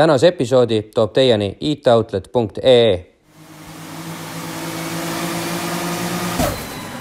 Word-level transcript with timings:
tänase 0.00 0.28
episoodi 0.28 0.82
toob 0.94 1.12
teieni 1.12 1.56
itoutlet.ee. 1.60 3.06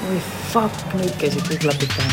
oi 0.09 0.19
fuck, 0.53 0.75
nüüd 1.00 1.16
käisid 1.22 1.46
kõik 1.48 1.62
klapid 1.64 1.96
pähe. 1.96 2.12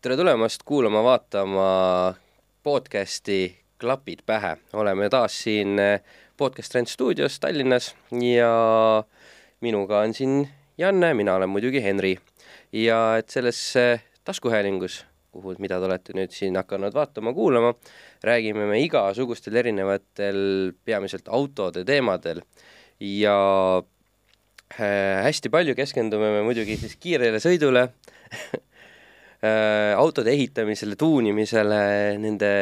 tere 0.00 0.16
tulemast 0.16 0.62
kuulama-vaatama 0.62 1.68
podcasti 2.62 3.64
Klapid 3.78 4.18
pähe. 4.26 4.56
oleme 4.72 5.10
taas 5.10 5.42
siin 5.42 5.78
eh, 5.78 6.00
Podcast 6.36 6.72
Trend 6.72 6.90
stuudios 6.90 7.38
Tallinnas 7.40 7.92
ja 8.10 9.04
minuga 9.62 10.00
on 10.02 10.14
siin 10.14 10.48
Janne, 10.78 11.14
mina 11.14 11.34
olen 11.34 11.48
muidugi 11.48 11.82
Henri. 11.82 12.18
ja 12.72 13.16
et 13.18 13.30
selles 13.30 13.76
eh, 13.78 14.00
taskuhäälingus, 14.26 15.04
kuhu, 15.30 15.54
mida 15.62 15.78
te 15.78 15.86
olete 15.86 16.16
nüüd 16.18 16.34
siin 16.34 16.58
hakanud 16.58 16.94
vaatama-kuulama, 16.94 17.70
räägime 18.26 18.66
me 18.66 18.80
igasugustel 18.82 19.54
erinevatel, 19.62 20.72
peamiselt 20.84 21.30
autode 21.30 21.84
teemadel 21.86 22.42
ja 22.98 23.38
äh, 24.74 25.22
hästi 25.28 25.54
palju 25.54 25.78
keskendume 25.78 26.34
me 26.34 26.42
muidugi 26.50 26.74
siis 26.82 26.98
kiirele 26.98 27.38
sõidule 27.38 27.86
äh, 27.86 29.94
autode 30.02 30.34
ehitamisele, 30.34 30.98
tuunimisele, 30.98 31.82
nende 32.18 32.54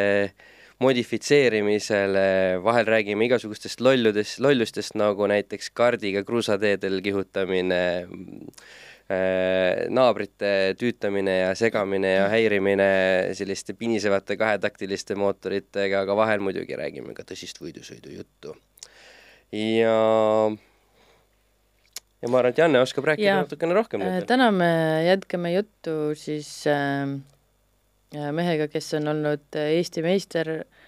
modifitseerimisele, 0.83 2.25
vahel 2.65 2.89
räägime 2.89 3.29
igasugustest 3.29 3.83
lolludest, 3.85 4.41
lollustest, 4.43 4.97
nagu 4.99 5.29
näiteks 5.31 5.71
kaardiga 5.77 6.25
kruusateedel 6.27 7.01
kihutamine 7.05 7.83
äh,, 8.03 9.87
naabrite 9.93 10.75
tüütamine 10.81 11.39
ja 11.39 11.55
segamine 11.59 12.15
ja 12.17 12.27
häirimine 12.33 12.89
selliste 13.39 13.75
pinisevate 13.79 14.37
kahetaktiliste 14.41 15.17
mootoritega, 15.19 16.05
aga 16.07 16.17
vahel 16.17 16.45
muidugi 16.45 16.79
räägime 16.79 17.17
ka 17.17 17.27
tõsist 17.29 17.61
võidusõidujuttu. 17.63 18.55
ja 19.53 19.97
ja 22.23 22.31
ma 22.31 22.39
arvan, 22.39 22.53
et 22.55 22.63
Janne 22.63 22.81
oskab 22.81 23.11
rääkida 23.11 23.29
Jaa. 23.29 23.43
natukene 23.45 23.75
rohkem 23.77 24.07
Äh, 24.07 24.23
täna 24.27 24.51
me 24.55 24.73
jätkame 25.07 25.53
juttu 25.57 26.15
siis 26.15 26.67
äh, 26.71 27.19
äh, 28.17 28.31
mehega, 28.33 28.69
kes 28.69 28.95
on 28.95 29.09
olnud 29.13 29.59
Eesti 29.59 30.03
meister 30.07 30.55
äh, 30.61 30.82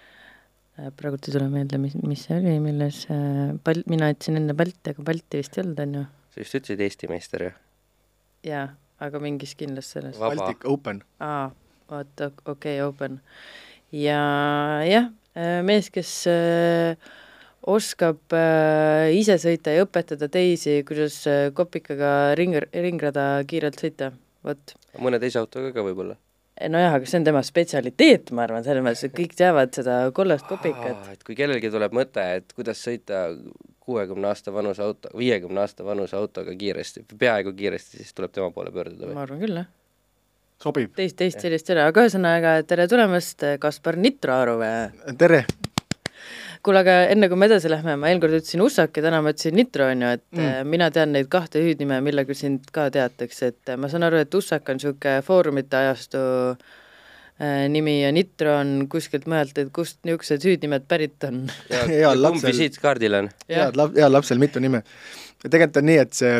praegult 0.75 1.27
ei 1.27 1.35
tule 1.35 1.49
meelde, 1.51 1.79
mis, 1.81 1.95
mis 2.03 2.25
see 2.27 2.37
oli, 2.39 2.55
milles 2.63 3.03
äh, 3.13 3.53
pal-, 3.63 3.83
mina 3.91 4.09
ütlesin 4.13 4.39
enne 4.41 4.55
Balti, 4.57 4.91
aga 4.91 5.05
Balti 5.07 5.39
vist 5.41 5.55
ei 5.57 5.63
olnud, 5.63 5.83
on 5.85 5.99
ju? 5.99 6.05
sa 6.33 6.43
just 6.43 6.57
ütlesid 6.59 6.83
Eesti 6.83 7.11
meister 7.11 7.45
ju? 7.47 7.51
jaa, 8.45 8.65
aga 9.03 9.21
mingis 9.23 9.55
kindlas 9.59 9.93
selles. 9.95 10.19
Baltic 10.19 10.65
Open. 10.69 11.03
aa, 11.23 11.51
oota, 11.89 12.31
okei 12.43 12.79
okay,, 12.81 12.81
open. 12.83 13.21
ja 13.95 14.19
jah, 14.87 15.11
mees, 15.65 15.91
kes 15.95 16.11
äh, 16.31 16.99
oskab 17.65 18.35
äh, 18.35 19.15
ise 19.17 19.37
sõita 19.41 19.73
ja 19.73 19.85
õpetada 19.85 20.29
teisi, 20.31 20.81
kuidas 20.87 21.21
äh, 21.29 21.47
kopikaga 21.55 22.35
ring, 22.37 22.57
ringrada 22.73 23.29
kiirelt 23.47 23.81
sõita, 23.81 24.11
vot. 24.45 24.75
mõne 25.01 25.19
teise 25.23 25.41
autoga 25.41 25.73
ka 25.75 25.85
võib-olla? 25.85 26.19
Nojah, 26.71 26.97
aga 26.97 27.09
see 27.09 27.19
on 27.19 27.27
tema 27.27 27.41
spetsialiteet, 27.45 28.31
ma 28.35 28.45
arvan, 28.45 28.63
selles 28.65 28.83
mõttes, 28.85 29.05
et 29.07 29.15
kõik 29.15 29.35
teavad 29.37 29.73
seda 29.75 29.97
kollast 30.15 30.47
kopikat. 30.49 31.09
et 31.11 31.23
kui 31.27 31.35
kellelgi 31.37 31.71
tuleb 31.73 31.95
mõte, 31.95 32.23
et 32.39 32.55
kuidas 32.55 32.81
sõita 32.85 33.27
kuuekümne 33.85 34.31
aasta 34.31 34.53
vanuse 34.53 34.83
auto, 34.83 35.11
viiekümne 35.17 35.61
aasta 35.61 35.85
vanuse 35.85 36.17
autoga 36.17 36.55
kiiresti, 36.57 37.05
peaaegu 37.19 37.53
kiiresti, 37.57 38.01
siis 38.01 38.15
tuleb 38.17 38.33
tema 38.33 38.49
poole 38.55 38.73
pöörduda 38.75 39.09
või? 39.09 39.17
ma 39.17 39.25
arvan 39.27 39.43
küll, 39.43 39.61
jah. 39.61 39.69
sobib. 40.63 40.95
teist, 40.97 41.19
teist 41.19 41.43
sellist 41.43 41.69
ei 41.69 41.77
ole, 41.77 41.85
aga 41.91 42.07
ühesõnaga, 42.07 42.57
tere 42.67 42.87
tulemast, 42.91 43.45
Kaspar 43.61 43.99
Nitroaru 43.99 44.59
või? 44.63 45.15
tere. 45.21 45.43
Kuule, 46.65 46.81
aga 46.81 46.95
enne 47.13 47.29
kui 47.31 47.37
me 47.39 47.47
edasi 47.49 47.69
lähme, 47.71 47.95
ma 47.99 48.09
eelmine 48.09 48.23
kord 48.23 48.37
ütlesin 48.39 48.63
Ussak 48.65 48.97
ja 48.97 49.03
täna 49.05 49.21
ma 49.23 49.33
ütlesin 49.33 49.55
Nitro, 49.57 49.89
on 49.93 50.01
ju, 50.05 50.13
et 50.17 50.23
Mm. 50.31 50.41
mm. 50.41 50.71
mina 50.73 50.89
tean 50.91 51.11
neid 51.15 51.29
kahte 51.31 51.61
hüüdnime, 51.63 51.99
millega 52.05 52.35
sind 52.37 52.71
ka 52.75 52.87
teatakse, 52.93 53.51
et 53.53 53.73
äh, 53.73 53.77
ma 53.77 53.89
saan 53.91 54.07
aru, 54.07 54.21
et 54.23 54.33
Ussak 54.39 54.69
on 54.69 54.79
niisugune 54.79 55.21
foorumite 55.25 55.77
ajastu 55.79 56.21
äh, 56.55 57.65
nimi 57.71 57.99
ja 58.01 58.11
Nitro 58.15 58.57
on 58.59 58.87
kuskilt 58.91 59.27
mujalt, 59.31 59.57
et 59.61 59.71
kust 59.75 60.01
niisugused 60.07 60.47
hüüdnimed 60.49 60.87
pärit 60.89 61.27
on? 61.29 61.45
kumb 62.27 62.47
visiitkaardil 62.49 63.19
on? 63.21 63.29
head 63.49 63.77
lap-, 63.79 63.95
heal 63.95 64.13
lapsel 64.17 64.41
mitu 64.41 64.63
nime. 64.63 64.83
tegelikult 65.43 65.83
on 65.83 65.89
nii, 65.91 65.99
et 66.05 66.17
see, 66.17 66.39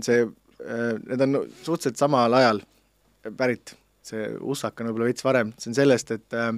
see, 0.00 0.26
need 1.08 1.24
on 1.28 1.40
suhteliselt 1.62 1.98
samal 2.00 2.40
ajal 2.40 2.60
pärit. 3.38 3.76
see 4.02 4.28
Ussak 4.40 4.80
on 4.82 4.88
võib-olla 4.90 5.12
veits 5.12 5.24
varem, 5.24 5.52
see 5.62 5.70
on 5.70 5.76
sellest, 5.78 6.10
et 6.10 6.34
äh, 6.36 6.52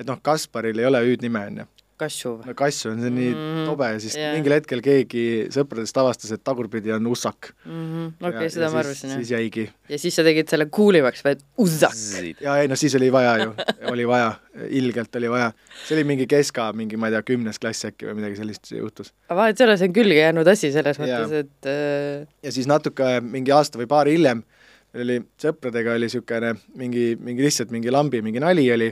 et 0.00 0.08
noh, 0.08 0.18
Kasparil 0.24 0.78
ei 0.80 0.88
ole 0.88 1.02
hüüdnime, 1.04 1.44
on 1.50 1.60
ju. 1.62 1.66
Kassu 2.00 2.32
või? 2.38 2.48
no 2.48 2.54
Kassu 2.58 2.90
on 2.92 3.02
see 3.04 3.12
nii 3.14 3.30
Mm, 3.30 3.64
tobe 3.68 3.88
ja 3.92 3.98
siis 4.02 4.14
jah. 4.18 4.32
mingil 4.36 4.54
hetkel 4.56 4.80
keegi 4.84 5.24
sõpradest 5.54 5.98
avastas, 6.00 6.32
et 6.34 6.42
tagurpidi 6.46 6.92
on 6.96 7.06
Ussak. 7.10 7.52
okei, 7.66 8.48
seda 8.52 8.70
ma 8.72 8.80
arvasin, 8.82 9.12
siis 9.18 9.30
jah. 9.32 9.40
jäigi. 9.40 9.66
ja 9.92 9.98
siis 10.00 10.16
sa 10.18 10.24
tegid 10.26 10.50
selle 10.50 10.66
kuulimaks 10.72 11.24
või, 11.26 11.36
et 11.36 11.44
Ussak? 11.60 11.96
ja 12.42 12.56
ei 12.62 12.70
no 12.70 12.78
siis 12.80 12.96
oli 12.98 13.10
vaja 13.12 13.36
ju, 13.44 13.52
oli 13.92 14.06
vaja, 14.08 14.32
ilgelt 14.80 15.20
oli 15.20 15.30
vaja. 15.32 15.50
see 15.86 15.98
oli 15.98 16.06
mingi 16.12 16.26
keska, 16.30 16.70
mingi 16.76 16.98
ma 17.00 17.10
ei 17.10 17.16
tea, 17.18 17.22
kümnes 17.32 17.60
klass 17.62 17.86
äkki 17.90 18.08
või 18.10 18.18
midagi 18.22 18.40
sellist 18.40 18.72
juhtus. 18.74 19.12
aga 19.28 19.40
vahet 19.42 19.60
ei 19.60 19.68
ole, 19.68 19.76
see 19.80 19.90
on 19.90 19.96
külge 20.00 20.18
jäänud 20.20 20.52
asi 20.54 20.72
selles 20.74 20.98
Jaa. 21.00 21.06
mõttes, 21.06 21.44
et 21.44 21.70
äh, 21.70 22.28
ja 22.46 22.54
siis 22.54 22.68
natuke 22.70 23.12
mingi 23.24 23.54
aasta 23.54 23.80
või 23.80 23.88
paar 23.90 24.10
hiljem 24.10 24.42
meil 24.90 25.04
oli 25.06 25.18
sõpradega 25.38 25.94
oli 25.94 26.08
niisugune 26.08 26.54
mingi, 26.80 27.12
mingi 27.22 27.44
lihtsalt 27.46 27.70
mingi 27.70 27.92
lambi, 27.94 28.22
mingi 28.26 28.40
nali 28.42 28.64
oli 28.74 28.88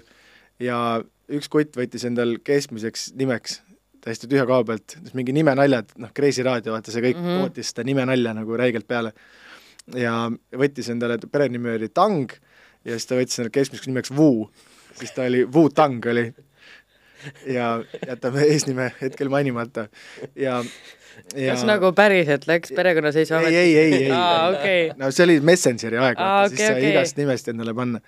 ja 0.63 0.77
üks 1.29 1.49
kutt 1.53 1.77
võttis 1.77 2.05
endal 2.09 2.37
keskmiseks 2.45 3.13
nimeks 3.19 3.61
täiesti 4.05 4.29
tühja 4.31 4.47
koha 4.49 4.65
pealt, 4.69 4.97
mingi 5.17 5.35
nimenaljad, 5.37 5.91
noh, 6.01 6.13
Kreisi 6.15 6.45
raadio, 6.47 6.73
vaata 6.77 6.95
see 6.95 7.03
kõik 7.05 7.19
mm. 7.19 7.29
-hmm. 7.29 7.45
tootis 7.45 7.73
seda 7.73 7.85
nimenalja 7.89 8.35
nagu 8.37 8.57
räigelt 8.57 8.89
peale. 8.89 9.13
ja 9.97 10.31
võttis 10.53 10.91
endale, 10.93 11.19
perenimi 11.33 11.71
oli 11.75 11.89
Tang 11.89 12.33
ja 12.85 12.97
siis 12.97 13.09
ta 13.09 13.17
võttis 13.17 13.39
endale 13.39 13.55
keskmiseks 13.55 13.89
nimeks 13.89 14.13
Wu, 14.13 14.51
siis 14.99 15.13
ta 15.17 15.25
oli 15.25 15.45
Wu-Tang 15.45 16.07
oli. 16.13 16.33
ja 17.47 17.83
jätame 18.07 18.45
eesnime 18.53 18.93
hetkel 19.01 19.29
mainimata 19.29 19.89
ja, 20.37 20.63
ja 21.35 21.55
kas 21.55 21.65
nagu 21.67 21.91
päriselt 21.93 22.47
läks 22.47 22.73
perekonnaseisuamet? 22.77 23.49
ei, 23.49 23.77
ei, 23.77 23.77
ei, 23.77 24.03
ei. 24.05 24.11
aa, 24.15 24.49
okei. 24.53 24.91
no 24.97 25.11
see 25.11 25.25
oli 25.25 25.41
Messengeri 25.41 25.99
aeg, 25.99 26.21
Aa, 26.21 26.43
vaata, 26.43 26.55
siis 26.55 26.67
sai 26.67 26.77
okei. 26.77 26.91
igast 26.93 27.19
nimest 27.19 27.49
endale 27.49 27.75
panna. 27.75 28.01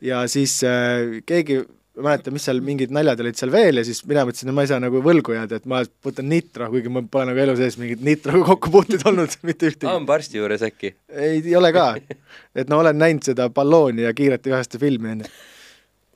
ja 0.00 0.24
siis 0.28 0.58
äh, 0.66 1.20
keegi, 1.26 1.60
mäleta, 2.04 2.32
mis 2.34 2.46
seal 2.48 2.60
mingid 2.64 2.92
naljad 2.94 3.20
olid 3.24 3.38
seal 3.38 3.52
veel 3.52 3.80
ja 3.80 3.84
siis 3.86 4.00
mina 4.08 4.24
mõtlesin, 4.28 4.50
et 4.50 4.56
ma 4.56 4.64
ei 4.64 4.70
saa 4.70 4.80
nagu 4.82 5.02
võlgu 5.04 5.34
jääda, 5.34 5.60
et 5.60 5.68
ma 5.70 5.82
võtan 6.06 6.28
Nitro, 6.30 6.68
kuigi 6.72 6.92
mul 6.92 7.08
pole 7.10 7.28
nagu 7.30 7.42
elu 7.44 7.56
sees 7.58 7.78
mingit 7.80 8.02
Nitroga 8.06 8.46
kokkupuuteid 8.52 9.06
olnud 9.10 9.36
mitte 9.48 9.70
ühtegi. 9.72 9.90
hambaarsti 9.90 10.40
juures 10.40 10.64
äkki? 10.68 10.94
ei, 11.12 11.40
ei 11.42 11.56
ole 11.58 11.72
ka. 11.76 11.90
et 12.58 12.70
no 12.70 12.80
olen 12.82 12.98
näinud 12.98 13.26
seda 13.30 13.48
ballooni 13.54 14.06
ja 14.06 14.14
kiirete 14.16 14.52
üheste 14.54 14.80
filmi, 14.82 15.16
onju. 15.16 15.32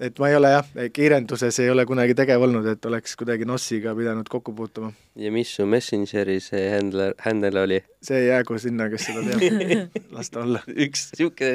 Et 0.02 0.18
ma 0.18 0.30
ei 0.30 0.36
ole 0.36 0.50
jah, 0.50 0.68
kiirenduses 0.94 1.60
ei 1.62 1.70
ole 1.70 1.84
kunagi 1.86 2.16
tegev 2.18 2.42
olnud, 2.42 2.66
et 2.72 2.86
oleks 2.90 3.14
kuidagi 3.20 3.46
NOS-iga 3.48 3.94
pidanud 3.98 4.28
kokku 4.30 4.54
puutuma. 4.56 4.92
ja 5.16 5.30
mis 5.32 5.54
su 5.54 5.66
Messengeri 5.68 6.38
see 6.40 6.64
handler, 6.72 7.14
handle 7.22 7.62
oli? 7.62 7.80
see 8.02 8.24
jäägu 8.26 8.58
sinna, 8.58 8.88
kes 8.90 9.06
seda 9.08 9.22
teab. 9.26 9.98
las 10.16 10.32
ta 10.34 10.42
olla. 10.42 10.62
üks 10.86 11.10
sihuke, 11.14 11.52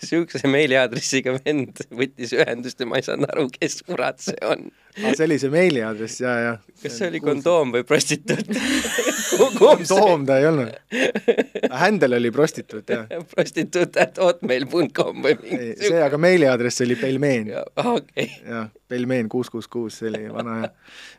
sihukese 0.00 0.48
meiliaadressiga 0.50 1.36
vend 1.42 1.84
võttis 1.92 2.32
ühendust 2.36 2.80
ja 2.80 2.88
ma 2.88 3.00
ei 3.00 3.06
saanud 3.06 3.28
aru, 3.34 3.48
kes 3.58 3.82
kurat 3.86 4.22
see 4.24 4.38
on. 4.48 4.70
aa, 5.02 5.12
see 5.12 5.26
oli 5.26 5.38
see 5.42 5.52
meiliaadress, 5.52 6.22
jaa, 6.24 6.38
jaa. 6.46 6.56
kas 6.82 6.96
see 7.00 7.10
oli 7.12 7.20
kondoom 7.24 7.76
või 7.76 7.84
prostituut? 7.88 8.56
kondoom 9.58 10.26
ta 10.28 10.38
ei 10.40 10.46
olnud. 10.48 10.72
Händel 11.82 12.16
oli 12.18 12.30
prostituut, 12.34 12.88
jah. 12.88 13.06
prostituut 13.34 13.96
at 14.00 14.20
hotmail.com 14.22 15.22
või 15.24 15.36
mingi 15.42 15.72
see 15.80 16.02
aga 16.02 16.20
meiliaadress 16.20 16.84
oli 16.86 16.96
pelmeen. 17.00 17.52
Okei 17.84 18.26
okay.. 18.26 18.28
jah, 18.48 18.68
pelmeen 18.88 19.28
kuus, 19.32 19.50
kuus, 19.52 19.68
kuus, 19.70 19.98
see 20.00 20.10
oli 20.10 20.24
vana 20.32 20.58
ja 20.62 20.70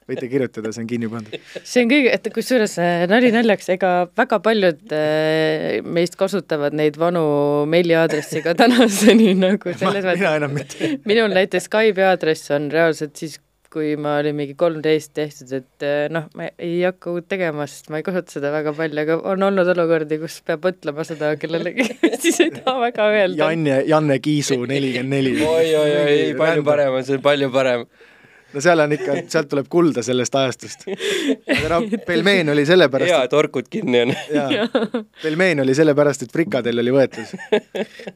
võite 0.10 0.30
kirjutada, 0.32 0.72
see 0.76 0.84
on 0.84 0.90
kinni 0.90 1.10
pandud. 1.12 1.38
see 1.62 1.84
on 1.84 1.92
kõige, 1.92 2.12
et 2.16 2.30
kusjuures 2.36 2.76
äh, 2.82 3.06
nali 3.12 3.32
naljaks, 3.36 3.70
ega 3.76 3.94
väga 4.18 4.40
paljud 4.44 4.96
äh, 4.96 5.80
meist 5.86 6.18
kasutavad 6.20 6.76
neid 6.78 7.00
vanu 7.02 7.24
meiliaadressi 7.72 8.44
ka 8.46 8.56
tänaseni 8.60 9.34
nagu 9.40 9.76
selles 9.78 10.04
mina 10.04 10.14
mõttes. 10.14 10.38
enam 10.42 10.58
mitte. 10.60 10.92
minul 11.10 11.36
näiteks 11.36 11.70
Skype'i 11.70 12.08
aadress 12.12 12.54
on 12.56 12.70
reaalselt 12.74 13.16
siis 13.20 13.40
kui 13.74 13.96
ma 13.98 14.18
olin 14.22 14.36
mingi 14.38 14.54
kolmteist 14.60 15.14
tehtud, 15.18 15.52
et 15.58 15.86
eh, 15.86 16.06
noh, 16.14 16.28
ma 16.38 16.50
ei 16.62 16.84
hakka 16.86 17.14
uut 17.14 17.28
tegema, 17.32 17.66
sest 17.70 17.90
ma 17.94 18.00
ei 18.00 18.06
kasuta 18.06 18.38
seda 18.38 18.54
väga 18.54 18.74
palju, 18.78 19.02
aga 19.04 19.18
on 19.34 19.46
olnud 19.50 19.74
olukordi, 19.74 20.20
kus 20.22 20.40
peab 20.46 20.68
ütlema 20.70 21.06
seda 21.08 21.34
kellelegi, 21.42 21.88
siis 22.24 22.40
ei 22.46 22.54
taha 22.60 22.78
väga 22.86 23.10
öelda. 23.18 23.50
Janne, 23.50 23.80
Janne 23.90 24.20
Kiisu 24.24 24.60
nelikümmend 24.70 25.18
neli. 25.18 25.36
oi-oi-oi, 25.56 26.34
palju 26.40 26.66
parem 26.68 27.00
on 27.00 27.08
see, 27.08 27.22
palju 27.24 27.50
parem. 27.54 27.88
no 28.54 28.62
seal 28.62 28.86
on 28.86 28.94
ikka, 28.94 29.18
sealt 29.34 29.50
tuleb 29.50 29.70
kulda 29.74 30.06
sellest 30.06 30.38
ajastust. 30.44 30.88
aga 30.88 31.74
noh, 31.74 31.90
pelmeen 32.10 32.54
oli 32.54 32.68
sellepärast 32.70 33.16
hea, 33.16 33.26
et 33.30 33.38
orkud 33.42 33.70
kinni 33.74 34.06
on. 34.06 34.16
jaa, 34.38 34.70
pelmeen 35.26 35.66
oli 35.66 35.78
sellepärast, 35.78 36.28
et 36.28 36.38
frikadell 36.38 36.86
oli 36.86 36.94
võetud. 36.94 37.34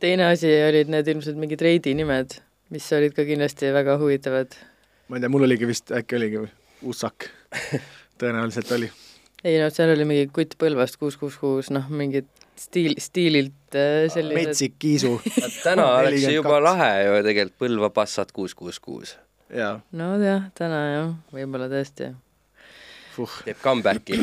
teine 0.04 0.30
asi 0.30 0.54
olid 0.70 0.94
need 0.94 1.14
ilmselt 1.16 1.42
mingid 1.42 1.66
reidi 1.66 1.98
nimed, 1.98 2.38
mis 2.74 2.94
olid 2.94 3.18
ka 3.18 3.26
kindlasti 3.26 3.74
väga 3.74 3.98
huvitavad. 3.98 4.60
Ma 5.08 5.18
ei 5.18 5.24
tea, 5.24 5.32
mul 5.32 5.48
oligi 5.48 5.68
vist, 5.70 5.92
äkki 5.96 6.18
oligi 6.20 6.42
Ussak 6.88 7.30
tõenäoliselt 8.22 8.72
oli. 8.76 8.90
ei 9.44 9.58
noh, 9.62 9.72
seal 9.74 9.94
oli 9.94 10.08
mingi 10.10 10.28
kutt 10.34 10.58
Põlvast 10.60 11.00
kuus, 11.00 11.18
kuus, 11.20 11.38
kuus, 11.42 11.72
noh, 11.74 11.88
mingid 11.90 12.28
stiil, 12.60 12.98
stiililt 13.02 13.78
äh, 13.78 14.06
sellised 14.12 14.38
metsik 14.38 14.78
kiisu. 14.82 15.16
täna 15.64 15.88
oleks 16.00 16.22
see 16.26 16.34
42. 16.34 16.36
juba 16.36 16.62
lahe 16.64 16.92
ju 17.06 17.18
tegelikult 17.30 17.60
Põlva 17.64 17.92
Passat 17.96 18.34
kuus, 18.36 18.56
kuus, 18.58 18.80
kuus. 18.84 19.16
jaa, 19.54 19.78
no 19.98 20.14
jah, 20.22 20.50
täna 20.58 20.82
jah, 20.92 21.12
võib-olla 21.34 21.70
tõesti. 21.72 22.14
puh. 23.16 23.42
teeb 23.48 23.62
comeback'i. 23.64 24.22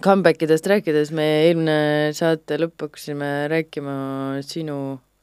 Comeback 0.00 0.40
idest 0.46 0.64
rääkides, 0.70 1.10
me 1.12 1.24
eelmine 1.44 2.12
saate 2.16 2.56
lõppu 2.56 2.88
hakkasime 2.88 3.50
rääkima 3.52 3.94
sinu 4.46 4.76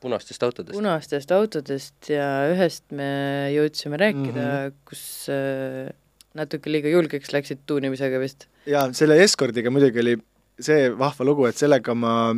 punastest 0.04 0.44
autodest. 0.46 0.78
punastest 0.78 1.32
autodest 1.34 2.10
ja 2.12 2.28
ühest 2.52 2.86
me 2.96 3.10
jõudsime 3.56 4.00
rääkida 4.00 4.44
mm. 4.44 4.68
-hmm. 4.68 4.76
kus 4.86 5.04
äh, 5.34 5.90
natuke 6.38 6.72
liiga 6.72 6.92
julgeks 6.94 7.34
läksid 7.34 7.66
tuunimisega 7.66 8.20
vist. 8.22 8.48
jaa, 8.66 8.88
selle 8.94 9.18
Escordiga 9.24 9.72
muidugi 9.74 10.04
oli 10.04 10.18
see 10.60 10.90
vahva 10.98 11.26
lugu, 11.26 11.46
et 11.46 11.58
sellega 11.58 11.94
ma, 11.94 12.36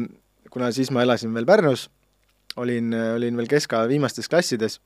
kuna 0.51 0.71
siis 0.75 0.91
ma 0.91 1.03
elasin 1.03 1.33
veel 1.33 1.47
Pärnus, 1.47 1.89
olin, 2.59 2.93
olin 3.15 3.37
veel 3.39 3.47
keska 3.47 3.85
viimastes 3.87 4.29
klassides 4.29 4.79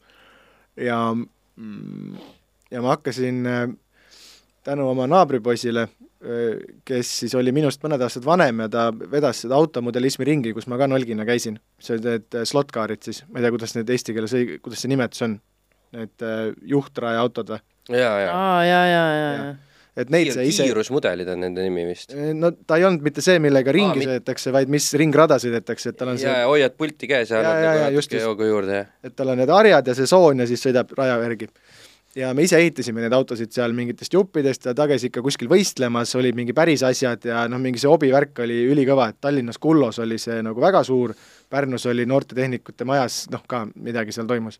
ja 0.77 0.99
mm, 1.13 2.17
ja 2.71 2.81
ma 2.81 2.95
hakkasin 2.95 3.45
äh, 3.45 3.69
tänu 4.63 4.89
oma 4.89 5.07
naabripoisile, 5.07 5.87
kes 6.87 7.09
siis 7.23 7.33
oli 7.35 7.51
minust 7.55 7.81
mõned 7.83 8.01
aastad 8.05 8.23
vanem 8.27 8.63
ja 8.63 8.69
ta 8.71 8.83
vedas 9.11 9.41
seda 9.43 9.57
automodelismi 9.59 10.27
ringi, 10.27 10.53
kus 10.55 10.69
ma 10.71 10.77
ka 10.79 10.87
nolgina 10.87 11.25
käisin. 11.27 11.57
see 11.83 11.97
olid 11.97 12.05
need 12.07 12.37
äh, 12.39 12.45
slot 12.47 12.71
car'id 12.71 13.03
siis, 13.03 13.23
ma 13.29 13.39
ei 13.41 13.43
tea, 13.47 13.51
kuidas 13.57 13.75
need 13.75 13.89
eesti 13.91 14.15
keeles 14.15 14.35
õig-, 14.39 14.55
kuidas 14.63 14.83
see 14.85 14.91
nimetus 14.93 15.25
on, 15.27 15.37
need 15.97 16.23
äh, 16.23 16.47
juhtraja 16.71 17.19
autod 17.25 17.51
või? 17.55 17.61
jaa, 17.91 18.17
jaa. 18.23 18.33
aa, 18.33 18.63
jaa, 18.65 18.87
jaa, 18.87 19.11
jaa, 19.19 19.35
jaa. 19.35 19.53
et 19.99 20.09
neid 20.15 20.29
Kiir, 20.29 20.37
see 20.39 20.47
ise 20.53 20.67
kiirusmudelid 20.69 21.27
on 21.35 21.43
nende 21.43 21.65
nimi 21.67 21.83
vist. 21.91 22.15
no 22.15 22.53
ta 22.55 22.79
ei 22.79 22.87
olnud 22.87 23.03
mitte 23.03 23.21
see, 23.25 23.37
millega 23.43 23.75
ringi 23.75 23.99
mit- 23.99 24.07
sõidetakse, 24.07 24.53
vaid 24.55 24.71
mis 24.71 24.87
ringrada 25.03 25.41
sõidetakse, 25.43 25.91
et 25.91 25.99
tal 25.99 26.13
on 26.15 26.21
see 26.21 26.31
ja 26.31 26.47
hoiad 26.47 26.77
pulti 26.79 27.09
käes 27.11 27.35
ja 27.35 27.41
Jaa, 27.41 27.43
annad 27.43 27.63
jaa, 27.67 27.73
nagu 27.73 27.83
jaa, 27.83 27.95
just, 27.99 28.11
natuke 28.13 28.21
just. 28.21 28.29
joogu 28.31 28.47
juurde, 28.53 28.79
jah. 28.79 28.93
et 29.03 29.15
tal 29.19 29.35
on 29.35 29.43
need 29.43 29.51
harjad 29.51 29.91
ja 29.91 29.97
see 29.99 30.07
soon 30.07 30.39
ja 30.45 30.47
siis 30.47 30.63
sõidab 30.63 30.95
raja 30.97 31.19
järgi. 31.27 31.51
Ja 32.15 32.33
me 32.33 32.45
ise 32.45 32.59
ehitasime 32.61 33.01
neid 33.01 33.13
autosid 33.15 33.53
seal 33.53 33.73
mingitest 33.75 34.13
juppidest 34.13 34.67
ja 34.69 34.73
ta 34.77 34.85
käis 34.89 35.05
ikka 35.07 35.23
kuskil 35.25 35.49
võistlemas, 35.51 36.13
olid 36.19 36.37
mingi 36.37 36.53
päris 36.55 36.83
asjad 36.85 37.25
ja 37.25 37.45
noh, 37.49 37.61
mingi 37.61 37.81
see 37.81 37.89
hobivärk 37.89 38.43
oli 38.45 38.59
ülikõva, 38.69 39.09
et 39.09 39.19
Tallinnas 39.23 39.59
Kullos 39.61 39.99
oli 40.03 40.19
see 40.21 40.41
nagu 40.45 40.61
väga 40.61 40.83
suur, 40.87 41.15
Pärnus 41.49 41.87
oli 41.89 42.05
noortetehnikute 42.09 42.85
majas, 42.89 43.23
noh 43.33 43.45
ka 43.49 43.63
midagi 43.75 44.13
seal 44.15 44.29
toimus. 44.29 44.59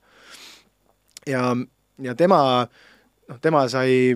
ja, 1.30 1.52
ja 2.02 2.16
tema, 2.16 2.40
noh, 3.30 3.42
tema 3.42 3.68
sai 3.70 4.16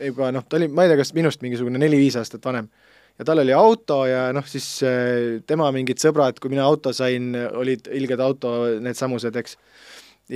juba 0.00 0.30
noh, 0.32 0.46
ta 0.46 0.60
oli, 0.60 0.70
ma 0.70 0.86
ei 0.86 0.92
tea, 0.92 1.02
kas 1.02 1.14
minust 1.16 1.42
mingisugune 1.42 1.80
neli-viis 1.80 2.16
aastat 2.20 2.44
vanem 2.46 2.70
ja 3.18 3.26
tal 3.26 3.42
oli 3.42 3.52
auto 3.52 4.04
ja 4.08 4.28
noh, 4.32 4.46
siis 4.48 4.68
äh, 4.86 5.42
tema 5.46 5.68
mingid 5.74 6.00
sõbrad, 6.00 6.38
kui 6.40 6.54
mina 6.54 6.64
auto 6.64 6.94
sain, 6.96 7.34
olid 7.34 7.90
ilged 7.98 8.22
auto 8.22 8.54
needsamused, 8.80 9.36
eks. 9.42 9.58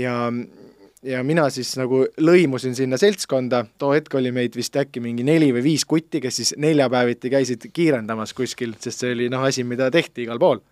ja, 0.03 0.19
ja 1.05 1.21
mina 1.27 1.47
siis 1.53 1.75
nagu 1.79 2.03
lõimusin 2.25 2.75
sinna 2.77 2.99
seltskonda, 3.01 3.65
too 3.79 3.93
hetk 3.95 4.15
oli 4.19 4.33
meid 4.35 4.57
vist 4.57 4.77
äkki 4.81 5.03
mingi 5.05 5.27
neli 5.27 5.51
või 5.55 5.65
viis 5.67 5.85
kutti, 5.89 6.21
kes 6.25 6.41
siis 6.41 6.55
neljapäeviti 6.61 7.33
käisid 7.33 7.67
kiirendamas 7.77 8.33
kuskil, 8.37 8.75
sest 8.81 9.05
see 9.05 9.13
oli 9.17 9.29
noh, 9.33 9.45
asi, 9.45 9.67
mida 9.69 9.91
tehti 9.95 10.25
igal 10.25 10.41
pool. 10.41 10.63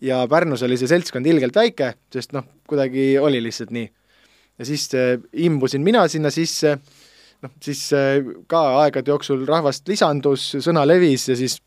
ja 0.00 0.22
Pärnus 0.30 0.62
oli 0.62 0.78
see 0.80 0.88
seltskond 0.88 1.26
ilgelt 1.26 1.56
väike, 1.56 1.94
sest 2.12 2.32
noh, 2.36 2.46
kuidagi 2.68 3.18
oli 3.18 3.42
lihtsalt 3.42 3.74
nii. 3.74 3.90
ja 4.58 4.64
siis 4.68 4.88
äh, 4.94 5.16
imbusin 5.32 5.82
mina 5.82 6.06
sinna 6.08 6.30
sisse 6.30 6.76
noh, 7.42 7.52
siis 7.62 7.88
äh, 7.92 8.22
ka 8.46 8.62
aegade 8.84 9.10
jooksul 9.10 9.46
rahvast 9.48 9.88
lisandus, 9.88 10.54
sõna 10.60 10.86
levis 10.86 11.28
ja 11.28 11.36
siis 11.36 11.58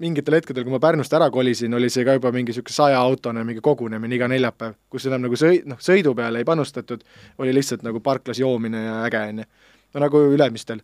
mingitel 0.00 0.38
hetkedel, 0.38 0.64
kui 0.64 0.72
ma 0.72 0.80
Pärnust 0.82 1.12
ära 1.16 1.28
kolisin, 1.32 1.74
oli 1.76 1.90
see 1.92 2.04
ka 2.08 2.14
juba 2.16 2.32
mingi 2.32 2.54
niisugune 2.54 2.74
sajaautone 2.74 3.44
mingi 3.44 3.62
kogunemine 3.64 4.16
iga 4.16 4.28
neljapäev, 4.32 4.76
kus 4.92 5.06
enam 5.10 5.26
nagu 5.26 5.36
sõi-, 5.38 5.60
noh, 5.68 5.80
sõidu 5.82 6.14
peale 6.16 6.40
ei 6.40 6.48
panustatud, 6.48 7.04
oli 7.38 7.54
lihtsalt 7.56 7.84
nagu 7.86 8.00
parklas 8.04 8.40
joomine 8.40 8.84
ja 8.86 8.94
äge, 9.08 9.24
on 9.32 9.42
ju. 9.42 9.48
no 9.94 10.04
nagu 10.06 10.22
Ülemistel, 10.34 10.80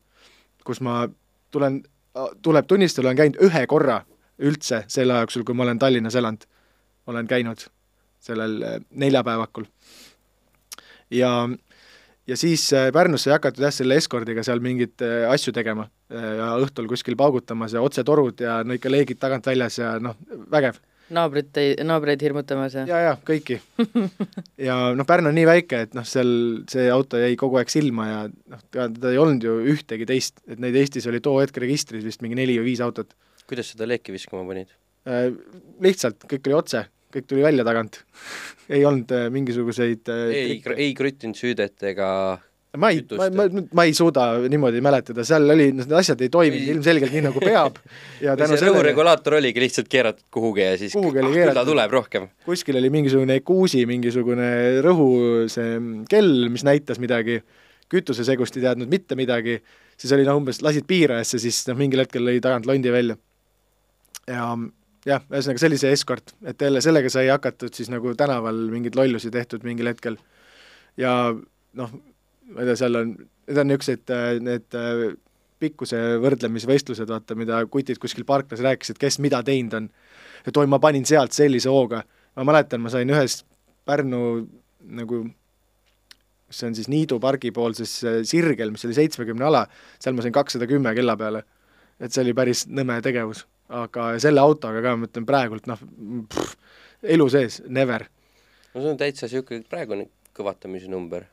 kus 0.64 0.82
ma 0.84 1.06
tulen, 1.54 1.80
tuleb 2.44 2.68
tunnistada, 2.68 3.08
olen 3.08 3.22
käinud 3.22 3.40
ühe 3.48 3.64
korra 3.70 4.02
üldse 4.36 4.84
selle 4.92 5.16
aja 5.16 5.24
jooksul, 5.24 5.46
kui 5.48 5.56
ma 5.56 5.64
olen 5.64 5.80
Tallinnas 5.80 6.16
elanud. 6.16 6.44
olen 7.06 7.26
käinud 7.26 7.68
sellel 8.20 8.60
neljapäevakul. 8.90 9.64
ja 11.10 11.48
ja 12.26 12.36
siis 12.36 12.66
äh, 12.74 12.90
Pärnus 12.92 13.26
sai 13.26 13.36
hakatud 13.36 13.64
jah, 13.66 13.74
selle 13.74 13.98
eskordiga 14.00 14.44
seal 14.46 14.60
mingeid 14.64 15.02
äh, 15.04 15.24
asju 15.30 15.54
tegema 15.56 15.86
äh, 16.10 16.28
ja 16.40 16.50
õhtul 16.62 16.88
kuskil 16.90 17.16
paugutamas 17.18 17.76
ja 17.76 17.82
otsetorud 17.84 18.42
ja 18.42 18.60
no 18.66 18.76
ikka 18.76 18.92
leegid 18.92 19.20
tagant 19.22 19.46
väljas 19.46 19.78
ja 19.80 19.96
noh, 20.02 20.16
vägev. 20.52 20.80
naabrit 21.14 21.60
ei, 21.62 21.74
naabreid 21.86 22.22
hirmutamas 22.26 22.74
ja, 22.74 22.86
ja, 22.90 23.02
ja 23.04 23.12
kõiki. 23.26 23.60
ja 24.68 24.78
noh, 24.98 25.06
Pärnu 25.08 25.30
on 25.30 25.38
nii 25.38 25.46
väike, 25.48 25.84
et 25.86 25.94
noh, 25.98 26.06
seal 26.08 26.32
see 26.70 26.88
auto 26.92 27.20
jäi 27.22 27.36
kogu 27.38 27.60
aeg 27.60 27.70
silma 27.72 28.08
ja 28.10 28.24
noh, 28.26 28.64
teda 28.72 29.14
ei 29.14 29.22
olnud 29.22 29.46
ju 29.46 29.60
ühtegi 29.76 30.08
teist, 30.08 30.42
et 30.50 30.62
neid 30.62 30.76
Eestis 30.82 31.06
oli 31.10 31.22
too 31.22 31.38
hetk 31.42 31.62
registris 31.62 32.04
vist 32.06 32.26
mingi 32.26 32.38
neli 32.38 32.58
või 32.58 32.72
viis 32.72 32.82
autot. 32.84 33.14
kuidas 33.46 33.70
seda 33.74 33.86
leeki 33.86 34.14
viskama 34.16 34.42
panid? 34.48 34.74
Lihtsalt, 35.78 36.24
kõik 36.26 36.48
oli 36.48 36.56
otse, 36.58 36.80
kõik 37.16 37.30
tuli 37.30 37.46
välja 37.46 37.66
tagant 37.66 38.02
ei 38.74 38.84
olnud 38.84 39.14
äh, 39.16 39.28
mingisuguseid 39.34 40.12
äh, 40.12 40.26
ei, 40.34 40.60
ei 40.76 40.92
kruttinud 40.98 41.38
süüdet 41.38 41.88
ega 41.92 42.10
ma 42.76 42.90
ei, 42.92 43.02
ma, 43.16 43.28
ma, 43.32 43.46
ma 43.76 43.84
ei 43.88 43.94
suuda 43.96 44.26
niimoodi 44.50 44.80
mäletada, 44.84 45.24
seal 45.26 45.48
oli, 45.52 45.68
need 45.76 45.92
asjad 45.96 46.20
ei 46.24 46.30
toiminud 46.32 46.70
ilmselgelt 46.76 47.14
nii, 47.14 47.24
nagu 47.28 47.42
peab 47.42 47.78
ja 48.24 48.36
tänu 48.38 48.56
sellele 48.56 48.74
rõhuregulaator 48.74 49.38
oligi 49.38 49.62
lihtsalt 49.62 49.90
keeratud 49.92 50.26
kuhugi 50.34 50.64
ja 50.64 50.76
siis 50.80 50.96
Kuhugi 50.96 51.22
oli 51.22 51.30
ah, 51.30 51.36
keeratud. 51.40 51.70
tuleb 51.72 51.94
rohkem. 51.96 52.28
kuskil 52.46 52.80
oli 52.80 52.90
mingisugune 52.92 53.38
kuusi, 53.46 53.84
mingisugune 53.88 54.50
rõhu 54.84 55.10
see 55.52 55.78
kell, 56.10 56.48
mis 56.52 56.66
näitas 56.66 57.00
midagi, 57.02 57.40
kütusesegust 57.92 58.58
ei 58.58 58.66
teadnud 58.66 58.92
mitte 58.92 59.18
midagi, 59.18 59.60
siis 59.96 60.12
oli 60.16 60.26
noh, 60.28 60.40
umbes 60.40 60.60
lasid 60.64 60.88
piirajasse, 60.88 61.40
siis 61.42 61.62
noh, 61.70 61.78
mingil 61.80 62.04
hetkel 62.04 62.26
lõi 62.26 62.40
tagant 62.44 62.68
londi 62.68 62.92
välja. 62.92 63.16
ja 64.26 64.50
jah, 65.06 65.22
ühesõnaga 65.30 65.70
see 65.78 65.92
eskort, 65.94 66.34
et 66.44 66.60
jälle 66.60 66.82
sellega 66.84 67.10
sai 67.12 67.28
hakatud 67.30 67.74
siis 67.74 67.90
nagu 67.92 68.14
tänaval 68.18 68.58
mingeid 68.72 68.98
lollusi 68.98 69.30
tehtud 69.30 69.64
mingil 69.66 69.90
hetkel. 69.92 70.18
ja 70.96 71.12
noh, 71.76 71.94
ma 72.50 72.62
ei 72.62 72.68
tea, 72.70 72.76
seal 72.82 73.00
on, 73.00 73.14
need 73.46 73.62
on 73.62 73.70
niisugused 73.70 74.12
äh, 74.14 74.26
need 74.42 74.78
äh, 74.78 75.06
pikkuse 75.62 75.98
võrdlemisvõistlused, 76.20 77.08
vaata, 77.08 77.36
mida 77.38 77.62
kutid 77.72 78.00
kuskil 78.02 78.26
parklas 78.28 78.60
rääkisid, 78.64 78.98
kes 79.00 79.18
mida 79.24 79.42
teinud 79.46 79.78
on. 79.78 79.90
et 80.46 80.56
oi, 80.56 80.66
ma 80.66 80.80
panin 80.82 81.06
sealt 81.08 81.36
sellise 81.36 81.72
hooga. 81.72 82.02
ma 82.36 82.44
mäletan, 82.44 82.82
ma 82.82 82.92
sain 82.92 83.10
ühes 83.10 83.44
Pärnu 83.86 84.18
nagu 84.82 85.20
mis 86.46 86.62
on 86.66 86.74
siis 86.74 86.88
Niidu 86.90 87.20
pargi 87.22 87.52
poolses 87.54 87.98
äh, 88.04 88.22
sirgel, 88.26 88.72
mis 88.74 88.84
oli 88.86 88.96
seitsmekümne 88.98 89.46
ala, 89.46 89.66
seal 90.02 90.14
ma 90.14 90.24
sain 90.24 90.34
kakssada 90.34 90.66
kümme 90.70 90.94
kella 90.94 91.16
peale. 91.16 91.44
et 92.00 92.12
see 92.12 92.26
oli 92.26 92.34
päris 92.36 92.66
nõme 92.68 92.98
tegevus, 93.02 93.46
aga 93.68 94.10
selle 94.22 94.42
autoga 94.42 94.82
ka, 94.84 94.96
ma 94.96 95.08
ütlen 95.08 95.26
praegult 95.28 95.66
noh, 95.66 95.80
elu 97.02 97.28
sees, 97.32 97.62
never. 97.68 98.06
no 98.74 98.82
see 98.82 98.92
on 98.92 99.00
täitsa 99.00 99.26
niisugune 99.26 99.64
praegune 99.70 100.08
kõvatamise 100.36 100.90
number. 100.92 101.26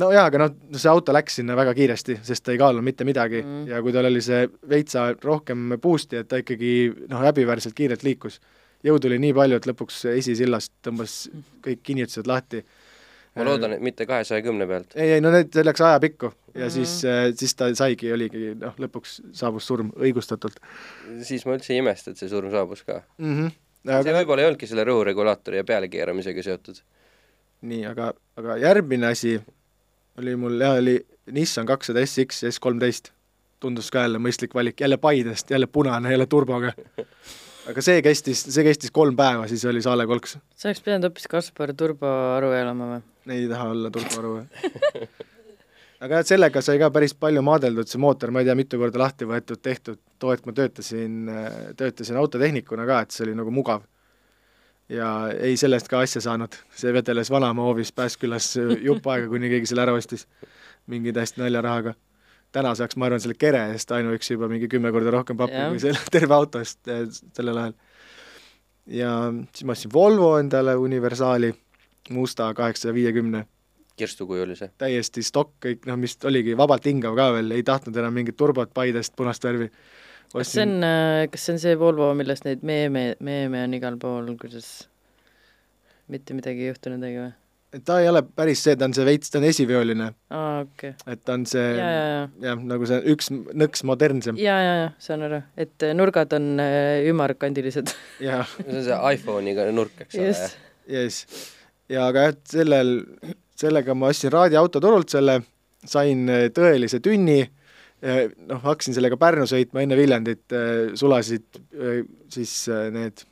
no 0.00 0.10
jaa, 0.12 0.26
aga 0.30 0.42
noh, 0.44 0.54
see 0.76 0.90
auto 0.90 1.14
läks 1.14 1.38
sinna 1.40 1.56
väga 1.58 1.74
kiiresti, 1.76 2.18
sest 2.26 2.44
ta 2.44 2.54
ei 2.54 2.60
kaalunud 2.60 2.84
mitte 2.84 3.06
midagi 3.08 3.42
Mm. 3.42 3.66
ja 3.70 3.82
kui 3.82 3.92
tal 3.92 4.10
oli 4.10 4.22
see 4.24 4.46
veitsa 4.68 5.08
rohkem 5.22 5.76
boost'i, 5.82 6.20
et 6.22 6.28
ta 6.28 6.42
ikkagi 6.42 6.72
noh, 7.08 7.22
häbiväärselt 7.22 7.74
kiirelt 7.74 8.02
liikus. 8.02 8.40
jõudu 8.84 9.08
oli 9.08 9.18
nii 9.18 9.32
palju, 9.34 9.56
et 9.56 9.66
lõpuks 9.66 10.04
esisillast 10.12 10.72
tõmbas 10.84 11.28
kõik 11.64 11.80
kinnitused 11.82 12.26
lahti. 12.26 12.60
Ma 13.36 13.46
loodan, 13.46 13.76
et 13.76 13.84
mitte 13.84 14.06
kahesaja 14.08 14.42
kümne 14.44 14.66
pealt. 14.68 14.96
ei, 14.96 15.16
ei 15.16 15.24
no 15.24 15.32
need, 15.34 15.52
see 15.54 15.64
läks 15.66 15.84
ajapikku 15.84 16.30
ja 16.30 16.32
mm. 16.54 16.66
-hmm. 16.66 16.70
siis, 16.70 17.02
siis 17.40 17.54
ta 17.54 17.68
saigi, 17.74 18.12
oligi 18.12 18.54
noh, 18.60 18.76
lõpuks 18.80 19.20
saabus 19.36 19.66
surm 19.66 19.92
õigustatult 19.96 20.60
siis 21.22 21.46
ma 21.46 21.56
üldse 21.56 21.74
ei 21.74 21.82
imesta, 21.82 22.12
et 22.12 22.22
see 22.22 22.30
surm 22.32 22.50
saabus 22.50 22.82
ka. 22.82 23.02
mm. 23.18 23.34
-hmm. 23.34 23.58
see 23.84 23.98
aga 24.00 24.20
võib-olla 24.20 24.44
ei 24.44 24.50
olnudki 24.52 24.70
selle 24.70 24.86
rõhuregulaatori 24.88 25.62
ja 25.62 25.64
pealekeeramisega 25.64 26.42
seotud. 26.42 26.80
nii, 27.60 27.84
aga, 27.86 28.12
aga 28.36 28.56
järgmine 28.62 29.12
asi 29.12 29.40
oli 30.18 30.36
mul 30.36 30.60
jah, 30.60 30.78
oli 30.80 31.00
Nissan 31.26 31.66
kakssada 31.66 32.06
SX 32.06 32.44
S 32.50 32.60
kolmteist. 32.60 33.12
tundus 33.60 33.88
ka 33.90 34.02
jälle 34.04 34.18
mõistlik 34.20 34.54
valik, 34.54 34.80
jälle 34.80 34.96
Paidest, 34.96 35.50
jälle 35.50 35.66
punane, 35.66 36.10
jälle 36.10 36.26
turboga. 36.26 36.72
aga 37.70 37.82
see 37.82 38.02
kestis, 38.02 38.44
see 38.54 38.64
kestis 38.64 38.90
kolm 38.90 39.16
päeva, 39.16 39.48
siis 39.48 39.64
oli 39.64 39.82
saale 39.82 40.06
kolks. 40.06 40.38
sa 40.54 40.68
oleks 40.68 40.80
pidanud 40.80 41.08
hoopis 41.08 41.28
Kaspar 41.28 41.74
Turbo 41.74 42.10
aru 42.36 42.52
elama 42.52 42.90
või? 42.94 43.04
Ei 43.34 43.48
taha 43.50 43.70
olla 43.72 43.90
turboaru. 43.90 44.36
aga 46.02 46.20
jah, 46.20 46.26
sellega 46.28 46.62
sai 46.64 46.78
ka 46.80 46.90
päris 46.94 47.14
palju 47.18 47.42
maadeldud, 47.46 47.88
see 47.88 48.00
mootor, 48.02 48.32
ma 48.34 48.42
ei 48.42 48.48
tea, 48.48 48.56
mitu 48.58 48.80
korda 48.80 49.00
lahti 49.00 49.28
võetud, 49.28 49.60
tehtud, 49.62 50.00
too 50.20 50.32
hetk 50.32 50.48
ma 50.48 50.54
töötasin, 50.56 51.30
töötasin 51.78 52.18
autotehnikuna 52.20 52.86
ka, 52.88 53.02
et 53.04 53.16
see 53.16 53.26
oli 53.26 53.36
nagu 53.38 53.52
mugav. 53.54 53.84
ja 54.88 55.06
ei 55.42 55.56
sellest 55.58 55.88
ka 55.90 56.04
asja 56.04 56.20
saanud, 56.22 56.54
see 56.78 56.92
vedeles 56.94 57.30
vanaema 57.30 57.64
hoovis 57.66 57.90
Pääskülas 57.92 58.52
jupp 58.86 59.06
aega, 59.10 59.26
kuni 59.32 59.50
keegi 59.50 59.72
selle 59.72 59.82
ära 59.82 59.96
ostis, 59.98 60.26
mingi 60.86 61.12
täiesti 61.12 61.42
naljarahaga. 61.42 61.94
täna 62.52 62.74
saaks, 62.78 62.96
ma 62.96 63.08
arvan, 63.08 63.20
selle 63.20 63.34
kere 63.34 63.64
eest 63.72 63.90
ainuüksi 63.92 64.36
juba 64.36 64.48
mingi 64.48 64.68
kümme 64.68 64.92
korda 64.92 65.10
rohkem 65.10 65.36
pappi 65.36 65.64
kui 65.72 65.80
selle 65.82 65.98
terve 66.14 66.34
auto 66.34 66.62
eest 66.62 66.88
eh, 66.88 67.04
sellel 67.34 67.58
ajal. 67.62 67.74
ja 68.86 69.12
siis 69.52 69.64
ma 69.64 69.74
ostsin 69.74 69.92
Volvo 69.92 70.36
endale 70.38 70.76
universaali, 70.76 71.50
musta 72.10 72.48
kaheksasaja 72.54 72.94
viiekümne 72.94 73.44
kirstukujulise. 73.96 74.70
täiesti 74.78 75.22
stokk 75.24 75.54
kõik, 75.66 75.86
noh, 75.88 75.96
mis 76.00 76.18
oligi 76.28 76.56
vabalt 76.58 76.84
hingav 76.86 77.16
ka 77.16 77.30
veel, 77.38 77.54
ei 77.56 77.64
tahtnud 77.66 77.96
enam 77.96 78.14
mingit 78.16 78.36
turbot 78.36 78.74
Paidest 78.74 79.16
punast 79.16 79.44
värvi. 79.44 79.70
kas 80.32 80.52
see 80.52 80.66
on, 80.66 80.84
kas 81.32 81.46
see 81.46 81.56
on 81.56 81.62
see 81.62 81.78
Volvo, 81.80 82.12
millest 82.18 82.44
neid 82.44 82.62
meeme, 82.66 83.08
meeme 83.20 83.64
on 83.64 83.74
igal 83.78 83.96
pool, 84.00 84.28
kuidas 84.40 84.88
mitte 86.12 86.36
midagi 86.36 86.66
ei 86.66 86.72
juhtu 86.74 86.92
nendega 86.92 87.26
või? 87.26 87.34
ta 87.84 87.98
ei 88.00 88.08
ole 88.08 88.22
päris 88.22 88.62
see, 88.64 88.76
ta 88.78 88.86
on 88.86 88.94
see 88.96 89.04
veits, 89.06 89.30
ta 89.32 89.40
on 89.40 89.46
esiveoline, 89.48 90.06
aa, 90.30 90.60
okei 90.64 90.92
okay.. 90.92 91.12
et 91.12 91.22
ta 91.26 91.34
on 91.36 91.46
see 91.48 91.64
ja, 91.64 91.88
ja, 91.90 92.04
ja, 92.12 92.22
jah, 92.46 92.62
nagu 92.70 92.88
see 92.88 93.00
üks 93.12 93.32
nõks 93.32 93.82
modernsem 93.88 94.38
ja, 94.40 94.56
ja, 94.62 94.76
ja 94.82 94.86
saan 95.02 95.26
aru, 95.26 95.42
et 95.58 95.86
äh, 95.86 95.92
nurgad 95.96 96.32
on 96.36 96.54
äh, 96.62 97.02
ümarkandilised. 97.10 97.92
ja 98.22 98.44
see 98.54 98.70
on 98.70 98.86
see 98.86 99.00
iPhone'iga 99.16 99.68
nurk, 99.74 100.06
eks 100.06 100.18
ole 100.20 100.30
just., 100.30 100.58
yes. 100.86 101.20
Ja 101.92 102.08
aga 102.10 102.26
jah, 102.28 102.38
sellel, 102.56 102.96
sellega 103.58 103.94
ma 103.94 104.10
ostsin 104.12 104.32
raadiauto 104.34 104.82
turult 104.82 105.12
selle, 105.14 105.40
sain 105.86 106.26
eh, 106.32 106.48
tõelise 106.54 107.00
tünni, 107.04 107.40
noh, 108.46 108.60
hakkasin 108.60 108.94
sellega 108.94 109.16
Pärnu 109.18 109.46
sõitma 109.48 109.80
enne 109.82 109.96
Viljandit, 109.98 110.52
sulasid 110.98 111.60
eh, 111.78 112.02
siis 112.32 112.58
need 112.92 113.24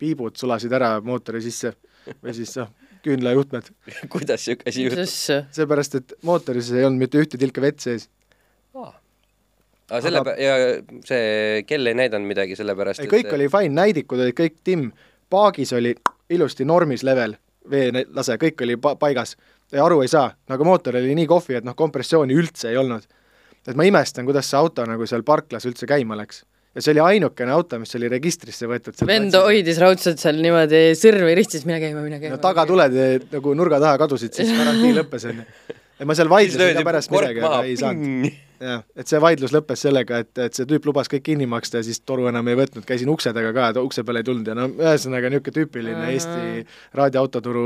piibud 0.00 0.36
sulasid 0.38 0.72
ära 0.74 0.96
mootori 1.04 1.42
sisse 1.44 1.74
või 2.22 2.34
siis 2.36 2.52
noh, 2.60 2.70
küünlajuhtmed, 3.04 3.70
kuidas 4.12 4.44
siuke 4.46 4.68
asi 4.70 4.86
juhtub? 4.86 5.04
mis, 5.04 5.16
seepärast 5.56 5.98
et 6.00 6.14
mootoris 6.26 6.72
ei 6.74 6.86
olnud 6.86 7.04
mitte 7.04 7.20
ühte 7.20 7.40
tilka 7.40 7.64
vett 7.64 7.84
sees. 7.84 8.08
aga 8.74 10.02
selle 10.04 10.22
Aga- 10.24 10.36
ja 10.40 10.54
see 11.06 11.62
kell 11.68 11.90
ei 11.92 11.98
näidanud 11.98 12.28
midagi, 12.28 12.56
sellepärast 12.58 13.04
ei, 13.04 13.10
kõik 13.10 13.32
oli 13.36 13.48
fine, 13.52 13.74
näidikud 13.76 14.24
olid 14.24 14.36
kõik 14.38 14.60
timm, 14.64 14.92
paagis 15.32 15.74
oli 15.76 15.94
ilusti 16.32 16.64
normis 16.68 17.04
level, 17.06 17.36
veelase, 17.70 18.36
kõik 18.40 18.62
oli 18.66 18.76
pa- 18.76 18.96
paigas. 19.00 19.36
aru 19.74 20.02
ei 20.04 20.08
saa, 20.08 20.28
nagu 20.48 20.64
mootor 20.64 20.96
oli 21.00 21.14
nii 21.18 21.26
kohvi, 21.26 21.56
et 21.58 21.64
noh, 21.66 21.74
kompressiooni 21.74 22.34
üldse 22.36 22.68
ei 22.70 22.76
olnud. 22.76 23.02
et 23.66 23.76
ma 23.76 23.84
imestan, 23.88 24.26
kuidas 24.28 24.46
see 24.50 24.58
auto 24.58 24.84
nagu 24.86 25.06
seal 25.08 25.22
parklas 25.22 25.64
üldse 25.64 25.86
käima 25.88 26.16
läks. 26.16 26.42
ja 26.74 26.82
see 26.82 26.92
oli 26.92 27.00
ainukene 27.00 27.52
auto, 27.52 27.78
mis 27.78 27.94
oli 27.96 28.08
registrisse 28.08 28.66
võetud. 28.66 29.06
vend 29.06 29.34
hoidis 29.34 29.78
raudselt 29.78 30.18
seal 30.18 30.36
niimoodi 30.42 30.92
sõrmi 30.98 31.34
ristis, 31.34 31.64
mine 31.64 31.80
käima, 31.80 32.02
mine 32.02 32.20
käima. 32.20 32.36
no 32.36 32.42
tagatuled 32.42 33.30
nagu 33.32 33.54
nurga 33.54 33.80
taha 33.80 33.98
kadusid, 33.98 34.32
siis 34.36 34.52
garantii 34.58 34.92
lõppes, 35.00 35.24
onju. 35.30 35.44
ja 35.98 36.06
ma 36.06 36.14
seal 36.14 36.28
vaidlesin 36.28 36.76
ka 36.76 36.84
pärast 36.90 37.10
midagi, 37.14 37.40
aga 37.40 37.62
ei 37.64 37.76
saanud. 37.80 38.32
jah, 38.64 38.84
et 38.96 39.10
see 39.10 39.20
vaidlus 39.22 39.52
lõppes 39.54 39.82
sellega, 39.86 40.20
et, 40.24 40.32
et 40.46 40.56
see 40.56 40.66
tüüp 40.68 40.86
lubas 40.88 41.10
kõik 41.10 41.24
kinni 41.26 41.46
maksta 41.50 41.80
ja 41.80 41.86
siis 41.86 42.00
toru 42.06 42.28
enam 42.30 42.48
ei 42.50 42.58
võtnud, 42.58 42.84
käisin 42.88 43.10
ukse 43.12 43.32
taga 43.36 43.52
ka, 43.56 43.70
et 43.72 43.80
ukse 43.80 44.04
peale 44.06 44.22
ei 44.22 44.28
tulnud 44.28 44.48
ja 44.50 44.56
no 44.58 44.68
ühesõnaga 44.70 45.30
niisugune 45.32 45.56
tüüpiline. 45.58 46.04
Eesti 46.12 46.64
raadioautoturu 47.00 47.64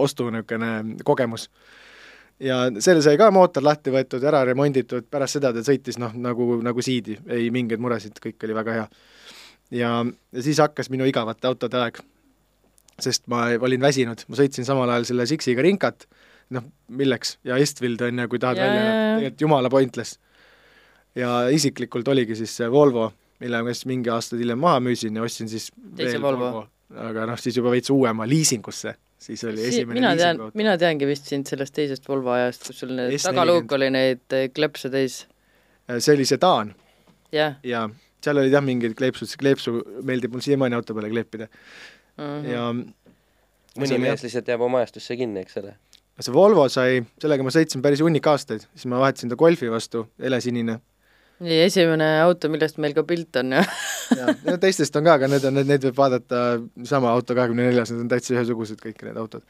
ostu 0.00 0.30
niisugune 0.34 1.02
kogemus. 1.06 1.48
ja 2.40 2.62
selle 2.80 3.02
sai 3.04 3.18
ka 3.20 3.30
mootor 3.34 3.64
lahti 3.64 3.92
võetud, 3.94 4.24
ära 4.24 4.42
remonditud, 4.48 5.06
pärast 5.10 5.38
seda 5.38 5.52
ta 5.52 5.64
sõitis 5.66 6.00
noh, 6.00 6.14
nagu, 6.16 6.56
nagu 6.64 6.82
siidi, 6.82 7.18
ei 7.28 7.50
mingeid 7.54 7.82
muresid, 7.82 8.16
kõik 8.22 8.48
oli 8.48 8.56
väga 8.56 8.78
hea. 8.78 8.88
ja, 9.82 9.92
ja 10.32 10.46
siis 10.48 10.62
hakkas 10.62 10.90
minu 10.90 11.04
igavate 11.08 11.46
autode 11.48 11.76
aeg. 11.76 12.00
sest 13.00 13.28
ma 13.32 13.46
olin 13.60 13.80
väsinud, 13.80 14.26
ma 14.28 14.36
sõitsin 14.36 14.64
samal 14.64 14.90
ajal 14.90 15.06
selle 15.08 15.26
Sixiga 15.26 15.62
rinkat, 15.64 16.08
noh, 16.50 16.66
milleks, 16.88 17.38
ja 17.44 17.56
Estfield 17.56 18.02
on 18.04 18.18
ju, 18.18 18.28
kui 18.28 18.38
tahad 18.42 18.58
Jaa, 18.58 18.66
välja 18.66 18.82
näha, 18.82 19.14
tegelikult 19.16 19.46
jumala 19.46 19.70
pointless. 19.70 20.18
Ja 21.20 21.36
isiklikult 21.52 22.08
oligi 22.12 22.36
siis 22.38 22.56
see 22.60 22.68
Volvo, 22.72 23.10
mille 23.42 23.62
ma 23.64 23.74
siis 23.74 23.88
mingi 23.90 24.12
aasta 24.12 24.38
hiljem 24.40 24.60
maha 24.60 24.82
müüsin 24.84 25.16
ja 25.16 25.24
ostsin 25.26 25.48
siis 25.50 25.70
Teise 25.96 26.16
veel 26.16 26.24
Volvo. 26.24 26.66
aga 27.10 27.26
noh, 27.30 27.40
siis 27.40 27.56
juba 27.60 27.72
veits 27.74 27.92
uuema 27.94 28.26
liisingusse, 28.28 28.94
siis 29.20 29.44
oli 29.48 29.64
esimene 29.68 30.00
mina 30.00 30.12
tean, 30.18 30.44
mina 30.58 30.76
teangi 30.80 31.08
vist 31.08 31.30
sind 31.30 31.50
sellest 31.50 31.76
teisest 31.76 32.08
Volvo 32.08 32.34
ajast, 32.36 32.68
kus 32.68 32.84
sul 32.84 32.94
need 32.96 33.14
S40. 33.14 33.26
tagaluuk 33.30 33.76
oli 33.78 33.90
neid 33.94 34.36
eh, 34.36 34.48
kleepse 34.54 34.92
täis. 34.92 35.24
see 35.98 36.14
oli 36.16 36.28
sedaan 36.28 36.74
jah 37.34 37.58
ja 37.66 37.88
seal 38.24 38.40
olid 38.42 38.54
jah 38.54 38.64
mingid 38.64 38.96
kleepsud, 38.98 39.30
see 39.30 39.40
kleepsu 39.40 39.80
meeldib 40.06 40.34
mul 40.34 40.44
siiamaani 40.44 40.76
auto 40.78 40.96
peale 40.96 41.12
kleepida 41.12 41.46
mm. 41.46 42.24
-hmm. 42.24 42.50
ja 42.50 42.66
mõni 43.80 44.02
mees 44.02 44.26
lihtsalt 44.26 44.50
jääb 44.50 44.66
oma 44.66 44.82
ajastusse 44.82 45.16
kinni, 45.16 45.46
eks 45.46 45.56
ole. 45.62 45.74
see 46.20 46.34
Volvo 46.34 46.68
sai, 46.68 47.00
sellega 47.22 47.46
ma 47.46 47.54
sõitsin 47.54 47.82
päris 47.82 48.02
hunnik 48.04 48.26
aastaid, 48.26 48.66
siis 48.74 48.86
ma 48.92 49.00
vahetasin 49.00 49.32
ta 49.32 49.38
Golfi 49.40 49.70
vastu, 49.72 50.04
helesinine 50.20 50.80
nii, 51.40 51.62
esimene 51.64 52.08
auto, 52.24 52.50
millest 52.52 52.78
meil 52.82 52.94
ka 52.96 53.04
pilt 53.08 53.38
on 53.40 53.56
ja 53.56 53.64
ja 54.16 54.34
ja 54.44 54.56
teistest 54.60 54.96
on 54.98 55.06
ka, 55.06 55.16
aga 55.18 55.30
need 55.30 55.46
on, 55.48 55.60
neid 55.64 55.84
võib 55.88 55.98
vaadata, 55.98 56.44
sama 56.88 57.12
auto 57.14 57.36
kahekümne 57.36 57.68
neljas, 57.68 57.92
need 57.92 58.04
on 58.04 58.12
täitsa 58.12 58.34
ühesugused 58.36 58.80
kõik 58.82 59.04
need 59.06 59.18
autod. 59.20 59.44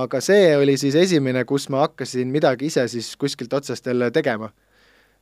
aga 0.00 0.20
see 0.24 0.54
oli 0.56 0.76
siis 0.80 0.98
esimene, 0.98 1.44
kus 1.44 1.68
ma 1.72 1.84
hakkasin 1.86 2.30
midagi 2.30 2.70
ise 2.70 2.86
siis 2.92 3.14
kuskilt 3.20 3.52
otsast 3.52 3.86
jälle 3.86 4.10
tegema. 4.10 4.52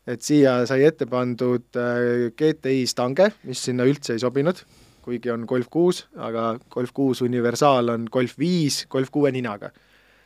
et 0.06 0.22
siia 0.22 0.60
sai 0.66 0.84
ette 0.84 1.06
pandud 1.06 1.76
äh, 1.76 2.30
GTI 2.36 2.86
Stange, 2.86 3.32
mis 3.44 3.64
sinna 3.64 3.84
üldse 3.84 4.16
ei 4.16 4.22
sobinud, 4.22 4.62
kuigi 5.02 5.30
on 5.30 5.44
Golf 5.48 5.68
kuus, 5.70 6.06
aga 6.16 6.58
Golf 6.70 6.92
kuus 6.92 7.22
universaal 7.22 7.88
on 7.88 8.08
Golf 8.10 8.38
viis 8.38 8.86
Golf 8.90 9.10
kuue 9.10 9.32
ninaga. 9.32 9.70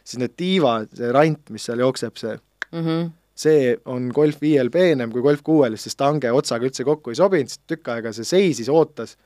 siis 0.04 0.18
need 0.18 0.34
tiivad, 0.36 0.90
see 0.96 1.12
rant, 1.14 1.50
mis 1.50 1.64
seal 1.64 1.78
jookseb, 1.78 2.16
see 2.16 2.36
mm. 2.72 2.86
-hmm. 2.86 3.10
See 3.34 3.76
on 3.88 4.10
Golf 4.14 4.40
viiel 4.42 4.70
peenem 4.72 5.12
kui 5.12 5.22
Golf 5.24 5.42
kuuel, 5.44 5.76
sest 5.80 5.96
stange 5.96 6.32
otsaga 6.32 6.68
üldse 6.68 6.84
kokku 6.86 7.12
ei 7.12 7.18
sobinud, 7.18 7.52
sest 7.52 7.64
tükk 7.70 7.92
aega 7.94 8.12
see 8.16 8.28
seisis, 8.28 8.68
ootas. 8.72 9.16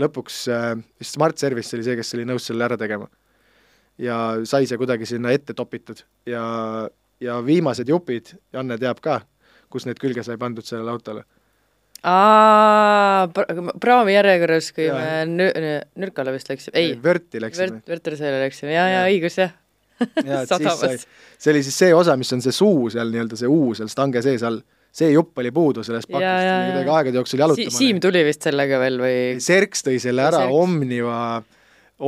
lõpuks 0.00 0.46
äh, 0.48 0.70
vist 1.00 1.18
Smart 1.18 1.38
Service 1.38 1.76
oli 1.76 1.84
see, 1.84 1.98
kes 1.98 2.14
oli 2.16 2.24
nõus 2.28 2.48
selle 2.48 2.64
ära 2.64 2.78
tegema. 2.80 3.08
ja 3.98 4.16
sai 4.48 4.66
see 4.66 4.78
kuidagi 4.80 5.06
sinna 5.06 5.30
ette 5.36 5.54
topitud 5.54 6.00
ja, 6.26 6.88
ja 7.20 7.36
viimased 7.44 7.88
jupid, 7.88 8.32
Janne 8.52 8.78
teab 8.80 9.00
ka, 9.04 9.20
kus 9.68 9.86
need 9.86 10.00
külge 10.00 10.24
sai 10.24 10.38
pandud 10.40 10.64
sellele 10.64 10.90
autole. 10.90 11.24
aa, 12.02 13.28
praami 13.80 14.16
järjekorras, 14.16 14.72
kui 14.72 14.88
Jaa. 14.88 14.96
me 14.96 15.44
nü-, 15.44 15.80
Nürkale 16.00 16.32
vist 16.32 16.48
läksime, 16.48 16.72
ei, 16.80 16.96
Vörti 17.02 17.40
läksime 17.40 17.68
Vert-, 17.68 17.88
Vertersele 17.88 18.40
läksime 18.46 18.72
ja, 18.72 18.88
ja 18.88 19.04
õigus 19.12 19.36
jah. 19.38 19.52
ja 20.28 20.44
sadamas., 20.48 21.06
see 21.38 21.54
oli 21.54 21.64
siis 21.66 21.78
see 21.84 21.94
osa, 21.96 22.16
mis 22.20 22.32
on 22.34 22.44
see 22.44 22.54
suu 22.54 22.90
seal 22.92 23.10
nii-öelda, 23.12 23.38
see 23.40 23.50
uu 23.50 23.72
seal 23.78 23.90
stange 23.92 24.22
sees 24.24 24.44
all, 24.46 24.60
see 24.92 25.08
jupp 25.14 25.40
oli 25.40 25.52
puudu 25.54 25.84
sellest 25.86 26.10
pakist, 26.10 26.28
jaa, 26.28 26.60
kuidagi 26.68 26.90
jaa. 26.90 26.98
aegade 27.00 27.20
jooksul 27.20 27.38
Si 27.38 27.42
jalutama 27.42 27.78
Siim 27.78 28.04
tuli 28.04 28.22
vist 28.26 28.46
sellega 28.48 28.78
veel 28.82 29.00
või? 29.00 29.18
Serks 29.42 29.84
tõi 29.86 29.98
selle 30.02 30.26
ära 30.28 30.44
Serks. 30.44 30.58
Omniva, 30.62 31.18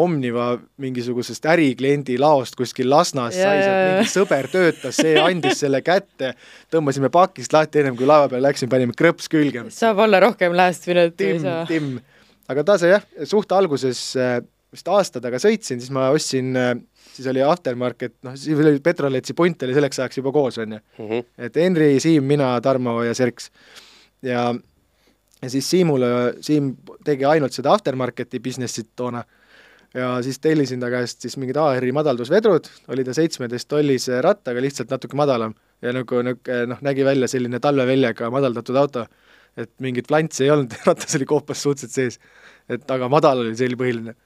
Omniva 0.04 0.48
mingisugusest 0.82 1.46
ärikliendi 1.54 2.18
laost 2.20 2.58
kuskil 2.58 2.90
Lasnas, 2.92 3.36
sai 3.38 3.60
sealt 3.62 3.90
mingi 3.90 4.12
sõber 4.12 4.50
töötas, 4.52 4.98
see 5.00 5.14
andis 5.22 5.62
selle 5.64 5.80
kätte, 5.86 6.34
tõmbasime 6.72 7.12
pakist 7.14 7.54
lahti 7.56 7.80
ennem 7.82 7.96
kui 7.98 8.08
laeva 8.08 8.28
peale 8.32 8.50
läksime, 8.50 8.72
panime 8.74 8.96
krõps 8.98 9.30
külge. 9.32 9.64
saab 9.74 10.04
olla 10.04 10.20
rohkem 10.26 10.56
last 10.56 10.90
ei 10.90 11.08
timm 11.16 11.46
timm. 11.70 12.02
aga 12.52 12.66
ta 12.66 12.76
sai 12.80 12.96
jah, 12.96 13.06
suht 13.30 13.54
alguses 13.56 14.10
äh, 14.20 14.42
vist 14.74 14.90
aasta 14.90 15.22
taga 15.22 15.38
sõitsin, 15.42 15.80
siis 15.80 15.92
ma 15.94 16.10
ostsin, 16.14 16.52
siis 17.14 17.28
oli 17.30 17.42
aftermarket, 17.46 18.16
noh 18.26 18.36
siis 18.38 18.58
oli 18.58 18.80
Petroletsi 18.84 19.36
punt 19.38 19.62
oli 19.66 19.76
selleks 19.76 20.00
ajaks 20.02 20.20
juba 20.20 20.32
koos, 20.34 20.58
on 20.62 20.76
ju. 20.78 20.80
Mhm. 20.98 21.26
et 21.38 21.56
Henri, 21.56 21.94
Siim, 22.00 22.26
mina, 22.28 22.54
Tarmo 22.60 23.00
ja 23.02 23.14
Serks. 23.14 23.50
ja, 24.22 24.50
ja 25.42 25.50
siis 25.50 25.70
Siimule, 25.70 26.34
Siim 26.40 26.74
tegi 27.04 27.24
ainult 27.28 27.52
seda 27.56 27.72
aftermarketi 27.74 28.40
business'it 28.42 28.92
toona 28.96 29.24
ja 29.94 30.22
siis 30.22 30.38
tellisin 30.42 30.80
ta 30.82 30.90
käest 30.90 31.22
siis 31.22 31.36
mingid 31.38 31.56
AR-i 31.60 31.92
madaldusvedrud, 31.94 32.66
oli 32.90 33.04
ta 33.06 33.14
seitsmeteist 33.14 33.68
tollise 33.70 34.20
rattaga, 34.24 34.62
lihtsalt 34.62 34.90
natuke 34.90 35.16
madalam 35.16 35.54
ja 35.84 35.92
nagu 35.94 36.22
niisugune 36.24 36.66
noh, 36.70 36.80
nägi 36.84 37.04
välja 37.06 37.28
selline 37.30 37.60
talveväljaga 37.62 38.30
madaldatud 38.34 38.78
auto, 38.80 39.04
et 39.56 39.70
mingit 39.84 40.08
plantsi 40.10 40.46
ei 40.46 40.54
olnud, 40.54 40.74
ratas 40.88 41.18
oli 41.18 41.28
koopas 41.28 41.62
suhteliselt 41.62 41.94
sees. 41.94 42.18
et 42.68 42.90
aga 42.90 43.08
madal 43.12 43.44
oli, 43.44 43.54
see 43.56 43.68
oli 43.70 43.78
põhiline. 43.80 44.16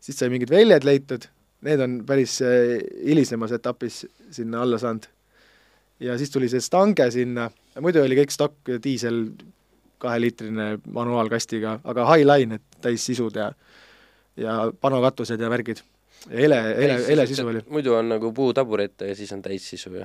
siis 0.00 0.18
sai 0.18 0.30
mingid 0.32 0.50
väljad 0.50 0.86
leitud, 0.88 1.28
need 1.66 1.80
on 1.80 2.00
päris 2.06 2.40
äh, 2.42 2.78
hilisemas 3.04 3.52
etapis 3.52 4.04
sinna 4.30 4.62
alla 4.62 4.78
saanud 4.78 5.08
ja 6.00 6.18
siis 6.18 6.30
tuli 6.30 6.48
see 6.48 6.62
stange 6.64 7.10
sinna, 7.12 7.50
muidu 7.80 8.02
oli 8.02 8.16
kõik 8.18 8.32
stokk 8.34 8.72
diisel 8.82 9.24
kaheliitrine 10.00 10.78
manuaalkastiga, 10.96 11.78
aga 11.84 12.06
Highline, 12.08 12.56
et 12.56 12.82
täissisud 12.84 13.36
ja 13.36 13.50
ja 14.40 14.72
panokatused 14.80 15.40
ja 15.40 15.50
värgid. 15.50 15.82
hele, 16.30 16.56
hele, 16.76 16.96
hele 17.06 17.26
sisu 17.26 17.46
oli. 17.46 17.60
muidu 17.68 17.94
on 17.94 18.08
nagu 18.08 18.32
puutaburett 18.32 19.00
ja 19.00 19.16
siis 19.16 19.32
on 19.32 19.42
täissisu 19.42 19.94
ju. 19.94 20.04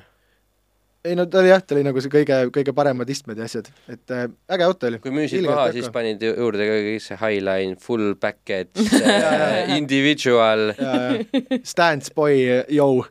Ei 1.05 1.15
no 1.17 1.25
ta 1.29 1.39
oli 1.41 1.49
jah, 1.51 1.61
ta 1.61 1.75
oli 1.75 1.83
nagu 1.85 2.01
see 2.01 2.11
kõige, 2.13 2.37
kõige 2.55 2.73
paremad 2.75 3.09
istmed 3.13 3.37
ja 3.39 3.45
asjad, 3.49 3.67
et 3.91 4.13
äh, 4.13 4.25
äge 4.55 4.65
auto 4.65 4.87
oli. 4.89 4.99
kui 5.03 5.13
müüsid 5.13 5.45
maha, 5.45 5.67
siis 5.75 5.89
panid 5.93 6.23
ju- 6.25 6.33
juurde 6.33 6.65
ka 6.69 6.77
kõik 6.87 7.03
see 7.05 7.17
highline, 7.21 7.77
full 7.81 8.15
package 8.21 8.85
äh, 9.05 9.75
individual. 9.77 10.71
Stance 11.67 12.13
boy, 12.15 12.41
jõu. 12.73 13.03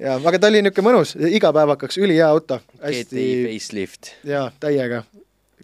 ja 0.00 0.16
aga 0.18 0.38
ta 0.42 0.50
oli 0.50 0.62
niisugune 0.66 0.88
mõnus, 0.90 1.14
igapäevakaks 1.16 2.00
ülihea 2.02 2.28
auto, 2.34 2.60
GTI 2.82 3.28
facelift. 3.48 4.12
jaa, 4.26 4.48
täiega, 4.62 5.04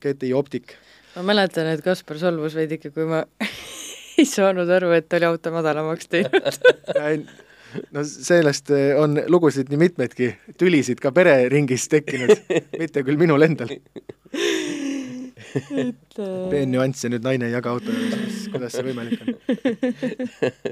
GTI 0.03 0.33
optik. 0.39 0.77
ma 1.17 1.27
mäletan, 1.33 1.69
et 1.75 1.83
Kaspar 1.85 2.19
solvus 2.23 2.55
veidike, 2.59 2.91
kui 2.95 3.05
ma 3.09 3.25
ei 4.19 4.27
saanud 4.29 4.71
aru, 4.71 4.93
et 4.97 5.09
ta 5.09 5.19
oli 5.21 5.29
auto 5.33 5.53
madalamaks 5.55 6.09
teinud. 6.13 6.53
no 7.95 8.05
sellest 8.07 8.71
eh, 8.75 8.93
on 8.99 9.19
lugusid 9.33 9.71
nii 9.73 9.81
mitmeidki, 9.87 10.33
tülisid 10.61 11.03
ka 11.03 11.13
pereringis 11.15 11.89
tekkinud, 11.93 12.35
mitte 12.81 13.05
küll 13.07 13.21
minul 13.21 13.49
endal. 13.49 13.75
peen 16.53 16.71
nüanss 16.73 17.05
ja 17.05 17.11
nüüd 17.13 17.25
naine 17.27 17.51
ei 17.51 17.53
jaga 17.53 17.75
auto 17.75 17.93
juures, 17.93 18.47
kuidas 18.53 18.73
see 18.73 18.87
võimalik 18.87 19.21
on? 19.21 19.35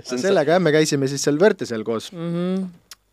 sellega 0.00 0.57
jah, 0.57 0.62
me 0.62 0.73
käisime 0.73 1.09
siis 1.11 1.26
seal 1.26 1.40
Võrtesel 1.40 1.85
koos. 1.85 2.09
Mhm. 2.16 2.64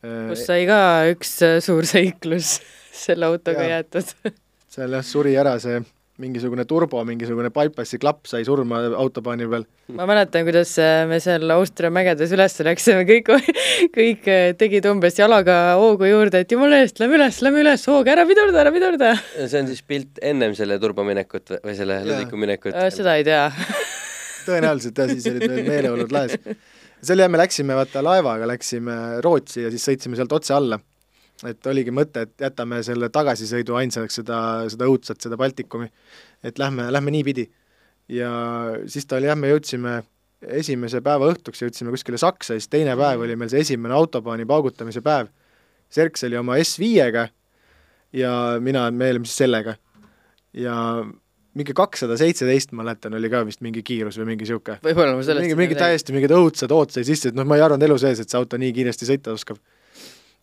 Äh, 0.05 0.23
kus 0.31 0.45
sai 0.47 0.63
ka 0.69 0.79
üks 1.11 1.33
äh, 1.43 1.57
suur 1.65 1.87
seiklus 1.89 2.59
selle 2.95 3.27
autoga 3.27 3.65
Jaa. 3.65 3.79
jäetud. 3.81 4.33
seal 4.71 4.95
jah, 4.95 5.05
suri 5.05 5.35
ära 5.39 5.57
see 5.61 5.81
mingisugune 6.21 6.65
turbo, 6.65 7.03
mingisugune 7.05 7.51
bypassi 7.53 7.99
klapp 8.01 8.25
sai 8.29 8.43
surma 8.47 8.79
autobaani 8.97 9.45
peal. 9.51 9.65
ma 9.93 10.07
mäletan, 10.09 10.45
kuidas 10.47 10.71
äh, 10.81 11.03
me 11.09 11.19
seal 11.23 11.45
Austria 11.53 11.91
mägedes 11.93 12.33
üles 12.33 12.57
läksime, 12.65 13.03
kõik, 13.09 13.29
kõik 13.97 14.29
äh, 14.33 14.47
tegid 14.57 14.87
umbes 14.89 15.19
jalaga 15.19 15.57
hoogu 15.77 16.09
juurde, 16.09 16.41
et 16.43 16.51
jumala 16.55 16.81
eest, 16.83 16.97
lähme 17.03 17.19
üles, 17.19 17.41
lähme 17.45 17.61
üles, 17.61 17.85
hoog, 17.91 18.09
ära 18.13 18.25
pidurda, 18.29 18.63
ära 18.65 18.73
pidurda. 18.73 19.13
see 19.37 19.61
on 19.61 19.69
siis 19.69 19.83
pilt 19.85 20.21
ennem 20.25 20.55
selle 20.57 20.79
turbominekut 20.81 21.53
või- 21.53 21.61
või 21.69 21.77
selle 21.77 22.01
lõdviku 22.07 22.41
minekut? 22.41 22.81
seda 22.97 23.17
ei 23.21 23.27
tea. 23.27 23.45
tõenäoliselt 24.47 24.97
jah, 24.97 25.13
siis 25.13 25.29
olid 25.31 25.45
veel 25.51 25.65
meeleolud 25.69 26.13
laes. 26.15 26.37
seal 27.05 27.21
jah, 27.21 27.29
me 27.29 27.37
läksime 27.43 27.77
vaata 27.77 28.01
laevaga 28.05 28.47
läksime 28.49 28.97
Rootsi 29.25 29.67
ja 29.67 29.71
siis 29.73 29.85
sõitsime 29.85 30.17
sealt 30.19 30.33
otse 30.33 30.55
alla. 30.57 30.79
Et 31.45 31.69
oligi 31.69 31.93
mõte, 31.93 32.25
et 32.25 32.45
jätame 32.47 32.81
selle 32.85 33.09
tagasisõidu 33.13 33.77
ainsaks 33.77 34.21
seda, 34.21 34.39
seda 34.71 34.89
õudsat, 34.89 35.21
seda 35.21 35.37
Baltikumi. 35.37 35.89
et 36.43 36.59
lähme, 36.59 36.91
lähme 36.91 37.11
niipidi. 37.11 37.49
ja 38.09 38.31
siis 38.87 39.05
ta 39.05 39.17
oli 39.17 39.27
jah, 39.27 39.37
me 39.37 39.51
jõudsime 39.51 40.01
esimese 40.41 41.01
päeva 41.01 41.29
õhtuks 41.31 41.61
jõudsime 41.61 41.91
kuskile 41.93 42.17
Saksa, 42.17 42.53
siis 42.53 42.69
teine 42.69 42.95
päev 42.95 43.21
oli 43.25 43.35
meil 43.35 43.49
see 43.49 43.63
esimene 43.65 43.93
autobaani 43.93 44.45
paugutamise 44.45 45.01
päev. 45.01 45.31
Serks 45.89 46.23
oli 46.27 46.37
oma 46.37 46.57
S5-ga 46.61 47.27
ja 48.13 48.31
mina, 48.61 48.89
me 48.91 49.09
olime 49.11 49.25
siis 49.25 49.43
sellega. 49.43 49.75
ja 50.53 50.73
mingi 51.57 51.73
kakssada 51.73 52.17
seitseteist, 52.19 52.71
ma 52.73 52.83
mäletan, 52.83 53.15
oli 53.17 53.29
ka 53.33 53.41
vist 53.47 53.63
mingi 53.65 53.81
kiirus 53.85 54.19
või 54.19 54.31
mingi 54.31 54.45
niisugune. 54.45 54.77
võib-olla 54.83 55.15
ma 55.17 55.25
sellest 55.25 55.45
mingi, 55.45 55.57
mingi. 55.57 55.77
täiesti 55.79 56.13
mingid 56.13 56.33
õudsad 56.37 56.73
oot 56.73 56.93
sai 56.93 57.05
sisse, 57.07 57.31
et 57.31 57.37
noh, 57.37 57.47
ma 57.49 57.57
ei 57.57 57.65
arvanud 57.65 57.85
elu 57.87 57.97
sees, 58.01 58.21
et 58.21 58.29
see 58.29 58.39
auto 58.39 58.59
nii 58.61 58.73
kiiresti 58.75 59.09
sõita 59.09 59.33
oskab. 59.33 59.59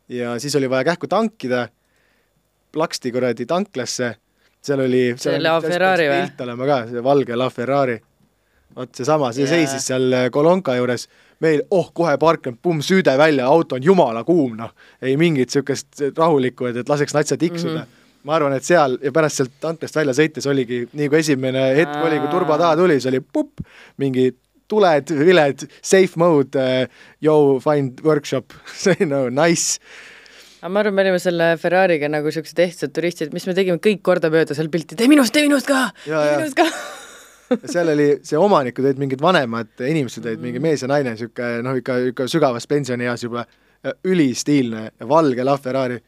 Ja 0.09 0.39
siis 0.39 0.57
oli 0.57 0.71
vaja 0.71 0.85
kähku 0.85 1.09
tankida, 1.09 1.69
plaksti 2.73 3.13
kuradi 3.13 3.47
tanklasse, 3.47 4.15
seal 4.65 4.83
oli 4.85 5.05
See 5.21 5.39
La 5.43 5.55
Ferrari 5.63 6.09
või? 6.11 6.25
pilt 6.25 6.45
olema 6.47 6.69
ka, 6.69 6.81
see 6.91 7.05
valge 7.05 7.39
La 7.39 7.51
Ferrari. 7.51 8.01
vot 8.75 8.91
seesama, 8.97 9.33
see 9.33 9.45
Jaa. 9.45 9.53
seisis 9.55 9.87
seal 9.87 10.13
äh, 10.13 10.31
kolonka 10.35 10.75
juures, 10.75 11.07
meil 11.45 11.63
oh, 11.71 11.93
kohe 11.95 12.17
parkland, 12.19 12.59
pumm, 12.63 12.81
süüde 12.83 13.13
välja, 13.19 13.47
auto 13.47 13.77
on 13.77 13.85
jumala 13.85 14.25
kuum, 14.25 14.57
noh. 14.59 14.73
ei 15.03 15.17
mingit 15.17 15.53
niisugust 15.53 16.03
rahulikku, 16.17 16.67
et, 16.71 16.81
et 16.83 16.89
laseks 16.89 17.15
natsa 17.15 17.37
tiksuda 17.39 17.85
mm. 17.85 17.85
-hmm. 17.85 18.25
ma 18.25 18.35
arvan, 18.35 18.57
et 18.57 18.65
seal 18.65 18.99
ja 19.03 19.13
pärast 19.13 19.37
sealt 19.37 19.53
tanklast 19.61 19.97
välja 19.97 20.15
sõites 20.19 20.49
oligi, 20.51 20.89
nii 20.93 21.09
kui 21.09 21.19
esimene 21.19 21.69
hetk 21.77 21.95
oli, 22.03 22.19
kui 22.19 22.33
turba 22.33 22.59
taha 22.59 22.77
tuli, 22.77 22.99
siis 22.99 23.13
oli 23.13 23.21
pupp, 23.21 23.63
mingi 23.97 24.33
tuled, 24.71 25.13
viled, 25.27 25.67
safe 25.85 26.21
mode 26.21 26.59
uh,, 26.61 26.85
yo 27.25 27.61
find 27.65 28.01
workshop, 28.07 28.55
say 28.85 28.97
no 29.09 29.29
nice. 29.29 29.79
aga 30.61 30.73
ma 30.73 30.83
arvan, 30.85 30.97
me 30.97 31.05
olime 31.05 31.21
selle 31.23 31.55
Ferrari'ga 31.61 32.09
nagu 32.13 32.33
siuksed 32.33 32.61
ehtsad 32.65 32.95
turistid, 32.97 33.35
mis 33.37 33.47
me 33.49 33.57
tegime 33.57 33.81
kõik 33.85 34.05
kordamööda 34.07 34.57
seal 34.57 34.71
pilti, 34.73 34.97
tee 34.99 35.11
minust, 35.13 35.35
tee 35.35 35.45
minust 35.49 35.69
ka, 35.69 35.89
tee 36.07 36.39
minust 36.39 36.57
ka. 36.59 36.69
seal 37.69 37.93
oli 37.93 38.09
see 38.25 38.41
omanikud 38.41 38.87
olid 38.89 39.03
mingid 39.03 39.21
vanemad 39.23 39.85
inimesed 39.85 40.25
olid, 40.25 40.41
mingi 40.43 40.63
mees 40.65 40.83
ja 40.85 40.89
naine, 40.91 41.13
niisugune 41.13 41.61
noh, 41.67 41.77
ikka, 41.81 42.01
ikka 42.15 42.29
sügavas 42.33 42.67
pensionieas 42.71 43.27
juba, 43.27 43.45
ülistiilne 44.09 44.91
valge 45.09 45.45
La 45.45 45.57
Ferrari, 45.61 45.99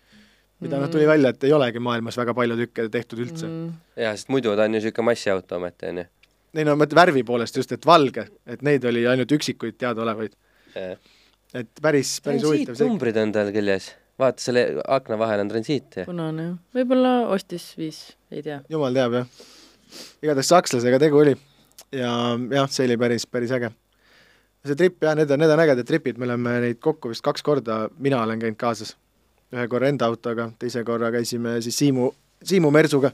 mida 0.64 0.80
noh, 0.80 0.88
tuli 0.88 1.06
välja, 1.08 1.34
et 1.34 1.44
ei 1.44 1.52
olegi 1.52 1.80
maailmas 1.82 2.16
väga 2.16 2.32
palju 2.36 2.56
tükke 2.62 2.88
tehtud 2.92 3.20
üldse 3.20 3.48
mm.. 3.48 3.72
jah, 4.00 4.16
sest 4.16 4.30
muidu 4.32 4.54
ta 4.56 4.64
on 4.64 4.72
ju 4.72 4.80
niisugune 4.80 5.10
massiauto 5.10 5.58
ometi, 5.58 5.90
on 5.90 6.00
ju. 6.00 6.06
Ei 6.54 6.64
no 6.64 6.74
ma 6.74 6.84
mõtlen 6.84 7.00
värvi 7.00 7.24
poolest 7.26 7.56
just, 7.56 7.72
et 7.72 7.86
valge, 7.86 8.26
et 8.46 8.62
neid 8.66 8.84
oli 8.88 9.06
ainult 9.08 9.32
üksikuid 9.36 9.78
teadaolevaid, 9.80 10.36
et 10.76 11.82
päris, 11.82 12.18
päris 12.24 12.44
huvitav 12.44 12.74
see. 12.74 12.84
transiitnumbrid 12.84 13.20
on 13.22 13.34
tal 13.34 13.52
küljes. 13.54 13.90
vaata, 14.20 14.42
selle 14.42 14.68
akna 14.86 15.18
vahel 15.20 15.42
on 15.44 15.52
transiit 15.52 16.00
punane 16.06 16.48
jah, 16.50 16.56
võib-olla 16.78 17.18
ostis 17.34 17.72
viis, 17.80 18.00
ei 18.30 18.44
tea. 18.46 18.62
jumal 18.72 18.94
teab 18.96 19.20
jah. 19.20 19.44
igatahes 20.22 20.54
sakslasega 20.54 21.02
tegu 21.02 21.24
oli 21.24 21.36
ja 21.92 22.12
jah, 22.50 22.70
see 22.70 22.86
oli 22.88 22.96
päris, 23.00 23.26
päris 23.26 23.52
äge. 23.54 23.70
see 24.66 24.76
trip 24.78 25.02
jah, 25.02 25.14
need 25.18 25.30
on, 25.30 25.40
need 25.42 25.52
on 25.52 25.62
ägedad 25.62 25.86
tripid, 25.86 26.18
me 26.18 26.26
oleme 26.26 26.58
neid 26.64 26.80
kokku 26.82 27.10
vist 27.12 27.24
kaks 27.24 27.44
korda, 27.46 27.86
mina 27.98 28.22
olen 28.22 28.40
käinud 28.42 28.58
kaasas. 28.60 28.96
ühe 29.54 29.68
korra 29.70 29.88
enda 29.88 30.08
autoga, 30.10 30.50
teise 30.58 30.82
korra 30.84 31.12
käisime 31.14 31.60
siis 31.62 31.78
Siimu, 31.78 32.10
Siimu 32.44 32.70
Mersuga. 32.70 33.12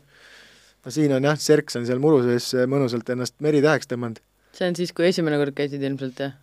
No 0.82 0.94
siin 0.94 1.14
on 1.16 1.30
jah, 1.30 1.38
Serks 1.38 1.78
on 1.78 1.86
seal 1.88 2.02
muru 2.02 2.22
sees 2.26 2.52
mõnusalt 2.70 3.08
ennast 3.14 3.38
meritäheks 3.44 3.90
tõmmanud. 3.90 4.22
see 4.56 4.68
on 4.68 4.78
siis, 4.78 4.92
kui 4.96 5.08
esimene 5.08 5.38
kord 5.40 5.56
käisid 5.58 5.82
ilmselt 5.82 6.22
jah? 6.24 6.38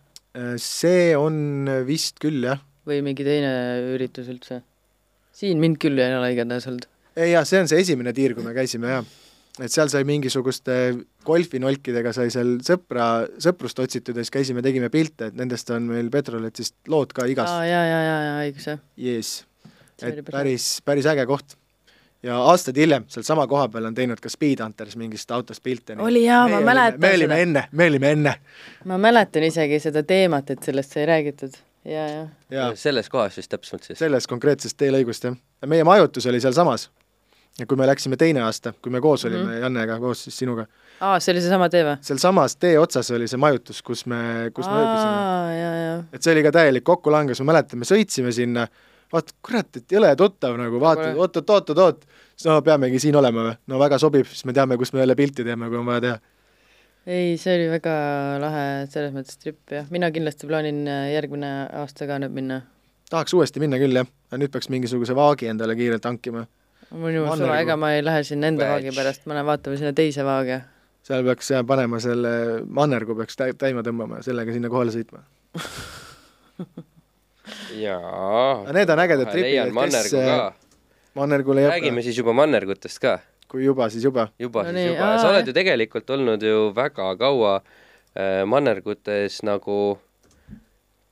see 0.62 1.14
on 1.18 1.68
vist 1.88 2.20
küll 2.22 2.44
jah. 2.46 2.62
või 2.88 3.00
mingi 3.06 3.26
teine 3.26 3.50
üritus 3.94 4.30
üldse? 4.32 4.62
siin 5.36 5.60
mind 5.62 5.80
küll 5.82 5.98
ei 6.00 6.14
ole 6.16 6.32
igatahes 6.34 6.68
olnud. 6.70 6.86
ei 7.16 7.34
jaa, 7.34 7.44
see 7.48 7.62
on 7.62 7.70
see 7.70 7.82
esimene 7.84 8.14
tiir, 8.16 8.36
kui 8.36 8.46
me 8.46 8.54
käisime 8.56 8.94
jah. 8.94 9.12
et 9.60 9.72
seal 9.72 9.92
sai 9.92 10.06
mingisuguste 10.08 10.78
golfinolkidega 11.26 12.14
sai 12.16 12.32
seal 12.32 12.56
sõpra, 12.64 13.26
sõprust 13.42 13.82
otsitud 13.82 14.16
ja 14.16 14.24
siis 14.24 14.34
käisime, 14.38 14.64
tegime 14.64 14.88
pilte, 14.92 15.30
et 15.30 15.38
nendest 15.38 15.70
on 15.74 15.90
meil 15.90 16.08
Petroletsist 16.12 16.78
lood 16.88 17.12
ka 17.16 17.28
igas 17.28 17.50
aa, 17.50 17.68
jaa, 17.68 17.86
jaa, 17.92 18.02
jaa, 18.08 18.42
õigus 18.46 18.72
jah. 18.72 18.84
oli 18.96 19.20
et 20.00 20.24
päris, 20.30 20.78
päris 20.86 21.08
äge 21.10 21.26
koht. 21.28 21.58
Ja 22.22 22.36
aastaid 22.42 22.76
hiljem 22.76 23.04
sealsama 23.08 23.46
koha 23.46 23.68
peal 23.68 23.88
on 23.88 23.96
teinud 23.96 24.20
ka 24.20 24.28
Speedhunters 24.28 24.96
mingist 25.00 25.30
autost 25.30 25.62
pilte. 25.62 25.96
Oli 25.98 26.24
jaa, 26.24 26.46
ma 26.48 26.60
mäletan 26.60 27.00
me 27.00 27.14
olime 27.14 27.42
enne, 27.42 27.64
me 27.72 27.86
olime 27.86 28.12
enne. 28.12 28.34
ma 28.84 28.98
mäletan 28.98 29.46
isegi 29.48 29.80
seda 29.80 30.02
teemat, 30.02 30.50
et 30.50 30.62
sellest 30.62 30.96
sai 30.96 31.06
räägitud. 31.06 31.56
jaa, 31.84 32.08
jaa. 32.08 32.26
jaa, 32.50 32.74
selles 32.76 33.08
kohas 33.08 33.34
siis 33.34 33.48
täpsemalt 33.48 33.88
siis. 33.88 33.98
sellest 33.98 34.28
konkreetsest 34.28 34.76
teelõigust 34.76 35.24
jah. 35.24 35.36
meie 35.66 35.84
majutus 35.84 36.26
oli 36.26 36.40
sealsamas. 36.40 36.90
ja 37.58 37.66
kui 37.66 37.76
me 37.76 37.86
läksime 37.86 38.16
teine 38.16 38.44
aasta, 38.44 38.72
kui 38.82 38.92
me 38.92 39.00
koos 39.00 39.24
olime 39.24 39.44
mm 39.44 39.50
-hmm. 39.50 39.62
Jannega 39.62 39.98
koos 39.98 40.24
siis 40.24 40.38
sinuga, 40.38 40.66
aa, 41.00 41.20
see 41.20 41.32
oli 41.32 41.40
seesama 41.40 41.68
tee 41.68 41.84
või? 41.84 41.96
sealsamas 42.00 42.56
tee 42.56 42.78
otsas 42.78 43.10
oli 43.10 43.28
see 43.28 43.38
majutus, 43.38 43.82
kus 43.82 44.06
me, 44.06 44.50
kus 44.54 44.66
me 44.66 44.76
ööbisime. 44.76 46.04
et 46.12 46.22
see 46.22 46.32
oli 46.32 46.42
ka 46.42 46.52
täielik 46.52 46.84
kokkulangus, 46.84 47.40
ma 47.40 47.52
mäletan, 47.52 47.78
me 47.78 47.84
sõitsime 47.84 48.32
sinna, 48.32 48.68
vaata 49.12 49.34
kurat, 49.42 49.78
et 49.80 49.94
jõle 49.94 50.10
tuttav 50.18 50.56
nagu, 50.58 50.80
vaatad, 50.82 51.16
oot-oot-oot-oot-oot, 51.18 52.04
no 52.46 52.58
peamegi 52.66 53.00
siin 53.02 53.16
olema 53.18 53.46
või, 53.48 53.54
no 53.70 53.80
väga 53.82 53.98
sobib, 54.02 54.28
siis 54.30 54.46
me 54.48 54.54
teame, 54.56 54.78
kus 54.80 54.92
me 54.94 55.02
jälle 55.02 55.16
pilti 55.18 55.46
teeme, 55.46 55.70
kui 55.70 55.80
on 55.80 55.88
vaja 55.88 56.04
teha. 56.06 56.18
ei, 57.10 57.36
see 57.40 57.56
oli 57.58 57.68
väga 57.72 57.94
lahe 58.42 58.66
selles 58.92 59.14
mõttes 59.14 59.40
trip 59.40 59.74
jah, 59.74 59.88
mina 59.90 60.10
kindlasti 60.14 60.48
plaanin 60.50 60.82
äh, 60.88 61.08
järgmine 61.16 61.52
aasta 61.82 62.06
ka 62.10 62.20
nüüd 62.22 62.36
minna. 62.36 62.62
tahaks 63.10 63.34
uuesti 63.34 63.62
minna 63.62 63.80
küll 63.82 64.02
jah, 64.02 64.10
aga 64.30 64.42
nüüd 64.42 64.54
peaks 64.54 64.70
mingisuguse 64.72 65.16
vaagi 65.18 65.50
endale 65.50 65.76
kiirelt 65.78 66.06
hankima. 66.06 66.46
on 66.92 67.00
Mannergu. 67.00 67.36
suva, 67.36 67.58
ega 67.64 67.76
ma 67.76 67.94
ei 67.96 68.04
lähe 68.04 68.22
sinna 68.26 68.52
enda 68.52 68.68
vaagi 68.74 68.94
pärast, 68.94 69.26
ma 69.26 69.38
lähen 69.38 69.50
vaatama 69.50 69.80
sinna 69.80 69.92
teise 69.96 70.26
vaage. 70.26 70.60
seal 71.02 71.26
peaks 71.26 71.50
panema 71.66 72.00
selle 72.00 72.62
mannergu 72.68 73.18
peaks 73.18 73.36
tä- 73.36 73.52
täima 73.58 73.82
tõmbama 73.82 74.22
ja 74.22 74.30
sellega 74.30 74.54
sinna 74.54 74.70
kohale 74.70 74.94
sõitma. 74.94 75.24
jaa. 77.78 78.72
need 78.72 78.90
on 78.90 79.04
ägedad 79.04 79.32
tripid, 79.32 79.58
et 79.62 79.74
mannergu 79.76 80.16
kes 80.16 80.28
ka. 80.28 80.52
mannergule 81.18 81.66
jääb 81.66 81.76
räägime, 81.76 82.04
siis 82.06 82.18
juba 82.18 82.34
mannergutest 82.36 83.02
ka. 83.02 83.18
kui 83.50 83.64
juba, 83.64 83.90
siis 83.90 84.04
juba. 84.04 84.28
juba 84.38 84.66
No 84.66 84.72
no 84.72 84.78
nii, 84.78 84.86
siis 84.88 84.96
juba, 84.98 85.10
sa 85.22 85.32
oled 85.32 85.50
ju 85.50 85.56
tegelikult 85.56 86.14
olnud 86.16 86.46
ju 86.46 86.70
väga 86.76 87.10
kaua 87.20 87.56
äh, 87.60 88.44
mannergutes 88.46 89.42
nagu 89.46 89.98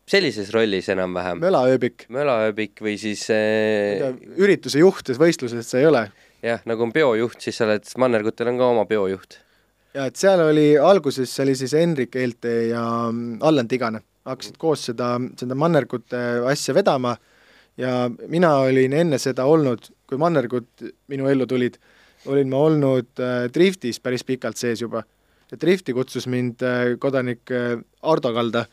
sellises 0.09 0.53
rollis 0.55 0.89
enam-vähem. 0.89 1.43
mölaööbik, 1.45 2.09
mölaööbik 2.09 2.81
või 2.81 2.97
siis 3.01 3.27
äh, 3.35 4.09
ürituse 4.37 4.81
juht, 4.81 5.13
võistluses 5.19 5.69
sa 5.69 5.83
ei 5.83 5.91
ole 5.91 6.09
jah, 6.45 6.63
nagu 6.69 6.87
on 6.87 6.95
peojuht, 6.95 7.41
siis 7.43 7.59
sa 7.59 7.67
oled, 7.67 7.87
mannergutel 8.01 8.53
on 8.53 8.61
ka 8.61 8.71
oma 8.75 8.85
peojuht. 8.89 9.39
ja 9.97 10.07
et 10.09 10.21
seal 10.21 10.43
oli 10.45 10.71
alguses, 10.79 11.31
see 11.33 11.47
oli 11.47 11.57
siis 11.59 11.75
Henrik 11.79 12.17
Eelte 12.17 12.55
ja 12.71 12.83
mm, 13.11 13.41
Allan 13.43 13.69
Tigane, 13.69 14.03
hakkasid 14.29 14.59
koos 14.61 14.85
seda, 14.91 15.15
seda 15.41 15.57
mannergute 15.59 16.21
asja 16.51 16.75
vedama 16.77 17.17
ja 17.79 18.11
mina 18.29 18.57
olin 18.67 18.93
enne 18.93 19.19
seda 19.19 19.47
olnud 19.49 19.89
kui 20.09 20.19
mannergud 20.21 20.89
minu 21.13 21.29
ellu 21.29 21.47
tulid, 21.47 21.77
olin 22.27 22.51
ma 22.51 22.65
olnud 22.69 23.21
äh, 23.23 23.47
driftis 23.55 24.01
päris 24.01 24.25
pikalt 24.25 24.57
sees 24.57 24.83
juba. 24.83 25.05
ja 25.51 25.57
drifti 25.61 25.95
kutsus 25.97 26.27
mind 26.27 26.63
äh, 26.63 26.99
kodanik 26.99 27.51
äh, 27.51 27.79
Ardo 28.03 28.33
Kalda, 28.35 28.65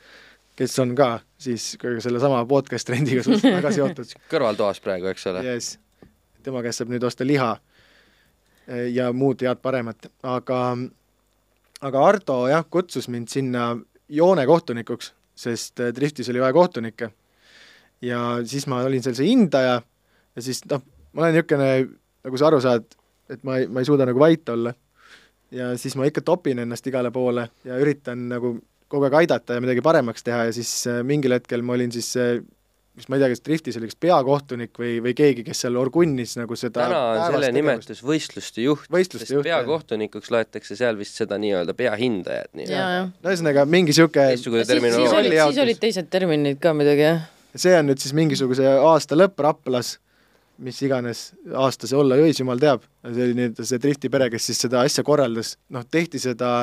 kes 0.55 0.79
on 0.79 0.95
ka 0.95 1.19
siis 1.37 1.77
sellesama 1.79 2.45
podcast 2.45 2.87
trendiga 2.87 3.21
väga 3.57 3.71
seotud. 3.71 4.15
kõrvaltoas 4.31 4.81
praegu, 4.81 5.11
eks 5.11 5.27
ole? 5.31 5.43
jess, 5.45 5.77
tema 6.43 6.63
käest 6.63 6.81
saab 6.81 6.93
nüüd 6.93 7.03
osta 7.03 7.27
liha 7.27 7.51
äh, 7.55 8.87
ja 8.95 9.11
muud 9.13 9.43
head-paremat, 9.43 10.09
aga, 10.23 10.61
aga 11.81 12.07
Ardo 12.07 12.45
jah, 12.51 12.65
kutsus 12.69 13.09
mind 13.11 13.29
sinna 13.31 13.75
joonekohtunikuks, 14.09 15.13
sest 15.35 15.79
äh, 15.83 15.93
driftis 15.95 16.29
oli 16.31 16.41
vaja 16.43 16.53
kohtunikke. 16.53 17.11
ja 18.01 18.39
siis 18.45 18.67
ma 18.67 18.81
olin 18.83 19.03
seal 19.03 19.15
see 19.17 19.29
hindaja 19.29 19.81
ja 20.35 20.41
siis 20.41 20.61
noh, 20.69 20.83
ma 21.13 21.25
olen 21.25 21.37
niisugune, 21.37 21.69
nagu 22.27 22.39
sa 22.39 22.49
aru 22.49 22.61
saad, 22.63 22.87
et 23.31 23.43
ma 23.47 23.59
ei, 23.61 23.67
ma 23.67 23.81
ei 23.81 23.87
suuda 23.87 24.07
nagu 24.07 24.19
vait 24.19 24.49
olla. 24.49 24.73
ja 25.51 25.73
siis 25.77 25.95
ma 25.95 26.07
ikka 26.09 26.21
topin 26.25 26.59
ennast 26.59 26.87
igale 26.87 27.11
poole 27.11 27.49
ja 27.65 27.79
üritan 27.81 28.27
nagu 28.31 28.57
kogu 28.87 29.07
aeg 29.07 29.21
aidata 29.23 29.57
ja 29.57 29.63
midagi 29.63 29.81
paremaks 29.81 30.23
teha 30.23 30.45
ja 30.49 30.55
siis 30.55 30.71
äh, 30.91 31.03
mingil 31.03 31.35
hetkel 31.37 31.65
ma 31.65 31.77
olin 31.77 31.91
siis 31.91 32.13
mis 32.95 33.09
ma 33.11 33.17
ei 33.17 33.23
tea, 33.23 33.29
kas 33.33 33.43
driftis 33.43 33.77
oli 33.79 33.89
kas 33.89 33.97
peakohtunik 34.05 34.79
või, 34.79 34.93
või 35.03 35.13
keegi, 35.17 35.43
kes 35.47 35.65
seal 35.65 35.75
orgunnis 35.79 36.35
nagu 36.39 36.55
seda 36.59 36.85
täna 36.85 37.01
on 37.11 37.35
selle 37.35 37.49
nimetus 37.55 38.01
võistluste 38.05 38.63
juht, 38.63 38.87
sest 38.87 39.33
juht, 39.33 39.43
peakohtunikuks 39.47 40.31
loetakse 40.31 40.77
seal 40.79 40.95
vist 40.99 41.19
seda 41.19 41.39
nii-öelda 41.41 41.75
peahindajat, 41.77 42.53
nii 42.55 42.69
jaa, 42.69 42.87
jah. 42.99 43.11
no 43.11 43.33
ühesõnaga, 43.33 43.65
mingi 43.67 43.91
niisugune 43.91 44.29
teistsugune 44.31 44.63
siis, 44.69 44.87
siis 44.95 45.17
olid, 45.19 45.35
siis 45.35 45.61
olid 45.65 45.83
teised 45.83 46.09
terminid 46.13 46.61
ka 46.63 46.71
muidugi, 46.77 47.03
jah. 47.03 47.27
see 47.55 47.75
on 47.75 47.91
nüüd 47.91 48.03
siis 48.03 48.15
mingisuguse 48.15 48.71
aasta 48.77 49.19
lõpp 49.19 49.43
Raplas, 49.43 49.97
mis 50.63 50.79
iganes 50.87 51.27
aasta 51.51 51.91
see 51.91 51.99
olla 51.99 52.15
võis, 52.21 52.39
jumal 52.39 52.63
teab. 52.63 52.87
see 53.03 53.27
oli 53.27 53.39
nüüd 53.41 53.59
see 53.59 53.81
drifti 53.83 54.11
pere, 54.13 54.31
kes 54.31 54.51
siis 54.51 54.63
seda 54.67 54.85
asja 54.87 55.03
korraldas, 55.03 55.57
noh, 55.75 55.83
tehti 55.83 56.21
seda 56.23 56.61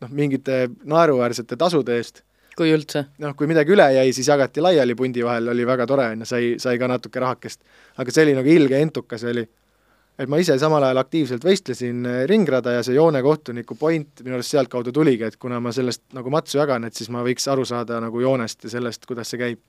noh, 0.00 0.08
mingite 0.08 0.70
naeruväärsete 0.88 1.60
tasude 1.60 2.00
eest. 2.00 2.24
Kui 2.58 2.72
üldse. 2.74 3.04
noh, 3.22 3.34
kui 3.38 3.48
midagi 3.50 3.74
üle 3.74 3.86
jäi, 3.94 4.10
siis 4.16 4.28
jagati 4.30 4.62
laiali 4.64 4.96
pundi 4.98 5.24
vahel, 5.24 5.48
oli 5.52 5.64
väga 5.66 5.86
tore, 5.88 6.10
on 6.14 6.24
ju, 6.24 6.28
sai, 6.28 6.52
sai 6.62 6.78
ka 6.80 6.88
natuke 6.90 7.22
rahakest. 7.22 7.62
aga 7.98 8.14
see 8.14 8.26
oli 8.26 8.36
nagu 8.38 8.52
ilge 8.52 8.80
entukas 8.80 9.24
oli. 9.28 9.46
et 10.20 10.28
ma 10.28 10.40
ise 10.42 10.56
samal 10.60 10.84
ajal 10.84 11.00
aktiivselt 11.00 11.44
võistlesin 11.46 12.04
eh, 12.06 12.20
ringrada 12.28 12.74
ja 12.76 12.84
see 12.84 12.98
joonekohtuniku 12.98 13.76
point 13.80 14.22
minu 14.24 14.36
arust 14.36 14.52
sealtkaudu 14.56 14.92
tuligi, 14.92 15.24
et 15.30 15.38
kuna 15.40 15.60
ma 15.60 15.72
sellest 15.72 16.04
nagu 16.16 16.32
matsu 16.32 16.58
jagan, 16.60 16.84
et 16.84 16.96
siis 16.96 17.08
ma 17.12 17.24
võiks 17.24 17.48
aru 17.48 17.64
saada 17.68 18.00
nagu 18.04 18.20
joonest 18.20 18.68
ja 18.68 18.74
sellest, 18.76 19.06
kuidas 19.08 19.32
see 19.32 19.40
käib. 19.40 19.60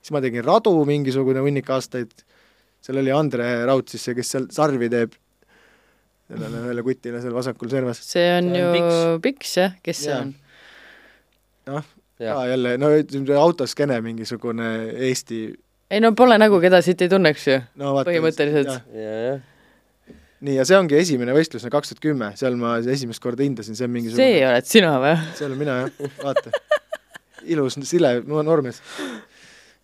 siis 0.00 0.14
ma 0.14 0.22
tegin 0.22 0.44
radu 0.44 0.72
mingisugune 0.86 1.42
hunnik 1.42 1.70
aastaid, 1.70 2.12
seal 2.80 3.02
oli 3.02 3.12
Andre 3.12 3.64
Raud 3.66 3.88
siis 3.90 4.04
see, 4.06 4.14
kes 4.14 4.34
seal 4.36 4.50
sarvi 4.54 4.90
teeb, 4.92 5.16
sellele 6.30 6.64
ühele 6.68 6.86
kutile 6.86 7.20
seal 7.22 7.34
vasakul 7.34 7.70
servas. 7.72 8.02
see 8.06 8.26
on 8.38 8.52
See 8.52 8.62
ju 8.62 8.72
Piks. 8.72 9.22
Piks, 9.22 9.56
jah, 9.58 9.78
kes 9.82 10.04
see 10.04 10.12
Jaa. 10.12 10.22
on? 10.22 10.34
noh, 11.66 11.95
Ka 12.16 12.46
jälle, 12.48 12.78
no 12.80 12.88
ütleme, 12.96 13.34
autoskeene 13.36 14.00
mingisugune 14.00 14.70
Eesti 15.08 15.40
ei 15.90 16.00
no 16.02 16.12
pole 16.18 16.38
nägu, 16.40 16.58
keda 16.62 16.80
siit 16.84 17.02
ei 17.04 17.10
tunneks 17.10 17.44
ju. 17.46 17.58
no 17.80 17.92
Põhimõtteliselt. 18.06 18.88
nii, 20.40 20.56
ja 20.58 20.64
see 20.68 20.78
ongi 20.78 20.98
esimene 20.98 21.34
võistlus, 21.36 21.66
kaks 21.72 21.92
tuhat 21.92 22.02
kümme, 22.02 22.32
seal 22.38 22.58
ma 22.60 22.76
esimest 22.82 23.22
korda 23.22 23.46
hindasin, 23.46 23.78
see 23.78 23.86
on 23.86 23.94
mingisugune 23.94 24.26
see 24.26 24.42
oled 24.48 24.70
sina 24.70 24.96
või? 25.02 25.14
see 25.38 25.46
olen 25.48 25.62
mina 25.62 25.78
jah, 25.84 26.10
vaata. 26.24 26.52
ilus, 27.54 27.78
sile, 27.86 28.16
noormees 28.26 28.82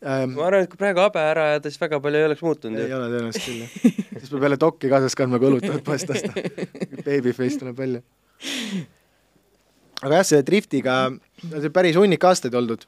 ähm,. 0.03 0.35
ma 0.35 0.49
arvan, 0.49 0.67
et 0.67 0.73
kui 0.73 0.81
praegu 0.81 1.05
habe 1.05 1.23
ära 1.23 1.47
ajada, 1.53 1.71
siis 1.71 1.83
väga 1.83 2.03
palju 2.03 2.21
ei 2.21 2.29
oleks 2.31 2.43
muutunud 2.45 2.83
ei 2.83 2.97
ole 2.97 3.13
tõenäoliselt 3.13 3.47
küll 3.47 3.63
jah. 3.63 4.17
siis 4.17 4.35
peab 4.35 4.49
jälle 4.49 4.59
dokki 4.67 4.91
kaasas 4.93 5.17
kandma, 5.19 5.39
kui 5.43 5.53
õlut 5.53 5.69
tuleb 5.69 5.87
poest 5.87 6.11
osta. 6.11 6.35
Babyface 7.07 7.63
tuleb 7.63 7.79
välja. 7.79 8.03
Aga 10.03 10.21
jah, 10.21 10.27
see 10.27 10.43
driftiga, 10.47 10.97
see 11.45 11.63
on 11.63 11.73
päris 11.75 11.99
hunnik 11.99 12.25
aastaid 12.27 12.55
oldud. 12.59 12.85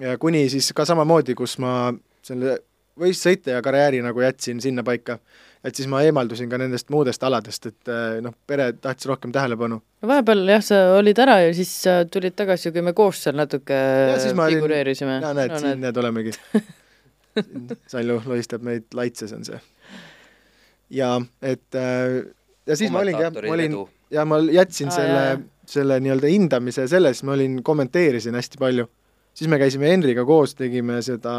ja 0.00 0.16
kuni 0.22 0.46
siis 0.52 0.70
ka 0.76 0.86
samamoodi, 0.88 1.34
kus 1.38 1.58
ma 1.62 1.92
selle 2.22 2.58
võistsõite 2.98 3.54
ja 3.54 3.62
karjääri 3.62 4.00
nagu 4.02 4.22
jätsin 4.22 4.60
sinnapaika, 4.62 5.18
et 5.66 5.78
siis 5.78 5.88
ma 5.90 6.00
eemaldusin 6.06 6.50
ka 6.50 6.58
nendest 6.58 6.90
muudest 6.94 7.22
aladest, 7.26 7.68
et 7.70 7.92
eh, 7.94 8.18
noh, 8.24 8.34
pere 8.46 8.72
tahtis 8.78 9.08
rohkem 9.10 9.34
tähelepanu. 9.34 9.80
no 9.80 10.10
vahepeal 10.12 10.44
jah, 10.54 10.64
sa 10.64 10.80
olid 10.98 11.18
ära 11.22 11.38
ja 11.44 11.52
siis 11.54 11.72
tulid 12.12 12.36
tagasi, 12.38 12.72
kui 12.74 12.84
me 12.86 12.94
koos 12.98 13.22
seal 13.26 13.38
natuke 13.38 13.78
figureerisime. 14.18 15.20
ja 15.22 15.34
näed, 15.36 15.58
siin 15.62 15.82
need 15.86 16.02
olemegi. 16.02 16.34
Sallu 17.86 18.16
lohistab 18.26 18.64
meid 18.66 18.88
laitses, 18.98 19.30
on 19.34 19.44
see. 19.46 19.58
ja 20.90 21.12
et 21.42 21.78
äh, 21.78 22.24
ja 22.66 22.76
siis 22.78 22.90
ma 22.90 23.04
olingi 23.04 23.22
jah, 23.22 23.34
ma 23.34 23.54
olin 23.54 23.78
ja 24.10 24.24
ma 24.26 24.40
jätsin 24.42 24.90
Aa, 24.90 24.96
selle 24.96 25.22
jaa., 25.26 25.38
selle 25.68 26.00
nii-öelda 26.02 26.30
hindamise 26.32 26.88
selles, 26.90 27.22
ma 27.26 27.36
olin, 27.36 27.60
kommenteerisin 27.64 28.36
hästi 28.38 28.60
palju. 28.60 28.88
siis 29.38 29.50
me 29.50 29.58
käisime 29.60 29.90
Henriga 29.92 30.24
koos, 30.26 30.54
tegime 30.58 31.02
seda 31.02 31.34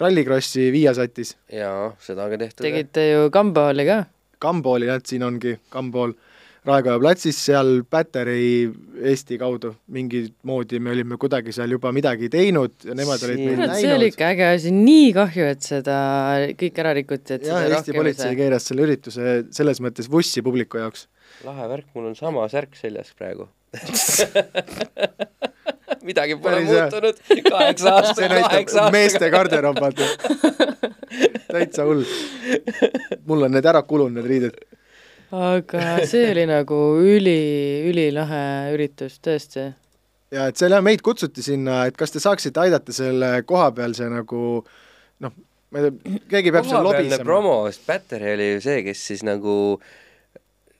Rallycrossi 0.00 0.72
Viasatis. 0.72 1.36
jaa, 1.52 1.92
seda 2.00 2.24
on 2.24 2.30
ka 2.34 2.38
tehtud. 2.44 2.64
tegite 2.66 3.10
ju 3.10 3.30
Kamba 3.30 3.68
oli 3.72 3.86
ka. 3.88 4.04
Kambooli 4.38 4.90
jah, 4.90 5.00
siin 5.04 5.24
ongi 5.24 5.56
Kambool, 5.72 6.12
Raekoja 6.66 6.98
platsis 6.98 7.38
seal 7.46 7.84
Battery 7.90 8.66
Eesti 9.06 9.36
kaudu 9.38 9.70
mingit 9.94 10.32
moodi 10.48 10.80
me 10.82 10.90
olime 10.90 11.18
kuidagi 11.20 11.54
seal 11.54 11.70
juba 11.70 11.92
midagi 11.94 12.26
teinud 12.32 12.88
ja 12.88 12.96
nemad 12.98 13.22
olid 13.22 13.38
meid 13.38 13.60
kurat, 13.60 13.74
see 13.78 13.86
oli 13.86 13.92
näinud. 13.92 14.06
ikka 14.10 14.30
äge 14.34 14.48
asi, 14.48 14.72
nii 14.74 15.12
kahju, 15.14 15.50
et 15.54 15.68
seda 15.68 15.98
kõik 16.58 16.80
ära 16.82 16.94
rikuti, 16.98 17.38
et 17.38 17.46
jah, 17.46 17.68
Eesti 17.70 17.94
politsei 17.94 18.34
keeras 18.40 18.66
selle 18.66 18.82
ürituse 18.88 19.36
selles 19.54 19.80
mõttes 19.84 20.10
vussi 20.10 20.42
publiku 20.42 20.82
jaoks. 20.82 21.06
Lahe 21.44 21.68
värk, 21.68 21.86
mul 21.94 22.12
on 22.12 22.16
sama 22.16 22.48
särk 22.48 22.76
seljas 22.78 23.12
praegu 23.18 23.48
midagi 26.06 26.36
pole 26.36 26.54
Päris 26.54 26.68
muutunud, 26.70 27.14
kaheksa 27.50 27.84
see 27.84 27.92
aastat, 27.92 28.30
kaheksa 28.30 28.82
aastat. 28.82 28.94
meeste 28.94 29.30
garderoob, 29.30 29.80
vaata. 29.80 30.02
täitsa 31.52 31.84
hull. 31.88 32.04
mul 33.26 33.48
on 33.48 33.56
need 33.56 33.66
ära 33.66 33.82
kulunud, 33.88 34.20
need 34.20 34.28
riided. 34.30 34.60
aga 35.34 35.82
see 36.06 36.30
oli 36.32 36.46
nagu 36.50 36.80
üli, 37.02 37.40
ülilahe 37.90 38.44
üritus, 38.76 39.18
tõesti. 39.24 39.68
ja 40.34 40.48
et 40.50 40.60
seal 40.60 40.76
jah, 40.76 40.84
meid 40.84 41.02
kutsuti 41.06 41.44
sinna, 41.44 41.84
et 41.90 41.98
kas 41.98 42.14
te 42.14 42.22
saaksite 42.22 42.66
aidata 42.66 42.94
selle 42.94 43.40
kohapealse 43.48 44.08
nagu 44.12 44.40
noh, 45.24 45.36
ma 45.72 45.82
ei 45.82 45.90
tea, 45.90 46.18
keegi 46.36 46.54
peab 46.54 46.70
seal 46.70 46.86
lobisema. 46.86 47.26
promo, 47.26 47.58
Battery 47.86 48.36
oli 48.36 48.52
ju 48.54 48.66
see, 48.68 48.82
kes 48.86 49.06
siis 49.12 49.26
nagu 49.26 49.56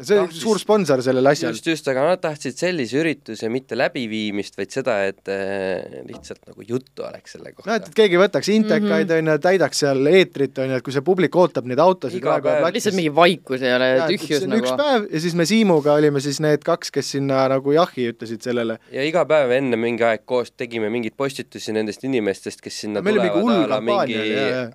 see 0.00 0.18
oli 0.18 0.28
tahtis- 0.28 0.42
suur 0.42 0.58
sponsor 0.60 1.02
sellel 1.04 1.26
asjal. 1.30 1.54
just, 1.54 1.66
just, 1.66 1.88
aga 1.88 2.04
nad 2.10 2.20
tahtsid 2.22 2.56
sellise 2.58 2.98
ürituse 3.00 3.48
mitte 3.52 3.78
läbiviimist, 3.78 4.56
vaid 4.58 4.74
seda, 4.74 4.96
et 5.08 5.30
äh, 5.32 6.02
lihtsalt 6.08 6.42
nagu 6.50 6.66
juttu 6.68 7.06
oleks 7.06 7.36
selle 7.36 7.50
noh, 7.50 7.56
et 7.56 7.62
kohta 7.62 7.76
et. 7.78 7.94
keegi 7.96 8.20
võtaks 8.20 8.50
intekaid, 8.54 9.14
on 9.16 9.32
ju, 9.32 9.36
täidaks 9.46 9.82
seal 9.84 10.10
eetrit, 10.12 10.58
on 10.62 10.74
ju, 10.74 10.80
et 10.80 10.86
kui 10.86 10.94
see 10.96 11.04
publik 11.06 11.36
ootab 11.36 11.68
neid 11.70 11.80
autosid 11.82 12.20
Iga 12.20 12.38
päev. 12.40 12.60
platsis 12.64 12.76
lihtsalt 12.80 12.98
mingi 13.00 13.14
vaikus 13.16 13.64
ei 13.64 13.74
ole, 13.76 13.90
tühjus 14.12 14.42
see 14.42 14.50
on 14.50 14.56
üks 14.58 14.72
nagu. 14.72 14.82
päev 14.82 15.08
ja 15.12 15.22
siis 15.26 15.38
me 15.38 15.48
Siimuga 15.48 15.96
olime 15.96 16.20
siis 16.24 16.40
need 16.44 16.64
kaks, 16.66 16.92
kes 16.94 17.14
sinna 17.16 17.46
nagu 17.52 17.72
jahi 17.76 18.08
ütlesid 18.12 18.44
sellele. 18.44 18.78
ja 18.92 19.04
iga 19.06 19.24
päev 19.28 19.54
enne 19.56 19.80
mingi 19.80 20.04
aeg 20.06 20.26
koos 20.28 20.52
tegime 20.56 20.90
mingeid 20.92 21.16
postitusi 21.16 21.72
nendest 21.76 22.04
inimestest, 22.04 22.60
kes 22.64 22.80
sinna 22.84 23.00
No 23.06 23.10
tulevad 23.40 23.82
mingi. 23.86 24.20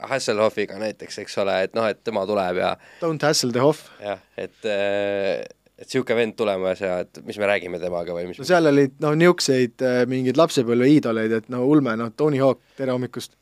Hasselhoffiga 0.10 0.80
näiteks, 0.82 1.20
eks 1.24 1.38
ole, 1.44 1.56
et 1.68 1.76
noh, 1.78 1.86
et 1.90 2.00
tema 2.04 2.26
tuleb 2.30 2.62
ja 2.62 2.76
Don't 3.02 3.22
hassle 3.26 3.52
the 3.52 3.60
Hoff. 3.64 3.90
jah, 4.02 4.20
et 4.45 4.67
äh, 4.69 5.41
et 5.82 5.88
niisugune 5.89 6.17
vend 6.19 6.36
tulemas 6.38 6.82
ja 6.84 6.99
et 7.01 7.19
mis 7.25 7.38
me 7.41 7.47
räägime 7.49 7.80
temaga 7.82 8.13
või 8.13 8.27
mis 8.30 8.38
no 8.41 8.45
seal 8.45 8.69
olid 8.69 8.99
noh, 9.01 9.15
niisuguseid 9.17 9.82
äh, 9.88 10.01
mingeid 10.10 10.38
lapsepõlve 10.38 10.89
iidoleid, 10.95 11.34
et 11.39 11.47
no 11.54 11.63
ulme, 11.69 11.95
noh, 11.97 12.12
Tony 12.17 12.38
Hawk, 12.43 12.62
tere 12.77 12.93
hommikust. 12.93 13.34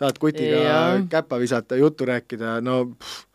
saad 0.00 0.18
kutiga 0.22 0.62
Jaa. 0.64 1.02
käpa 1.12 1.38
visata, 1.42 1.76
juttu 1.78 2.06
rääkida, 2.08 2.56
no 2.64 2.80
pff, 2.94 3.26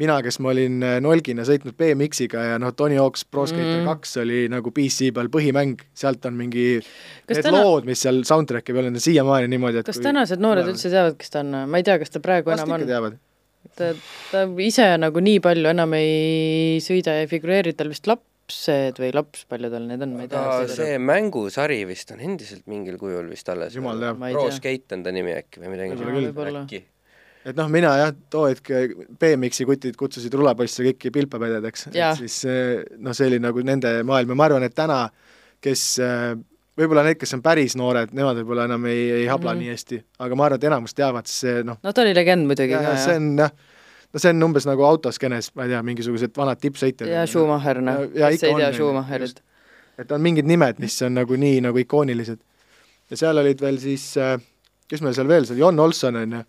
mina, 0.00 0.18
kes 0.24 0.38
ma 0.44 0.50
olin 0.54 0.80
äh, 0.84 0.96
nolgina 1.04 1.44
sõitnud 1.48 1.76
BMX-iga 1.76 2.42
ja 2.50 2.56
noh, 2.62 2.72
Tony 2.76 2.96
Hawk's 3.00 3.24
Pro 3.28 3.44
Skater 3.48 3.80
Mm. 3.82 3.86
kaks 3.88 4.16
oli 4.24 4.42
nagu 4.52 4.70
PC 4.76 5.10
peal 5.16 5.28
põhimäng, 5.32 5.80
sealt 5.96 6.24
on 6.28 6.36
mingi 6.40 6.66
Kas 7.26 7.38
need 7.40 7.44
täna- 7.50 7.62
lood, 7.64 7.84
mis 7.88 8.00
seal 8.04 8.22
soundtrack'i 8.28 8.72
peal 8.76 8.88
on, 8.90 8.96
siiamaani 9.00 9.48
niimoodi, 9.52 9.80
et 9.84 9.88
kas 9.92 10.00
tänased 10.04 10.40
noored 10.40 10.68
üldse 10.72 10.92
teavad, 10.92 11.16
kes 11.20 11.32
ta 11.32 11.40
on? 11.44 11.52
ma 11.68 11.80
ei 11.80 11.84
tea, 11.88 11.98
kas 12.00 12.12
ta 12.12 12.20
praegu 12.24 12.52
vast 12.52 12.64
enam 12.68 12.76
on. 12.80 13.18
teavad. 13.78 14.00
ta, 14.30 14.42
ta 14.46 14.64
ise 14.64 14.88
nagu 15.00 15.22
nii 15.22 15.42
palju 15.44 15.70
enam 15.72 15.94
ei 15.98 16.80
sõida 16.84 17.16
ja 17.18 17.26
ei 17.26 17.30
figureeri, 17.30 17.76
tal 17.76 17.92
vist 17.92 18.08
lapsed 18.10 19.00
või 19.02 19.12
laps, 19.16 19.46
palju 19.50 19.70
tal 19.72 19.86
neid 19.90 20.02
on, 20.06 20.16
ma 20.18 20.26
ei 20.26 20.32
tea. 20.32 20.66
see 20.72 20.98
mängusari 21.02 21.80
vist 21.88 22.12
on 22.16 22.24
endiselt 22.24 22.66
mingil 22.70 22.98
kujul 23.00 23.30
vist 23.32 23.48
alles. 23.52 23.76
Jumal 23.78 24.02
teab. 24.02 24.20
Ma 24.20 24.32
ei 24.32 24.38
Pro. 24.38 24.50
Skate 24.54 24.98
on 24.98 25.06
ta 25.06 25.14
nimi 25.14 25.36
äkki 25.36 25.62
või 25.64 25.74
midagi 25.76 26.84
et 27.46 27.54
noh, 27.54 27.68
mina 27.70 27.92
jah, 28.00 28.12
too 28.30 28.48
hetk 28.50 28.72
BMX-i 29.20 29.66
kutid 29.68 29.96
kutsusid 29.98 30.34
rulapoisse 30.34 30.82
kõiki 30.88 31.12
pilpapededeks, 31.14 31.88
et 31.92 32.18
siis 32.18 32.40
eh, 32.50 32.82
noh, 32.98 33.14
see 33.14 33.28
oli 33.30 33.38
nagu 33.42 33.62
nende 33.62 34.00
maailm 34.06 34.34
ja 34.34 34.38
ma 34.38 34.48
arvan, 34.48 34.66
et 34.66 34.74
täna, 34.74 35.04
kes 35.62 35.84
eh, 36.02 36.32
võib-olla 36.76 37.04
need, 37.06 37.18
kes 37.20 37.34
on 37.36 37.42
päris 37.44 37.76
noored, 37.78 38.12
nemad 38.16 38.38
võib-olla 38.40 38.66
enam 38.68 38.84
ei, 38.90 39.06
ei 39.22 39.26
habla 39.30 39.54
mm. 39.54 39.58
-hmm. 39.58 39.64
nii 39.64 39.76
hästi, 39.76 40.00
aga 40.26 40.38
ma 40.38 40.46
arvan, 40.48 40.60
et 40.60 40.68
enamus 40.70 40.94
teavad, 40.96 41.28
sest 41.30 41.44
see 41.46 41.64
noh, 41.66 41.78
no 41.82 41.92
ta 41.92 42.04
oli 42.04 42.14
legend 42.16 42.48
muidugi 42.48 42.74
ka, 42.74 42.96
see 42.96 43.14
jah. 43.14 43.22
on 43.22 43.30
jah, 43.44 43.54
no 44.12 44.22
see 44.22 44.34
on 44.34 44.48
umbes 44.48 44.68
nagu 44.68 44.84
autoskeenes, 44.88 45.52
ma 45.56 45.66
ei 45.66 45.74
tea, 45.74 45.82
mingisugused 45.86 46.36
vanad 46.36 46.60
tippsõitjad. 46.62 47.08
ja 47.12 47.24
Schumacher, 47.26 47.80
noh, 47.84 48.02
Ja- 48.06 48.26
ja 48.26 48.32
kes 48.34 48.44
ei 48.48 48.58
tea 48.60 48.72
Schumacherit. 48.72 49.40
et 49.98 50.12
on 50.12 50.20
mingid 50.20 50.46
nimed, 50.46 50.82
mis 50.82 51.00
on 51.02 51.14
nagu 51.14 51.36
nii 51.36 51.60
nagu 51.68 51.78
ikoonilised. 51.78 52.38
ja 53.10 53.16
seal 53.16 53.38
olid 53.38 53.60
veel 53.60 53.78
siis, 53.78 54.14
kes 54.88 55.02
meil 55.02 55.14
seal 55.14 55.28
veel, 55.28 55.46
seal 55.46 55.58
Jon 55.58 55.80
Olson 55.80 56.16
on 56.16 56.38
ju, 56.40 56.44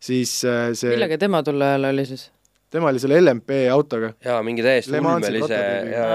siis 0.00 0.44
äh, 0.44 0.72
see, 0.74 0.92
millega 0.96 1.18
tema 1.18 1.42
tol 1.42 1.60
ajal 1.62 1.92
oli 1.92 2.06
siis? 2.06 2.30
Tema 2.74 2.90
oli 2.90 3.00
selle 3.02 3.20
LMP 3.22 3.58
autoga, 3.72 4.10
jaa, 4.24 4.40
mingi 4.46 4.64
täiesti 4.64 4.98
ulmelise 4.98 5.58
ja, 5.92 6.08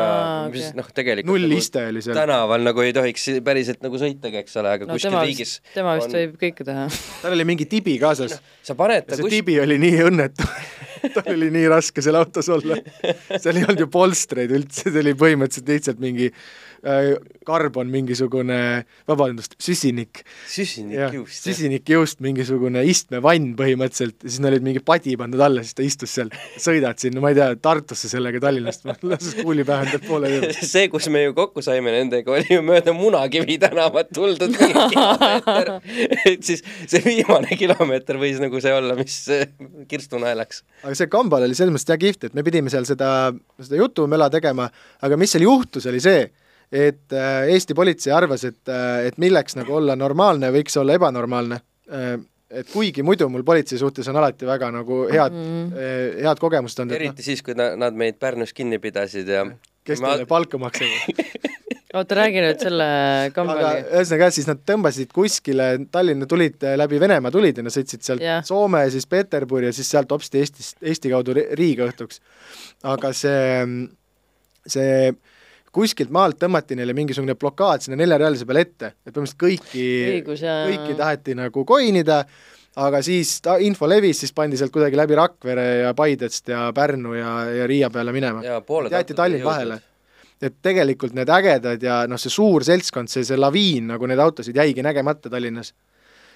mis 0.52 0.66
okei. 0.68 0.78
noh, 0.80 0.90
tegelikult 0.96 1.32
null 1.32 1.48
nagu 1.48 1.60
iste 1.64 1.84
oli 1.92 2.04
seal, 2.04 2.18
tänaval 2.20 2.66
nagu 2.68 2.84
ei 2.84 2.94
tohiks 2.96 3.28
päriselt 3.46 3.84
nagu 3.86 4.02
sõitagi, 4.02 4.42
eks 4.44 4.60
ole, 4.60 4.74
aga 4.78 4.90
no 4.90 4.98
kuskil 4.98 5.14
tema 5.14 5.24
riigis 5.28 5.54
tema 5.74 5.96
vist 6.00 6.12
on- 6.12 6.18
võib 6.20 6.36
kõike 6.44 6.68
teha. 6.68 6.88
tal 7.24 7.38
oli 7.38 7.48
mingi 7.48 7.70
tibi 7.72 7.96
kaasas 8.02 8.40
sa 8.40 8.76
paned 8.80 9.08
ta 9.08 9.16
see 9.16 9.26
kuskil, 9.28 9.40
tibi 9.40 9.60
oli 9.64 9.80
nii 9.82 10.02
õnnetu, 10.10 10.48
tal 11.16 11.32
oli 11.36 11.52
nii 11.56 11.68
raske 11.72 12.04
seal 12.04 12.20
autos 12.20 12.52
olla. 12.52 12.80
seal 13.38 13.62
ei 13.62 13.68
olnud 13.68 13.86
ju 13.86 13.92
polstreid 13.94 14.52
üldse, 14.60 14.90
see 14.90 15.04
oli 15.04 15.16
põhimõtteliselt 15.20 15.72
lihtsalt 15.76 16.04
mingi 16.04 16.34
karbon 17.50 17.90
mingisugune, 17.92 18.60
vabandust, 19.10 19.56
süsinik. 19.62 20.24
süsinikkiust. 20.50 21.44
süsinikjõust 21.48 22.24
mingisugune 22.24 22.84
istmevann 22.90 23.56
põhimõtteliselt 23.60 24.20
siis 24.26 24.40
neil 24.44 24.56
olid 24.56 24.66
mingi 24.66 24.82
padi 24.86 25.16
pandud 25.20 25.42
alla, 25.44 25.64
siis 25.66 25.78
ta 25.78 25.84
istus 25.86 26.14
seal, 26.16 26.32
sõidad 26.62 27.00
sinna, 27.02 27.22
ma 27.24 27.32
ei 27.34 27.38
tea, 27.38 27.50
Tartusse 27.62 28.10
sellega 28.12 28.42
Tallinnast, 28.44 28.86
lases 29.10 29.38
kuuli 29.40 29.66
pähe 29.68 29.88
endale 29.88 30.02
poole 30.06 30.32
teele. 30.32 30.52
see, 30.74 30.88
kus 30.92 31.10
me 31.14 31.24
ju 31.26 31.36
kokku 31.38 31.64
saime 31.66 31.94
nendega, 31.96 32.34
oli 32.36 32.58
ju 32.58 32.64
mööda 32.66 32.94
Munakivi 32.96 33.60
tänavat 33.62 34.12
tuldud 34.16 34.56
kilomeeter. 34.56 35.74
et 36.32 36.44
siis 36.46 36.64
see 36.86 37.04
viimane 37.06 37.58
kilomeeter 37.60 38.20
võis 38.22 38.42
nagu 38.44 38.62
see 38.64 38.76
olla, 38.76 38.98
mis 39.00 39.18
eh, 39.36 39.48
kirstu 39.90 40.22
naelaks. 40.22 40.64
aga 40.84 40.96
see 40.98 41.12
Kambal 41.12 41.48
oli 41.48 41.58
selles 41.58 41.76
mõttes 41.76 41.90
jah 41.90 42.02
kihvt, 42.02 42.30
et 42.30 42.38
me 42.38 42.46
pidime 42.46 42.72
seal 42.74 42.88
seda, 42.90 43.32
seda 43.62 43.80
jutumela 43.80 44.30
tegema, 44.34 44.70
aga 45.06 45.20
mis 45.20 45.36
seal 45.36 45.48
juhtus, 45.48 45.88
oli 45.90 46.02
see, 46.04 46.28
et 46.72 47.14
äh, 47.14 47.50
Eesti 47.54 47.74
politsei 47.78 48.14
arvas, 48.14 48.44
et, 48.46 48.62
et 49.06 49.18
milleks 49.18 49.56
nagu 49.58 49.74
olla 49.80 49.96
normaalne, 49.96 50.52
võiks 50.54 50.78
olla 50.80 50.94
ebanormaalne. 51.00 51.62
et 52.50 52.70
kuigi 52.70 53.02
muidu 53.06 53.28
mul 53.30 53.44
politsei 53.46 53.78
suhtes 53.78 54.08
on 54.10 54.16
alati 54.18 54.46
väga 54.46 54.72
nagu 54.72 55.04
head 55.10 55.34
mm, 55.34 55.72
-hmm. 55.72 56.22
head 56.26 56.40
kogemused 56.40 56.80
olnud, 56.80 56.96
eriti 56.96 57.24
siis, 57.24 57.42
kui 57.42 57.54
na- 57.54 57.76
nad 57.76 57.94
meid 57.94 58.18
Pärnus 58.20 58.54
kinni 58.54 58.80
pidasid 58.80 59.28
ja 59.28 59.46
kes 59.84 60.02
ma- 60.02 60.14
teile 60.14 60.26
palka 60.26 60.58
maksavad. 60.58 61.24
oota, 61.98 62.16
räägi 62.16 62.42
nüüd 62.44 62.62
selle 62.62 62.88
aga 62.88 63.34
kambali. 63.34 63.84
ühesõnaga 63.90 64.28
jah, 64.28 64.34
siis 64.34 64.48
nad 64.50 64.62
tõmbasid 64.72 65.14
kuskile, 65.14 65.70
Tallinna 65.92 66.28
tulid 66.30 66.62
äh, 66.64 66.76
läbi 66.78 67.00
Venemaa 67.02 67.32
tulid 67.34 67.58
ja 67.58 67.66
nad 67.66 67.74
sõitsid 67.74 68.06
sealt 68.06 68.22
Jah. 68.22 68.44
Soome 68.46 68.84
ja 68.86 68.92
siis 68.94 69.08
Peterburi 69.10 69.72
ja 69.72 69.74
siis 69.74 69.90
sealt 69.90 70.12
hopsti 70.14 70.44
Eestist, 70.44 70.78
Eesti 70.82 71.10
kaudu 71.14 71.34
Ri- 71.38 71.48
Riiga 71.58 71.90
õhtuks. 71.90 72.22
aga 72.84 73.14
see, 73.14 73.66
see 74.70 75.10
kuskilt 75.76 76.12
maalt 76.14 76.40
tõmmati 76.42 76.78
neile 76.78 76.96
mingisugune 76.98 77.36
blokaad 77.40 77.84
sinna 77.84 77.98
neljarealise 78.00 78.48
peale 78.50 78.64
ette, 78.66 78.94
et 79.06 79.14
põhimõtteliselt 79.14 79.42
kõiki, 79.44 79.90
kõiki 80.26 80.96
taheti 80.98 81.36
nagu 81.38 81.66
koinida, 81.68 82.24
aga 82.80 83.02
siis 83.06 83.36
ta 83.46 83.58
info 83.64 83.90
levis, 83.90 84.24
siis 84.24 84.34
pandi 84.36 84.58
sealt 84.60 84.74
kuidagi 84.74 84.98
läbi 84.98 85.18
Rakvere 85.20 85.68
ja 85.84 85.94
Paidest 85.98 86.50
ja 86.54 86.70
Pärnu 86.76 87.14
ja, 87.18 87.36
ja 87.62 87.70
Riia 87.70 87.90
peale 87.94 88.14
minema. 88.16 88.44
jäeti 88.92 89.18
Tallinn 89.18 89.46
vahele. 89.46 89.82
et 90.42 90.56
tegelikult 90.64 91.12
need 91.14 91.28
ägedad 91.28 91.82
ja 91.84 92.06
noh, 92.08 92.18
see 92.18 92.32
suur 92.32 92.64
seltskond, 92.64 93.12
see, 93.12 93.26
see 93.28 93.36
laviin 93.38 93.90
nagu 93.92 94.08
neid 94.08 94.22
autosid 94.24 94.56
jäigi 94.56 94.84
nägemata 94.86 95.30
Tallinnas. 95.30 95.74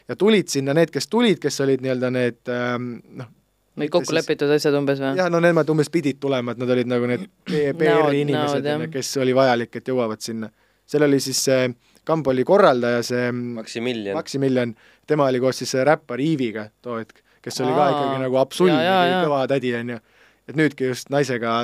ja 0.08 0.16
tulid 0.16 0.52
sinna 0.52 0.74
need, 0.74 0.92
kes 0.92 1.08
tulid, 1.08 1.40
kes 1.40 1.62
olid 1.64 1.82
nii-öelda 1.82 2.10
need 2.12 2.52
ähm, 2.52 2.98
noh, 3.16 3.32
Need 3.82 3.90
kokku 3.94 4.14
lepitud 4.14 4.52
asjad 4.54 4.76
umbes 4.78 5.00
või? 5.02 5.16
jah, 5.18 5.32
no 5.34 5.40
nemad 5.42 5.70
umbes 5.74 5.90
pidid 5.94 6.20
tulema, 6.22 6.54
et 6.54 6.62
nad 6.62 6.70
olid 6.76 6.90
nagu 6.90 7.08
need 7.10 7.26
PR-i 7.50 8.22
inimesed 8.22 8.68
kes 8.94 9.10
oli 9.24 9.34
vajalik, 9.34 9.80
et 9.80 9.90
jõuavad 9.90 10.22
sinna. 10.22 10.52
seal 10.86 11.08
oli 11.08 11.20
siis 11.24 11.40
see 11.48 11.72
Kamboli 12.04 12.44
korraldaja, 12.44 13.04
see 13.08 13.32
Maximilian. 13.32 14.18
Maximilian, 14.18 14.74
tema 15.08 15.30
oli 15.32 15.40
koos 15.40 15.62
siis 15.64 15.74
räppar 15.88 16.20
Iiviga 16.20 16.68
too 16.84 16.98
hetk, 17.00 17.24
kes 17.42 17.62
oli 17.64 17.72
ka 17.72 17.86
Aa, 17.86 17.94
ikkagi 17.94 18.20
nagu 18.26 18.40
jaa, 18.84 19.06
jaa. 19.08 19.24
kõva 19.24 19.46
tädi, 19.48 19.72
onju. 19.80 20.00
et 20.48 20.60
nüüdki 20.60 20.90
just 20.92 21.10
naisega 21.10 21.56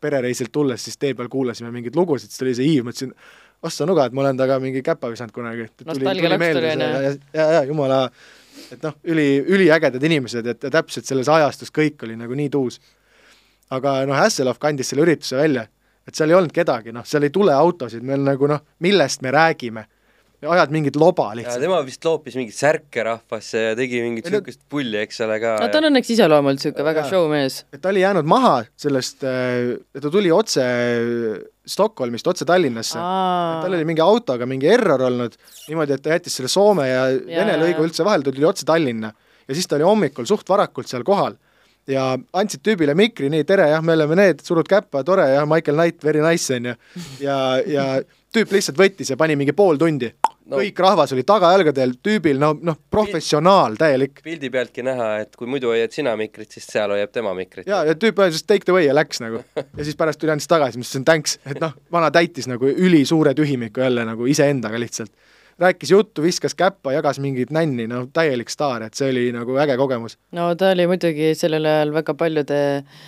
perereisilt 0.00 0.52
tulles, 0.54 0.84
siis 0.84 0.96
tee 0.96 1.14
peal 1.18 1.28
kuulasime 1.28 1.72
mingeid 1.74 1.98
lugusid, 1.98 2.30
siis 2.30 2.38
tuli 2.38 2.54
see 2.54 2.70
Iiv, 2.70 2.86
mõtlesin, 2.86 3.12
ossa 3.66 3.86
nuga, 3.86 4.06
et 4.06 4.14
ma 4.14 4.22
olen 4.22 4.38
temaga 4.38 4.60
mingi 4.62 4.82
käpa 4.86 5.10
visanud 5.10 5.34
kunagi. 5.34 5.66
Nostalgialaks 5.84 6.52
tuli, 6.54 6.70
onju. 6.76 6.90
ja, 6.94 7.14
ja, 7.34 7.48
ja 7.56 7.62
jumala, 7.66 8.04
et 8.74 8.84
noh, 8.84 8.94
üli, 9.08 9.26
üliägedad 9.46 10.04
inimesed, 10.04 10.46
et 10.46 10.68
ja 10.68 10.70
täpselt 10.72 11.08
selles 11.08 11.28
ajastus 11.32 11.72
kõik 11.74 12.02
oli 12.06 12.16
nagu 12.18 12.36
nii 12.38 12.50
tuus. 12.52 12.80
aga 13.70 14.00
noh, 14.08 14.16
Hasselhoff 14.16 14.60
kandis 14.60 14.88
selle 14.92 15.04
ürituse 15.04 15.36
välja, 15.36 15.66
et 16.08 16.16
seal 16.16 16.32
ei 16.32 16.38
olnud 16.38 16.54
kedagi, 16.54 16.92
noh, 16.94 17.04
seal 17.04 17.26
ei 17.26 17.32
tule 17.34 17.52
autosid, 17.52 18.04
meil 18.04 18.24
nagu 18.24 18.48
noh, 18.48 18.64
millest 18.84 19.22
me 19.22 19.32
räägime. 19.34 19.86
ajad 20.38 20.70
mingit 20.70 20.94
loba 20.96 21.32
ja 21.32 21.36
lihtsalt. 21.40 21.62
tema 21.64 21.80
vist 21.82 22.04
loopis 22.04 22.36
mingit 22.38 22.54
särke 22.54 23.02
rahvasse 23.02 23.58
ja 23.58 23.72
tegi 23.74 23.98
mingit 24.04 24.28
siukest 24.30 24.60
pulli, 24.70 25.00
eks 25.02 25.20
ole 25.26 25.40
ka. 25.42 25.56
no 25.58 25.66
ta 25.68 25.80
on 25.80 25.88
õnneks 25.90 26.12
iseloomult 26.14 26.60
niisugune 26.60 26.84
väga 26.86 27.02
Jaa. 27.02 27.10
showmees. 27.10 27.64
et 27.72 27.82
ta 27.82 27.90
oli 27.90 28.04
jäänud 28.04 28.28
maha 28.30 28.60
sellest, 28.78 29.24
et 29.26 30.02
ta 30.02 30.10
tuli 30.14 30.30
otse 30.30 30.62
Stockholmist 31.68 32.26
otse 32.26 32.46
Tallinnasse. 32.48 32.98
tal 32.98 33.74
oli 33.74 33.84
mingi 33.88 34.04
autoga 34.04 34.46
mingi 34.48 34.70
error 34.72 35.02
olnud, 35.08 35.36
niimoodi, 35.68 35.96
et 35.96 36.04
ta 36.04 36.14
jättis 36.14 36.38
selle 36.38 36.48
Soome 36.52 36.88
ja 36.88 37.02
Vene 37.12 37.54
jaa, 37.54 37.60
lõigu 37.60 37.84
üldse 37.84 38.06
vahele, 38.06 38.24
ta 38.24 38.32
tuli 38.32 38.48
otse 38.48 38.66
Tallinna. 38.68 39.12
ja 39.48 39.54
siis 39.54 39.68
ta 39.68 39.76
oli 39.76 39.86
hommikul 39.88 40.26
suht 40.28 40.48
varakult 40.48 40.88
seal 40.88 41.04
kohal 41.04 41.36
ja 41.88 42.10
andsid 42.36 42.60
tüübile 42.64 42.94
mikri, 42.96 43.30
nii 43.32 43.44
tere, 43.48 43.70
jah, 43.72 43.82
me 43.84 43.94
oleme 43.96 44.18
need, 44.18 44.42
surud 44.44 44.68
käppa, 44.68 45.02
tore, 45.08 45.24
jah, 45.32 45.46
Michael 45.48 45.78
Knight, 45.78 46.04
very 46.04 46.20
nice, 46.24 46.52
onju. 46.54 46.74
ja, 47.24 47.38
ja 47.64 47.86
tüüp 48.34 48.52
lihtsalt 48.52 48.78
võttis 48.78 49.12
ja 49.12 49.16
pani 49.20 49.38
mingi 49.40 49.56
pool 49.56 49.80
tundi 49.80 50.12
No. 50.48 50.56
kõik 50.56 50.78
rahvas 50.80 51.12
oli 51.12 51.24
tagajalgadel, 51.28 51.90
tüübil 52.04 52.38
no, 52.40 52.54
noh, 52.64 52.78
professionaal 52.90 53.74
täielik. 53.76 54.22
pildi 54.24 54.48
pealtki 54.52 54.84
näha, 54.86 55.08
et 55.24 55.36
kui 55.36 55.48
muidu 55.50 55.68
hoiad 55.68 55.92
sina 55.92 56.14
mikrit, 56.16 56.48
siis 56.56 56.64
seal 56.70 56.94
hoiab 56.94 57.12
tema 57.12 57.34
mikrit. 57.36 57.66
ja, 57.68 57.82
ja 57.84 57.92
tüüp 57.92 58.22
ütles 58.24 58.46
take 58.48 58.64
the 58.64 58.72
way 58.72 58.86
ja 58.86 58.96
läks 58.96 59.20
nagu. 59.20 59.42
ja 59.58 59.84
siis 59.84 59.98
pärast 59.98 60.22
tuli 60.22 60.32
andis 60.32 60.48
tagasi, 60.48 60.80
ma 60.80 60.86
ütlesin 60.86 61.04
thanks, 61.04 61.36
et 61.44 61.60
noh, 61.60 61.76
vana 61.92 62.08
täitis 62.14 62.48
nagu 62.48 62.70
ülisuure 62.70 63.34
tühimiku 63.36 63.84
jälle 63.84 64.06
nagu 64.08 64.24
iseendaga 64.24 64.80
lihtsalt. 64.80 65.12
rääkis 65.58 65.90
juttu, 65.90 66.22
viskas 66.22 66.54
käppa, 66.54 66.92
jagas 66.94 67.18
mingit 67.20 67.50
nänni, 67.52 67.88
no 67.90 68.06
täielik 68.14 68.48
staar, 68.48 68.86
et 68.86 68.94
see 68.94 69.10
oli 69.10 69.28
nagu 69.36 69.60
äge 69.60 69.76
kogemus. 69.76 70.16
no 70.32 70.54
ta 70.56 70.72
oli 70.72 70.88
muidugi 70.88 71.34
sellel 71.36 71.68
ajal 71.68 71.92
väga 71.92 72.14
paljude 72.16 72.60
äh, 72.78 72.98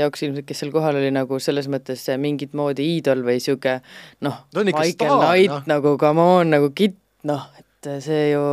jaoks 0.00 0.24
ilmselt, 0.26 0.46
kes 0.48 0.62
seal 0.62 0.72
kohal 0.74 0.98
oli 1.00 1.12
nagu 1.14 1.38
selles 1.42 1.68
mõttes 1.72 2.02
äh, 2.12 2.18
mingit 2.20 2.54
moodi 2.56 2.86
iidol 2.96 3.24
või 3.26 3.40
sihuke 3.44 3.78
noh, 4.24 4.44
Michael 4.56 5.16
Knight 5.20 5.52
noh. 5.52 5.64
nagu 5.70 5.96
come 6.00 6.28
on 6.40 6.54
nagu 6.56 6.70
kitt, 6.76 6.98
noh, 7.28 7.48
et 7.60 7.90
see 8.04 8.30
ju 8.32 8.44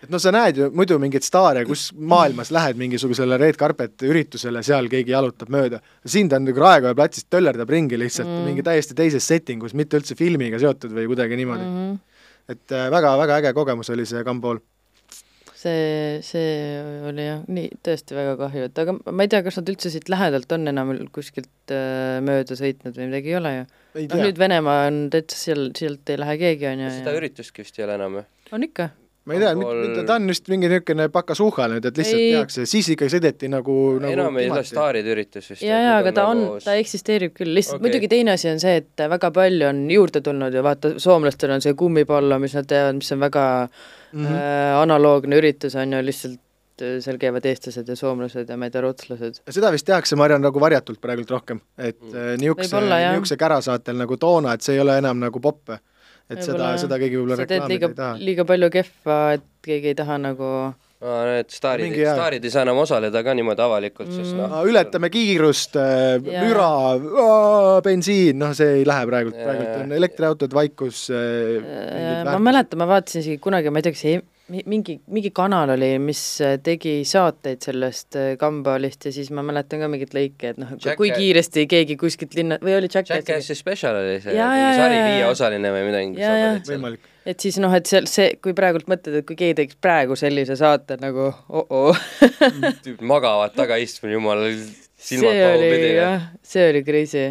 et 0.00 0.08
no 0.12 0.20
sa 0.22 0.32
näed 0.32 0.58
ju 0.58 0.68
muidu 0.76 0.96
mingeid 1.00 1.24
staare, 1.24 1.64
kus 1.68 1.90
maailmas 1.92 2.50
lähed 2.54 2.78
mingisugusele 2.80 3.36
red 3.40 3.58
carpet 3.60 4.06
üritusele, 4.08 4.62
seal 4.64 4.88
keegi 4.92 5.12
jalutab 5.12 5.52
mööda. 5.52 5.80
siin 6.06 6.28
ta 6.28 6.40
on 6.40 6.48
nagu 6.48 6.62
Raekoja 6.62 6.96
platsist 6.96 7.28
töllerdab 7.32 7.70
ringi 7.70 7.98
lihtsalt 8.00 8.28
mm. 8.28 8.48
mingi 8.48 8.64
täiesti 8.66 8.96
teises 8.96 9.26
settingus, 9.28 9.76
mitte 9.76 10.00
üldse 10.00 10.16
filmiga 10.16 10.60
seotud 10.62 10.94
või 10.96 11.08
kuidagi 11.12 11.36
niimoodi 11.40 11.66
mm. 11.66 11.76
mm 11.76 11.92
-hmm. 11.92 12.54
et 12.56 12.76
äh, 12.76 12.90
väga-väga 12.96 13.40
äge 13.42 13.54
kogemus 13.56 13.90
oli 13.90 14.06
see 14.06 14.24
Kampool. 14.24 14.64
see, 15.60 16.20
see 16.24 16.52
oli 17.10 17.26
jah, 17.26 17.42
nii 17.52 17.80
tõesti 17.84 18.16
väga 18.16 18.36
kahju, 18.40 18.68
et 18.70 18.80
aga 18.82 18.94
ma 19.10 19.26
ei 19.26 19.32
tea, 19.32 19.42
kas 19.46 19.60
nad 19.60 19.72
üldse 19.72 19.92
siit 19.92 20.08
lähedalt 20.12 20.54
on 20.56 20.70
enam 20.72 20.92
kuskilt 21.14 21.74
äh, 21.74 22.18
mööda 22.24 22.56
sõitnud 22.58 22.96
või 22.96 23.10
midagi 23.10 23.34
ei 23.34 23.38
ole 23.40 23.54
ju. 23.56 23.66
noh, 24.06 24.24
nüüd, 24.24 24.40
Venemaa 24.40 24.86
on 24.88 25.02
täitsa 25.12 25.40
seal, 25.40 25.68
sealt 25.76 26.12
ei 26.12 26.20
lähe 26.20 26.38
keegi 26.40 26.70
on 26.70 26.86
ju. 26.86 26.94
seda 27.00 27.16
üritustki 27.18 27.66
vist 27.66 27.80
ei 27.80 27.86
ole 27.88 27.98
enam 28.00 28.20
ju. 28.20 28.26
on 28.56 28.66
ikka. 28.70 28.90
Ma 29.30 29.36
ei 29.36 29.42
tea 29.42 29.52
Kampool-, 29.54 30.00
ta 30.08 30.16
on 30.18 30.26
vist 30.30 30.50
mingi 30.50 30.70
niisugune 30.70 31.06
pakasuhha 31.14 31.68
nüüd, 31.70 31.86
et 31.86 32.00
lihtsalt 32.00 32.20
Ei. 32.20 32.32
tehakse, 32.34 32.66
siis 32.70 32.90
ikkagi 32.94 33.14
sõideti 33.14 33.50
nagu, 33.52 33.76
nagu 34.02 34.16
enam 34.16 34.40
ei 34.42 34.50
ole 34.50 34.64
staaride 34.66 35.14
üritus 35.14 35.52
vist. 35.52 35.62
ja, 35.66 35.78
ja 35.84 35.94
aga 36.00 36.12
ta 36.16 36.26
on, 36.32 36.44
ta 36.64 36.74
eksisteerib 36.80 37.34
küll, 37.36 37.52
lihtsalt 37.56 37.78
okay. 37.78 37.86
muidugi 37.86 38.10
teine 38.10 38.34
asi 38.34 38.50
on 38.50 38.60
see, 38.62 38.82
et 38.82 39.06
väga 39.14 39.32
palju 39.36 39.70
on 39.70 39.82
juurde 39.92 40.22
tulnud 40.26 40.54
ja 40.54 40.64
vaata, 40.66 40.96
soomlastel 41.02 41.54
on 41.56 41.64
see 41.64 41.76
kummipallo, 41.78 42.38
mis 42.42 42.56
nad 42.58 42.68
teevad, 42.70 42.98
mis 43.00 43.10
on 43.14 43.22
väga 43.22 43.44
mm. 43.66 44.24
-hmm. 44.24 44.38
äh, 44.38 44.78
analoogne 44.82 45.40
üritus 45.40 45.76
on 45.78 45.92
ju, 45.92 46.02
lihtsalt 46.04 46.82
äh, 46.82 46.96
seal 47.04 47.20
käivad 47.22 47.46
eestlased 47.46 47.88
ja 47.88 47.96
soomlased 47.96 48.48
ja 48.48 48.56
ma 48.56 48.66
ei 48.66 48.74
tea, 48.74 48.82
rootslased. 48.86 49.42
seda 49.50 49.72
vist 49.72 49.86
tehakse, 49.86 50.16
ma 50.16 50.26
arvan, 50.26 50.42
nagu 50.42 50.60
varjatult 50.60 51.00
praegult 51.00 51.30
rohkem, 51.30 51.62
et 51.78 52.00
mm. 52.00 52.42
niisuguse, 52.42 52.82
niisuguse 52.82 53.36
kärasaatel 53.36 54.02
nagu 54.02 54.16
toona, 54.16 54.54
et 54.54 54.66
see 54.66 54.74
ei 54.78 54.82
ole 54.82 54.98
enam 54.98 55.22
nagu 55.22 55.40
popp. 55.40 55.78
Et 56.30 56.44
seda 56.46 56.74
seda 56.80 57.00
keegi 57.00 57.18
võib-olla 57.18 57.40
reklaamida 57.42 57.72
liiga 57.72 57.90
ei 57.90 57.98
taha., 58.02 58.20
liiga 58.28 58.46
palju 58.52 58.70
kehva, 58.76 59.18
et 59.38 59.48
keegi 59.66 59.92
ei 59.92 59.98
taha 59.98 60.20
nagu 60.22 60.52
Need 61.00 61.48
staarid 61.48 61.94
staarid 61.96 62.44
ei 62.44 62.50
saa 62.52 62.66
enam 62.66 62.82
osaleda 62.82 63.22
ka 63.24 63.32
niimoodi 63.32 63.62
avalikult, 63.64 64.10
sest 64.12 64.34
noh, 64.36 64.50
no,. 64.52 64.58
ületame 64.68 65.08
kiirust, 65.08 65.78
Jaa. 65.80 66.42
müra, 66.44 66.66
bensiin, 67.86 68.36
noh, 68.36 68.52
see 68.56 68.82
ei 68.82 68.84
lähe 68.84 69.06
praegult, 69.08 69.38
praegult 69.40 69.78
on 69.78 69.94
elektriautod, 69.96 70.52
vaikus. 70.52 71.06
äh, 71.08 72.20
ma 72.28 72.36
mäletan, 72.44 72.82
ma 72.82 72.90
vaatasin 72.90 73.24
isegi 73.24 73.40
kunagi, 73.40 73.72
ma 73.72 73.80
ei 73.80 73.88
tea, 73.88 73.96
kas 73.96 74.04
e 74.04 74.12
mi- 74.18 74.26
mingi, 74.50 74.96
mingi 75.10 75.30
kanal 75.34 75.74
oli, 75.74 75.90
mis 76.02 76.22
äh, 76.44 76.56
tegi 76.64 77.00
saateid 77.08 77.62
sellest 77.64 78.18
äh, 78.18 78.32
Gumballist 78.40 79.06
ja 79.08 79.12
siis 79.14 79.30
ma 79.34 79.44
mäletan 79.46 79.82
ka 79.82 79.88
mingeid 79.90 80.14
lõike, 80.16 80.52
et 80.52 80.60
noh, 80.60 80.74
kui 80.98 81.12
kiiresti 81.14 81.66
keegi 81.70 81.96
kuskilt 82.00 82.34
linna, 82.38 82.58
või 82.62 82.76
oli 82.78 82.90
Jackass? 82.90 83.20
Jackassi 83.20 83.56
special 83.58 84.00
oli 84.02 84.18
see, 84.22 84.34
jaa, 84.36 84.50
mingi 84.54 84.80
sari 84.80 85.00
viieosaline 85.06 85.72
või 85.76 85.86
midagi. 85.88 87.00
Et 87.30 87.42
siis 87.42 87.58
noh, 87.60 87.72
et 87.76 87.86
seal 87.86 88.08
see, 88.10 88.32
kui 88.42 88.54
praegult 88.56 88.88
mõtled, 88.90 89.20
et 89.20 89.28
kui 89.28 89.36
keegi 89.38 89.58
teeks 89.58 89.76
praegu 89.82 90.16
sellise 90.18 90.56
saate 90.58 90.96
nagu 91.02 91.28
oh-oh 91.28 91.98
tüübid 92.80 93.04
magavad 93.12 93.54
tagaistmel, 93.58 94.16
jumal, 94.16 94.46
see 94.96 95.18
silmad 95.18 95.36
oli 95.36 95.70
pahupidi. 95.70 95.94
see 96.54 96.66
oli 96.72 96.84
crazy. 96.86 97.28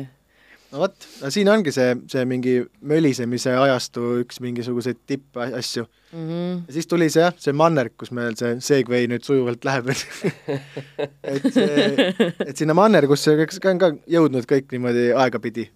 No 0.72 0.84
vot, 0.84 1.08
siin 1.34 1.50
ongi 1.52 1.74
see, 1.76 1.96
see 2.12 2.26
mingi 2.30 2.60
mölisemise 2.92 3.56
ajastu 3.58 4.20
üks 4.24 4.42
mingisuguseid 4.44 5.00
tippasju. 5.10 5.86
Mm 6.12 6.28
-hmm. 6.28 6.62
ja 6.68 6.74
siis 6.74 6.88
tuli 6.90 7.10
see 7.10 7.22
jah, 7.22 7.36
see 7.38 7.54
mannerg, 7.54 7.94
kus 7.98 8.12
meil 8.12 8.38
see 8.40 8.56
Segway 8.66 9.08
nüüd 9.10 9.26
sujuvalt 9.26 9.66
läheb 9.66 9.92
et 11.34 11.50
see, 11.54 12.14
et 12.48 12.58
sinna 12.58 12.74
mannergusse 12.74 13.36
eks 13.46 13.60
ka 13.62 13.76
on 13.76 13.82
ka 13.82 13.92
jõudnud 14.10 14.50
kõik 14.50 14.72
niimoodi 14.74 15.12
aegapidi 15.14 15.70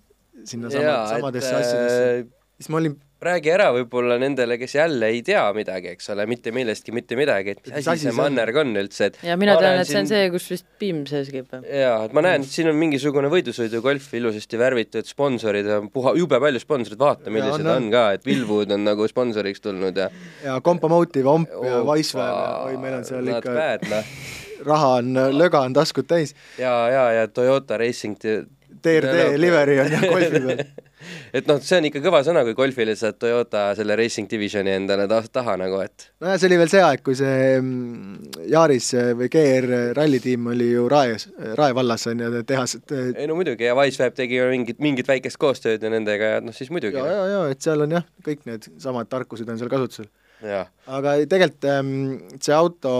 sinna 0.46 0.70
sama, 0.74 0.96
samadesse 1.10 1.56
asjadesse. 1.56 2.02
äh, 2.20 2.26
siis 2.58 2.70
ma 2.70 2.82
olin, 2.82 2.98
räägi 3.26 3.52
ära 3.54 3.70
võib-olla 3.76 4.18
nendele, 4.22 4.58
kes 4.62 4.76
jälle 4.76 5.10
ei 5.14 5.22
tea 5.26 5.44
midagi, 5.56 5.92
eks 5.96 6.10
ole, 6.14 6.26
mitte 6.30 6.52
millestki 6.56 6.94
mitte 6.96 7.18
midagi, 7.20 7.56
et 7.58 7.68
mis 7.72 7.88
asi 7.88 8.08
see 8.08 8.14
mannerg 8.18 8.58
on 8.62 8.74
üldse, 8.80 9.10
et 9.12 9.18
ja 9.26 9.38
mina 9.40 9.56
tean, 9.60 9.80
et 9.82 9.88
see 9.90 10.00
on 10.02 10.08
siin- 10.10 10.28
see, 10.28 10.30
kus 10.34 10.50
vist 10.54 10.66
piim 10.80 11.04
sees 11.10 11.32
käib 11.34 11.50
jaa, 11.64 11.98
et 12.06 12.14
ma 12.14 12.22
näen, 12.26 12.44
et 12.46 12.52
siin 12.54 12.70
on 12.72 12.78
mingisugune 12.80 13.30
võidusõidugolf 13.34 14.10
ilusasti 14.20 14.60
värvitud, 14.62 15.08
sponsorid 15.10 15.68
on 15.78 15.90
puha, 15.94 16.16
jube 16.20 16.40
palju 16.44 16.62
sponsoreid, 16.64 17.00
vaata, 17.00 17.30
millised 17.34 17.66
on, 17.66 17.72
on, 17.78 17.84
on. 17.88 17.92
ka, 17.94 18.06
et 18.18 18.26
Wilwood 18.30 18.72
on 18.76 18.84
nagu 18.88 19.08
sponsoriks 19.12 19.62
tulnud 19.64 19.98
ja 19.98 20.10
ja 20.48 20.60
Compamotive, 20.62 21.30
Omp 21.30 21.50
ja 21.64 21.84
Wisewear 21.88 22.34
ja 22.34 22.58
oi, 22.70 22.78
meil 22.82 23.00
on 23.02 23.06
seal 23.08 23.28
ikka 23.28 23.54
bad, 23.56 23.88
noh. 23.92 24.16
raha 24.70 24.90
on, 25.02 25.14
löga 25.36 25.60
on 25.68 25.74
taskud 25.76 26.08
täis. 26.08 26.36
ja, 26.58 26.72
ja, 26.90 27.06
ja 27.12 27.28
Toyota 27.28 27.78
Racing 27.78 28.16
te- 28.20 28.44
TRD 28.84 29.38
livery 29.40 29.80
on 29.84 29.94
jah 29.94 30.04
golfi 30.08 30.42
peal. 30.44 30.64
et 31.38 31.48
noh, 31.50 31.60
see 31.64 31.80
on 31.80 31.88
ikka 31.90 32.02
kõva 32.04 32.22
sõna, 32.26 32.44
kui 32.48 32.56
golfile 32.58 32.96
saad 33.00 33.18
Toyota 33.22 33.66
selle 33.78 33.98
racing 34.00 34.30
divisioni 34.32 34.74
endale 34.76 35.08
ta 35.12 35.22
taha 35.40 35.56
nagu, 35.60 35.80
et 35.84 36.08
nojah, 36.24 36.38
see 36.40 36.50
oli 36.50 36.60
veel 36.62 36.72
see 36.72 36.84
aeg, 36.86 37.04
kui 37.06 37.18
see 37.20 37.40
mm, 37.60 38.46
Yaris 38.54 38.90
või 39.20 39.30
GR 39.34 39.70
rallitiim 39.98 40.52
oli 40.54 40.70
ju 40.72 40.88
Raes, 40.92 41.28
Rae 41.60 41.76
vallas 41.76 42.08
on 42.12 42.24
ju, 42.24 42.44
tehas, 42.48 42.78
et 42.80 42.96
ei 42.96 43.28
no 43.30 43.38
muidugi 43.40 43.68
ja 43.68 43.76
Wiceweb 43.80 44.18
tegi 44.18 44.40
ju 44.40 44.48
mingit, 44.54 44.80
mingit 44.84 45.10
väikest 45.10 45.40
koostööd 45.42 45.84
ja 45.84 45.92
nendega 45.94 46.36
ja 46.36 46.44
noh, 46.44 46.56
siis 46.56 46.72
muidugi. 46.74 47.00
ja, 47.00 47.10
ja, 47.10 47.28
ja 47.36 47.44
et 47.54 47.64
seal 47.64 47.86
on 47.86 48.00
jah, 48.00 48.08
kõik 48.26 48.48
need 48.50 48.70
samad 48.84 49.12
tarkused 49.12 49.50
on 49.50 49.60
seal 49.60 49.72
kasutusel. 49.72 50.10
aga 50.44 51.20
tegelikult 51.28 51.70
ähm, 51.72 51.94
see 52.40 52.56
auto 52.56 52.94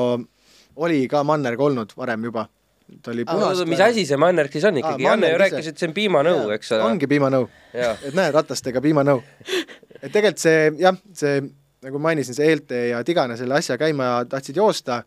oli 0.76 1.06
ka 1.10 1.24
mannerg 1.28 1.62
olnud 1.62 1.94
varem 1.98 2.30
juba. 2.30 2.48
Ta 3.04 3.12
oli 3.14 3.26
punast 3.28 3.66
mis 3.70 3.82
asi 3.84 4.06
see 4.10 4.20
mannerg 4.20 4.54
siis 4.54 4.68
on 4.70 4.78
ikkagi, 4.82 5.08
Janne 5.08 5.32
ju 5.34 5.40
rääkis, 5.42 5.72
et 5.72 5.82
see 5.82 5.90
on 5.90 5.96
piimanõu, 5.96 6.46
eks 6.56 6.72
ole. 6.76 6.86
ongi 6.92 7.10
piimanõu. 7.10 7.50
et 7.74 8.14
näe, 8.18 8.32
ratastega 8.36 8.82
piimanõu. 8.84 9.24
et 10.02 10.12
tegelikult 10.12 10.44
see 10.44 10.70
jah, 10.82 10.98
see 11.18 11.42
nagu 11.84 12.00
mainisin, 12.00 12.38
see 12.38 12.48
ELT 12.54 12.78
ja 12.92 13.04
Tigane 13.08 13.38
selle 13.40 13.60
asja 13.60 13.78
käima 13.80 14.16
tahtsid 14.30 14.58
joosta 14.60 15.02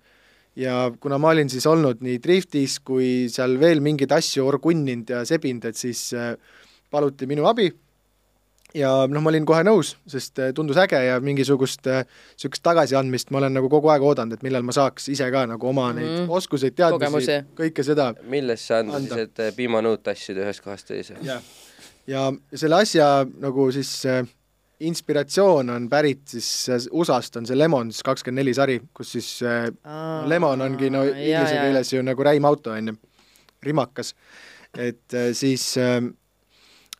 ja 0.56 0.90
kuna 1.00 1.18
ma 1.20 1.32
olin 1.34 1.50
siis 1.52 1.66
olnud 1.68 2.02
nii 2.04 2.20
driftis 2.22 2.78
kui 2.84 3.28
seal 3.32 3.58
veel 3.60 3.82
mingeid 3.84 4.12
asju 4.16 4.46
orgunninud 4.48 5.12
ja 5.12 5.24
sebinud, 5.28 5.68
et 5.68 5.76
siis 5.78 6.08
äh, 6.16 6.34
paluti 6.92 7.28
minu 7.28 7.48
abi 7.48 7.70
ja 8.74 8.90
noh, 9.08 9.22
ma 9.22 9.30
olin 9.30 9.46
kohe 9.46 9.62
nõus, 9.64 9.94
sest 10.10 10.38
äh, 10.42 10.50
tundus 10.54 10.76
äge 10.82 10.98
ja 11.06 11.20
mingisugust 11.20 11.86
niisugust 11.86 12.62
tagasiandmist 12.66 13.30
ma 13.30 13.38
olen 13.38 13.54
nagu 13.56 13.68
kogu 13.72 13.88
aeg 13.92 14.02
oodanud, 14.02 14.34
et 14.36 14.42
millal 14.42 14.62
ma 14.66 14.72
saaks 14.76 15.08
ise 15.12 15.30
ka 15.32 15.46
nagu 15.46 15.68
oma 15.68 15.92
neid 15.96 16.06
Mhm. 16.06 16.30
oskuseid, 16.30 16.74
teadmisi 16.76 17.38
kõike 17.56 17.84
seda 17.86 18.12
milles 18.26 18.66
see 18.66 18.82
siis, 18.84 19.12
et 19.26 19.38
eh, 19.38 19.52
piimanõud 19.56 20.02
tassida 20.02 20.42
ühest 20.44 20.62
kohast 20.64 20.86
teise? 20.88 21.16
jah, 21.22 21.42
ja 22.06 22.32
selle 22.54 22.82
asja 22.82 23.26
nagu 23.40 23.70
siis 23.72 23.92
äh, 24.06 24.26
inspiratsioon 24.80 25.70
on 25.70 25.88
pärit 25.88 26.26
siis 26.28 26.68
äh, 26.68 26.82
USA-st, 26.92 27.36
on 27.40 27.46
see 27.48 27.56
Lemon 27.58 27.92
siis 27.92 28.02
kakskümmend 28.04 28.42
neli 28.42 28.54
sari, 28.54 28.80
kus 28.94 29.14
siis 29.16 29.30
äh, 29.46 29.70
Lemon 30.28 30.60
ongi 30.60 30.90
no 30.92 31.04
inglise 31.06 31.56
keeles 31.62 31.92
ju 31.94 32.02
nagu 32.04 32.22
räimauto, 32.28 32.74
on 32.76 32.92
ju, 32.92 32.96
rimakas. 33.62 34.14
et 34.76 35.14
äh, 35.14 35.30
siis 35.32 35.76
äh, 35.78 36.02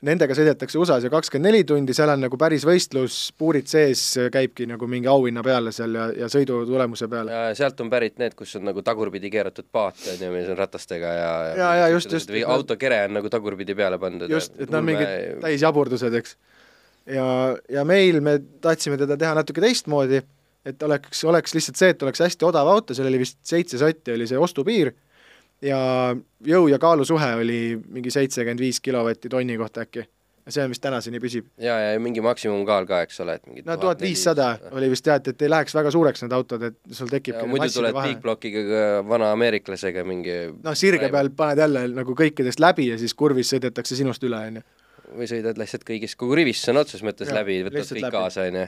nendega 0.07 0.35
sõidetakse 0.37 0.79
USA-s 0.81 1.07
ju 1.07 1.11
kakskümmend 1.12 1.51
neli 1.51 1.64
tundi, 1.69 1.95
seal 1.97 2.11
on 2.12 2.23
nagu 2.27 2.38
päris 2.40 2.64
võistlus, 2.66 3.19
puurid 3.38 3.69
sees, 3.71 4.03
käibki 4.33 4.66
nagu 4.71 4.88
mingi 4.90 5.11
auhinna 5.11 5.42
peale 5.47 5.73
seal 5.75 5.97
ja, 5.99 6.07
ja 6.25 6.29
sõidu 6.33 6.62
tulemuse 6.69 7.09
peale. 7.12 7.35
ja 7.35 7.55
sealt 7.59 7.81
on 7.85 7.90
pärit 7.92 8.19
need, 8.23 8.37
kus 8.38 8.57
on 8.61 8.66
nagu 8.71 8.83
tagurpidi 8.87 9.31
keeratud 9.33 9.69
paat, 9.73 10.01
on 10.12 10.27
ju, 10.27 10.33
mis 10.35 10.51
on 10.53 10.61
ratastega 10.61 11.14
ja 11.16 11.33
Ja, 11.57 11.71
ja 11.83 11.88
just, 11.92 12.12
just, 12.12 12.31
või 12.33 12.45
autokere 12.57 13.05
on 13.07 13.16
nagu 13.19 13.31
tagurpidi 13.33 13.77
peale 13.79 13.99
pandud. 14.03 14.31
just, 14.31 14.55
et 14.59 14.71
nad 14.71 14.81
on 14.81 14.88
mingid 14.90 15.40
täisjaburdused, 15.42 16.14
eks. 16.21 16.37
ja, 17.16 17.27
ja 17.73 17.85
meil, 17.88 18.21
me 18.25 18.38
tahtsime 18.64 18.99
teda 19.01 19.19
teha 19.21 19.35
natuke 19.38 19.64
teistmoodi, 19.64 20.23
et 20.66 20.83
oleks, 20.83 21.25
oleks 21.25 21.55
lihtsalt 21.55 21.81
see, 21.81 21.95
et 21.95 22.07
oleks 22.07 22.23
hästi 22.25 22.47
odav 22.49 22.69
auto, 22.71 22.95
seal 22.95 23.09
oli 23.11 23.23
vist 23.23 23.38
seitse 23.47 23.79
sotti 23.81 24.14
oli 24.14 24.27
see 24.31 24.38
ostupiir 24.38 24.95
ja 25.64 25.79
jõu 26.47 26.69
ja 26.71 26.79
kaalu 26.79 27.05
suhe 27.05 27.33
oli 27.40 27.61
mingi 27.88 28.12
seitsekümmend 28.12 28.61
viis 28.61 28.81
kilovatti 28.81 29.29
tonni 29.33 29.57
kohta 29.57 29.87
äkki. 29.87 30.05
ja 30.47 30.53
see 30.55 30.62
on 30.62 30.71
vist 30.71 30.83
tänaseni 30.83 31.19
püsib. 31.21 31.49
ja, 31.59 31.79
ja 31.81 32.01
mingi 32.01 32.21
maksimumkaal 32.21 32.87
ka, 32.87 33.01
eks 33.07 33.21
ole, 33.25 33.35
et 33.40 33.47
mingi 33.49 33.64
no 33.66 33.77
tuhat 33.81 34.03
viissada 34.03 34.51
oli 34.71 34.90
vist 34.92 35.07
jah, 35.07 35.21
et, 35.21 35.29
et 35.33 35.42
ei 35.42 35.51
läheks 35.51 35.75
väga 35.75 35.90
suureks 35.90 36.23
need 36.23 36.35
autod, 36.37 36.66
et 36.71 36.97
sul 36.99 37.11
tekib 37.12 37.38
ja 37.40 37.47
muidu 37.51 37.69
tuled 37.73 37.97
Bigblockiga 37.97 38.87
vana 39.09 39.33
ameeriklasega 39.35 40.05
mingi 40.07 40.38
noh, 40.55 40.77
sirge 40.79 41.11
peal 41.12 41.33
paned 41.37 41.62
jälle 41.64 41.87
nagu 41.95 42.19
kõikidest 42.19 42.62
läbi 42.62 42.90
ja 42.92 42.99
siis 43.01 43.14
kurvis 43.14 43.55
sõidetakse 43.55 43.99
sinust 43.99 44.27
üle, 44.29 44.42
on 44.51 44.61
ju. 44.61 44.66
või 45.16 45.31
sõidad 45.31 45.59
lihtsalt 45.59 45.87
kõigist 45.88 46.21
kogu 46.21 46.37
rivist 46.38 46.69
sõna 46.69 46.85
otseses 46.85 47.07
mõttes 47.07 47.33
Jah, 47.33 47.40
läbi, 47.40 47.62
võtad 47.66 47.88
kõik 47.88 48.05
läbi. 48.05 48.19
kaasa, 48.19 48.47
on 48.51 48.61
ju. 48.61 48.66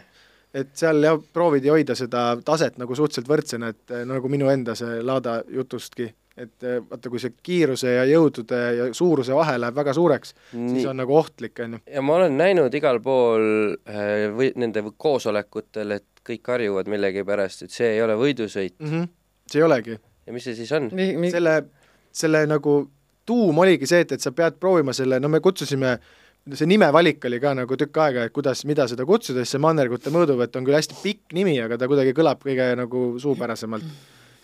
et 0.63 0.73
seal 0.81 1.05
jah, 1.05 1.21
proovidi 1.33 1.71
hoida 1.71 1.95
seda 1.99 2.31
taset 2.45 2.81
nagu 2.81 2.97
suhteliselt 2.97 3.29
võrdsena, 3.29 3.75
et 3.77 3.95
eh, 3.95 4.09
nagu 4.09 4.33
minu 4.33 4.49
enda 4.51 4.75
see 4.79 5.03
Lada 5.05 5.43
jutustki, 5.47 6.09
et 6.39 6.67
eh, 6.67 6.79
vaata, 6.85 7.11
kui 7.11 7.21
see 7.23 7.35
kiiruse 7.43 7.95
ja 7.97 8.05
jõudude 8.09 8.59
ja 8.77 8.89
suuruse 8.97 9.37
vahe 9.37 9.57
läheb 9.59 9.79
väga 9.79 9.95
suureks, 9.97 10.35
siis 10.53 10.87
on 10.89 11.01
nagu 11.03 11.17
ohtlik, 11.19 11.59
on 11.65 11.79
ju. 11.79 11.81
ja 11.95 12.05
ma 12.05 12.19
olen 12.21 12.37
näinud 12.39 12.75
igal 12.79 13.01
pool 13.05 13.75
äh, 13.89 14.29
või 14.35 14.53
nende 14.61 14.85
koosolekutel, 14.97 15.97
et 15.99 16.23
kõik 16.29 16.45
karjuvad 16.47 16.91
millegipärast, 16.93 17.67
et 17.67 17.75
see 17.75 17.95
ei 17.97 18.05
ole 18.05 18.19
võidusõit 18.21 18.77
mm. 18.79 18.93
-hmm. 18.93 19.11
see 19.51 19.63
ei 19.63 19.67
olegi. 19.67 19.99
ja 20.27 20.37
mis 20.37 20.49
see 20.49 20.57
siis 20.59 20.73
on? 20.77 20.91
Mi, 20.93 21.11
mi, 21.17 21.33
selle, 21.35 21.59
selle 22.13 22.47
nagu 22.47 22.79
tuum 23.29 23.59
oligi 23.65 23.87
see, 23.87 24.07
et, 24.07 24.17
et 24.17 24.25
sa 24.25 24.33
pead 24.33 24.61
proovima 24.61 24.95
selle, 24.97 25.21
no 25.21 25.29
me 25.29 25.41
kutsusime 25.45 25.99
see 26.57 26.69
nimevalik 26.69 27.25
oli 27.29 27.41
ka 27.43 27.55
nagu 27.57 27.77
tükk 27.77 27.99
aega, 28.01 28.25
et 28.25 28.33
kuidas, 28.33 28.63
mida 28.69 28.87
seda 28.89 29.05
kutsuda, 29.09 29.43
siis 29.43 29.57
see 29.57 29.63
mannergute 29.63 30.13
mõõduvõtt 30.15 30.55
on 30.57 30.65
küll 30.65 30.79
hästi 30.79 30.97
pikk 31.03 31.35
nimi, 31.37 31.59
aga 31.61 31.77
ta 31.81 31.89
kuidagi 31.91 32.15
kõlab 32.17 32.41
kõige 32.45 32.71
nagu 32.79 33.03
suupärasemalt. 33.21 33.85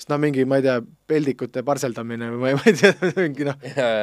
Sest 0.05 0.12
noh, 0.12 0.21
mingi, 0.21 0.45
ma 0.45 0.59
ei 0.61 0.67
tea, 0.67 0.77
peldikute 1.09 1.62
parseldamine 1.64 2.29
või 2.35 2.40
ma 2.43 2.51
ei, 2.51 2.57
ma 2.61 2.64
ei 2.69 2.77
tea, 2.77 3.12
mingi 3.17 3.47
noh, 3.49 3.57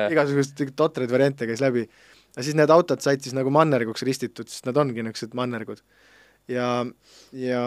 igasuguseid 0.10 0.74
totraid 0.78 1.12
variante 1.14 1.46
käis 1.46 1.62
läbi. 1.62 1.86
ja 2.34 2.42
siis 2.42 2.58
need 2.58 2.74
autod 2.74 3.04
said 3.06 3.22
siis 3.22 3.36
nagu 3.38 3.54
mannerguks 3.54 4.02
ristitud, 4.08 4.50
sest 4.50 4.66
nad 4.66 4.78
ongi 4.82 5.04
niisugused 5.06 5.38
mannergud. 5.38 5.84
ja, 6.50 6.72
ja, 7.38 7.66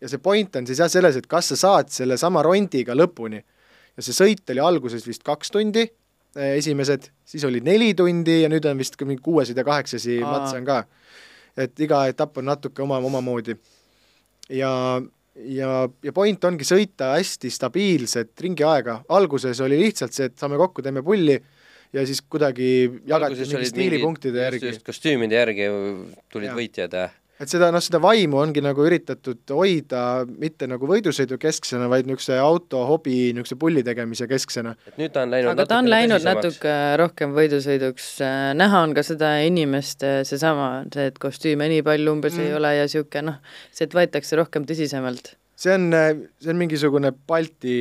ja 0.00 0.12
see 0.12 0.20
point 0.20 0.60
on 0.60 0.68
siis 0.68 0.84
jah 0.84 0.92
selles, 0.92 1.16
et 1.16 1.26
kas 1.26 1.48
sa 1.54 1.56
saad 1.56 1.88
sellesama 1.94 2.44
rondiga 2.44 2.92
lõpuni 2.92 3.40
ja 3.40 4.04
see 4.04 4.12
sõit 4.12 4.52
oli 4.52 4.60
alguses 4.60 5.08
vist 5.08 5.24
kaks 5.24 5.54
tundi, 5.56 5.86
esimesed, 6.36 7.08
siis 7.24 7.44
oli 7.48 7.64
neli 7.64 7.94
tundi 7.96 8.42
ja 8.42 8.52
nüüd 8.52 8.68
on 8.68 8.76
vist 8.76 9.00
mingi 9.00 9.24
kuuesed 9.24 9.56
ja 9.56 9.64
kaheksasi 9.64 10.20
Aa. 10.20 10.28
mats 10.28 10.52
on 10.52 10.68
ka. 10.68 10.82
et 11.56 11.80
iga 11.80 12.04
etapp 12.10 12.36
on 12.36 12.52
natuke 12.52 12.84
oma, 12.84 13.00
omamoodi. 13.00 13.56
ja, 14.52 15.00
ja, 15.44 15.70
ja 16.02 16.12
point 16.16 16.44
ongi 16.48 16.66
sõita 16.66 17.12
hästi 17.16 17.50
stabiilset 17.52 18.46
ringiaega, 18.46 19.02
alguses 19.16 19.60
oli 19.64 19.78
lihtsalt 19.80 20.16
see, 20.16 20.30
et 20.30 20.38
saame 20.40 20.58
kokku, 20.60 20.84
teeme 20.84 21.02
pulli 21.06 21.36
ja 21.92 22.04
siis 22.06 22.22
kuidagi 22.22 22.70
jagati 23.08 23.44
mingi 23.44 23.70
stiilipunktide 23.70 24.48
järgi. 24.48 24.74
kostüümide 24.86 25.38
järgi 25.38 25.68
tulid 26.32 26.50
Jaa. 26.50 26.58
võitjad 26.58 26.98
ja 26.98 27.06
et 27.40 27.52
seda, 27.52 27.68
noh, 27.74 27.82
seda 27.84 28.00
vaimu 28.02 28.38
ongi 28.40 28.62
nagu 28.64 28.84
üritatud 28.86 29.52
hoida 29.52 30.02
mitte 30.28 30.68
nagu 30.70 30.88
võidusõidu 30.88 31.38
kesksena, 31.40 31.88
vaid 31.92 32.08
niisuguse 32.08 32.38
auto 32.40 32.82
hobi, 32.88 33.16
niisuguse 33.36 33.58
pulli 33.60 33.84
tegemise 33.86 34.28
kesksena. 34.30 34.74
et 34.88 35.00
nüüd 35.00 35.14
ta 35.14 35.26
on 35.26 35.34
läinud 35.34 35.52
aga 35.52 35.66
ta 35.68 35.80
on 35.82 35.90
läinud 35.92 36.26
natuke 36.26 36.76
rohkem 37.00 37.34
võidusõiduks, 37.36 38.10
näha 38.60 38.82
on 38.86 38.94
ka 38.96 39.04
seda 39.06 39.36
inimeste 39.46 40.18
seesama, 40.28 40.70
see, 40.92 41.10
et 41.12 41.20
kostüüme 41.22 41.68
nii 41.72 41.84
palju 41.86 42.16
umbes 42.16 42.38
mm. 42.38 42.46
ei 42.46 42.56
ole 42.60 42.72
ja 42.78 42.88
niisugune 42.88 43.26
noh, 43.30 43.40
see, 43.70 43.84
et 43.88 43.96
võetakse 43.96 44.40
rohkem 44.40 44.68
tõsisemalt. 44.68 45.34
see 45.56 45.76
on, 45.76 45.90
see 46.40 46.52
on 46.52 46.60
mingisugune 46.60 47.12
Balti 47.28 47.76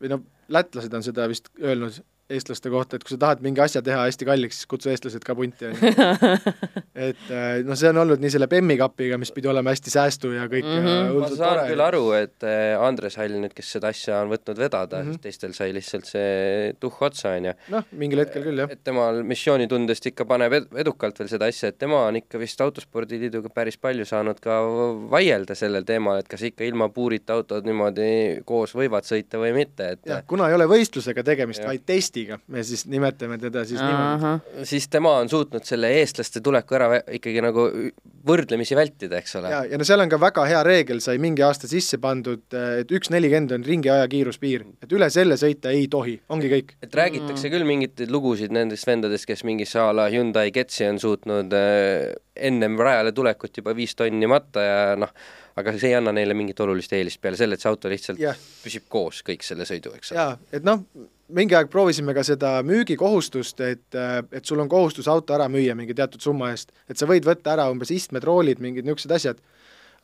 või 0.00 0.12
noh, 0.12 0.24
lätlased 0.52 0.94
on 0.96 1.04
seda 1.06 1.28
vist 1.30 1.48
öelnud, 1.62 2.02
eestlaste 2.34 2.70
kohta, 2.72 2.98
et 2.98 3.04
kui 3.06 3.14
sa 3.14 3.20
tahad 3.26 3.42
mingi 3.44 3.62
asja 3.62 3.82
teha 3.84 4.04
hästi 4.06 4.28
kalliks, 4.28 4.60
siis 4.60 4.70
kutsu 4.70 4.90
eestlased 4.92 5.24
ka 5.26 5.34
punti, 5.38 5.70
on 5.70 5.76
ju. 5.76 5.92
et 7.08 7.24
noh, 7.66 7.78
see 7.78 7.90
on 7.90 8.00
olnud 8.04 8.22
nii 8.22 8.32
selle 8.34 8.48
Bemmi 8.50 8.76
kapiga, 8.80 9.18
mis 9.20 9.32
pidi 9.34 9.50
olema 9.50 9.74
hästi 9.74 9.92
säästu 9.92 10.32
ja 10.34 10.46
kõik 10.50 10.66
mm 10.66 10.86
-hmm. 10.86 11.00
ja 11.10 11.20
ma 11.20 11.30
saan 11.32 11.58
tore. 11.58 11.66
küll 11.72 11.84
aru, 11.84 12.02
et 12.18 12.46
äh, 12.46 12.80
Andres 12.80 13.16
Hall 13.20 13.36
nüüd, 13.42 13.54
kes 13.56 13.72
seda 13.76 13.90
asja 13.94 14.20
on 14.24 14.32
võtnud 14.32 14.58
vedada 14.58 15.02
mm. 15.02 15.10
-hmm. 15.10 15.22
teistel 15.26 15.54
sai 15.56 15.72
lihtsalt 15.74 16.06
see 16.06 16.74
tuhh 16.80 17.02
otsa, 17.08 17.34
on 17.38 17.50
ju. 17.50 17.54
noh, 17.76 17.86
mingil 17.92 18.24
hetkel 18.24 18.44
küll, 18.46 18.64
jah. 18.64 18.70
et 18.70 18.84
temal 18.84 19.22
missioonitundest 19.22 20.06
ikka 20.12 20.24
paneb 20.24 20.52
ed 20.52 20.68
edukalt 20.84 21.18
veel 21.18 21.28
seda 21.28 21.50
asja, 21.50 21.68
et 21.68 21.78
tema 21.78 22.04
on 22.06 22.16
ikka 22.16 22.38
vist 22.38 22.60
Autospordiliiduga 22.60 23.50
päris 23.54 23.78
palju 23.78 24.04
saanud 24.04 24.40
ka 24.40 24.60
vaielda 25.10 25.54
sellel 25.54 25.84
teemal, 25.88 26.20
et 26.20 26.28
kas 26.28 26.42
ikka 26.42 26.64
ilma 26.64 26.88
puurita 26.88 27.34
autod 27.38 27.66
niimoodi 27.66 28.42
koos 28.46 28.74
võivad 28.76 29.06
sõita 29.08 29.40
või 29.40 29.52
mitte, 29.56 29.94
et 29.96 30.06
jah, 30.06 30.22
kuna 30.26 30.48
ei 30.48 30.54
ole 30.58 30.66
võistlusega 30.70 31.24
tegemist, 31.26 31.64
vaid 31.64 31.84
testiga, 32.20 32.38
me 32.48 32.62
siis 32.64 32.84
nimetame 32.86 33.38
teda 33.38 33.64
siis 33.64 33.80
niimoodi. 33.80 34.64
siis 34.68 34.88
tema 34.88 35.16
on 35.18 35.28
suutnud 35.28 35.64
selle 35.64 35.90
eestlaste 36.00 36.40
tuleku 36.40 36.76
ära 36.76 37.00
ikkagi 37.16 37.42
nagu 37.44 37.66
võrdlemisi 38.26 38.76
vältida, 38.76 39.18
eks 39.20 39.36
ole. 39.40 39.50
ja, 39.50 39.62
ja 39.64 39.78
no 39.78 39.86
seal 39.86 40.00
on 40.00 40.10
ka 40.12 40.20
väga 40.20 40.44
hea 40.48 40.62
reegel, 40.66 41.00
sai 41.00 41.18
mingi 41.18 41.42
aasta 41.42 41.68
sisse 41.70 41.98
pandud, 42.02 42.44
et 42.80 42.92
üks 42.92 43.10
nelikümmend 43.10 43.54
on 43.56 43.66
ringiaja 43.66 44.08
kiiruspiir, 44.10 44.66
et 44.82 44.92
üle 44.92 45.10
selle 45.10 45.38
sõita 45.40 45.72
ei 45.74 45.88
tohi, 45.92 46.18
ongi 46.28 46.52
kõik. 46.52 46.74
et 46.82 46.94
räägitakse 46.94 47.48
mm. 47.48 47.54
küll 47.54 47.68
mingeid 47.68 48.06
lugusid 48.10 48.54
nendest 48.54 48.88
vendadest, 48.88 49.28
kes 49.28 49.44
mingisse 49.48 49.80
a 49.80 49.90
la 49.96 50.08
Hyundai 50.12 50.50
Getzi 50.54 50.88
on 50.88 51.00
suutnud 51.00 51.54
äh, 51.56 52.10
ennem 52.36 52.78
rajale 52.80 53.12
tulekut 53.12 53.62
juba 53.62 53.74
viis 53.76 53.96
tonni 53.96 54.28
matta 54.30 54.64
ja 54.64 54.82
noh, 54.98 55.12
aga 55.60 55.72
see 55.76 55.90
ei 55.90 55.96
anna 55.98 56.12
neile 56.14 56.36
mingit 56.36 56.60
olulist 56.62 56.92
eelist 56.96 57.20
peale 57.20 57.38
selle, 57.40 57.56
et 57.56 57.64
see 57.64 57.70
auto 57.70 57.90
lihtsalt 57.92 58.20
jah, 58.20 58.36
püsib 58.64 58.86
koos 58.92 59.24
kõik 59.26 59.44
selle 59.46 59.66
sõidu, 59.68 59.92
eks 59.96 60.12
ole. 60.12 60.20
jaa, 60.20 60.36
et 60.56 60.66
noh, 60.66 60.84
mingi 61.36 61.54
aeg 61.58 61.70
proovisime 61.72 62.14
ka 62.16 62.24
seda 62.26 62.56
müügikohustust, 62.66 63.60
et, 63.66 63.96
et 64.32 64.44
sul 64.44 64.60
on 64.62 64.68
kohustus 64.68 65.08
auto 65.08 65.34
ära 65.36 65.48
müüa 65.52 65.74
mingi 65.78 65.94
teatud 65.96 66.20
summa 66.24 66.50
eest, 66.54 66.72
et 66.90 66.98
sa 67.00 67.06
võid 67.10 67.26
võtta 67.28 67.54
ära 67.56 67.68
umbes 67.72 67.90
istmed, 67.94 68.24
roolid, 68.26 68.60
mingid 68.62 68.84
niisugused 68.88 69.14
asjad, 69.16 69.40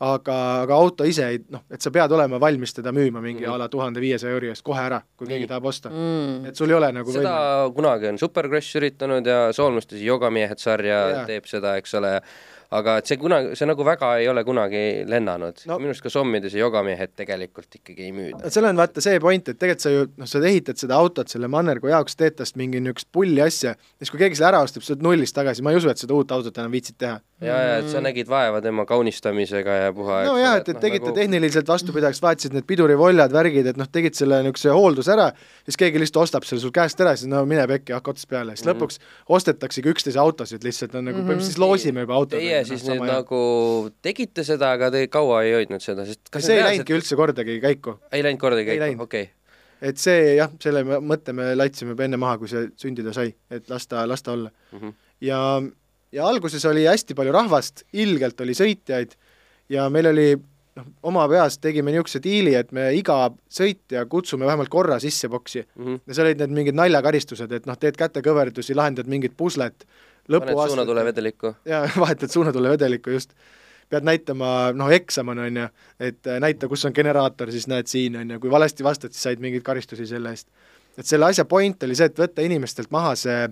aga, 0.00 0.34
aga 0.66 0.74
auto 0.76 1.04
ise 1.08 1.24
ei, 1.32 1.38
noh, 1.52 1.62
et 1.72 1.80
sa 1.80 1.90
pead 1.94 2.12
olema 2.12 2.36
valmis 2.42 2.74
teda 2.76 2.92
müüma 2.92 3.22
mingi 3.24 3.46
Mhm. 3.46 3.52
a 3.54 3.58
la 3.62 3.68
tuhande 3.72 4.00
viiesaja 4.00 4.34
euri 4.34 4.50
eest 4.52 4.62
kohe 4.66 4.82
ära, 4.82 5.00
kui 5.16 5.26
keegi 5.26 5.46
Nii. 5.46 5.48
tahab 5.48 5.64
osta. 5.70 5.88
mm. 5.90 6.44
et 6.50 6.56
sul 6.56 6.68
ei 6.70 6.76
ole 6.76 6.90
nagu 6.92 7.12
seda 7.12 7.30
võimalik. 7.32 7.74
kunagi 7.78 8.08
on 8.12 8.18
Supercross 8.18 8.76
üritanud 8.76 9.26
ja 9.26 9.52
soolmustes 9.56 10.00
Jogamiehed 10.04 10.58
sarja 10.58 11.00
Jaa. 11.10 11.24
teeb 11.26 11.46
seda, 11.48 11.76
eks 11.80 11.94
ole, 11.94 12.20
aga 12.74 12.96
et 12.98 13.06
see 13.06 13.16
kunagi, 13.20 13.54
see 13.56 13.66
nagu 13.68 13.84
väga 13.86 14.08
ei 14.18 14.28
ole 14.28 14.42
kunagi 14.44 14.80
lennanud 15.06 15.62
No. 15.66 15.76
minu 15.78 15.92
arust 15.92 16.02
ka 16.02 16.10
sommides 16.10 16.52
ja 16.54 16.64
Jogamiehed 16.64 17.12
tegelikult 17.16 17.78
ikkagi 17.78 18.08
ei 18.08 18.12
müüda. 18.12 18.50
seal 18.50 18.64
on 18.66 18.76
vaata 18.80 19.00
see 19.04 19.20
point, 19.22 19.48
et 19.48 19.58
tegelikult 19.58 19.84
sa 19.86 19.90
ju, 19.94 20.06
noh, 20.16 20.26
sa 20.26 20.40
ehitad 20.42 20.76
seda 20.80 20.96
autot 20.98 21.28
selle 21.30 21.48
mannergu 21.52 21.88
jaoks, 21.92 22.16
teed 22.16 22.36
tast 22.40 22.56
mingi 22.56 22.80
niisugust 22.80 23.08
pulli 23.12 23.40
asja, 23.44 23.76
siis 24.00 24.10
kui 24.10 24.18
keegi 24.18 24.36
selle 24.40 24.48
ära 24.54 24.62
ostab, 24.66 24.82
sa 24.82 24.94
oled 24.96 25.02
nullist 25.06 25.34
tagasi, 25.36 25.62
ma 25.62 25.70
ei 25.70 25.78
usu, 25.78 25.88
et 25.92 25.98
seda 26.02 26.14
uut 26.18 26.32
autot 26.32 26.58
enam 26.58 26.72
viitsid 26.74 26.98
teha. 26.98 27.20
Ja, 27.44 27.56
ja 27.60 27.72
et 27.82 27.88
sa 27.92 28.00
nägid 28.00 28.28
vaeva 28.30 28.62
tema 28.64 28.86
kaunistamisega 28.88 29.74
ja 29.76 29.92
puha 29.96 30.22
nojah, 30.24 30.56
et, 30.60 30.70
et 30.72 30.80
tegite 30.80 31.04
nagu... 31.04 31.16
tehniliselt 31.18 31.68
vastupidavaks, 31.68 32.20
vaatasid 32.24 32.56
need 32.56 32.64
pidurivoljad, 32.68 33.32
värgid, 33.34 33.68
et 33.72 33.80
noh, 33.80 33.88
tegid 33.92 34.16
selle 34.16 34.38
niisuguse 34.46 34.72
hoolduse 34.72 35.12
ära, 35.12 35.28
siis 35.68 35.78
keegi 35.80 36.00
lihtsalt 36.00 36.22
ostab 36.24 36.48
selle 36.48 36.64
sul 36.64 36.72
käest 36.74 37.00
ära, 37.04 37.12
siis 37.18 37.28
no 37.32 37.42
mine 37.48 37.66
pekki, 37.68 37.92
hakka 37.96 38.14
otsast 38.14 38.30
peale, 38.32 38.56
siis 38.56 38.64
Mhm. 38.64 38.72
lõpuks 38.72 39.00
ostetaksegi 39.38 39.92
üksteise 39.92 40.20
autosid 40.22 40.64
lihtsalt, 40.64 40.96
on 40.96 41.10
nagu 41.10 41.20
põhimõtteliselt 41.20 41.52
siis 41.52 41.60
loosime 41.60 42.06
juba 42.06 42.16
autod. 42.16 42.40
Teie 42.40 42.64
siis 42.64 42.88
nüüd 42.88 43.04
nagu 43.04 43.40
tegite 44.02 44.44
seda, 44.44 44.72
aga 44.78 44.90
te 44.94 45.06
kaua 45.12 45.42
ei 45.44 45.56
hoidnud 45.60 45.84
seda, 45.84 46.08
sest 46.08 46.30
kas 46.32 46.48
see 46.48 46.56
ei 46.56 46.64
läinudki 46.64 46.96
üldse 46.96 47.18
kordagi 47.20 47.60
käiku? 47.60 47.98
ei 48.12 48.24
läinud 48.24 48.40
kordagi 48.40 48.78
käiku, 48.78 49.02
okei 49.04 49.28
okay. 49.28 49.90
et 49.92 50.00
see 50.00 50.36
jah, 50.38 50.52
selle 50.62 50.84
mõtte 50.84 51.36
me 51.36 51.52
laitsime 51.56 51.92
juba 51.92 52.08
enne 52.08 52.16
maha, 52.20 52.40
kui 52.40 52.48
see 52.48 52.70
sündida 52.80 53.12
sai, 53.12 53.34
et 53.50 53.68
las 53.68 53.86
ta, 53.90 54.06
las 54.08 54.24
ta 54.24 54.32
olla 54.32 54.50
mm. 54.72 54.78
-hmm. 54.78 54.94
ja, 55.20 55.40
ja 56.12 56.26
alguses 56.26 56.64
oli 56.64 56.86
hästi 56.86 57.14
palju 57.14 57.32
rahvast, 57.32 57.82
ilgelt 57.92 58.40
oli 58.40 58.54
sõitjaid 58.54 59.16
ja 59.72 59.88
meil 59.90 60.10
oli 60.12 60.28
noh, 60.76 60.88
oma 61.10 61.26
peas 61.30 61.58
tegime 61.62 61.92
niisuguse 61.92 62.20
diili, 62.22 62.54
et 62.58 62.72
me 62.76 62.88
iga 62.96 63.30
sõitja 63.52 64.04
kutsume 64.10 64.46
vähemalt 64.46 64.72
korra 64.72 65.00
sisse 65.02 65.28
boksi 65.28 65.66
Mm 65.76 65.84
-hmm. 65.84 66.00
ja 66.06 66.14
seal 66.14 66.26
olid 66.26 66.38
need 66.38 66.50
mingid 66.50 66.74
naljakaristused, 66.74 67.52
et 67.52 67.66
noh, 67.66 67.76
teed 67.78 67.96
kätekõverdusi, 67.96 68.74
lahendad 68.74 69.06
mingit 69.06 69.36
puslet, 69.36 69.86
paned 70.28 70.68
suunatule 70.68 71.04
vedelikku. 71.04 71.54
ja 71.64 71.88
vahetad 72.04 72.30
suunatule 72.30 72.70
vedelikku, 72.70 73.10
just. 73.10 73.32
pead 73.88 74.02
näitama, 74.02 74.72
noh, 74.74 74.90
eksam 74.90 75.28
on, 75.28 75.38
on 75.38 75.56
ju, 75.56 75.68
et 76.00 76.26
äh, 76.26 76.40
näita, 76.40 76.68
kus 76.68 76.84
on 76.84 76.92
generaator, 76.94 77.52
siis 77.54 77.68
näed 77.70 77.86
siin, 77.86 78.16
on 78.16 78.30
ju, 78.30 78.40
kui 78.40 78.50
valesti 78.50 78.84
vastad, 78.84 79.12
siis 79.12 79.22
said 79.22 79.38
mingeid 79.38 79.62
karistusi 79.62 80.06
selle 80.06 80.30
eest. 80.30 80.48
et 80.98 81.06
selle 81.06 81.26
asja 81.26 81.44
point 81.44 81.82
oli 81.82 81.94
see, 81.94 82.06
et 82.06 82.18
võtta 82.18 82.42
inimestelt 82.42 82.90
maha 82.90 83.14
see, 83.14 83.48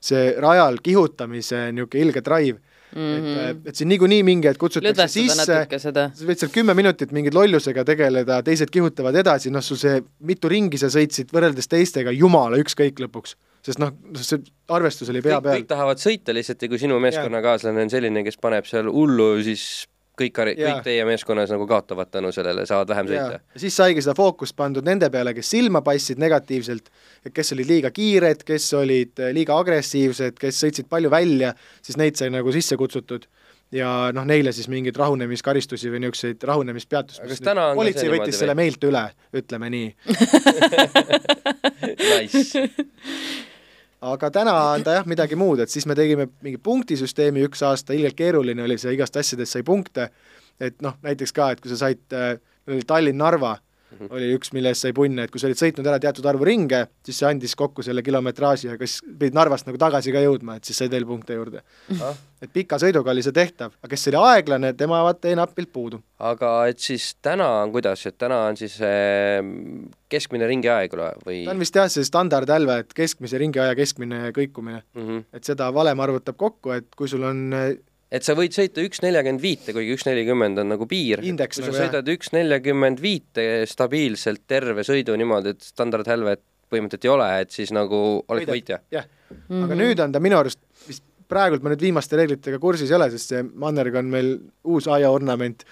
see 0.00 0.34
rajal 0.40 0.80
kihutamise 0.82 1.68
niisugune 1.74 2.04
ilge 2.06 2.22
drive 2.24 2.58
mm, 2.94 3.00
-hmm. 3.00 3.50
et, 3.50 3.68
et 3.68 3.76
siin 3.76 3.88
niikuinii 3.92 4.22
mingi 4.26 4.48
hetk 4.48 4.60
kutsutakse 4.60 5.20
lõdvestada 5.20 5.76
sisse, 5.76 6.16
sa 6.16 6.28
võid 6.30 6.42
seal 6.42 6.52
kümme 6.54 6.74
minutit 6.74 7.12
mingit 7.16 7.36
lollusega 7.36 7.84
tegeleda, 7.84 8.40
teised 8.46 8.72
kihutavad 8.72 9.16
edasi, 9.22 9.52
noh, 9.54 9.64
sul 9.64 9.78
see, 9.80 10.00
mitu 10.26 10.50
ringi 10.50 10.80
sa 10.80 10.90
sõitsid 10.92 11.32
võrreldes 11.34 11.70
teistega, 11.70 12.14
jumala 12.16 12.60
ükskõik 12.60 13.00
lõpuks. 13.04 13.36
sest 13.62 13.78
noh, 13.78 13.92
see 14.16 14.40
arvestus 14.72 15.10
oli 15.12 15.20
pea 15.20 15.36
kõik, 15.36 15.44
peal 15.44 15.58
kõik. 15.58 15.68
tahavad 15.68 16.00
sõita 16.00 16.34
lihtsalt 16.34 16.62
ja 16.62 16.68
kui 16.72 16.78
sinu 16.80 17.00
meeskonnakaaslane 17.00 17.82
on 17.84 17.90
selline, 17.92 18.24
kes 18.24 18.40
paneb 18.40 18.64
seal 18.64 18.88
hullu, 18.88 19.34
siis 19.44 19.86
kõik, 20.20 20.36
kõik 20.60 20.84
teie 20.86 21.04
meeskonnas 21.08 21.52
nagu 21.54 21.66
kaotavad 21.70 22.10
tänu 22.12 22.32
sellele, 22.34 22.66
saavad 22.68 22.92
vähem 22.92 23.10
sõita. 23.10 23.40
siis 23.60 23.76
saigi 23.76 24.04
seda 24.04 24.14
fookust 24.18 24.56
pandud 24.56 24.86
nende 24.86 25.10
peale, 25.10 25.34
kes 25.36 25.50
silma 25.56 25.82
paistsid 25.86 26.20
negatiivselt, 26.22 26.90
kes 27.34 27.54
olid 27.56 27.70
liiga 27.70 27.90
kiired, 27.94 28.44
kes 28.46 28.70
olid 28.78 29.20
eh, 29.20 29.34
liiga 29.36 29.58
agressiivsed, 29.58 30.38
kes 30.40 30.64
sõitsid 30.64 30.90
palju 30.90 31.12
välja, 31.12 31.54
siis 31.82 32.00
neid 32.00 32.20
sai 32.20 32.30
nagu 32.34 32.52
sisse 32.54 32.78
kutsutud 32.80 33.26
ja 33.74 34.10
noh, 34.14 34.26
neile 34.26 34.52
siis 34.54 34.68
mingeid 34.70 34.96
rahunemiskaristusi 34.98 35.92
või 35.92 36.02
niisuguseid 36.04 36.42
rahunemispeatusi. 36.50 37.22
Politsei 37.78 38.10
võttis 38.10 38.40
selle 38.42 38.56
meilt 38.58 38.82
üle, 38.88 39.06
ütleme 39.36 39.70
nii. 39.76 39.94
Nice. 41.80 42.60
aga 44.00 44.30
täna 44.32 44.54
on 44.74 44.84
ta 44.84 44.98
jah 44.98 45.08
midagi 45.08 45.36
muud, 45.36 45.60
et 45.60 45.72
siis 45.72 45.86
me 45.88 45.96
tegime 45.98 46.28
mingi 46.44 46.60
punktisüsteemi 46.62 47.44
üks 47.48 47.62
aasta, 47.66 47.96
ilgelt 47.96 48.16
keeruline 48.16 48.64
oli 48.64 48.78
see, 48.80 48.94
igast 48.96 49.16
asjadest 49.20 49.56
sai 49.56 49.64
punkte, 49.66 50.08
et 50.60 50.80
noh, 50.84 50.96
näiteks 51.04 51.34
ka, 51.36 51.50
et 51.52 51.60
kui 51.60 51.72
sa 51.72 51.78
said, 51.84 52.02
meil 52.10 52.78
oli 52.80 52.86
Tallinn-Narva. 52.88 53.56
Oli 54.08 54.30
üks, 54.36 54.52
mille 54.56 54.72
eest 54.72 54.86
sai 54.86 54.94
punne, 54.96 55.26
et 55.26 55.32
kui 55.32 55.42
sa 55.42 55.48
olid 55.48 55.60
sõitnud 55.60 55.86
ära 55.86 56.00
teatud 56.02 56.26
arvu 56.30 56.46
ringe, 56.48 56.84
siis 57.06 57.20
see 57.20 57.28
andis 57.28 57.56
kokku 57.58 57.84
selle 57.86 58.04
kilometraaži 58.06 58.70
ja 58.70 58.76
kas 58.80 58.98
pidid 59.04 59.36
Narvast 59.36 59.68
nagu 59.68 59.80
tagasi 59.80 60.14
ka 60.14 60.22
jõudma, 60.24 60.58
et 60.58 60.68
siis 60.68 60.80
said 60.80 60.92
veel 60.94 61.06
punkte 61.08 61.36
juurde. 61.36 61.64
Ah. 62.00 62.16
et 62.40 62.52
pika 62.52 62.78
sõiduga 62.80 63.12
oli 63.12 63.24
see 63.24 63.34
tehtav, 63.36 63.74
aga 63.80 63.90
kes 63.92 64.08
oli 64.10 64.20
aeglane, 64.20 64.72
tema 64.78 65.02
vaata 65.04 65.30
jäi 65.30 65.38
napilt 65.38 65.72
puudu. 65.74 66.00
aga 66.18 66.52
et 66.70 66.80
siis 66.80 67.14
täna 67.22 67.48
on 67.64 67.74
kuidas, 67.74 68.06
et 68.06 68.16
täna 68.18 68.44
on 68.48 68.56
siis 68.56 68.78
äh, 68.84 69.42
keskmine 70.10 70.48
ringiaeg 70.48 70.94
või 71.26 71.44
ta 71.44 71.54
on 71.54 71.62
vist 71.62 71.76
jah, 71.76 71.90
see 71.92 72.06
standardhälve, 72.06 72.80
et 72.84 72.96
keskmise 72.96 73.40
ringiaja 73.42 73.76
keskmine 73.78 74.30
kõikumine, 74.36 74.82
mm? 74.94 75.06
-hmm. 75.06 75.28
et 75.36 75.44
seda 75.44 75.70
valem 75.74 76.00
arvutab 76.00 76.38
kokku, 76.40 76.74
et 76.78 76.88
kui 76.96 77.08
sul 77.10 77.26
on 77.28 77.50
et 78.10 78.26
sa 78.26 78.34
võid 78.38 78.54
sõita 78.56 78.82
üks 78.84 79.02
nelikümmend 79.04 79.42
viite, 79.42 79.74
kuigi 79.76 79.94
üks 79.96 80.06
nelikümmend 80.08 80.62
on 80.62 80.72
nagu 80.74 80.86
piir. 80.90 81.22
Kui 81.22 81.34
nagu, 81.36 81.56
sa 81.56 81.66
jah. 81.66 81.76
sõidad 81.78 82.10
üks 82.14 82.32
nelikümmend 82.34 83.02
viite 83.02 83.46
stabiilselt 83.70 84.46
terve 84.50 84.86
sõidu 84.86 85.16
niimoodi, 85.20 85.54
et 85.54 85.68
standardhälvet 85.72 86.42
põhimõtteliselt 86.70 87.06
ei 87.06 87.12
ole, 87.12 87.28
et 87.44 87.54
siis 87.54 87.72
nagu 87.74 88.00
oled 88.30 88.50
võitja. 88.50 88.80
jah, 88.94 89.06
aga 89.64 89.78
nüüd 89.78 90.02
on 90.02 90.12
ta 90.14 90.22
minu 90.22 90.38
arust 90.38 90.60
vist 90.86 91.04
praegult 91.30 91.62
ma 91.62 91.72
nüüd 91.72 91.84
viimaste 91.84 92.18
reeglitega 92.18 92.58
kursis 92.62 92.90
ei 92.90 92.96
ole, 92.98 93.10
sest 93.12 93.32
see 93.32 93.42
mannerg 93.62 93.96
on 94.00 94.08
meil 94.10 94.32
uus 94.66 94.88
aiaornament 94.90 95.62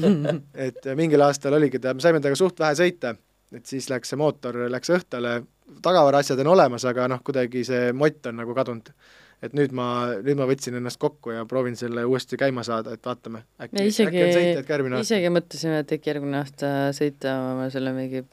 et 0.66 0.88
mingil 0.96 1.24
aastal 1.26 1.56
oligi 1.58 1.80
ta, 1.82 1.92
me 1.96 2.04
saime 2.04 2.22
temaga 2.24 2.40
suht 2.40 2.60
vähe 2.62 2.76
sõita, 2.78 3.14
et 3.54 3.68
siis 3.68 3.90
läks 3.92 4.12
see 4.12 4.20
mootor 4.20 4.64
läks 4.72 4.92
õhtale, 4.94 5.36
tagavaraasjad 5.84 6.40
on 6.44 6.54
olemas, 6.54 6.86
aga 6.88 7.08
noh, 7.12 7.20
kuidagi 7.24 7.64
see 7.66 7.92
mott 7.96 8.30
on 8.30 8.40
nagu 8.40 8.56
kadunud. 8.56 8.90
Et 9.44 9.56
nüüd 9.56 9.74
ma, 9.76 9.88
nüüd 10.24 10.38
ma 10.40 10.46
võtsin 10.48 10.78
ennast 10.78 11.00
kokku 11.02 11.34
ja 11.34 11.44
proovin 11.48 11.76
selle 11.78 12.06
uuesti 12.08 12.38
käima 12.40 12.64
saada, 12.66 12.94
et 12.96 13.04
vaatame, 13.04 13.44
me 13.44 13.66
äkki, 13.66 13.88
isegi 13.90 14.08
äkki 14.08 14.24
on 14.24 14.32
sõitjaid 14.38 14.64
ka 14.68 14.76
järgmine, 14.78 15.00
aasta. 15.00 15.10
isegi 15.10 15.34
mõtlesime, 15.34 15.82
et 15.84 15.98
äkki 15.98 16.12
järgmine 16.12 16.40
aasta 16.40 16.72
sõita 16.96 17.36
selle 17.74 17.92
mingi 17.96 18.24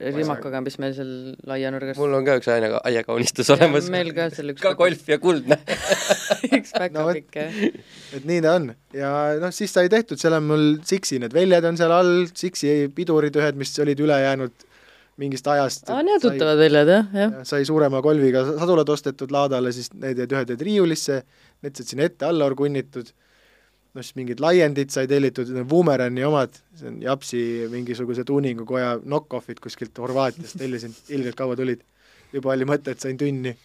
rimakaga, 0.00 0.60
mis 0.64 0.78
meil 0.82 0.94
seal 0.96 1.12
aianurgas 1.54 1.98
mul 2.00 2.14
on 2.16 2.26
ka 2.26 2.36
üks 2.40 2.48
aine, 2.52 2.70
aiakaunistus 2.88 3.50
olemas. 3.54 3.88
meil 3.92 4.12
ka 4.16 4.28
seal 4.34 4.52
üks 4.54 4.62
ka 4.64 4.74
golf 4.78 5.08
ja 5.10 5.18
kuldne. 5.22 5.58
üks 6.56 6.72
No 6.72 6.82
päkapikk 6.84 7.38
jah. 7.38 7.56
et 8.16 8.26
nii 8.28 8.42
ta 8.44 8.56
on 8.58 8.68
ja 8.96 9.12
noh, 9.42 9.54
siis 9.54 9.74
sai 9.74 9.90
tehtud, 9.92 10.20
seal 10.22 10.38
on 10.38 10.46
mul 10.48 10.66
Sixi 10.88 11.20
need 11.22 11.34
väljad 11.36 11.66
on 11.68 11.80
seal 11.80 11.94
all, 11.94 12.28
Sixi 12.30 12.92
pidurid 12.94 13.36
ühed, 13.38 13.58
mis 13.58 13.74
olid 13.82 14.02
üle 14.06 14.18
jäänud 14.22 14.68
mingist 15.20 15.46
ajast. 15.46 15.90
aa, 15.92 16.02
need 16.06 16.22
tuttavad 16.22 16.60
väljad 16.60 16.88
jah, 16.88 17.08
jah. 17.12 17.34
Ja 17.38 17.48
sai 17.48 17.66
suurema 17.68 18.02
kolviga 18.04 18.44
sadulad 18.48 18.88
ostetud 18.88 19.32
laadale, 19.34 19.72
siis 19.74 19.92
need 19.92 20.22
jäid 20.22 20.32
ühed 20.32 20.54
jäid 20.54 20.64
riiulisse, 20.68 21.22
need 21.64 21.76
said 21.76 21.90
sinna 21.90 22.06
ette-alla 22.08 22.48
orgunnitud, 22.48 23.10
no 23.92 24.04
siis 24.04 24.16
mingid 24.16 24.40
laiendid 24.40 24.92
sai 24.94 25.08
tellitud, 25.10 25.50
Boomerani 25.68 26.24
omad, 26.24 26.56
see 26.78 26.88
on 26.88 27.02
Japsi 27.04 27.42
mingisuguse 27.72 28.24
tuuningukoja 28.28 28.96
knock-off'id 29.04 29.60
kuskilt 29.62 30.00
Horvaatiast 30.00 30.56
tellisin, 30.60 30.96
ilgelt 31.12 31.36
kaua 31.38 31.58
tulid. 31.60 31.84
juba 32.32 32.54
oli 32.54 32.64
mõte, 32.64 32.94
et 32.94 33.00
sain 33.00 33.18
tünni. 33.20 33.56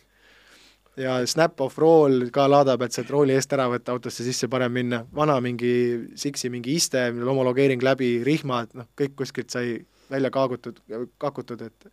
ja 0.98 1.20
snap-off 1.30 1.78
rool 1.78 2.26
ka 2.34 2.48
laada 2.50 2.74
pealt 2.78 2.91
sealt 2.91 3.10
rooli 3.14 3.36
eest 3.38 3.54
ära 3.54 3.68
võtta, 3.70 3.93
autosse 3.93 4.24
sisse 4.26 4.48
parem 4.50 4.74
minna, 4.74 5.06
vana 5.14 5.39
mingi 5.39 6.10
Sixi 6.16 6.50
mingi 6.50 6.74
iste, 6.76 7.12
millel 7.14 7.30
homologeering 7.30 7.84
läbi, 7.86 8.24
rihmad, 8.26 8.74
noh, 8.74 8.89
kõik 8.98 9.14
kuskilt 9.16 9.54
sai 9.54 9.78
välja 10.12 10.32
kaagutud, 10.34 10.82
kakutud, 11.22 11.62
et 11.68 11.91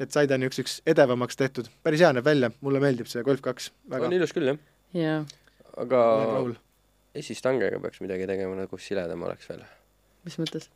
et 0.00 0.10
sai 0.14 0.26
ta 0.26 0.38
niisuguseks 0.40 0.80
edevamaks 0.88 1.36
tehtud, 1.38 1.68
päris 1.84 2.02
hea 2.02 2.12
näeb 2.16 2.26
välja, 2.26 2.50
mulle 2.64 2.80
meeldib 2.82 3.10
see 3.10 3.22
Golf 3.26 3.42
kaks 3.44 3.70
väga 3.92 4.08
on, 4.08 4.16
ilus 4.16 4.32
küll 4.34 4.48
jah, 4.50 4.62
jaa. 4.96 5.18
aga 5.82 6.00
esistangega 7.18 7.80
peaks 7.82 8.00
midagi 8.02 8.26
tegema 8.30 8.56
nagu 8.58 8.80
siledam 8.80 9.28
oleks 9.28 9.50
veel. 9.50 9.62
mis 10.26 10.38
mõttes? 10.40 10.70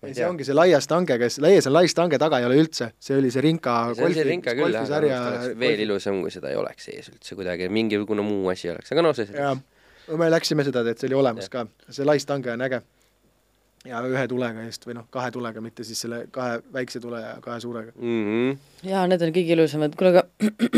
ma 0.00 0.08
ei 0.08 0.16
see 0.16 0.28
ongi 0.28 0.46
see 0.48 0.56
laia 0.56 0.78
stangega, 0.80 1.28
ees 1.28 1.66
on 1.68 1.74
lai 1.74 1.88
stange, 1.92 2.20
taga 2.20 2.38
ei 2.40 2.46
ole 2.48 2.60
üldse, 2.62 2.92
see 3.00 3.18
oli 3.18 3.32
see 3.32 3.42
Rinka 3.44 3.74
see 3.96 4.06
on 4.06 4.14
see 4.16 4.28
rinka 4.28 4.54
küll 4.56 4.76
aga 4.80 5.00
oleks 5.00 5.58
veel 5.60 5.84
ilusam, 5.84 6.22
kui 6.24 6.32
seda 6.32 6.52
ei 6.52 6.56
oleks 6.60 6.88
ees 6.92 7.10
üldse 7.12 7.36
kuidagi, 7.36 7.68
mingisugune 7.72 8.24
muu 8.24 8.48
asi 8.52 8.72
oleks, 8.72 8.92
aga 8.94 9.04
noh, 9.04 9.16
see 9.16 9.28
jaa, 9.34 9.56
me 10.20 10.30
läksime 10.32 10.64
seda 10.66 10.84
teed, 10.86 11.00
see 11.00 11.10
oli 11.10 11.20
olemas 11.20 11.48
Jah. 11.50 11.68
ka, 11.68 11.92
see 11.92 12.08
lai 12.08 12.16
stange 12.22 12.52
on 12.54 12.64
äge. 12.66 12.80
Ja 13.88 14.00
ühe 14.04 14.22
tulega 14.28 14.64
eest 14.66 14.84
või 14.86 14.96
noh, 14.98 15.06
kahe 15.12 15.30
tulega, 15.32 15.62
mitte 15.64 15.84
siis 15.88 16.02
selle 16.04 16.24
kahe 16.32 16.58
väikse 16.74 17.00
tule 17.00 17.20
ja 17.22 17.36
kahe 17.44 17.60
suurega. 17.62 17.94
mm. 17.96 18.24
-hmm. 18.26 18.90
jaa, 18.90 19.06
need 19.08 19.22
on 19.24 19.32
kõige 19.36 19.56
ilusamad, 19.56 19.96
kuule 19.96 20.12
aga 20.12 20.24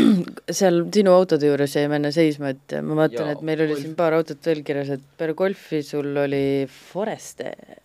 seal 0.59 0.83
sinu 0.95 1.15
autode 1.15 1.49
juures 1.49 1.75
jäime 1.75 1.99
enne 1.99 2.13
seisma, 2.15 2.53
et 2.55 2.77
ma 2.81 3.01
vaatan, 3.03 3.33
et 3.33 3.41
meil 3.41 3.65
oli 3.65 3.75
Golf. 3.75 3.83
siin 3.83 3.97
paar 3.99 4.15
autot 4.19 4.45
veel 4.51 4.63
kirjas, 4.63 4.93
et 4.95 5.03
peale 5.17 5.35
golfi 5.35 5.83
sul 5.83 6.15
oli 6.23 6.45
Forester. 6.69 7.75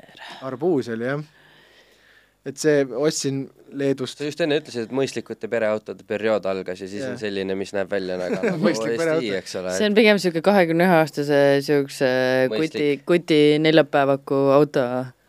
arbuus 0.42 0.92
oli 0.94 1.10
jah. 1.10 1.26
Et 2.48 2.60
see 2.60 2.84
ostsin 2.96 3.46
Leedust 3.76 4.16
sa 4.16 4.24
just 4.24 4.40
enne 4.40 4.56
ütlesid, 4.62 4.86
et 4.86 4.92
mõistlikute 4.96 5.48
pereautode 5.52 6.04
periood 6.08 6.46
algas 6.48 6.80
ja 6.80 6.86
siis 6.88 7.02
Jah. 7.02 7.12
on 7.12 7.18
selline, 7.20 7.52
mis 7.58 7.74
näeb 7.76 7.90
välja 7.92 8.16
nagu 8.16 8.54
Mõistlik 8.64 8.96
pereauto. 8.96 9.20
OSI, 9.20 9.34
eks 9.36 9.56
ole. 9.60 9.74
see 9.76 9.90
on 9.90 9.96
pigem 9.98 10.16
niisugune 10.16 10.44
kahekümne 10.46 10.86
ühe 10.86 10.96
aastase 11.02 11.40
niisuguse 11.58 12.08
kuti 12.54 12.86
kuti 13.08 13.40
neljapäevaku 13.60 14.40
auto. 14.56 14.86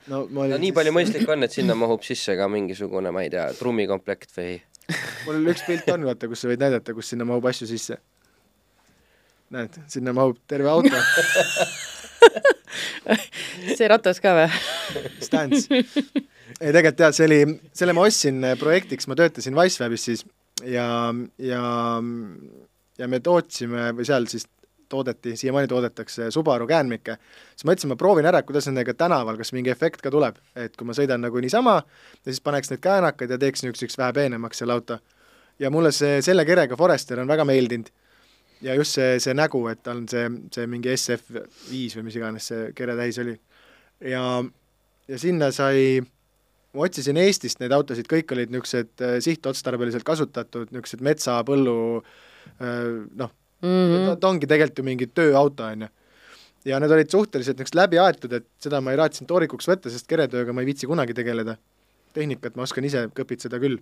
no 0.07 0.21
ma 0.29 0.45
no 0.45 0.45
olin 0.45 0.63
nii 0.63 0.71
palju 0.77 0.95
mõistlik 0.95 1.27
on, 1.27 1.43
et 1.43 1.57
sinna 1.57 1.75
mahub 1.79 2.05
sisse 2.07 2.37
ka 2.39 2.47
mingisugune, 2.51 3.11
ma 3.15 3.25
ei 3.25 3.33
tea, 3.33 3.49
trummikomplekt 3.59 4.31
või 4.37 4.55
mul 5.27 5.51
üks 5.51 5.65
pilt 5.67 5.91
on, 5.91 6.07
vaata, 6.07 6.31
kus 6.31 6.45
sa 6.45 6.53
võid 6.53 6.63
näidata, 6.63 6.95
kus 6.95 7.11
sinna 7.11 7.27
mahub 7.27 7.45
asju 7.51 7.67
sisse. 7.67 7.99
näed, 9.51 9.75
sinna 9.91 10.15
mahub 10.15 10.39
terve 10.47 10.71
auto, 10.71 10.95
see 13.75 13.87
ratas 13.91 14.23
ka 14.23 14.37
või? 14.37 14.49
Stance. 15.27 15.83
Ei 16.59 16.73
tegelikult 16.73 17.03
jaa, 17.05 17.11
see 17.15 17.27
oli, 17.29 17.39
selle 17.75 17.95
ma 17.95 18.05
ostsin 18.07 18.43
äh, 18.43 18.55
projektiks, 18.59 19.07
ma 19.09 19.17
töötasin 19.19 19.57
Wicewebis 19.57 20.07
siis 20.09 20.25
ja, 20.65 20.87
ja, 21.37 21.63
ja 22.97 23.07
me 23.11 23.19
tootsime 23.23 23.91
või 23.97 24.07
seal 24.07 24.27
siis 24.31 24.47
toodeti, 24.89 25.35
siiamaani 25.37 25.69
toodetakse 25.69 26.31
Subaru 26.33 26.65
käänmikke, 26.67 27.19
siis 27.53 27.65
ma 27.65 27.71
mõtlesin, 27.71 27.91
ma 27.91 27.97
proovin 27.99 28.25
ära, 28.25 28.41
kuidas 28.43 28.65
nendega 28.69 28.95
tänaval, 28.97 29.37
kas 29.37 29.53
mingi 29.53 29.69
efekt 29.69 30.01
ka 30.01 30.11
tuleb, 30.13 30.39
et 30.57 30.75
kui 30.77 30.89
ma 30.89 30.95
sõidan 30.97 31.21
nagu 31.21 31.41
niisama 31.43 31.77
ja 31.83 32.31
siis 32.31 32.41
paneks 32.41 32.73
need 32.73 32.81
käänakad 32.83 33.35
ja 33.35 33.37
teeks 33.41 33.63
niisuguseks 33.63 33.99
vähe 34.01 34.15
peenemaks 34.17 34.63
selle 34.63 34.73
auto. 34.73 34.99
ja 35.59 35.69
mulle 35.69 35.91
see 35.91 36.21
selle 36.25 36.45
kerega 36.47 36.77
Forester 36.79 37.19
on 37.19 37.27
väga 37.27 37.45
meeldinud 37.45 37.91
ja 38.61 38.75
just 38.75 38.97
see, 38.97 39.19
see 39.19 39.35
nägu, 39.37 39.61
et 39.71 39.81
tal 39.83 40.01
on 40.01 40.07
see, 40.11 40.25
see 40.53 40.67
mingi 40.69 40.93
SF5 40.93 41.99
või 41.99 42.07
mis 42.07 42.17
iganes 42.19 42.49
see 42.51 42.71
keretäis 42.75 43.19
oli. 43.23 43.35
ja, 44.11 44.23
ja 45.07 45.19
sinna 45.19 45.51
sai, 45.55 46.01
ma 46.73 46.85
otsisin 46.85 47.17
Eestist 47.17 47.61
neid 47.61 47.73
autosid, 47.73 48.07
kõik 48.09 48.31
olid 48.35 48.51
niisugused 48.53 49.01
äh, 49.05 49.17
sihtotstarbeliselt 49.25 50.05
kasutatud, 50.07 50.69
niisugused 50.73 51.01
metsa, 51.05 51.39
põllu 51.47 51.77
äh, 51.99 53.05
noh, 53.17 53.33
Mhm. 53.59 54.19
ta 54.19 54.29
ongi 54.29 54.47
tegelikult 54.47 54.79
ju 54.79 54.83
mingi 54.87 55.07
tööauto, 55.11 55.65
on 55.67 55.81
ju. 55.81 55.87
ja 56.65 56.79
need 56.79 56.91
olid 56.91 57.09
suhteliselt 57.11 57.57
niisugused 57.59 57.75
läbi 57.75 57.99
aetud, 57.99 58.33
et 58.33 58.45
seda 58.63 58.79
ma 58.81 58.93
ei 58.93 58.99
raatsinud 58.99 59.27
toorikuks 59.27 59.67
võtta, 59.67 59.91
sest 59.91 60.07
keretööga 60.07 60.53
ma 60.53 60.63
ei 60.63 60.69
viitsi 60.71 60.87
kunagi 60.87 61.13
tegeleda. 61.13 61.57
tehnikat 62.13 62.55
ma 62.55 62.63
oskan 62.63 62.85
ise 62.85 63.07
kõpitseda 63.15 63.59
küll. 63.59 63.79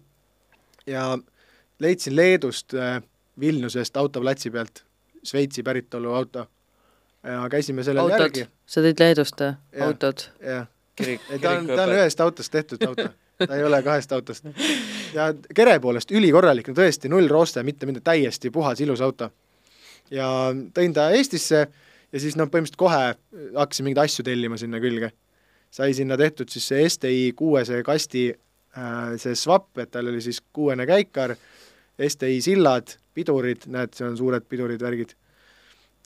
ja 0.88 1.18
leidsin 1.80 2.16
Leedust 2.16 2.74
äh, 2.74 3.02
Vilniusest 3.40 3.98
autoplatsi 3.98 4.50
pealt 4.50 4.84
Šveitsi 5.24 5.64
päritolu 5.64 6.14
auto. 6.14 6.48
ja 7.24 7.46
käisime 7.50 7.84
sellel 7.84 8.08
autod 8.08 8.20
järgi,, 8.20 8.48
sa 8.66 8.82
tõid 8.82 9.00
Leedust 9.00 9.42
või? 9.42 9.56
Autod? 9.82 10.30
jah 10.42 10.68
kirik, 10.98 11.26
ei, 11.30 11.40
ta 11.40 11.58
on, 11.58 11.68
ta 11.70 11.84
on 11.86 11.96
ühest 11.96 12.22
autost 12.24 12.52
tehtud 12.54 12.84
auto, 12.88 13.08
ta 13.44 13.56
ei 13.56 13.64
ole 13.64 13.82
kahest 13.86 14.12
autost. 14.16 14.48
ja 15.14 15.30
kere 15.56 15.78
poolest 15.84 16.12
ülikorralik, 16.12 16.72
no 16.72 16.78
tõesti 16.78 17.12
null 17.12 17.30
rooste, 17.32 17.64
mitte 17.68 17.90
midagi, 17.90 18.06
täiesti 18.10 18.52
puhas, 18.54 18.82
ilus 18.84 19.04
auto. 19.06 19.30
ja 20.12 20.30
tõin 20.74 20.96
ta 20.96 21.10
Eestisse 21.16 21.68
ja 22.12 22.22
siis 22.24 22.38
noh, 22.40 22.50
põhimõtteliselt 22.52 22.80
kohe 22.80 23.04
hakkasin 23.58 23.88
mingeid 23.88 24.06
asju 24.06 24.26
tellima 24.28 24.58
sinna 24.58 24.82
külge. 24.84 25.12
sai 25.72 25.94
sinna 25.94 26.18
tehtud 26.18 26.50
siis 26.50 26.68
see 26.68 26.90
STI 26.90 27.32
kuuese 27.36 27.82
kasti 27.84 28.30
äh, 28.32 29.16
see 29.20 29.36
swap, 29.36 29.70
et 29.78 29.92
tal 29.92 30.08
oli 30.08 30.22
siis 30.24 30.40
kuuene 30.54 30.88
käikar, 30.88 31.36
STI 31.98 32.42
sillad, 32.42 32.96
pidurid, 33.14 33.66
näed, 33.74 33.94
seal 33.98 34.12
on 34.14 34.18
suured 34.18 34.46
pidurid, 34.50 34.82
värgid. 34.82 35.14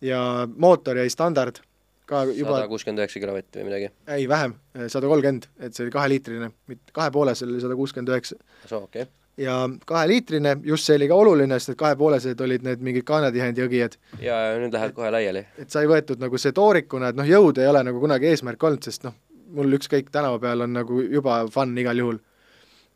ja 0.01 0.47
mootor 0.55 0.97
jäi 0.97 1.09
standard, 1.09 1.61
ka 2.09 2.25
juba 2.27 2.57
sada 2.57 2.67
kuuskümmend 2.71 3.01
üheksa 3.03 3.21
kilovatti 3.23 3.61
või 3.61 3.69
midagi. 3.69 3.89
ei, 4.11 4.27
vähem, 4.29 4.53
sada 4.91 5.09
kolmkümmend, 5.11 5.47
et 5.59 5.75
see 5.75 5.85
oli 5.85 5.95
kaheliitrine, 5.95 6.51
mitte 6.71 6.95
kahe 6.95 7.11
poolesel 7.13 7.53
oli 7.53 7.63
sada 7.63 7.77
kuuskümmend 7.79 8.11
üheksa 8.13 8.37
soo, 8.65 8.83
okei 8.83 9.05
okay.. 9.05 9.13
ja 9.41 9.57
kaheliitrine, 9.87 10.57
just 10.67 10.89
see 10.89 10.97
oli 10.99 11.09
ka 11.11 11.19
oluline, 11.23 11.59
sest 11.59 11.73
need 11.73 11.81
kahepoolesed 11.81 12.43
olid 12.47 12.65
need 12.67 12.83
mingid 12.87 13.07
kaanetihendi 13.07 13.65
õgijad, 13.67 13.97
ja, 14.19 14.41
ja 14.49 14.57
nüüd 14.63 14.75
lähevad 14.75 14.97
kohe 14.97 15.13
laiali. 15.13 15.45
et 15.61 15.73
sai 15.73 15.87
võetud 15.91 16.23
nagu 16.23 16.41
see 16.41 16.55
toorikuna, 16.57 17.13
et 17.13 17.21
noh, 17.21 17.29
jõud 17.29 17.61
ei 17.61 17.71
ole 17.71 17.85
nagu 17.87 18.03
kunagi 18.03 18.31
eesmärk 18.33 18.67
olnud, 18.69 18.83
sest 18.89 19.07
noh, 19.07 19.15
mul 19.55 19.79
ükskõik 19.79 20.11
tänava 20.11 20.39
peal 20.41 20.67
on 20.67 20.77
nagu 20.79 21.01
juba 21.03 21.43
fun 21.51 21.73
igal 21.79 22.03
juhul. 22.03 22.21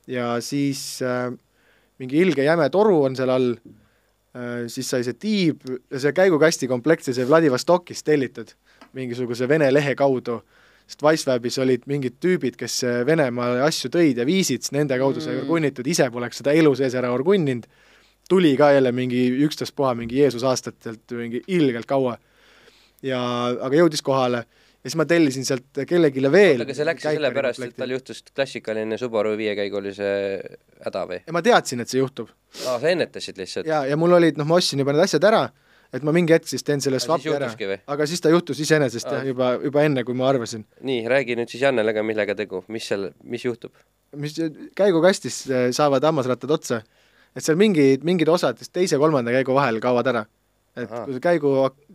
ja 0.07 0.35
siis 0.43 1.01
äh, 1.03 1.31
mingi 1.99 2.21
ilge 2.21 2.43
jäme 2.45 2.67
toru 2.69 3.01
on 3.07 3.15
seal 3.15 3.31
all 3.31 3.55
äh,, 3.55 4.67
siis 4.71 4.89
sai 4.91 5.03
see 5.07 5.17
tiib 5.19 5.63
ja 5.65 6.01
see 6.03 6.13
käigukasti 6.15 6.67
komplekt, 6.71 7.07
see 7.07 7.27
Vladivostokist 7.27 8.05
tellitud 8.05 8.53
mingisuguse 8.95 9.47
Vene 9.49 9.71
lehe 9.73 9.95
kaudu, 9.99 10.39
sest 10.87 11.01
Wicewebis 11.03 11.57
olid 11.63 11.87
mingid 11.89 12.19
tüübid, 12.21 12.55
kes 12.59 12.81
Venemaale 13.07 13.63
asju 13.65 13.89
tõid 13.93 14.21
ja 14.21 14.25
viisid, 14.27 14.63
siis 14.65 14.75
nende 14.75 14.97
kaudu 15.01 15.21
sai 15.23 15.35
Mm. 15.35 15.45
orgunnitud, 15.45 15.87
ise 15.87 16.09
poleks 16.13 16.41
seda 16.41 16.53
elu 16.53 16.75
sees 16.77 16.93
ära 16.95 17.11
orgunninud, 17.13 17.65
tuli 18.29 18.55
ka 18.57 18.71
jälle 18.73 18.91
mingi 18.95 19.27
ükstaspuha 19.45 19.95
mingi 19.97 20.17
Jeesus 20.23 20.43
aastatelt 20.43 21.11
mingi 21.13 21.41
ilgelt 21.47 21.85
kaua 21.89 22.17
ja 23.05 23.19
aga 23.61 23.75
jõudis 23.83 24.01
kohale 24.01 24.45
ja 24.85 24.89
siis 24.89 24.95
ma 24.97 25.05
tellisin 25.09 25.45
sealt 25.45 25.81
kellelegi 25.89 26.21
veel 26.31 26.61
aga 26.61 26.73
see 26.77 26.85
läks 26.87 27.05
sellepärast, 27.05 27.61
et 27.65 27.75
tal 27.77 27.93
juhtus 27.93 28.23
klassikaline 28.35 28.97
Subaru 29.01 29.35
viiekäigulise 29.37 30.09
häda 30.85 31.03
või? 31.09 31.19
ja 31.25 31.33
ma 31.33 31.41
teadsin, 31.45 31.81
et 31.81 31.89
see 31.89 32.01
juhtub 32.01 32.29
aa, 32.65 32.79
sa 32.79 32.89
ennetasid 32.89 33.37
lihtsalt? 33.41 33.69
ja, 33.69 33.83
ja 33.89 33.97
mul 33.97 34.17
olid, 34.17 34.37
noh, 34.41 34.47
ma 34.49 34.57
ostsin 34.61 34.81
juba 34.81 34.93
need 34.93 35.05
asjad 35.05 35.25
ära, 35.29 35.43
et 35.93 36.03
ma 36.03 36.13
mingi 36.15 36.33
hetk 36.35 36.47
siis 36.49 36.63
teen 36.65 36.81
selle 36.83 36.99
swap'i 37.03 37.33
ära, 37.35 37.49
aga 37.87 38.07
siis 38.09 38.21
ta 38.23 38.31
juhtus 38.33 38.59
iseenesest 38.65 39.09
jah, 39.11 39.25
juba, 39.27 39.53
juba 39.63 39.83
enne, 39.87 40.03
kui 40.07 40.15
ma 40.17 40.29
arvasin. 40.31 40.65
nii, 40.81 41.03
räägi 41.11 41.37
nüüd 41.39 41.51
siis 41.51 41.61
Jannele 41.65 41.93
ka, 41.95 42.03
millega 42.03 42.35
tegu, 42.35 42.63
mis 42.71 42.87
seal, 42.89 43.11
mis 43.23 43.45
juhtub? 43.45 43.73
mis 44.15 44.35
käigukastis 44.77 45.41
äh, 45.51 45.67
saavad 45.75 46.03
hammasrattad 46.07 46.51
otsa, 46.55 46.81
et 47.35 47.43
seal 47.43 47.57
mingid, 47.59 48.05
mingid 48.07 48.29
osad 48.31 48.61
teise-kolmanda 48.71 49.33
käigu 49.35 49.55
vahel 49.57 49.81
kaovad 49.83 50.07
ära. 50.13 50.25
et 50.75 50.89
Ahah. 50.91 51.05
kui 51.07 51.15
sa 51.15 51.19
käigu 51.23 51.51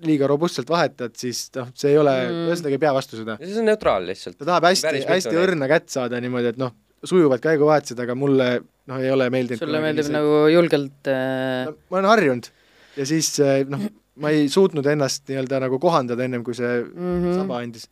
liiga 0.08 0.28
robustselt 0.28 0.68
vahetad, 0.72 1.12
siis 1.16 1.50
noh, 1.56 1.68
see 1.76 1.90
ei 1.92 1.98
ole 2.00 2.14
Mm. 2.30 2.46
ühesõnaga 2.48 2.76
ei 2.76 2.80
pea 2.80 2.92
vastu 2.96 3.16
seda. 3.18 3.36
see 3.40 3.58
on 3.60 3.66
neutraal 3.68 4.06
lihtsalt. 4.08 4.38
ta 4.38 4.44
tahab 4.48 4.64
hästi 4.70 5.04
hästi 5.08 5.36
õrna 5.36 5.68
kätt 5.68 5.88
saada 5.92 6.20
niimoodi, 6.20 6.54
et 6.54 6.60
noh, 6.60 6.72
sujuvad 7.04 7.40
käiguvahetused, 7.44 8.00
aga 8.00 8.14
mulle 8.16 8.46
noh, 8.60 8.96
ei 9.00 9.10
ole 9.12 9.28
meeldinud 9.32 9.60
sulle 9.60 9.80
meeldib 9.84 10.08
nagu 10.12 10.46
julgelt 10.52 11.08
äh, 11.12 11.68
no, 11.68 11.76
ma 11.90 12.00
olen 12.00 12.08
harjunud 12.10 12.48
ja 12.96 13.06
siis 13.06 13.32
eh, 13.40 13.64
noh, 13.68 13.82
ma 14.20 14.32
ei 14.34 14.48
suutnud 14.52 14.86
ennast 14.86 15.28
nii-öelda 15.30 15.60
nagu 15.64 15.78
kohandada 15.82 16.24
ennem, 16.24 16.44
kui 16.44 16.54
see 16.54 16.82
mm 16.82 17.22
-hmm. 17.24 17.36
saba 17.42 17.58
andis. 17.58 17.88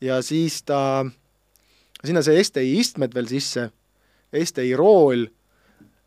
ja 0.00 0.22
siis 0.22 0.62
ta, 0.62 1.06
sinna 2.04 2.22
sai 2.22 2.44
STI 2.44 2.78
istmed 2.78 3.14
veel 3.14 3.26
sisse, 3.26 3.70
STI 4.44 4.76
rool 4.76 5.26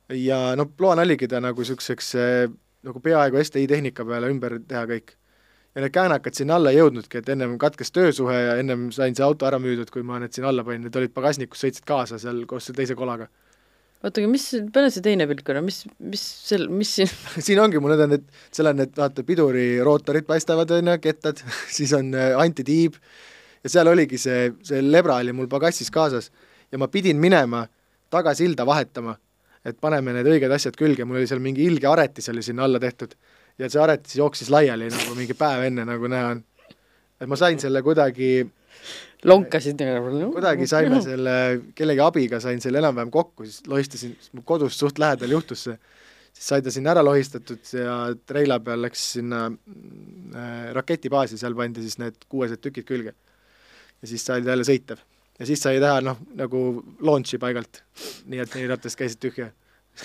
ja 0.10 0.56
noh, 0.56 0.70
plaan 0.78 1.00
oligi 1.00 1.28
ta 1.28 1.40
nagu 1.40 1.62
niisuguseks 1.62 2.16
eh, 2.16 2.50
nagu 2.84 3.00
peaaegu 3.00 3.44
STI 3.44 3.68
tehnika 3.68 4.06
peale 4.06 4.30
ümber 4.32 4.60
teha 4.68 4.86
kõik. 4.90 5.16
ja 5.76 5.82
need 5.82 5.94
käänakad 5.94 6.34
sinna 6.34 6.56
alla 6.56 6.72
ei 6.72 6.80
jõudnudki, 6.80 7.20
et 7.20 7.30
ennem 7.30 7.58
katkes 7.62 7.92
töösuhe 7.92 8.34
ja 8.34 8.56
ennem 8.58 8.88
sain 8.92 9.16
see 9.16 9.24
auto 9.24 9.46
ära 9.46 9.60
müüdud, 9.62 9.92
kui 9.94 10.02
ma 10.04 10.18
need 10.20 10.34
sinna 10.34 10.50
alla 10.50 10.64
panin, 10.64 10.82
need 10.88 10.96
olid 10.96 11.14
pagasnikus, 11.14 11.62
sõitsid 11.62 11.86
kaasa 11.86 12.18
seal 12.18 12.46
koos 12.50 12.66
selle 12.66 12.78
teise 12.82 12.96
kolaga. 12.98 13.28
oota, 14.04 14.22
aga 14.22 14.30
mis, 14.32 14.46
pane 14.74 14.92
see 14.94 15.04
teine 15.06 15.28
pilt 15.30 15.44
korra, 15.48 15.64
mis, 15.64 15.82
mis 16.00 16.22
sel, 16.24 16.68
mis 16.72 16.92
siin, 17.00 17.10
siin 17.46 17.60
ongi 17.64 17.82
mul 17.84 17.94
need 17.96 18.06
on 18.06 18.14
need, 18.16 18.28
seal 18.56 18.72
on 18.72 18.80
need 18.80 18.94
vaata 18.98 19.26
pidurirootorid 19.28 20.28
paistavad 20.30 20.72
onju, 20.78 20.96
kettad, 21.04 21.42
siis 21.78 21.94
on 21.98 22.14
äh, 22.16 22.36
antitiib 22.40 23.00
ja 23.64 23.74
seal 23.76 23.92
oligi 23.92 24.20
see, 24.22 24.54
see 24.66 24.84
lebra 24.86 25.20
oli 25.24 25.36
mul 25.36 25.50
pagassis 25.52 25.92
kaasas. 25.92 26.32
Ja 26.72 26.78
ma 26.78 26.88
pidin 26.88 27.18
minema 27.18 27.64
tagasilda 28.14 28.66
vahetama, 28.66 29.16
et 29.66 29.80
paneme 29.82 30.14
need 30.16 30.28
õiged 30.30 30.54
asjad 30.54 30.78
külge, 30.78 31.06
mul 31.06 31.20
oli 31.20 31.30
seal 31.30 31.42
mingi 31.44 31.66
ilge 31.66 31.90
aretis 31.90 32.30
oli 32.32 32.44
sinna 32.46 32.66
alla 32.68 32.80
tehtud. 32.80 33.16
Ja 33.60 33.68
see 33.70 33.82
aretis 33.84 34.16
jooksis 34.16 34.52
laiali 34.54 34.88
nagu 34.94 35.16
mingi 35.18 35.36
päev 35.38 35.66
enne, 35.68 35.86
nagu 35.88 36.08
näha 36.12 36.36
on. 36.36 36.44
et 37.20 37.28
ma 37.28 37.36
sain 37.36 37.60
selle 37.60 37.82
kuidagi 37.84 38.46
lonkasid 39.28 39.82
nagu 39.84 40.32
kuidagi 40.34 40.68
saime 40.70 41.02
selle, 41.10 41.36
kellegi 41.76 42.04
abiga 42.04 42.40
sain 42.44 42.62
selle 42.64 42.82
enam-vähem 42.82 43.12
kokku, 43.14 43.48
siis 43.48 43.64
lohistasin, 43.68 44.16
mu 44.38 44.44
kodust 44.48 44.80
suht 44.80 45.00
lähedal 45.02 45.36
juhtus 45.36 45.66
see, 45.68 45.78
siis 46.34 46.50
sai 46.54 46.64
ta 46.64 46.74
sinna 46.74 46.94
ära 46.96 47.04
lohistatud 47.06 47.74
ja 47.76 47.98
treila 48.30 48.60
peal 48.64 48.84
läks 48.86 49.06
sinna 49.18 49.46
äh, 49.50 50.70
raketibaasi, 50.78 51.40
seal 51.42 51.58
pandi 51.58 51.84
siis 51.86 52.00
need 52.02 52.20
kuuesed 52.32 52.64
tükid 52.64 52.88
külge. 52.88 53.16
ja 54.02 54.12
siis 54.12 54.26
sai 54.26 54.44
ta 54.44 54.54
jälle 54.54 54.68
sõitev. 54.68 55.02
ja 55.40 55.50
siis 55.50 55.64
sai 55.64 55.82
teha 55.84 56.00
noh, 56.06 56.22
nagu 56.40 56.64
launch'i 57.04 57.42
paigalt, 57.42 57.84
nii 58.26 58.46
et 58.46 58.56
neljarattast 58.56 59.00
käisid 59.00 59.24
tühja. 59.26 59.52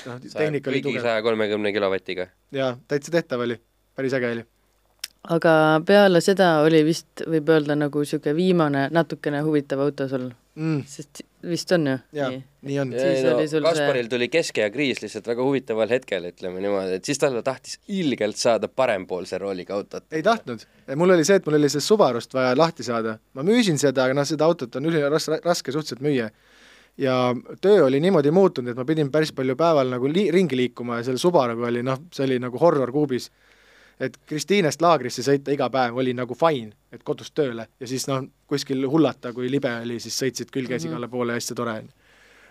noh, 0.09 0.18
tehnika 0.27 0.72
oli 0.72 0.83
kõigi 0.83 0.91
tugev. 0.91 1.07
saja 1.07 1.22
kolmekümne 1.22 1.72
kilovatiga. 1.77 2.29
jaa, 2.55 2.75
täitsa 2.89 3.14
tehtav 3.14 3.47
oli, 3.47 3.61
päris 3.95 4.18
äge 4.18 4.33
oli. 4.35 4.49
Aga 5.33 5.81
peale 5.87 6.20
seda 6.20 6.59
oli 6.64 6.83
vist, 6.85 7.22
võib 7.31 7.49
öelda, 7.49 7.77
nagu 7.79 8.03
niisugune 8.03 8.35
viimane 8.37 8.89
natukene 8.93 9.41
huvitav 9.47 9.81
auto 9.81 10.09
sul, 10.11 10.27
mm, 10.59 10.83
sest 10.89 11.22
vist 11.45 11.72
on 11.77 11.87
ju? 11.89 11.95
jaa, 12.16 12.29
nii 12.64 12.79
on. 12.81 12.93
Siis 12.93 13.22
no, 13.25 13.37
oli 13.39 13.49
sul 13.49 13.61
see- 13.64 13.70
Kasparil 13.70 14.09
tuli 14.12 14.29
keskea 14.33 14.70
kriis 14.72 15.01
lihtsalt 15.03 15.27
väga 15.29 15.45
huvitaval 15.45 15.89
hetkel, 15.93 16.29
ütleme 16.31 16.61
niimoodi, 16.64 16.99
et 16.99 17.05
siis 17.09 17.20
talle 17.20 17.43
tahtis 17.45 17.79
ilgelt 17.89 18.37
saada 18.41 18.68
parempoolse 18.68 19.39
rooliga 19.41 19.75
autot. 19.79 20.05
ei 20.12 20.22
tahtnud, 20.22 20.66
mul 20.97 21.16
oli 21.16 21.25
see, 21.25 21.37
et 21.41 21.47
mul 21.47 21.57
oli 21.61 21.68
sellest 21.72 21.89
Subarust 21.93 22.35
vaja 22.35 22.53
lahti 22.57 22.85
saada, 22.85 23.18
ma 23.35 23.43
müüsin 23.47 23.81
seda, 23.81 24.05
aga 24.05 24.14
noh, 24.20 24.29
seda 24.29 24.45
autot 24.45 24.77
on 24.77 24.91
üliras-, 24.93 25.31
raske 25.45 25.72
suhteliselt 25.72 26.05
müüa. 26.05 26.31
ja 27.01 27.35
töö 27.61 27.87
oli 27.87 28.01
niimoodi 28.01 28.31
muutunud, 28.31 28.70
et 28.70 28.77
ma 28.77 28.85
pidin 28.85 29.09
päris 29.11 29.33
palju 29.33 29.57
päeval 29.57 29.89
nagu 29.97 30.07
li-, 30.09 30.29
ringi 30.31 30.57
liikuma 30.57 31.01
ja 31.01 31.09
selle 31.09 31.18
Subaruga 31.18 31.66
oli 31.72 31.83
noh, 31.83 31.99
see 32.12 32.25
oli 32.29 32.39
nagu 32.39 32.61
horror 32.61 32.93
kuubis. 32.93 33.31
Et 34.01 34.17
Kristiinest 34.27 34.83
laagrisse 34.83 35.23
sõita 35.23 35.53
iga 35.55 35.69
päev 35.71 35.97
oli 35.97 36.15
nagu 36.15 36.35
fine, 36.35 36.73
et 36.93 37.03
kodust 37.07 37.35
tööle 37.35 37.69
ja 37.81 37.87
siis 37.87 38.07
noh, 38.11 38.25
kuskil 38.51 38.83
hullata, 38.91 39.33
kui 39.33 39.51
libe 39.51 39.71
oli, 39.83 40.01
siis 40.01 40.17
sõitsid 40.23 40.51
külg 40.51 40.69
käis 40.69 40.85
Mhm. 40.85 40.93
igale 40.93 41.09
poole 41.09 41.33
ja 41.33 41.39
hästi 41.41 41.55
tore 41.55 41.79
on. 41.79 41.89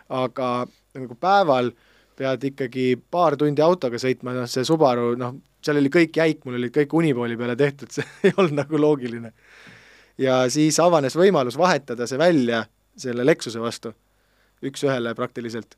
aga 0.09 0.67
nagu 0.95 1.15
päeval 1.15 1.71
pead 2.15 2.43
ikkagi 2.43 3.01
paar 3.11 3.35
tundi 3.37 3.61
autoga 3.61 3.97
sõitma, 3.97 4.33
noh 4.33 4.45
see 4.47 4.63
Subaru, 4.63 5.15
noh, 5.17 5.35
seal 5.63 5.77
oli 5.77 5.89
kõik 5.89 6.13
jäik, 6.15 6.43
mul 6.45 6.55
olid 6.59 6.73
kõik 6.75 6.93
unipooli 6.93 7.37
peale 7.37 7.55
tehtud, 7.55 7.89
see 7.91 8.03
ei 8.23 8.33
olnud 8.37 8.53
nagu 8.53 8.77
loogiline. 8.77 9.31
ja 10.17 10.49
siis 10.49 10.79
avanes 10.79 11.15
võimalus 11.15 11.57
vahetada 11.57 12.07
see 12.07 12.17
välja 12.17 12.65
selle 12.97 13.25
Lexuse 13.25 13.59
vastu, 13.59 13.93
üks-ühele 14.63 15.15
praktiliselt. 15.15 15.75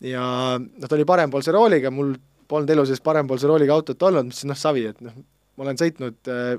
ja 0.00 0.58
noh, 0.58 0.88
ta 0.88 0.94
oli 0.94 1.04
parempoolse 1.04 1.52
rooliga, 1.52 1.90
mul 1.90 2.14
polnud 2.48 2.70
elu 2.74 2.84
sees 2.88 3.02
parempoolse 3.04 3.48
rooliga 3.50 3.74
autot 3.76 4.02
olnud, 4.08 4.30
mõtlesin 4.30 4.52
noh, 4.52 4.58
savi, 4.58 4.86
et 4.90 5.02
noh, 5.04 5.16
ma 5.56 5.66
olen 5.66 5.80
sõitnud 5.80 6.30
äh, 6.32 6.54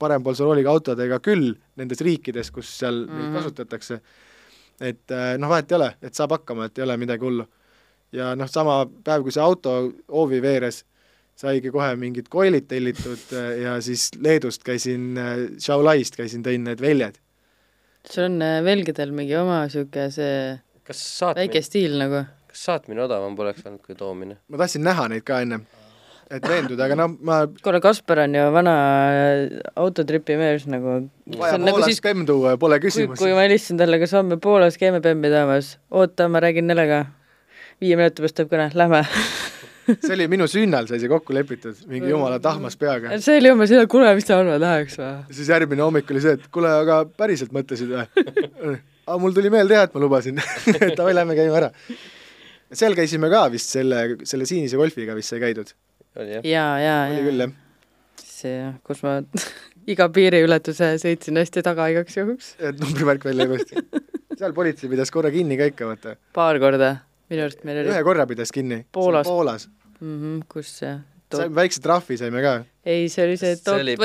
parempoolse 0.00 0.46
rooliga 0.46 0.72
autodega 0.74 1.20
küll 1.24 1.52
nendes 1.78 2.02
riikides, 2.04 2.50
kus 2.54 2.70
seal 2.80 3.04
mm 3.04 3.08
-hmm. 3.08 3.14
neid 3.14 3.24
Mhm. 3.24 3.36
kasutatakse, 3.36 4.00
et 4.80 5.14
äh, 5.14 5.38
noh, 5.38 5.48
vahet 5.48 5.72
ei 5.72 5.76
ole, 5.76 5.94
et 6.02 6.14
saab 6.14 6.36
hakkama, 6.36 6.68
et 6.68 6.78
ei 6.78 6.84
ole 6.84 6.96
midagi 6.96 7.24
hullu. 7.24 7.46
ja 8.12 8.34
noh, 8.36 8.48
sama 8.48 8.86
päev, 9.04 9.22
kui 9.22 9.32
see 9.32 9.42
auto 9.42 9.92
hoovi 10.08 10.42
veeres, 10.42 10.84
saigi 11.36 11.70
kohe 11.70 11.96
mingid 11.96 12.28
koilid 12.28 12.66
tellitud 12.68 13.32
äh, 13.32 13.60
ja 13.62 13.80
siis 13.80 14.10
Leedust 14.20 14.64
käisin 14.64 15.18
Shaolaist 15.60 16.16
käisin, 16.16 16.42
tõin 16.42 16.64
need 16.64 16.80
väljad. 16.80 17.18
sul 18.10 18.24
on 18.24 18.38
velgedel 18.64 19.12
mingi 19.12 19.36
oma 19.36 19.64
niisugune 19.66 20.10
see 20.10 20.58
kas 20.88 21.18
saatmine 21.18 21.46
väike, 21.46 21.62
stiil 21.62 21.98
nagu? 22.00 22.24
Kas 22.58 22.66
saatmine 22.66 23.04
odavam 23.06 23.36
poleks 23.38 23.66
olnud 23.66 23.82
kui 23.86 23.94
toomine? 23.98 24.38
ma 24.50 24.58
tahtsin 24.58 24.82
näha 24.86 25.06
neid 25.12 25.24
ka 25.26 25.38
ennem, 25.44 25.62
et 26.30 26.42
veenduda, 26.42 26.88
aga 26.88 26.96
noh, 26.98 27.12
ma 27.22 27.36
kuule, 27.62 27.80
Kaspar 27.84 28.24
on 28.24 28.34
ju 28.34 28.46
vana 28.54 28.74
äh, 29.14 29.60
autotripi 29.78 30.36
mees 30.40 30.66
nagu. 30.70 30.98
vaja 31.38 31.60
Poolast 31.62 32.02
bemm 32.02 32.26
tuua 32.26 32.56
ja 32.56 32.60
pole 32.60 32.80
kui, 32.80 32.90
küsimusi. 32.90 33.22
kui 33.22 33.36
ma 33.36 33.46
helistasin 33.46 33.78
talle, 33.78 34.00
kas 34.02 34.16
homme 34.18 34.40
Poolas 34.42 34.80
käime 34.80 35.00
bemmi 35.04 35.30
toomas, 35.30 35.76
oota, 35.90 36.26
ma 36.28 36.42
räägin 36.42 36.66
Nelega. 36.66 37.04
viie 37.80 37.94
minuti 38.00 38.24
pärast 38.24 38.40
tuleb 38.40 38.50
kõne, 38.56 38.68
lähme 38.74 39.04
see 40.02 40.14
oli 40.18 40.26
minu 40.28 40.50
sünnal 40.50 40.90
sai 40.90 40.98
see 40.98 41.08
kokku 41.08 41.36
lepitud, 41.36 41.78
mingi 41.88 42.10
jumala 42.10 42.42
tahmas 42.42 42.76
peaga. 42.76 43.14
see 43.22 43.38
oli 43.38 43.54
umbes 43.54 43.70
nii, 43.70 43.86
kuule, 43.86 44.10
mis 44.18 44.26
sa 44.26 44.42
arvad, 44.42 44.58
läheks 44.66 44.98
või? 44.98 45.14
siis 45.30 45.54
järgmine 45.54 45.86
hommik 45.86 46.10
oli 46.10 46.26
see, 46.26 46.34
et 46.40 46.50
kuule, 46.52 46.74
aga 46.82 47.04
päriselt 47.22 47.54
mõtlesid 47.54 47.94
või? 47.94 48.06
aga 49.08 49.18
mul 49.22 49.36
tuli 49.36 49.54
meelde 49.54 49.78
jah, 49.78 49.86
et 49.86 49.94
ma 49.94 50.02
lubasin 50.02 50.42
davai, 50.98 51.14
lähme 51.14 51.38
käime 51.38 51.60
ära. 51.62 51.74
Seal 52.72 52.96
käisime 52.98 53.30
ka 53.32 53.46
vist 53.52 53.72
selle, 53.72 54.02
selle 54.28 54.48
siinise 54.48 54.80
golfiga 54.80 55.16
vist 55.16 55.32
sai 55.32 55.40
käidud. 55.42 55.72
oli 56.18 56.36
jah? 56.36 56.44
jaa, 56.44 56.76
jaa, 56.82 57.00
oli 57.08 57.18
jaa. 57.18 57.26
küll 57.30 57.44
jah. 57.44 57.56
see, 58.22 58.70
kus 58.86 59.02
ma 59.06 59.18
iga 59.94 60.08
piiriületuse 60.12 60.94
sõitsin 61.02 61.40
hästi 61.40 61.64
taga 61.66 61.88
igaks 61.92 62.18
juhuks. 62.20 62.54
et 62.60 62.80
numbrimärk 62.80 63.24
välja 63.28 63.48
ei 63.48 63.54
paista. 63.56 63.84
seal 64.38 64.56
politsei 64.56 64.90
pidas 64.92 65.12
korra 65.14 65.32
kinni 65.34 65.58
ka 65.60 65.68
ikka, 65.72 65.92
vaata. 65.92 66.16
paar 66.36 66.60
korda, 66.62 66.94
minu 67.32 67.46
arust 67.46 67.64
meil 67.68 67.82
oli 67.82 67.94
ühe 67.94 68.02
korra 68.06 68.26
pidas 68.30 68.52
kinni. 68.54 68.84
Poolas. 68.92 69.28
Poolas. 69.28 69.68
mm. 70.00 70.18
-hmm, 70.18 70.42
kus 70.52 70.74
see? 70.82 70.96
saime 71.36 71.54
väikse 71.54 71.80
trahvi 71.84 72.16
saime 72.16 72.42
ka. 72.44 72.54
ei, 72.84 73.08
see 73.12 73.24
oli 73.26 73.36
see, 73.40 73.54
et 73.56 73.68
oli 73.72 73.96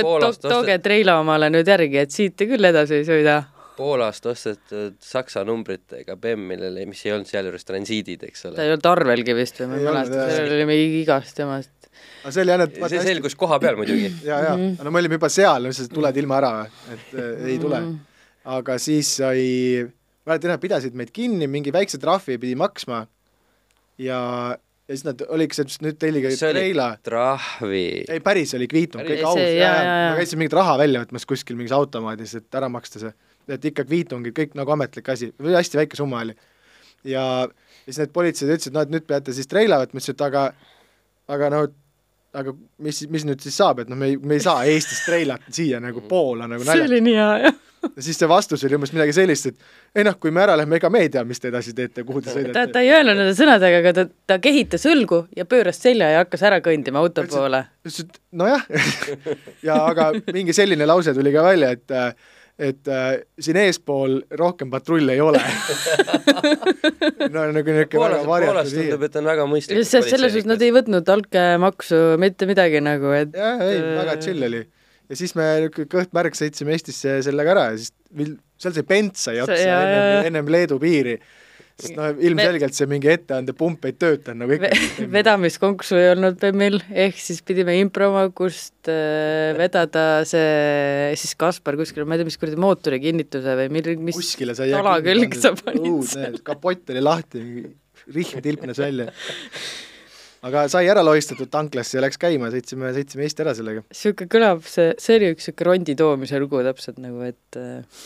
tooge 0.44 0.78
treila 0.84 1.20
omale 1.22 1.50
nüüd 1.54 1.68
järgi, 1.68 2.00
et 2.04 2.12
siit 2.12 2.36
te 2.40 2.48
küll 2.50 2.72
edasi 2.72 3.02
ei 3.02 3.08
sõida. 3.08 3.42
Poolast 3.78 4.26
ostetud 4.30 4.98
Saksa 5.02 5.44
numbritega 5.48 6.16
BEM, 6.22 6.44
millele, 6.52 6.86
mis 6.90 7.02
ei 7.08 7.14
olnud 7.16 7.30
sealjuures 7.30 7.66
transiidid, 7.66 8.24
eks 8.28 8.44
ta 8.46 8.52
ole. 8.52 8.62
ei 8.68 8.74
olnud 8.76 8.90
arvelgi 8.92 9.36
vist 9.38 9.62
või 9.64 9.70
ma 9.72 9.80
ei 9.80 9.88
mäleta, 9.88 10.28
sellel 10.34 10.56
oli 10.60 10.68
mingi 10.70 11.00
igast 11.04 11.36
temast. 11.40 11.72
aga 12.24 12.32
see 12.36 12.44
oli 12.46 12.54
jah, 12.54 12.64
et 12.68 12.78
see 12.94 13.02
selgus 13.10 13.36
koha 13.40 13.58
peal 13.64 13.80
muidugi. 13.80 14.12
ja, 14.30 14.40
ja 14.50 14.54
Mhm. 14.58 14.76
no 14.84 14.92
me 14.94 15.02
olime 15.04 15.18
juba 15.20 15.30
seal, 15.34 15.66
lihtsalt 15.70 15.94
tuled 15.94 16.18
ilma 16.24 16.38
ära 16.42 16.54
et 16.94 17.16
äh, 17.18 17.32
ei 17.54 17.58
tule. 17.62 17.80
Mhm. 17.82 17.98
aga 18.58 18.78
siis 18.82 19.16
sai, 19.22 19.48
mäletan 20.28 20.54
jah, 20.54 20.60
pidasid 20.62 20.94
meid 21.00 21.12
kinni, 21.16 21.48
mingi 21.48 21.72
väikse 21.74 21.98
trahvi 22.02 22.38
pidi 22.38 22.56
maksma 22.60 23.06
ja, 23.98 24.20
ja 24.88 24.96
siis 24.96 25.06
nad 25.08 25.22
oligi 25.32 25.58
see, 25.58 25.66
et 25.68 25.86
nüüd 25.86 26.00
tellige 26.02 26.32
see 26.36 26.50
oli 26.50 26.60
treila. 26.62 26.88
trahvi. 27.04 27.86
ei, 28.10 28.20
päris 28.24 28.54
oli 28.58 28.68
kviitung, 28.72 29.04
kõik 29.08 29.24
aus, 29.28 29.40
ma 29.40 30.16
käisin 30.20 30.42
mingit 30.42 30.56
raha 30.58 30.78
välja 30.82 31.04
võtmas 31.06 31.26
kuskil 31.30 31.58
mingis 31.60 31.74
automaadis, 31.76 32.36
et 32.40 32.58
ära 32.60 32.70
maksta 32.72 33.02
see. 33.04 33.14
Et 33.52 33.66
ikka 33.72 33.86
kviitungid, 33.88 34.36
kõik 34.38 34.58
nagu 34.60 34.76
ametlik 34.76 35.10
asi, 35.10 35.34
või 35.42 35.58
hästi 35.58 35.82
väike 35.82 36.00
summa 36.00 36.24
oli. 36.26 36.36
ja 37.04 37.48
ja 37.84 37.92
siis 37.92 38.00
need 38.00 38.14
politseid 38.16 38.52
ütlesid, 38.54 38.76
no 38.76 38.84
et 38.86 38.92
nüüd 38.94 39.08
peate 39.08 39.34
siis 39.36 39.50
treila 39.52 39.82
võtma, 39.82 40.00
ütlesin, 40.00 40.16
et 40.16 40.28
aga 40.28 40.44
aga 41.34 41.50
no 41.52 41.66
aga 42.34 42.54
mis, 42.82 43.04
mis 43.14 43.26
nüüd 43.28 43.44
siis 43.44 43.58
saab, 43.60 43.84
et 43.84 43.92
noh, 43.92 44.00
me 44.00 44.14
ei, 44.14 44.18
me 44.18 44.40
ei 44.40 44.44
saa 44.44 44.64
Eestist 44.70 45.06
treilat 45.06 45.44
siia 45.54 45.82
nagu 45.84 46.02
Poola 46.10 46.48
nagu 46.50 46.64
see 46.64 46.72
naljaga 46.72 46.90
oli 46.90 47.02
nii 47.06 47.14
hea, 47.20 47.28
jah. 47.44 47.60
ja 47.84 48.06
siis 48.08 48.18
see 48.18 48.30
vastus 48.30 48.64
oli 48.66 48.78
umbes 48.80 48.94
midagi 48.96 49.14
sellist, 49.20 49.52
et 49.52 50.00
ei 50.00 50.08
noh, 50.08 50.16
kui 50.22 50.34
me 50.34 50.42
ära 50.42 50.56
lähme, 50.58 50.80
ega 50.80 50.90
me 50.94 51.04
ei 51.06 51.12
tea, 51.14 51.22
mis 51.30 51.44
te 51.44 51.52
edasi 51.52 51.76
teete, 51.78 52.06
kuhu 52.08 52.24
te 52.24 52.32
ta, 52.32 52.36
sõidate. 52.40 52.66
ta 52.74 52.84
ei 52.86 52.94
öelnud 52.96 53.20
nende 53.20 53.36
sõnadega, 53.38 53.82
aga 53.84 53.94
ta, 54.00 54.08
ta 54.32 54.40
kehitas 54.42 54.88
õlgu 54.90 55.26
ja 55.38 55.46
pööras 55.50 55.82
selja 55.84 56.10
ja 56.16 56.24
hakkas 56.24 56.46
ära 56.50 56.62
kõndima 56.66 57.04
auto 57.04 57.28
poole. 57.30 57.66
ütles, 57.84 58.02
et 58.08 58.22
nojah 58.42 58.66
ja 59.70 59.82
aga 59.92 60.10
mingi 60.32 60.56
selline 60.58 60.90
lause 60.90 61.14
tuli 61.14 61.36
ka 61.36 61.46
välja, 61.46 61.76
et 61.78 61.98
et 62.62 62.88
äh, 62.92 63.24
siin 63.42 63.58
eespool 63.58 64.20
rohkem 64.38 64.70
patrulle 64.74 65.16
ei 65.16 65.22
ole 65.24 65.42
no 67.34 67.48
nagu 67.56 67.74
niisugune 67.74 68.04
väga 68.04 68.22
varjatud 68.28 68.70
tundub, 68.76 69.02
hiir. 69.02 69.08
et 69.10 69.18
on 69.18 69.30
väga 69.32 69.48
mõistlik. 69.50 69.82
sest 69.90 70.12
selles 70.14 70.36
suhtes 70.36 70.50
nad 70.52 70.62
ei 70.62 70.74
võtnud 70.76 71.10
altkäemaksu 71.16 72.02
mitte 72.22 72.48
midagi 72.50 72.84
nagu, 72.86 73.10
et 73.18 73.34
jah, 73.38 73.64
ei, 73.66 73.82
väga 73.98 74.18
chill 74.22 74.46
oli. 74.50 74.62
ja 75.10 75.20
siis 75.20 75.34
me 75.40 75.50
niisugune 75.64 75.90
kõht 75.96 76.14
märg 76.14 76.38
sõitsime 76.38 76.78
Eestisse 76.78 77.20
sellega 77.26 77.56
ära 77.56 77.66
ja 77.72 77.80
siis 77.82 77.94
vil- 78.14 78.38
seal 78.62 78.76
see 78.78 78.88
Bent 78.88 79.18
sai 79.20 79.40
otsa 79.44 79.58
jaa, 79.58 79.80
ennem, 79.88 80.28
ennem 80.30 80.52
Leedu 80.54 80.78
piiri. 80.82 81.18
Sest 81.82 81.96
noh, 81.98 82.10
ilmselgelt 82.22 82.76
see 82.78 82.90
mingi 82.90 83.10
etteandepump 83.14 83.88
ei 83.90 83.96
töötanud 83.98 84.44
nagu 84.44 84.58
ikka. 84.58 85.08
vedamiskonksu 85.14 85.98
ei 86.00 86.10
olnud 86.14 86.38
BEM-il, 86.42 86.80
ehk 87.06 87.18
siis 87.22 87.42
pidime 87.46 87.76
improma, 87.82 88.28
kust 88.36 88.92
äh, 88.92 89.54
vedada 89.58 90.06
see 90.30 91.14
siis 91.20 91.34
Kaspar 91.40 91.78
kuskil, 91.80 92.06
ma 92.06 92.18
ei 92.18 92.22
tea, 92.22 92.30
mis 92.30 92.40
kuradi 92.42 92.62
mootori 92.62 93.02
kinnituse 93.04 93.58
või 93.62 93.72
mil-, 93.74 93.96
mis 94.10 94.20
kuskile 94.20 94.58
sai 94.58 94.70
tala 94.74 95.00
külge 95.06 95.40
sa 95.40 95.56
panid 95.58 95.90
õudne, 95.90 96.36
kapott 96.46 96.94
oli 96.94 97.04
lahti, 97.04 97.48
rihm 98.14 98.46
tilpnes 98.46 98.84
välja. 98.84 99.10
aga 100.44 100.66
sai 100.72 100.88
ära 100.92 101.04
lohistatud 101.06 101.50
tanklasse 101.54 101.98
ja 101.98 102.04
läks 102.04 102.20
käima, 102.22 102.50
sõitsime, 102.54 102.92
sõitsime 102.96 103.24
Eesti 103.28 103.44
ära 103.46 103.54
sellega. 103.58 103.84
sihuke 103.96 104.28
kõlab, 104.32 104.64
see, 104.68 104.90
see 105.02 105.18
oli 105.20 105.30
üks 105.36 105.48
sihuke 105.50 105.68
rondi 105.68 105.96
toomise 106.00 106.40
lugu 106.44 106.60
täpselt 106.66 107.00
nagu, 107.04 107.22
et 107.28 107.60
äh, 107.60 108.02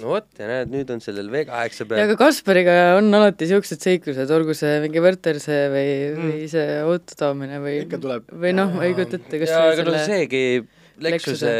no 0.00 0.14
vot, 0.14 0.28
ja 0.40 0.48
näed, 0.50 0.72
nüüd 0.72 0.92
on 0.94 1.02
sellel 1.04 1.28
V8 1.32 1.82
ja 1.82 1.88
peal 1.90 2.12
ka 2.14 2.18
Kaspariga 2.24 2.76
on 2.98 3.10
alati 3.20 3.48
siuksed 3.50 3.84
seiklused, 3.84 4.32
olgu 4.34 4.56
see 4.56 4.78
mingi 4.86 5.02
Võrterse 5.04 5.60
või 5.74 5.92
Mm. 6.14 6.30
või 6.30 6.46
see 6.50 6.78
auto 6.84 7.16
toomine 7.18 7.58
või 7.62 7.74
ikka 7.82 7.98
tuleb. 8.02 8.32
või 8.32 8.52
noh, 8.56 8.72
ma 8.76 8.86
ei 8.86 8.94
kujuta 8.96 9.18
ette, 9.20 9.40
kas 9.42 9.52
ja 9.52 9.60
aga 9.72 9.84
no 9.84 9.92
selle 9.94 10.04
seegi 10.08 10.42
Lexuse 11.04 11.52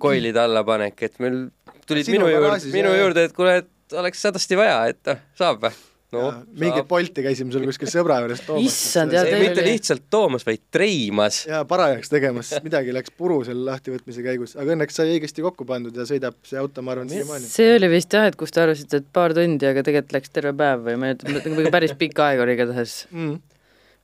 koilide 0.00 0.40
allapanek, 0.40 1.02
et 1.04 1.18
meil 1.22 1.38
tulid 1.86 2.08
Sinu 2.08 2.24
minu 2.24 2.30
juurde 2.32 2.72
minu 2.72 2.92
juurde, 2.96 3.26
et 3.28 3.34
kuule, 3.36 3.56
et 3.62 3.96
oleks 4.00 4.22
hädasti 4.28 4.56
vaja, 4.58 4.78
et 4.92 5.12
noh, 5.12 5.20
saab 5.38 5.66
või? 5.66 5.74
No 6.12 6.22
mingit 6.60 6.86
Bolti 6.88 7.22
käisime 7.24 7.52
seal 7.54 7.64
kuskil 7.68 7.88
sõbra 7.92 8.18
juures 8.22 8.42
toomas. 8.46 8.66
Issand, 8.68 9.14
jaa, 9.16 9.22
see 9.24 9.32
teil 9.34 9.44
mitte 9.46 9.62
oli- 9.62 9.72
lihtsalt 9.76 10.04
toomas, 10.12 10.44
vaid 10.48 10.62
treimas. 10.74 11.38
jaa, 11.48 11.62
parajaks 11.68 12.12
tegemas, 12.12 12.50
midagi 12.64 12.92
läks 12.96 13.14
puru 13.16 13.38
selle 13.48 13.64
lahtivõtmise 13.70 14.24
käigus, 14.26 14.56
aga 14.60 14.76
õnneks 14.76 14.98
sai 15.00 15.14
õigesti 15.16 15.44
kokku 15.46 15.66
pandud 15.68 15.96
ja 15.96 16.04
sõidab 16.08 16.36
see 16.48 16.60
auto, 16.60 16.84
ma 16.84 16.92
arvan, 16.96 17.08
siiamaani. 17.12 17.48
see 17.52 17.70
oli 17.78 17.88
vist 17.94 18.12
jah, 18.18 18.28
et 18.30 18.36
kus 18.40 18.52
te 18.54 18.64
arvasite, 18.64 19.00
et 19.02 19.08
paar 19.12 19.34
tundi, 19.36 19.68
aga 19.70 19.84
tegelikult 19.86 20.16
läks 20.18 20.34
terve 20.36 20.52
päev 20.58 20.84
või 20.90 20.98
ma 21.00 21.10
ei 21.12 21.16
ütle, 21.16 21.38
nagu 21.48 21.72
päris 21.78 21.96
pikk 21.98 22.20
aeg 22.26 22.44
oli 22.44 22.58
igatahes. 22.58 22.98
mm.. 23.10 23.40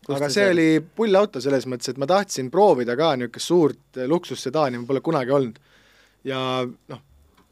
Aga 0.09 0.29
see 0.33 0.39
seal- 0.41 0.55
oli 0.55 0.69
pull 0.97 1.17
auto 1.21 1.41
selles 1.45 1.67
mõttes, 1.69 1.91
et 1.93 1.99
ma 2.01 2.07
tahtsin 2.09 2.47
proovida 2.53 2.95
ka 2.97 3.11
niisugust 3.21 3.51
suurt 3.51 3.99
luksussedaani, 4.09 4.79
ma 4.81 4.89
pole 4.89 5.03
kunagi 5.05 5.35
olnud. 5.37 5.59
ja 6.25 6.39
noh, 6.65 7.01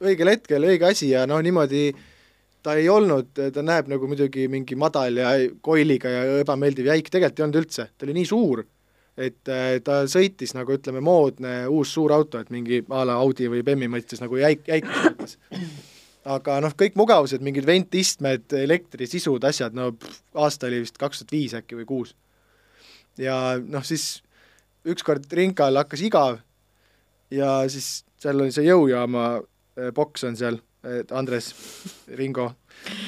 õigel 0.00 0.30
hetkel 0.32 0.64
õige 0.64 0.88
asi 0.88 1.10
ja 1.10 1.26
noh, 1.28 1.42
niimoodi 1.44 1.90
ta 2.66 2.74
ei 2.74 2.88
olnud, 2.90 3.30
ta 3.54 3.62
näeb 3.62 3.86
nagu 3.92 4.08
muidugi 4.10 4.48
mingi 4.50 4.74
madal 4.78 5.20
ja 5.20 5.34
koiliga 5.62 6.10
ja 6.10 6.22
ebameeldiv 6.40 6.88
jäik, 6.90 7.10
tegelikult 7.12 7.38
ei 7.38 7.44
olnud 7.46 7.58
üldse, 7.60 7.84
ta 7.94 8.06
oli 8.06 8.16
nii 8.16 8.26
suur, 8.26 8.64
et 9.14 9.50
eh, 9.54 9.76
ta 9.86 10.00
sõitis 10.10 10.54
nagu 10.56 10.74
ütleme, 10.74 11.02
moodne 11.04 11.60
uus 11.70 11.92
suur 11.94 12.14
auto, 12.16 12.40
et 12.42 12.50
mingi 12.50 12.82
a 12.90 13.04
la 13.06 13.20
Audi 13.22 13.46
või 13.52 13.62
Bemmi 13.66 13.88
mõttes 13.92 14.22
nagu 14.22 14.40
jäik, 14.40 14.66
jäikus 14.66 14.98
mõttes. 15.04 15.38
aga 16.36 16.58
noh, 16.64 16.74
kõik 16.74 16.98
mugavused, 16.98 17.44
mingid 17.46 17.68
ventistmed, 17.68 18.50
elektrisisud, 18.58 19.46
asjad, 19.46 19.76
no 19.76 19.92
pff, 19.94 20.24
aasta 20.34 20.66
oli 20.66 20.82
vist 20.82 20.98
kaks 20.98 21.22
tuhat 21.22 21.36
viis 21.36 21.54
äkki 21.54 21.78
või 21.78 21.86
kuus. 21.86 22.16
Ja 23.22 23.60
noh, 23.62 23.86
siis 23.86 24.24
ükskord 24.86 25.30
Rinkal 25.32 25.78
hakkas 25.78 26.02
igav 26.02 26.40
ja 27.30 27.60
siis 27.70 28.02
seal 28.18 28.42
oli 28.42 28.50
see 28.54 28.66
jõujaama 28.66 29.28
eh, 29.38 29.94
boks 29.94 30.26
on 30.26 30.34
seal, 30.34 30.58
et 31.00 31.12
Andres, 31.12 31.52
Ringo, 32.18 32.50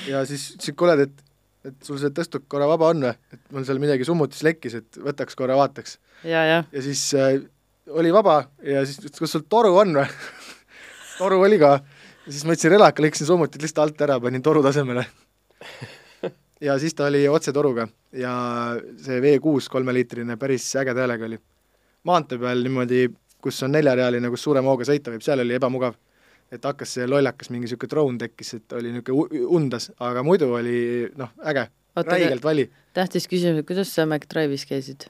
ja 0.08 0.24
siis 0.28 0.52
ütlesin, 0.56 0.76
kuule, 0.78 0.98
et 1.06 1.24
et 1.68 1.84
sul 1.84 1.98
see 2.00 2.12
tõstuk 2.14 2.46
korra 2.50 2.68
vaba 2.70 2.92
on 2.92 3.02
või, 3.02 3.14
et 3.34 3.40
mul 3.54 3.64
seal 3.66 3.80
midagi 3.82 4.06
summutis 4.06 4.44
lekkis, 4.46 4.78
et 4.78 4.98
võtaks 5.04 5.36
korra 5.38 5.56
vaataks. 5.58 5.98
ja, 6.24 6.44
jah, 6.46 6.68
ja 6.72 6.82
siis 6.84 7.02
äh, 7.18 7.40
oli 7.90 8.12
vaba 8.14 8.42
ja 8.64 8.84
siis 8.86 9.00
ütles, 9.02 9.18
kas 9.18 9.34
sul 9.36 9.44
toru 9.50 9.74
on 9.80 9.96
või? 9.98 10.06
toru 11.20 11.40
oli 11.44 11.58
ka. 11.60 11.78
ja 12.26 12.32
siis 12.32 12.46
ma 12.46 12.54
võtsin 12.54 12.74
relaka, 12.74 13.04
lõikasin 13.04 13.28
summutid 13.28 13.64
lihtsalt 13.64 13.84
alt 13.84 14.06
ära, 14.06 14.18
panin 14.22 14.44
toru 14.44 14.62
tasemele. 14.64 15.04
ja 16.68 16.78
siis 16.80 16.94
ta 16.94 17.08
oli 17.10 17.26
otsetoruga 17.28 17.88
ja 18.16 18.32
see 19.02 19.20
V6 19.24 19.70
kolmeliitrine 19.72 20.38
päris 20.40 20.68
ägeda 20.80 21.04
häälega 21.04 21.26
oli. 21.28 21.40
maantee 22.08 22.38
peal 22.38 22.62
niimoodi, 22.64 23.08
kus 23.42 23.62
on 23.66 23.74
neljarealine, 23.74 24.30
kus 24.30 24.46
suurema 24.46 24.70
hooga 24.70 24.86
sõita 24.88 25.12
võib, 25.12 25.24
seal 25.24 25.42
oli 25.44 25.58
ebamugav. 25.58 25.98
Et 26.52 26.64
hakkas 26.64 26.94
see 26.96 27.06
lollakas, 27.08 27.50
mingi 27.52 27.66
niisugune 27.66 27.92
drone 27.92 28.18
tekkis, 28.22 28.54
et 28.58 28.76
oli 28.78 28.92
niisugune 28.94 29.44
undas, 29.58 29.90
aga 30.04 30.24
muidu 30.26 30.50
oli 30.58 30.80
noh, 31.18 31.32
äge, 31.50 31.68
räigelt 31.98 32.44
vali. 32.44 32.68
tähtis 32.96 33.28
küsimus, 33.30 33.66
kuidas 33.68 33.92
sa 33.94 34.06
McDrive'is 34.08 34.66
käisid? 34.68 35.08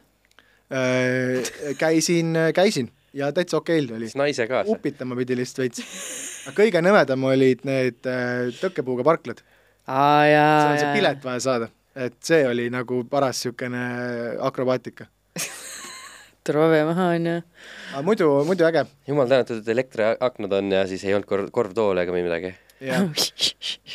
Äh, 0.69 1.75
käisin, 1.79 2.37
käisin 2.55 2.91
ja 3.17 3.31
täitsa 3.33 3.57
okeilt 3.57 3.91
oli 3.97 4.11
naise 4.15 4.47
kaasa. 4.47 4.71
upitama 4.71 5.17
pidi 5.17 5.37
lihtsalt 5.37 5.65
veits. 5.65 5.85
aga 6.49 6.57
kõige 6.63 6.83
nõmedam 6.85 7.25
olid 7.31 7.65
need 7.69 8.09
äh, 8.09 8.49
tõkkepuuga 8.61 9.07
parklad, 9.07 9.43
aa 9.87 10.25
seal 10.29 10.73
on 10.73 10.83
see 10.83 10.97
pilet 10.99 11.25
vaja 11.25 11.45
saada, 11.45 11.71
et 11.97 12.19
see 12.25 12.43
oli 12.49 12.69
nagu 12.75 13.05
paras 13.11 13.41
niisugune 13.41 13.85
akrobaatika. 14.51 15.09
Trove 16.49 16.79
maha 16.89 17.11
onju. 17.17 17.35
aga 17.95 18.05
muidu, 18.07 18.31
muidu 18.49 18.69
äge. 18.69 18.85
jumal 19.09 19.29
tänatud, 19.31 19.61
et 19.63 19.75
elektriaknad 19.75 20.57
on 20.61 20.73
ja 20.77 20.87
siis 20.91 21.05
ei 21.07 21.17
olnud 21.17 21.29
kor-, 21.29 21.49
korvtoole 21.55 22.05
ega 22.05 22.15
või 22.15 22.25
midagi. 22.27 22.55
jah, 22.85 23.05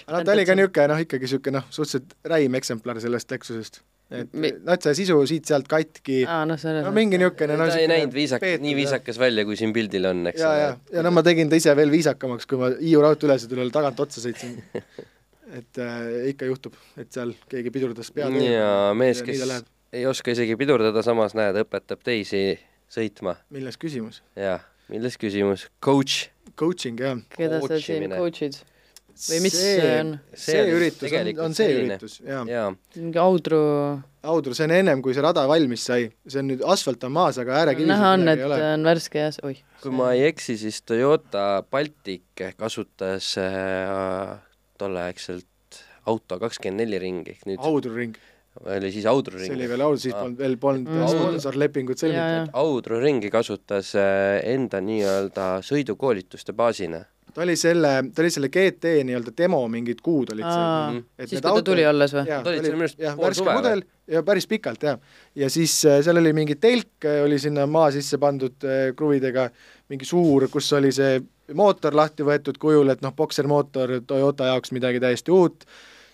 aga 0.08 0.20
no 0.20 0.28
ta 0.28 0.36
oli 0.36 0.46
ka 0.50 0.58
niisugune 0.60 0.92
noh, 0.94 1.02
ikkagi 1.06 1.28
niisugune 1.28 1.60
noh, 1.60 1.68
suhteliselt 1.74 2.16
räim 2.34 2.60
eksemplar 2.60 3.02
sellest 3.04 3.32
Lexusest. 3.32 3.82
et 4.14 4.34
Mi- 4.34 4.52
noh, 4.58 4.74
et 4.76 4.86
see 4.86 4.98
sisu 5.04 5.18
siit-sealt 5.30 5.70
katki, 5.72 6.24
noh, 6.28 6.60
selles 6.62 6.86
no 6.86 6.94
mingi 6.96 7.20
niisugune 7.22 7.58
no 7.58 7.70
ta 7.70 7.80
ei 7.80 7.90
näinud 7.92 8.14
viisak-, 8.16 8.46
nii 8.66 8.76
viisakas 8.78 9.22
välja, 9.22 9.48
kui 9.48 9.58
siin 9.60 9.74
pildil 9.76 10.12
on, 10.12 10.28
eks 10.34 10.44
ja, 10.44 10.54
ja 10.60 10.70
ole., 10.74 10.98
ja 10.98 11.08
no 11.08 11.14
ma 11.16 11.26
tegin 11.26 11.52
ta 11.52 11.60
ise 11.60 11.76
veel 11.80 11.94
viisakamaks, 11.94 12.50
kui 12.50 12.62
ma 12.62 12.74
Hiiu 12.78 13.02
raudteeülesõidul 13.06 13.74
tagant 13.74 14.00
otsa 14.04 14.24
sõitsin. 14.24 14.60
et 15.58 15.80
äh, 15.82 16.30
ikka 16.32 16.48
juhtub, 16.50 16.76
et 17.00 17.12
seal 17.14 17.34
keegi 17.52 17.72
pidurdas 17.74 18.10
pead. 18.14 18.36
ja 18.42 18.92
mees, 18.98 19.22
ja 19.22 19.28
kes. 19.28 19.64
Ei 19.94 20.06
oska 20.10 20.34
isegi 20.34 20.58
pidurdada, 20.60 21.04
samas 21.06 21.36
näed, 21.38 21.58
õpetab 21.64 22.02
teisi 22.06 22.58
sõitma. 22.92 23.38
milles 23.54 23.78
küsimus? 23.82 24.22
jah, 24.38 24.64
milles 24.92 25.18
küsimus? 25.22 25.68
Coach. 25.84 26.30
Coaching 26.60 27.02
jah. 27.02 27.20
keda 27.34 27.62
sa 27.62 27.78
siin 27.78 28.10
coachimine. 28.10 28.22
coach'id? 28.22 28.62
Või 29.14 29.44
mis 29.46 29.54
see 29.54 29.76
see 29.78 29.90
on? 30.00 30.16
see 30.34 30.62
üritus 30.74 31.04
on, 31.04 31.06
tegelikult 31.06 31.46
on 31.46 31.54
see 31.54 31.68
selline. 31.70 31.98
üritus, 32.00 32.16
jaa. 32.26 32.66
mingi 32.98 33.22
Audru, 33.22 33.60
Audru, 34.34 34.56
see 34.58 34.66
on 34.66 34.74
ennem, 34.80 35.04
kui 35.06 35.14
see 35.14 35.22
rada 35.22 35.44
valmis 35.50 35.86
sai, 35.86 36.08
see 36.26 36.42
on 36.42 36.50
nüüd, 36.50 36.64
asfalt 36.74 37.06
on 37.06 37.14
maas, 37.14 37.38
aga 37.42 37.60
äärekivisid 37.60 37.94
näha 37.94 38.12
on, 38.18 38.26
et 38.34 38.42
ole. 38.48 38.60
on 38.72 38.90
värske 38.90 39.22
ja 39.22 39.30
oih. 39.46 39.62
kui 39.84 39.94
ma 39.94 40.10
ei 40.18 40.26
eksi, 40.32 40.58
siis 40.64 40.82
Toyota 40.82 41.46
Baltic 41.70 42.48
kasutas 42.58 43.36
äh, 43.38 44.34
tolleaegselt 44.82 45.82
auto 46.10 46.42
kakskümmend 46.42 46.82
neli 46.82 47.06
ringi, 47.06 47.38
ehk 47.38 47.46
nüüd 47.52 47.62
Audru 47.70 47.94
ring, 47.94 48.18
oli 48.66 48.92
siis 48.94 49.06
Audru 49.10 49.40
see 49.40 49.50
oli 49.52 49.64
ring. 49.66 49.70
veel 49.74 49.82
Audru, 49.86 50.00
siis 50.04 50.14
polnud 50.16 50.38
veel 50.40 50.58
polnud 50.62 50.90
Mm. 50.94 51.08
sponsorlepingut 51.10 51.98
sõlmitud. 52.04 52.52
Audru 52.54 53.00
ringi 53.02 53.30
kasutas 53.34 53.94
äh, 53.96 54.40
enda 54.54 54.82
nii-öelda 54.82 55.48
sõidukoolituste 55.66 56.54
baasina. 56.54 57.04
ta 57.34 57.42
oli 57.42 57.56
selle, 57.58 57.92
ta 58.14 58.22
oli 58.22 58.30
selle 58.30 58.50
GT 58.54 58.92
nii-öelda 59.10 59.32
demo 59.38 59.64
mingid 59.68 60.02
kuud 60.06 60.30
olid 60.36 60.46
aa, 60.46 60.92
et 61.18 61.30
siis 61.32 61.40
need 61.42 61.48
kui 61.50 61.62
ta 61.64 61.66
tuli 61.66 61.82
autod- 61.82 61.90
alles 61.90 62.14
või? 62.14 62.26
Ta 62.30 62.44
seal 62.54 62.76
minu 62.76 62.84
arust 62.86 62.98
pool 63.02 63.24
värske 63.26 63.40
suve 63.42 63.56
mudel 63.58 63.82
ja 64.14 64.22
päris 64.24 64.46
pikalt 64.48 64.84
jah. 64.86 65.00
ja 65.36 65.50
siis 65.50 65.80
äh, 65.90 66.02
seal 66.06 66.18
oli 66.22 66.34
mingi 66.38 66.56
telk 66.62 67.08
äh, 67.10 67.24
oli 67.26 67.40
sinna 67.42 67.66
maa 67.66 67.90
sisse 67.92 68.18
pandud 68.22 68.54
kruvidega, 68.96 69.48
mingi 69.90 70.06
suur, 70.06 70.46
kus 70.54 70.70
oli 70.78 70.92
see 70.94 71.24
mootor 71.58 71.96
lahti 71.98 72.24
võetud 72.24 72.58
kujul, 72.62 72.90
et 72.94 73.02
noh, 73.02 73.12
boksermootor 73.18 73.98
Toyota 74.08 74.46
jaoks 74.54 74.72
midagi 74.72 75.00
täiesti 75.02 75.32
uut, 75.34 75.66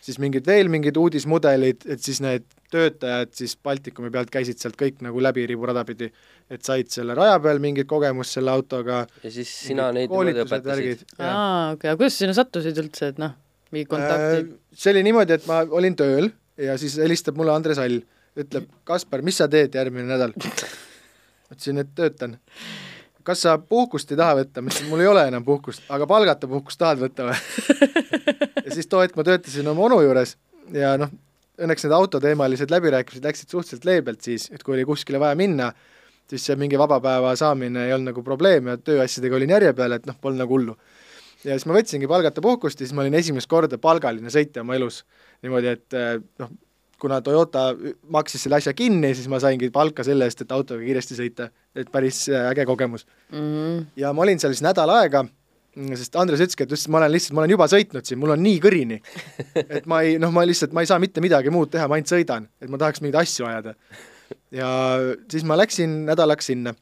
siis 0.05 0.19
mingid 0.21 0.47
veel 0.47 0.69
mingid 0.71 0.97
uudismudelid, 0.99 1.85
et 1.89 2.03
siis 2.03 2.21
need 2.23 2.45
töötajad 2.71 3.31
siis 3.37 3.55
Baltikumi 3.63 4.11
pealt 4.13 4.29
käisid 4.33 4.61
sealt 4.61 4.77
kõik 4.79 5.01
nagu 5.05 5.21
läbi 5.23 5.45
riburada 5.49 5.83
pidi, 5.87 6.09
et 6.49 6.65
said 6.65 6.91
selle 6.93 7.15
raja 7.17 7.39
peal 7.43 7.61
mingit 7.63 7.89
kogemust 7.89 8.37
selle 8.37 8.53
autoga, 8.53 9.03
ja 9.23 9.31
siis 9.33 9.51
sina 9.69 9.89
neid 9.95 10.11
niimoodi 10.11 10.45
õpetasid. 10.45 11.05
aa, 11.17 11.73
okei, 11.75 11.91
aga 11.91 11.97
kuidas 12.01 12.17
sa 12.17 12.25
sinna 12.25 12.37
sattusid 12.37 12.83
üldse, 12.83 13.13
et 13.13 13.21
noh, 13.21 13.33
mingi 13.73 13.89
kontaktid? 13.89 14.53
Äh, 14.53 14.77
see 14.83 14.93
oli 14.93 15.03
niimoodi, 15.09 15.39
et 15.39 15.49
ma 15.49 15.63
olin 15.81 15.97
tööl 15.99 16.31
ja 16.59 16.77
siis 16.81 16.99
helistab 17.01 17.39
mulle 17.39 17.55
Andres 17.55 17.81
All, 17.81 18.01
ütleb, 18.39 18.69
Kaspar, 18.87 19.25
mis 19.25 19.39
sa 19.41 19.49
teed 19.51 19.75
järgmine 19.75 20.07
nädal? 20.09 20.35
ütlesin, 21.53 21.81
et 21.81 21.95
töötan. 21.97 22.37
Kas 23.29 23.45
sa 23.45 23.55
puhkust 23.61 24.11
ei 24.13 24.19
taha 24.19 24.39
võtta? 24.41 24.63
ma 24.63 24.71
ütlesin, 24.71 24.89
mul 24.91 25.03
ei 25.03 25.09
ole 25.09 25.25
enam 25.29 25.45
puhkust, 25.45 25.85
aga 25.93 26.07
palgata 26.09 26.49
puhkust 26.49 26.79
tahad 26.81 27.01
võtta 27.03 27.29
või? 27.29 27.37
ja 28.65 28.75
siis 28.75 28.89
too 28.89 29.03
hetk 29.03 29.17
ma 29.19 29.25
töötasin 29.27 29.69
oma 29.69 29.85
onu 29.87 30.01
juures 30.05 30.35
ja 30.73 30.95
noh, 31.01 31.13
õnneks 31.59 31.85
need 31.85 31.95
autoteemalised 31.95 32.73
läbirääkimised 32.73 33.25
läksid 33.25 33.53
suhteliselt 33.53 33.85
leebelt 33.89 34.25
siis, 34.25 34.47
et 34.53 34.63
kui 34.65 34.77
oli 34.77 34.87
kuskile 34.87 35.21
vaja 35.21 35.37
minna, 35.37 35.69
siis 36.29 36.45
see 36.47 36.57
mingi 36.59 36.79
vaba 36.79 36.99
päeva 37.03 37.35
saamine 37.39 37.87
ei 37.87 37.93
olnud 37.95 38.13
nagu 38.13 38.23
probleem 38.25 38.71
ja 38.73 38.77
tööasjadega 38.81 39.37
olin 39.37 39.55
järje 39.57 39.75
peal, 39.77 39.97
et 39.97 40.09
noh, 40.09 40.17
polnud 40.21 40.45
nagu 40.45 40.57
hullu 40.57 40.77
ja 41.43 41.55
siis 41.55 41.67
ma 41.69 41.77
võtsingi 41.77 42.09
palgata 42.09 42.43
puhkust 42.43 42.81
ja 42.81 42.87
siis 42.87 42.95
ma 42.95 43.05
olin 43.05 43.15
esimest 43.19 43.49
korda 43.51 43.79
palgaline 43.81 44.31
sõitja 44.33 44.65
oma 44.65 44.75
elus. 44.75 45.03
niimoodi, 45.43 45.75
et 45.77 45.99
noh, 46.41 46.51
kuna 46.99 47.21
Toyota 47.25 47.69
maksis 48.11 48.43
selle 48.45 48.59
asja 48.59 48.73
kinni, 48.77 49.13
siis 49.15 49.29
ma 49.31 49.39
saingi 49.41 49.71
palka 49.73 50.03
selle 50.07 50.27
eest, 50.27 50.43
et 50.43 50.55
autoga 50.55 50.83
kiiresti 50.83 51.17
sõita, 51.17 51.49
et 51.75 51.91
päris 51.91 52.25
eh, 52.31 52.49
äge 52.51 52.65
kogemus. 52.69 53.05
Mhm. 53.31 53.91
ja 53.99 54.13
ma 54.13 54.25
olin 54.25 54.41
seal 54.41 54.55
siis 54.55 54.65
nädal 54.65 54.91
aega, 54.93 55.23
sest 55.95 56.15
Andres 56.19 56.43
ütleski, 56.43 56.65
et 56.65 56.91
ma 56.91 56.99
olen 57.01 57.13
lihtsalt, 57.15 57.37
ma 57.37 57.43
olen 57.45 57.55
juba 57.55 57.69
sõitnud 57.71 58.05
siin, 58.05 58.19
mul 58.19 58.35
on 58.35 58.43
nii 58.43 58.59
kõrini, 58.63 58.99
et 59.79 59.87
ma 59.89 60.03
ei, 60.05 60.19
noh, 60.21 60.33
ma 60.35 60.43
lihtsalt, 60.47 60.75
ma 60.75 60.83
ei 60.83 60.91
saa 60.91 60.99
mitte 61.01 61.23
midagi 61.23 61.53
muud 61.53 61.71
teha, 61.73 61.87
ma 61.87 61.99
ainult 61.99 62.11
sõidan, 62.11 62.49
et 62.61 62.71
ma 62.71 62.81
tahaks 62.81 63.03
mingeid 63.03 63.21
asju 63.23 63.47
ajada. 63.49 63.75
ja 64.53 64.69
siis 65.31 65.45
ma 65.47 65.57
läksin 65.57 66.03
nädalaks 66.05 66.51
sinna 66.51 66.75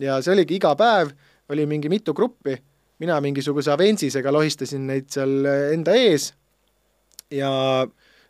ja 0.00 0.18
see 0.24 0.34
oligi 0.34 0.58
iga 0.60 0.72
päev, 0.78 1.12
oli 1.50 1.66
mingi 1.68 1.90
mitu 1.92 2.14
gruppi, 2.16 2.56
mina 3.00 3.18
mingisuguse 3.20 3.72
Avensisega 3.72 4.32
lohistasin 4.32 4.86
neid 4.86 5.08
seal 5.12 5.46
enda 5.74 5.96
ees 5.96 6.30
ja 7.32 7.50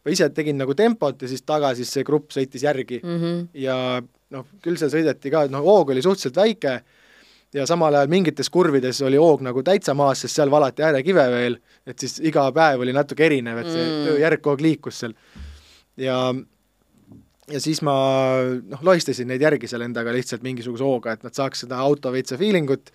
ma 0.04 0.10
ise 0.14 0.28
tegin 0.32 0.56
nagu 0.60 0.74
tempot 0.74 1.22
ja 1.22 1.28
siis 1.28 1.42
taga 1.42 1.74
siis 1.76 1.90
see 1.92 2.04
grupp 2.04 2.30
sõitis 2.32 2.62
järgi 2.64 3.00
Mhm. 3.04 3.48
ja 3.54 4.00
noh, 4.30 4.46
küll 4.62 4.76
seal 4.80 4.90
sõideti 4.92 5.30
ka, 5.30 5.46
noh 5.52 5.62
hoog 5.66 5.90
oli 5.90 6.02
suhteliselt 6.02 6.36
väike 6.36 6.80
ja 7.52 7.64
samal 7.66 7.94
ajal 7.98 8.08
mingites 8.08 8.48
kurvides 8.50 9.00
oli 9.02 9.16
hoog 9.18 9.40
nagu 9.42 9.62
täitsa 9.66 9.94
maas, 9.98 10.20
sest 10.22 10.36
seal 10.38 10.50
valati 10.50 10.82
äärekive 10.86 11.24
veel, 11.32 11.56
et 11.86 11.98
siis 11.98 12.20
iga 12.22 12.44
päev 12.54 12.80
oli 12.84 12.92
natuke 12.94 13.26
erinev, 13.26 13.58
et 13.58 13.66
see 13.72 13.82
Mm. 13.84 13.90
mm. 13.96 14.06
tööjärg 14.06 14.40
kogu 14.40 14.54
aeg 14.56 14.60
liikus 14.68 15.00
seal. 15.02 15.14
ja 15.96 16.32
ja 17.50 17.58
siis 17.60 17.80
ma 17.82 17.94
noh, 18.62 18.82
lohistasin 18.86 19.26
neid 19.26 19.42
järgi 19.42 19.66
seal 19.66 19.82
endaga 19.82 20.12
lihtsalt 20.14 20.44
mingisuguse 20.46 20.84
hooga, 20.86 21.16
et 21.16 21.24
nad 21.26 21.34
saaks 21.34 21.64
seda 21.66 21.80
auto 21.82 22.12
veitsa 22.14 22.38
feeling 22.38 22.70
ut 22.70 22.92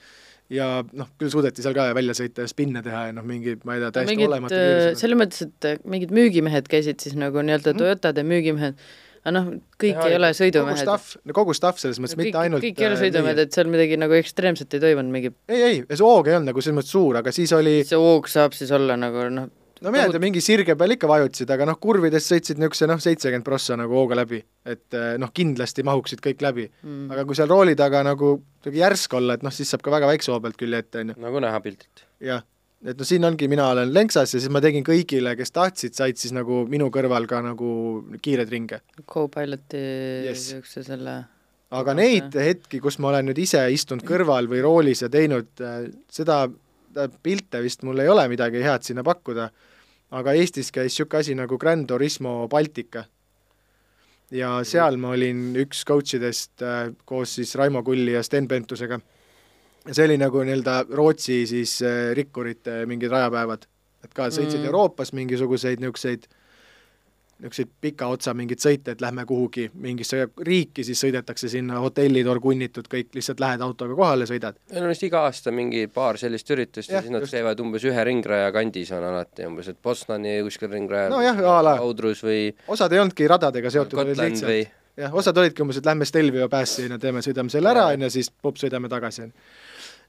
ja 0.53 0.83
noh, 0.93 1.07
küll 1.17 1.31
suudeti 1.33 1.63
seal 1.65 1.73
ka 1.73 1.87
välja 1.97 2.13
sõita 2.17 2.43
ja 2.45 2.51
spinne 2.51 2.83
teha 2.85 3.07
ja 3.07 3.15
noh, 3.17 3.25
mingi, 3.25 3.55
ma 3.65 3.77
ei 3.77 3.81
tea, 3.81 3.91
täiesti 3.95 4.13
mingid, 4.13 4.29
olematu 4.29 4.59
äh, 4.59 4.91
selles 4.99 5.17
mõttes, 5.17 5.41
et 5.47 5.67
äh, 5.71 5.79
mingid 5.89 6.13
müügimehed 6.13 6.69
käisid 6.69 7.01
siis 7.01 7.17
nagu 7.17 7.41
nii-öelda 7.41 7.73
Mhm. 7.73 7.79
Toyotade 7.81 8.23
müügimehed, 8.29 8.77
aga 9.25 9.33
noh, 9.39 9.47
kõik 9.81 9.97
Jaa, 9.97 10.07
ei 10.11 10.15
ole 10.19 10.29
kogu 10.29 10.39
sõidumehed. 10.43 10.83
staff, 10.85 11.17
no 11.25 11.33
kogu 11.33 11.55
staff 11.57 11.81
selles 11.81 11.97
mõttes, 11.99 12.13
kõik, 12.19 12.29
mitte 12.29 12.43
ainult 12.43 12.61
kõik 12.67 12.77
ei 12.83 12.85
ole 12.91 12.97
äh, 12.99 13.03
sõidumehed, 13.07 13.41
et 13.41 13.57
seal 13.57 13.71
midagi 13.73 13.97
nagu 13.97 14.13
ekstreemset 14.21 14.77
ei 14.77 14.83
toimunud, 14.85 15.11
mingi 15.17 15.33
ei, 15.49 15.61
ei, 15.71 15.83
see 15.89 16.05
hoog 16.05 16.29
ei 16.29 16.37
olnud 16.37 16.51
nagu 16.53 16.61
selles 16.61 16.77
mõttes 16.77 16.93
suur, 16.93 17.17
aga 17.23 17.33
siis 17.33 17.53
oli, 17.57 17.79
see 17.89 17.97
hoog 17.97 18.29
saab 18.29 18.53
siis 18.53 18.69
olla 18.75 18.97
nagu 19.01 19.25
noh, 19.33 19.49
no 19.85 19.93
mina 19.93 20.07
ei 20.07 20.13
tea, 20.15 20.21
mingi 20.23 20.41
sirge 20.43 20.75
peal 20.79 20.95
ikka 20.95 21.09
vajutasid, 21.09 21.51
aga 21.53 21.67
noh, 21.69 21.77
kurvides 21.81 22.25
sõitsid 22.31 22.59
niisuguse 22.61 22.89
noh, 22.89 23.01
seitsekümmend 23.03 23.45
prossa 23.45 23.77
nagu 23.79 23.95
hooga 23.97 24.17
läbi. 24.17 24.41
et 24.65 24.97
eh, 24.97 25.13
noh, 25.21 25.31
kindlasti 25.35 25.85
mahuksid 25.85 26.23
kõik 26.25 26.41
läbi. 26.45 26.65
mm. 26.81 27.13
aga 27.13 27.27
kui 27.27 27.37
seal 27.37 27.51
rooli 27.51 27.77
taga 27.79 28.01
nagu 28.05 28.35
järsk 28.65 29.13
olla, 29.19 29.37
et 29.37 29.45
noh, 29.45 29.53
siis 29.53 29.69
saab 29.71 29.85
ka 29.85 29.93
väga 29.93 30.09
väikse 30.09 30.33
hoo 30.33 30.41
pealt 30.41 30.59
külje 30.59 30.81
ette, 30.81 31.05
on 31.05 31.13
ju. 31.13 31.21
nagu 31.27 31.43
näha 31.43 31.61
pildilt. 31.63 32.05
jah, 32.23 32.41
et 32.81 32.97
noh, 32.97 33.07
siin 33.07 33.27
ongi, 33.29 33.49
mina 33.51 33.69
olen 33.75 33.93
lenksas 33.93 34.33
ja 34.33 34.41
siis 34.41 34.51
ma 34.53 34.63
tegin 34.63 34.85
kõigile, 34.87 35.35
kes 35.37 35.53
tahtsid, 35.55 35.95
said 35.97 36.19
siis 36.21 36.33
nagu 36.35 36.63
minu 36.71 36.89
kõrval 36.93 37.29
ka 37.29 37.43
nagu 37.45 37.69
kiireid 38.21 38.51
ringe. 38.51 38.81
Co-piloti 39.05 39.85
Yes. 40.25 40.49
niisuguse 40.49 40.85
selle 40.89 41.21
aga 41.75 41.95
neid 41.97 42.35
hetki, 42.39 42.79
kus 42.79 42.99
ma 43.01 43.09
olen 43.09 43.25
nüüd 43.29 43.39
ise 43.41 43.61
istunud 43.73 44.05
kõrval 44.07 44.47
või 44.49 44.61
roolis 44.63 45.01
ja 45.03 45.09
teinud 45.11 45.63
äh, 45.65 45.87
seda, 46.13 46.45
pilte 47.23 47.61
vist 47.63 47.83
mul 47.83 47.99
ei 47.99 48.09
ole 48.11 48.27
midagi 48.31 48.61
head 48.63 48.85
sinna 48.87 49.03
pakkuda, 49.05 49.49
aga 50.15 50.33
Eestis 50.37 50.71
käis 50.71 50.93
niisugune 50.93 51.19
asi 51.19 51.35
nagu 51.35 51.57
Grand 51.59 51.87
Turismo 51.87 52.47
Baltica. 52.51 53.05
ja 54.31 54.63
seal 54.65 54.97
ma 54.97 55.11
olin 55.13 55.53
üks 55.61 55.83
coach 55.85 56.15
idest 56.17 56.61
äh, 56.65 56.89
koos 57.05 57.35
siis 57.35 57.55
Raimo 57.55 57.83
Kulli 57.83 58.15
ja 58.15 58.23
Sten 58.23 58.47
Pentusega. 58.47 58.99
ja 59.85 59.93
see 59.93 60.05
oli 60.05 60.17
nagu 60.17 60.41
nii-öelda 60.43 60.85
Rootsi 60.89 61.45
siis 61.47 61.81
äh, 61.81 62.13
rikkurite 62.13 62.85
mingid 62.85 63.11
rajapäevad. 63.11 63.67
et 64.03 64.13
ka 64.13 64.29
sõitsid 64.29 64.59
Mm. 64.59 64.61
mm. 64.61 64.65
Euroopas 64.65 65.13
mingisuguseid 65.13 65.79
niisuguseid 65.79 66.27
niisuguseid 67.35 67.71
pika 67.81 68.07
otsa 68.07 68.33
mingeid 68.33 68.61
sõite, 68.63 68.93
et 68.95 69.01
lähme 69.03 69.25
kuhugi 69.27 69.67
mingisse 69.83 70.21
riiki, 70.47 70.85
siis 70.87 71.01
sõidetakse 71.03 71.49
sinna, 71.51 71.81
hotellid 71.83 72.27
orgunnitud, 72.31 72.87
kõik, 72.91 73.11
lihtsalt 73.17 73.43
lähed 73.43 73.63
autoga 73.65 73.97
kohale, 73.97 74.27
sõidad. 74.29 74.55
meil 74.71 74.87
on 74.87 74.93
vist 74.93 75.03
iga 75.03 75.25
aasta 75.27 75.51
mingi 75.51 75.85
paar 75.91 76.19
sellist 76.21 76.49
üritust 76.55 76.89
ja 76.89 76.99
Jah, 76.99 77.03
siis 77.03 77.13
nad 77.13 77.25
just. 77.25 77.35
käivad 77.35 77.59
umbes 77.59 77.83
ühe 77.83 78.07
ringraja 78.07 78.53
kandis 78.55 78.93
on 78.95 79.03
alati 79.03 79.49
umbes, 79.49 79.67
et 79.73 79.81
Bosnani 79.83 80.37
kuskil 80.47 80.71
ringrajal 80.71 81.11
Nojah, 81.11 81.43
a 81.57 81.59
la. 81.63 81.75
Audrus 81.83 82.23
või 82.23 82.47
osad 82.71 82.95
ei 82.95 83.03
olnudki 83.03 83.27
radadega 83.27 83.73
seotud, 83.73 83.99
olid 84.05 84.19
lihtsalt 84.21 84.51
või 84.51 84.63
jah, 85.03 85.13
osad 85.13 85.37
olidki 85.43 85.63
umbes, 85.65 85.81
et 85.81 85.91
lähme 85.91 86.07
Stelvio 86.07 86.49
päässi, 86.49 86.87
on 86.87 86.95
ju, 86.95 87.03
teeme, 87.03 87.23
sõidame 87.25 87.51
selle 87.51 87.71
ära, 87.71 87.89
on 87.91 88.07
ju, 88.07 88.11
siis 88.15 88.31
pup, 88.31 88.59
sõidame 88.61 88.91
tagasi, 88.91 89.27
on 89.27 89.33
ju. 89.33 89.51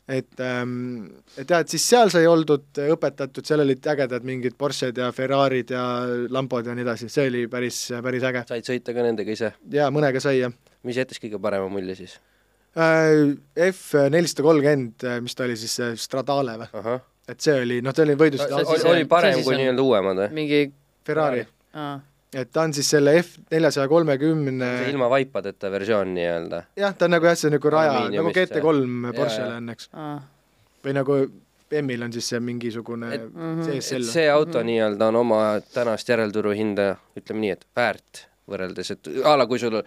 Et 0.08 0.40
ähm, 0.40 1.08
et 1.36 1.50
jah, 1.50 1.60
et 1.64 1.68
siis 1.72 1.82
seal 1.90 2.10
sai 2.14 2.26
oldud 2.30 2.78
õpetatud, 2.94 3.42
seal 3.46 3.64
olid 3.64 3.86
ägedad 3.90 4.22
mingid 4.28 4.54
Porsched 4.58 4.98
ja 5.02 5.08
Ferrarid 5.12 5.72
ja 5.74 5.82
Lambod 6.30 6.66
ja 6.70 6.74
nii 6.78 6.84
edasi, 6.86 7.08
see 7.10 7.26
oli 7.30 7.46
päris, 7.50 7.80
päris 8.04 8.22
äge. 8.28 8.44
said 8.48 8.68
sõita 8.70 8.94
ka 8.94 9.02
nendega 9.02 9.34
ise? 9.34 9.52
jaa, 9.74 9.90
mõnega 9.90 10.22
sai, 10.22 10.38
jah. 10.44 10.54
mis 10.86 10.96
jättis 11.00 11.18
kõige 11.22 11.40
parema 11.42 11.66
mulje 11.72 11.96
siis? 11.98 12.16
Äh, 12.76 13.34
F 13.72 13.94
nelisada 14.12 14.44
kolmkümmend, 14.46 15.06
mis 15.24 15.34
ta 15.34 15.44
oli 15.48 15.56
siis, 15.58 15.74
see 15.80 15.94
Stradale 15.98 16.58
või? 16.60 16.98
et 17.26 17.40
see 17.42 17.56
oli, 17.64 17.80
noh, 17.82 17.94
ta 17.96 18.04
oli 18.06 18.14
võidus 18.20 18.44
No, 18.46 18.60
oli, 18.62 18.82
oli 18.92 19.02
on- 19.06 19.08
parem 19.10 19.40
kui 19.42 19.56
nii-öelda 19.58 19.82
uuemad 19.82 20.20
või? 20.22 20.28
mingi 20.36 20.60
Ferrari, 21.06 21.42
aa, 21.74 21.96
et 22.36 22.50
ta 22.52 22.62
on 22.66 22.72
siis 22.76 22.88
selle 22.92 23.14
F 23.22 23.38
neljasaja 23.50 23.88
kolmekümne 23.88 24.68
see 24.82 24.90
ilma 24.92 25.08
vaipadeta 25.12 25.70
versioon 25.72 26.12
nii-öelda. 26.16 26.62
jah, 26.76 26.94
ta 26.98 27.06
on 27.08 27.14
nagu 27.16 27.26
jah, 27.30 27.36
see 27.40 27.50
nagu 27.54 27.70
raja, 27.72 27.92
nagu 27.92 28.04
Alumiiniumist, 28.04 28.36
GT3 28.36 29.06
jah. 29.08 29.16
Porschele 29.20 29.48
Jaa, 29.50 29.56
on, 29.62 29.68
eks. 29.74 29.88
aa. 29.94 30.16
või 30.84 30.96
nagu 31.00 31.18
BM-il 31.70 32.02
on 32.06 32.12
siis 32.14 32.28
see 32.30 32.38
mingisugune 32.40 33.08
Et- 33.14 33.24
Mhm. 33.34 33.62
CSL. 33.66 34.04
see 34.06 34.28
auto 34.30 34.60
nii-öelda 34.62 35.08
on 35.08 35.16
oma 35.24 35.40
tänast 35.74 36.08
järelturu 36.08 36.52
hinda, 36.54 36.96
ütleme 37.18 37.40
nii, 37.46 37.50
et 37.56 37.64
väärt 37.76 38.26
võrreldes, 38.48 38.90
et 38.92 39.08
a 39.24 39.36
la 39.36 39.46
kui 39.46 39.58
sul 39.58 39.80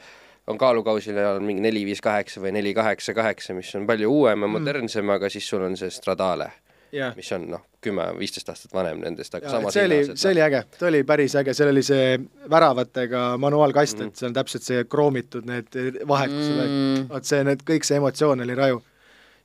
on 0.50 0.58
kaalukausil 0.58 1.16
on 1.38 1.44
mingi 1.46 1.62
neli, 1.62 1.86
viis, 1.86 2.02
kaheksa 2.02 2.42
või 2.42 2.52
neli, 2.52 2.74
kaheksa, 2.74 3.14
kaheksa, 3.14 3.54
mis 3.54 3.70
on 3.76 3.86
palju 3.88 4.10
uuem 4.12 4.42
ja 4.42 4.48
Mm. 4.48 4.52
modernsem, 4.58 5.10
aga 5.14 5.30
siis 5.30 5.48
sul 5.48 5.62
on 5.62 5.78
see 5.78 5.90
Stradale, 5.90 6.50
jah, 6.92 7.16
mis 7.16 7.32
on 7.32 7.48
noh, 7.52 7.62
kümme, 7.82 8.06
viisteist 8.20 8.50
aastat 8.50 8.74
vanem 8.74 9.00
nendest, 9.00 9.36
aga 9.36 9.46
Jaa, 9.46 9.52
samas 9.60 9.74
see 9.74 9.86
oli, 9.86 10.00
see 10.16 10.32
oli 10.32 10.42
äge, 10.42 10.64
ta 10.80 10.88
oli 10.88 11.04
päris 11.04 11.36
äge, 11.36 11.54
seal 11.54 11.70
oli 11.72 11.84
see 11.84 12.20
väravatega 12.50 13.38
manuaalkast 13.38 13.98
mm, 13.98 14.00
Mhm. 14.00 14.08
-hmm. 14.08 14.12
et 14.14 14.16
see 14.22 14.28
on 14.28 14.34
täpselt 14.34 14.64
see 14.64 14.84
kroomitud 14.84 15.46
need 15.46 15.68
vahekused 16.08 16.56
mm., 16.56 16.70
Mm, 16.70 17.10
vot 17.10 17.26
see, 17.26 17.44
need, 17.44 17.64
kõik 17.64 17.84
see 17.88 17.98
emotsioon 17.98 18.42
oli 18.42 18.56
raju. 18.56 18.82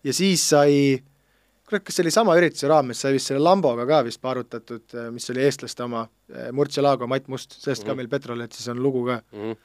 ja 0.05 0.13
siis 0.13 0.49
sai, 0.49 1.03
kurat, 1.69 1.85
kas 1.85 1.95
see 1.97 2.03
oli 2.05 2.11
sama 2.11 2.35
ürituse 2.37 2.69
raames, 2.69 3.01
sai 3.01 3.13
vist 3.13 3.27
selle 3.27 3.41
Lamboga 3.41 3.87
ka 3.87 4.03
vist 4.05 4.21
paarutatud, 4.21 4.83
mis 5.13 5.31
oli 5.31 5.41
eestlaste 5.47 5.83
oma, 5.85 6.09
Murcielago 6.53 7.07
Matt 7.07 7.29
Must, 7.29 7.53
sellest 7.61 7.83
mm 7.83 7.85
-hmm. 7.85 7.87
ka 7.87 7.93
Mhm. 7.93 7.97
meil 7.97 8.09
Petroletis 8.09 8.69
on 8.69 8.83
lugu 8.83 9.05
ka. 9.07 9.23
mm 9.33 9.41
-hmm. 9.53 9.57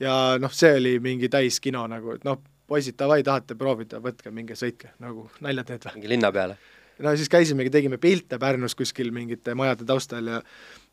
ja 0.00 0.36
noh, 0.38 0.52
see 0.52 0.74
oli 0.76 0.98
mingi 1.00 1.28
täiskino 1.28 1.86
nagu, 1.86 2.12
et 2.14 2.24
noh, 2.24 2.38
poisid, 2.66 2.94
davai, 2.98 3.22
tahate 3.22 3.54
proovida, 3.54 3.98
võtke, 3.98 4.30
minge 4.30 4.54
sõitke, 4.54 4.88
nagu 4.98 5.30
nalja 5.40 5.64
teed 5.64 5.84
või? 5.84 5.94
mingi 5.94 6.08
linna 6.08 6.32
peale. 6.32 6.56
No 7.00 7.14
siis 7.16 7.30
käisimegi, 7.32 7.72
tegime 7.72 7.98
pilte 7.98 8.38
Pärnus 8.38 8.76
kuskil 8.78 9.10
mingite 9.14 9.54
majade 9.58 9.86
taustal 9.88 10.30
ja 10.36 10.42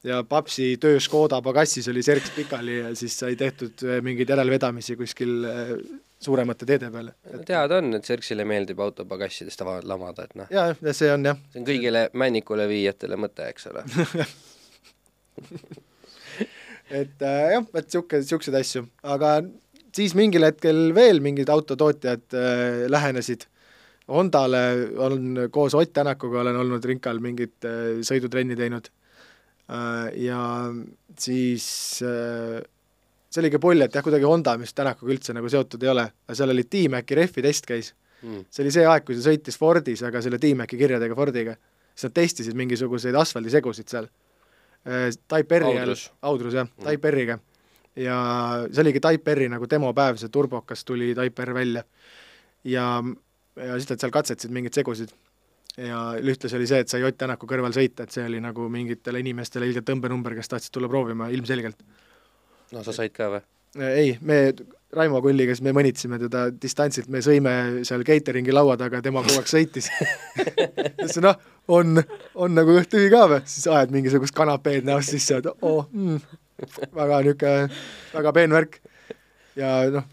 ja 0.05 0.21
papsi 0.23 0.75
töö 0.81 0.99
Škoda 1.01 1.39
pagassis 1.41 1.87
oli 1.89 2.03
serks 2.05 2.29
pikali 2.35 2.77
ja 2.77 2.91
siis 2.95 3.15
sai 3.19 3.35
tehtud 3.35 3.81
eh, 3.83 4.01
mingeid 4.05 4.29
järelvedamisi 4.29 4.95
kuskil 4.95 5.47
eh, 5.49 5.71
suuremate 6.19 6.65
teede 6.65 6.91
peal. 6.93 7.09
teada 7.45 7.79
on, 7.81 7.93
et 7.97 8.05
Serksile 8.05 8.45
meeldib 8.45 8.79
auto 8.83 9.05
pagassidest 9.09 9.61
lamada, 9.83 10.27
et 10.27 10.37
noh, 10.37 10.51
ja, 10.53 10.69
ja 10.81 10.93
see 10.93 11.11
on 11.13 11.25
jah, 11.25 11.39
see 11.51 11.61
on 11.61 11.67
kõigile 11.67 12.07
männikule 12.17 12.67
viijatele 12.69 13.19
mõte, 13.19 13.49
eks 13.51 13.69
ole. 13.71 13.83
et 17.01 17.21
äh, 17.21 17.43
jah, 17.55 17.65
et 17.65 17.83
niisugune, 17.83 18.23
niisuguseid 18.23 18.59
asju, 18.61 18.87
aga 19.15 19.37
siis 19.97 20.15
mingil 20.17 20.45
hetkel 20.47 20.91
veel 20.97 21.21
mingid 21.25 21.49
autotootjad 21.53 22.37
äh, 22.37 22.85
lähenesid. 22.89 23.47
On 24.07 24.31
koos 25.51 25.73
Ott 25.75 25.93
Tänakuga 25.93 26.39
olen 26.41 26.55
olnud 26.55 26.85
Rinkal 26.85 27.19
mingit 27.19 27.65
äh, 27.67 27.99
sõidutrenni 28.07 28.55
teinud 28.55 28.87
äh, 28.87 30.13
ja 30.23 30.41
siis 31.19 31.99
äh, 32.07 32.61
see 33.27 33.43
oli 33.43 33.51
ka 33.51 33.59
pull, 33.59 33.83
et 33.83 33.95
jah, 33.95 34.05
kuidagi 34.05 34.27
Honda, 34.27 34.55
mis 34.59 34.71
Tänakuga 34.73 35.11
üldse 35.11 35.35
nagu 35.35 35.49
seotud 35.51 35.83
ei 35.83 35.91
ole, 35.91 36.05
aga 36.27 36.37
seal 36.39 36.53
oli 36.53 36.63
T-Maci 36.63 37.17
rehvi 37.19 37.43
test 37.45 37.67
käis. 37.67 37.93
Mm. 38.23 38.47
see 38.49 38.63
oli 38.63 38.71
see 38.73 38.85
aeg, 38.89 39.03
kui 39.05 39.13
ta 39.13 39.21
sõitis 39.27 39.59
Fordis, 39.59 40.01
aga 40.07 40.23
selle 40.25 40.39
T-Maci 40.41 40.79
kirjadega 40.79 41.15
Fordiga. 41.15 41.57
siis 41.93 42.07
nad 42.07 42.15
testisid 42.17 42.57
mingisuguseid 42.57 43.15
asfaldisegusid 43.15 43.91
seal. 43.91 44.07
Type 45.27 45.59
R-i 45.59 45.77
all 45.81 45.95
Audrus., 46.31 46.53
jah 46.55 46.65
mm., 46.65 46.85
Type 46.87 47.11
R-iga. 47.11 47.39
ja 47.97 48.17
see 48.71 48.81
oligi 48.85 49.03
Type 49.03 49.35
R-i 49.35 49.49
nagu 49.51 49.67
demopäev, 49.69 50.17
see 50.17 50.31
turbokas 50.31 50.85
tuli 50.87 51.11
Type 51.17 51.45
R 51.45 51.53
välja. 51.53 51.83
ja, 52.63 52.87
ja 53.57 53.77
siis 53.77 53.89
nad 53.91 54.03
seal 54.03 54.13
katsetasid 54.13 54.53
mingeid 54.53 54.77
segusid. 54.77 55.13
ja 55.77 55.99
ühtlasi 56.17 56.57
oli 56.57 56.67
see, 56.69 56.79
et 56.81 56.89
sai 56.89 57.03
Ott 57.05 57.17
Tänaku 57.17 57.49
kõrval 57.49 57.75
sõita, 57.75 58.07
et 58.07 58.15
see 58.15 58.25
oli 58.25 58.39
nagu 58.41 58.69
mingitele 58.73 59.21
inimestele 59.21 59.67
ilgelt 59.69 59.85
tõmbenumber, 59.85 60.33
kes 60.37 60.49
tahtsid 60.53 60.73
tulla 60.73 60.89
proovima, 60.89 61.29
ilmselgelt. 61.29 61.83
no 62.73 62.83
sa 62.83 62.95
said 62.95 63.13
ka 63.13 63.29
või? 63.35 63.43
ei, 63.77 64.17
me 64.21 64.55
Raimo 64.93 65.19
Kulliga, 65.21 65.51
siis 65.51 65.65
me 65.65 65.73
mõnitasime 65.75 66.17
teda 66.21 66.45
distantsilt, 66.61 67.09
me 67.11 67.19
sõime 67.21 67.53
seal 67.87 68.05
catering'i 68.07 68.53
laua 68.55 68.77
taga, 68.79 69.01
tema 69.03 69.19
kogu 69.25 69.41
aeg 69.41 69.49
sõitis. 69.51 69.89
ütles 70.95 71.17
noh, 71.23 71.35
on, 71.75 71.99
on 72.39 72.55
nagu 72.55 72.77
kõht 72.77 72.93
tühi 72.93 73.09
ka 73.11 73.25
või? 73.27 73.41
siis 73.45 73.67
ajad 73.67 73.91
mingisugust 73.93 74.35
kanapeed 74.37 74.87
näost 74.87 75.11
sisse, 75.11 75.41
et 75.41 75.49
oo 75.51 75.81
mm,, 75.91 76.21
väga 76.95 77.19
niisugune, 77.27 77.81
väga 78.13 78.33
peen 78.39 78.55
värk. 78.55 78.79
ja 79.59 79.73
noh, 79.91 80.07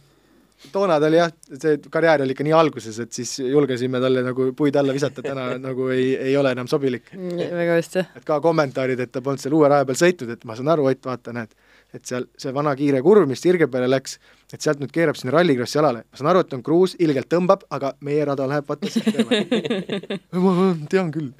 toona 0.73 0.99
ta 1.01 1.09
oli 1.11 1.19
jah, 1.19 1.33
see 1.61 1.79
karjäär 1.93 2.25
oli 2.25 2.35
ikka 2.35 2.47
nii 2.47 2.55
alguses, 2.57 2.99
et 3.05 3.13
siis 3.17 3.37
julgesime 3.43 4.01
talle 4.03 4.23
nagu 4.27 4.51
puid 4.57 4.77
alla 4.81 4.95
visata, 4.97 5.23
täna 5.25 5.47
nagu 5.61 5.89
ei, 5.95 6.15
ei 6.31 6.37
ole 6.37 6.55
enam 6.55 6.71
sobilik. 6.71 7.11
väga 7.15 7.79
hästi. 7.79 8.07
et 8.21 8.25
ka 8.29 8.41
kommentaarid, 8.45 9.01
et 9.01 9.13
ta 9.13 9.23
polnud 9.25 9.43
seal 9.43 9.57
uue 9.57 9.71
raja 9.71 9.87
peal 9.89 10.01
sõitnud, 10.01 10.35
et 10.35 10.45
ma 10.49 10.57
saan 10.59 10.73
aru, 10.75 10.89
Ott, 10.91 11.01
vaata, 11.07 11.33
näed, 11.35 11.55
et 11.97 12.05
seal 12.05 12.29
see 12.39 12.53
vana 12.55 12.75
kiire 12.79 13.01
kurv, 13.03 13.27
mis 13.29 13.41
sirge 13.41 13.69
peale 13.71 13.89
läks, 13.91 14.19
et 14.53 14.61
sealt 14.61 14.83
nüüd 14.83 14.93
keerab 14.95 15.19
sinna 15.19 15.37
rallikrossi 15.39 15.81
alale. 15.81 16.05
ma 16.11 16.21
saan 16.21 16.31
aru, 16.33 16.45
et 16.45 16.57
on 16.59 16.63
kruus, 16.67 16.97
ilgelt 17.01 17.31
tõmbab, 17.33 17.65
aga 17.71 17.95
meie 18.05 18.25
rada 18.25 18.49
läheb 18.51 18.69
vaata 18.69 18.91
siit 18.91 19.11
kõrvale. 19.11 20.21
ma 20.45 20.71
tean 20.91 21.13
küll 21.15 21.33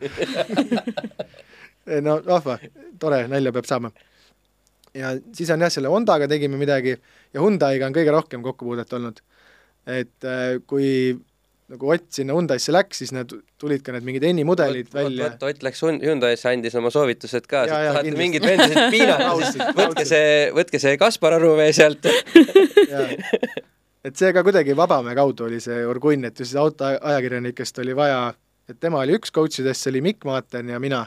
no 2.05 2.19
vahva, 2.27 2.59
tore, 3.01 3.25
nalja 3.29 3.53
peab 3.53 3.69
saama. 3.69 3.91
ja 4.95 5.13
siis 5.35 5.51
on 5.51 5.65
jah, 5.67 5.73
selle 5.73 5.91
Hondaga 5.93 6.29
tegime 6.31 6.59
midagi 6.61 6.97
ja 7.35 7.43
Hyundai'ga 7.43 7.91
on 7.91 7.95
kõige 7.97 8.15
rohkem 8.15 8.43
kokkupuudet 8.45 8.93
olnud. 8.97 9.21
et 9.85 10.25
äh, 10.25 10.59
kui 10.67 11.19
nagu 11.73 11.91
Ott 11.91 12.13
sinna 12.13 12.35
Hyundai'sse 12.37 12.73
läks, 12.75 13.01
siis 13.01 13.13
need 13.17 13.33
tulid 13.61 13.83
ka 13.85 13.95
need 13.95 14.05
mingid 14.05 14.27
N-i 14.29 14.45
mudelid 14.47 14.91
vot, 14.91 14.99
välja 14.99 15.31
vot 15.33 15.47
Ott 15.49 15.65
läks 15.65 15.83
Hyundai'sse, 15.85 16.51
andis 16.53 16.77
oma 16.79 16.93
soovitused 16.93 17.49
ka, 17.51 17.65
tahate 17.71 18.13
mingit 18.19 18.45
vendasid 18.45 18.89
piinata, 18.95 19.33
siis 19.41 19.73
võtke 19.79 20.05
see, 20.09 20.29
võtke 20.57 20.81
see 20.83 20.99
Kaspar 21.01 21.39
Aruvee 21.39 21.73
sealt. 21.77 22.05
et 24.05 24.21
see 24.21 24.33
ka 24.37 24.45
kuidagi 24.45 24.77
Vabamäe 24.77 25.17
kaudu 25.17 25.49
oli 25.49 25.61
see 25.65 25.81
orgunn, 25.89 26.29
et 26.29 26.45
just 26.45 26.57
autoajakirjanikest 26.61 27.81
oli 27.85 27.97
vaja, 27.97 28.23
et 28.69 28.81
tema 28.81 29.01
oli 29.01 29.17
üks 29.17 29.33
coach 29.33 29.65
idest, 29.65 29.87
see 29.87 29.95
oli 29.95 30.05
Mikk 30.05 30.29
Maaten 30.29 30.69
ja 30.69 30.81
mina. 30.81 31.07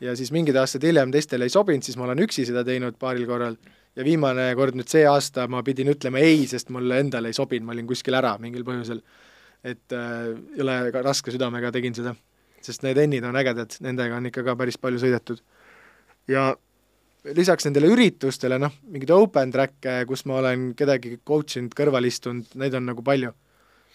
ja 0.00 0.16
siis 0.16 0.32
mingid 0.32 0.56
aastad 0.56 0.84
hiljem 0.84 1.12
teistele 1.12 1.48
ei 1.48 1.52
sobinud, 1.52 1.84
siis 1.84 1.96
ma 1.96 2.04
olen 2.08 2.20
üksi 2.28 2.44
seda 2.48 2.64
teinud 2.68 3.00
paaril 3.00 3.26
korral 3.28 3.56
ja 4.00 4.06
viimane 4.06 4.50
kord 4.56 4.78
nüüd 4.78 4.88
see 4.90 5.04
aasta 5.08 5.44
ma 5.50 5.60
pidin 5.66 5.92
ütlema 5.92 6.22
ei, 6.24 6.46
sest 6.48 6.72
mulle 6.72 7.02
endale 7.04 7.30
ei 7.30 7.36
sobinud, 7.36 7.68
ma 7.68 7.76
olin 7.76 7.88
kuskil 7.90 8.16
ära 8.16 8.36
mingil 8.40 8.64
põhjusel. 8.66 9.02
et 9.60 9.92
äh, 9.92 10.30
jõle 10.56 10.76
raske 11.04 11.32
südamega 11.34 11.68
tegin 11.74 11.92
seda, 11.92 12.14
sest 12.64 12.84
need 12.86 12.96
ennid 13.02 13.26
on 13.28 13.36
ägedad, 13.36 13.76
nendega 13.84 14.16
on 14.16 14.30
ikka 14.30 14.44
ka 14.46 14.56
päris 14.56 14.80
palju 14.80 15.02
sõidetud. 15.02 15.42
ja 16.28 16.54
lisaks 17.36 17.68
nendele 17.68 17.90
üritustele, 17.92 18.56
noh, 18.62 18.72
mingeid 18.88 19.12
open 19.12 19.52
track'e, 19.52 20.00
kus 20.08 20.24
ma 20.24 20.38
olen 20.40 20.70
kedagi 20.78 21.18
coach 21.26 21.60
inud, 21.60 21.76
kõrval 21.76 22.08
istunud, 22.08 22.48
neid 22.60 22.74
on 22.78 22.88
nagu 22.88 23.04
palju. 23.04 23.34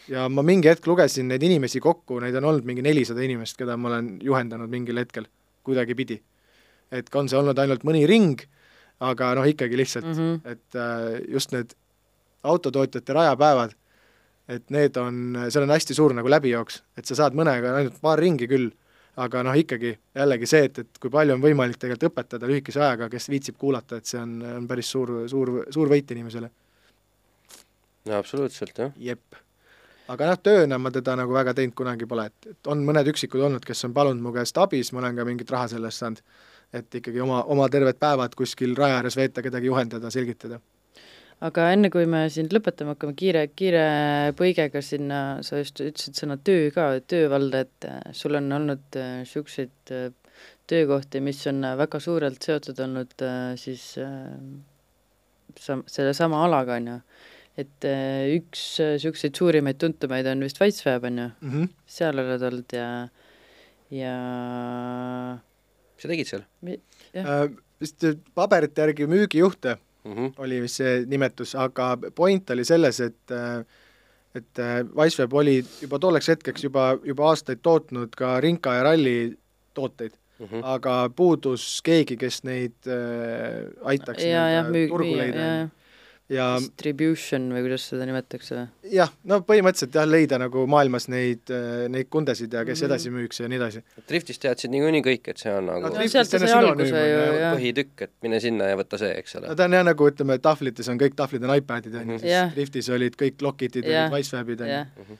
ja 0.06 0.28
ma 0.30 0.44
mingi 0.46 0.70
hetk 0.70 0.86
lugesin 0.86 1.32
neid 1.32 1.42
inimesi 1.44 1.82
kokku, 1.82 2.20
neid 2.22 2.36
on 2.38 2.52
olnud 2.52 2.68
mingi 2.68 2.86
nelisada 2.86 3.26
inimest, 3.26 3.58
keda 3.58 3.78
ma 3.78 3.90
olen 3.90 4.20
juhendanud 4.22 4.70
mingil 4.70 5.02
hetkel, 5.02 5.26
kuidagipidi. 5.66 6.22
et 6.92 7.10
on 7.16 7.30
see 7.30 7.42
olnud 7.42 7.58
ainult 7.58 7.82
mõni 7.84 8.06
ring, 8.06 8.46
aga 9.00 9.34
noh, 9.36 9.48
ikkagi 9.48 9.78
lihtsalt 9.78 10.06
mm, 10.06 10.14
-hmm. 10.14 10.52
et 10.52 10.76
äh, 10.76 11.22
just 11.32 11.52
need 11.52 11.74
autotootjate 12.44 13.14
rajapäevad, 13.14 13.76
et 14.48 14.70
need 14.70 14.98
on, 14.98 15.38
seal 15.50 15.64
on 15.66 15.74
hästi 15.74 15.94
suur 15.94 16.14
nagu 16.14 16.30
läbijooks, 16.30 16.84
et 16.98 17.06
sa 17.06 17.16
saad 17.16 17.34
mõnega 17.34 17.76
ainult 17.76 18.02
paar 18.02 18.20
ringi 18.20 18.48
küll 18.48 18.70
aga 19.22 19.44
noh, 19.48 19.56
ikkagi 19.56 19.94
jällegi 20.16 20.50
see, 20.50 20.68
et, 20.68 20.82
et 20.84 21.00
kui 21.02 21.12
palju 21.12 21.36
on 21.36 21.44
võimalik 21.44 21.80
tegelikult 21.80 22.12
õpetada 22.12 22.50
lühikese 22.50 22.82
ajaga, 22.84 23.08
kes 23.12 23.30
viitsib 23.32 23.58
kuulata, 23.60 24.00
et 24.00 24.10
see 24.10 24.20
on, 24.20 24.36
on 24.58 24.68
päris 24.68 24.92
suur, 24.92 25.14
suur, 25.32 25.54
suur 25.74 25.92
võit 25.92 26.12
inimesele. 26.12 26.52
no 28.10 28.18
absoluutselt, 28.20 28.78
jah. 28.78 28.92
jep. 29.00 29.40
aga 30.12 30.32
noh, 30.32 30.42
tööna 30.44 30.80
ma 30.82 30.92
teda 30.94 31.16
nagu 31.22 31.34
väga 31.34 31.56
teinud 31.58 31.78
kunagi 31.78 32.08
pole, 32.10 32.28
et, 32.32 32.52
et 32.52 32.72
on 32.72 32.84
mõned 32.88 33.08
üksikud 33.14 33.48
olnud, 33.48 33.66
kes 33.66 33.88
on 33.88 33.96
palunud 33.96 34.24
mu 34.24 34.36
käest 34.36 34.60
abi, 34.62 34.84
siis 34.84 34.94
ma 34.94 35.06
olen 35.06 35.22
ka 35.22 35.28
mingit 35.28 35.56
raha 35.56 35.72
selle 35.72 35.92
eest 35.92 36.04
saanud. 36.04 36.22
Et 36.76 37.02
ikkagi 37.02 37.22
oma, 37.24 37.44
oma 37.44 37.68
terved 37.72 38.00
päevad 38.00 38.36
kuskil 38.36 38.76
raja 38.78 39.02
ääres 39.02 39.18
veeta, 39.18 39.44
kedagi 39.46 39.72
juhendada, 39.72 40.12
selgitada 40.14 40.60
aga 41.44 41.70
enne, 41.76 41.90
kui 41.92 42.08
me 42.10 42.26
siin 42.32 42.48
lõpetama 42.54 42.96
hakkame, 42.96 43.16
kiire, 43.20 43.46
kiire 43.58 43.86
põigega 44.40 44.82
sinna, 44.86 45.22
sa 45.46 45.60
just 45.60 45.82
ütlesid 45.84 46.20
sõna 46.20 46.38
töö 46.40 46.70
ka, 46.76 46.88
töövalda, 47.12 47.66
et 47.66 47.88
äh, 47.90 48.02
sul 48.16 48.40
on 48.40 48.52
olnud 48.56 49.00
niisuguseid 49.00 49.94
äh, 49.94 50.08
äh, 50.10 50.54
töökohti, 50.70 51.22
mis 51.22 51.44
on 51.52 51.62
väga 51.80 52.00
suurelt 52.02 52.42
seotud 52.42 52.80
olnud 52.82 53.24
siis 53.62 53.84
sam-, 55.62 55.84
sellesama 55.86 56.40
alaga, 56.48 56.80
on 56.80 56.88
ju. 56.90 56.96
et 57.62 57.88
üks 58.34 58.64
niisuguseid 58.82 59.38
suurimaid 59.38 59.78
tuntumaid 59.80 60.28
on 60.32 60.42
vist 60.44 60.60
Weissweb, 60.60 61.06
on 61.06 61.22
ju 61.22 61.28
mm, 61.30 61.52
-hmm. 61.52 61.70
seal 61.86 62.20
oled 62.20 62.48
olnud 62.50 62.74
ja, 62.74 62.90
ja 63.94 64.16
mis 65.96 66.06
sa 66.06 66.12
tegid 66.12 66.30
seal? 66.30 66.46
Äh, 67.16 67.48
vist 67.82 68.06
paberite 68.36 68.86
järgi 68.86 69.08
müügijuhte 69.08 69.78
mm 70.04 70.14
-hmm. 70.14 70.34
oli 70.38 70.62
vist 70.62 70.82
see 70.82 71.06
nimetus, 71.06 71.56
aga 71.56 71.98
point 72.16 72.50
oli 72.50 72.66
selles, 72.66 73.00
et 73.00 73.36
et 74.36 74.60
Wiceweb 74.96 75.34
oli 75.34 75.64
juba 75.82 76.00
tolleks 76.00 76.28
hetkeks 76.28 76.64
juba, 76.64 76.98
juba 77.04 77.30
aastaid 77.30 77.62
tootnud 77.64 78.16
ka 78.18 78.40
rinka 78.44 78.74
ja 78.74 78.84
ralli 78.84 79.38
tooteid 79.74 80.12
mm, 80.40 80.46
-hmm. 80.46 80.62
aga 80.64 81.10
puudus 81.16 81.82
keegi, 81.84 82.18
kes 82.18 82.44
neid 82.44 82.88
äh, 82.88 83.72
aitaks 83.84 84.24
ja, 84.24 84.50
ja, 84.50 84.64
müü-, 84.64 84.88
turgu 84.88 85.18
leida 85.18 85.70
ja 86.32 86.46
distribution 86.58 87.46
või 87.54 87.62
kuidas 87.68 87.86
seda 87.92 88.06
nimetatakse? 88.10 88.64
jah, 88.94 89.12
no 89.30 89.40
põhimõtteliselt 89.46 89.98
jah, 90.00 90.08
leida 90.10 90.40
nagu 90.42 90.66
maailmas 90.70 91.06
neid, 91.12 91.44
äh, 91.54 91.86
neid 91.92 92.10
kundesid 92.14 92.54
ja 92.54 92.64
kes 92.66 92.82
mm 92.82 92.82
-hmm. 92.82 92.90
edasi 92.90 93.14
müüks 93.14 93.42
ja 93.44 93.50
nii 93.52 93.60
edasi. 93.60 93.84
Driftist 94.10 94.42
teadsid 94.42 94.74
niikuinii 94.74 95.04
kõik, 95.06 95.30
et 95.34 95.44
see 95.44 95.54
on 95.54 95.70
nagu 95.70 95.94
no, 95.94 96.08
sealt 96.10 96.34
ta 96.34 96.42
sai 96.42 96.52
alguse 96.58 97.06
ju, 97.06 97.22
jah. 97.42 97.56
põhitükk, 97.58 98.08
et 98.08 98.14
mine 98.26 98.42
sinna 98.42 98.72
ja 98.72 98.82
võta 98.82 99.00
see, 99.02 99.14
eks 99.22 99.40
ole. 99.40 99.48
no 99.52 99.56
ta 99.56 99.70
on 99.70 99.78
jah, 99.78 99.86
nagu 99.86 100.10
ütleme, 100.10 100.40
tahvlites 100.42 100.90
on 100.90 101.02
kõik 101.02 101.16
tahvlid 101.16 101.46
on 101.46 101.56
iPadid, 101.56 101.96
on 102.02 102.16
ju, 102.16 102.20
siis 102.26 102.54
Driftis 102.58 102.90
olid 102.90 103.18
kõik 103.22 103.42
Lockheedid, 103.42 103.86
olid 103.86 104.14
Wicewebid, 104.18 104.62
on 104.62 104.76
ju. 104.76 105.18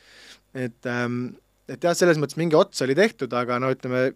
et 0.66 0.90
ähm, 0.90 1.26
et 1.70 1.82
jah, 1.84 1.96
selles 1.98 2.20
mõttes 2.22 2.38
mingi 2.40 2.58
ots 2.58 2.82
oli 2.86 2.96
tehtud, 2.98 3.34
aga 3.34 3.58
no 3.62 3.72
ütleme, 3.74 4.12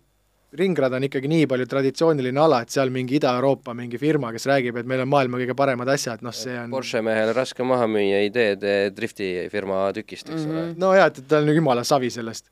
ringrada 0.57 0.97
on 0.97 1.05
ikkagi 1.05 1.29
nii 1.29 1.47
palju 1.49 1.67
traditsiooniline 1.69 2.41
ala, 2.41 2.61
et 2.63 2.73
seal 2.73 2.89
mingi 2.93 3.19
Ida-Euroopa 3.19 3.75
mingi 3.77 3.99
firma, 4.01 4.31
kes 4.33 4.47
räägib, 4.49 4.79
et 4.81 4.87
meil 4.89 5.03
on 5.03 5.11
maailma 5.11 5.41
kõige 5.41 5.55
paremad 5.57 5.91
asjad, 5.93 6.23
noh 6.25 6.35
see 6.35 6.55
on 6.57 6.73
Porsche 6.73 7.03
mehele 7.05 7.35
raske 7.37 7.65
maha 7.65 7.85
müüa 7.89 8.23
ideed 8.25 8.65
driftifirma 8.97 9.87
tükist, 9.97 10.29
eks 10.29 10.45
mm 10.45 10.49
-hmm. 10.49 10.63
ole. 10.63 10.79
no 10.81 10.93
jaa, 10.97 11.09
et 11.11 11.21
tal 11.27 11.45
on 11.45 11.55
jumala 11.55 11.83
savi 11.83 12.09
sellest. 12.09 12.49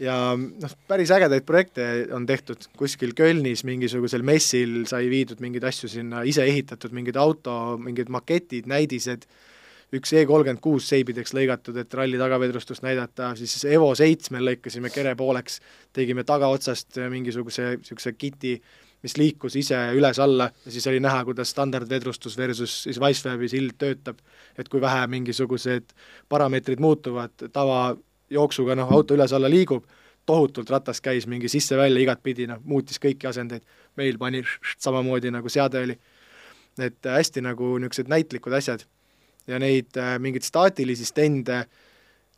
ja 0.00 0.36
noh, 0.36 0.74
päris 0.88 1.10
ägedaid 1.10 1.44
projekte 1.44 2.08
on 2.12 2.26
tehtud, 2.26 2.56
kuskil 2.76 3.12
Kölnis 3.14 3.64
mingisugusel 3.64 4.22
messil 4.22 4.86
sai 4.86 5.08
viidud 5.08 5.40
mingeid 5.40 5.64
asju 5.64 5.88
sinna, 5.88 6.22
ise 6.22 6.44
ehitatud 6.44 6.92
mingid 6.92 7.16
auto, 7.16 7.78
mingid 7.78 8.08
maketid, 8.08 8.66
näidised, 8.66 9.26
üks 9.96 10.12
E 10.14 10.22
kolmkümmend 10.26 10.62
kuus 10.62 10.86
seibideks 10.90 11.32
lõigatud, 11.34 11.78
et 11.80 11.94
ralli 11.98 12.18
tagavedrustust 12.20 12.84
näidata, 12.86 13.32
siis 13.38 13.64
Evo 13.66 13.90
seitsmel 13.98 14.46
lõikasime 14.46 14.90
kere 14.94 15.16
pooleks, 15.18 15.58
tegime 15.96 16.22
tagaotsast 16.26 17.00
mingisuguse 17.10 17.72
niisuguse 17.80 18.12
kiti, 18.18 18.54
mis 19.02 19.16
liikus 19.16 19.56
ise 19.56 19.78
üles-alla 19.96 20.50
ja 20.50 20.74
siis 20.74 20.86
oli 20.90 21.00
näha, 21.02 21.24
kuidas 21.24 21.50
standardvedrustus 21.54 22.36
versus 22.38 22.82
siis 22.84 23.00
Wisewebi 23.00 23.48
sild 23.50 23.78
töötab, 23.80 24.20
et 24.58 24.68
kui 24.68 24.80
vähe 24.80 25.06
mingisugused 25.10 25.94
parameetrid 26.28 26.82
muutuvad, 26.84 27.34
tavajooksuga 27.52 28.76
noh, 28.78 28.92
auto 28.94 29.16
üles-alla 29.16 29.50
liigub, 29.50 29.88
tohutult 30.28 30.70
ratas 30.70 31.00
käis 31.02 31.26
mingi 31.26 31.48
sisse-välja 31.50 32.04
igatpidi, 32.04 32.46
noh, 32.46 32.60
muutis 32.62 33.00
kõiki 33.02 33.26
asendeid, 33.26 33.66
meil 33.98 34.20
pani 34.20 34.44
samamoodi 34.78 35.32
nagu 35.34 35.50
seade 35.50 35.82
oli. 35.88 35.98
et 36.78 37.04
hästi 37.04 37.42
nagu 37.42 37.74
niisugused 37.82 38.08
näitlikud 38.08 38.54
asjad 38.56 38.84
ja 39.48 39.60
neid 39.62 39.96
äh, 40.00 40.16
mingeid 40.22 40.46
staatilisi 40.46 41.06
stende, 41.08 41.64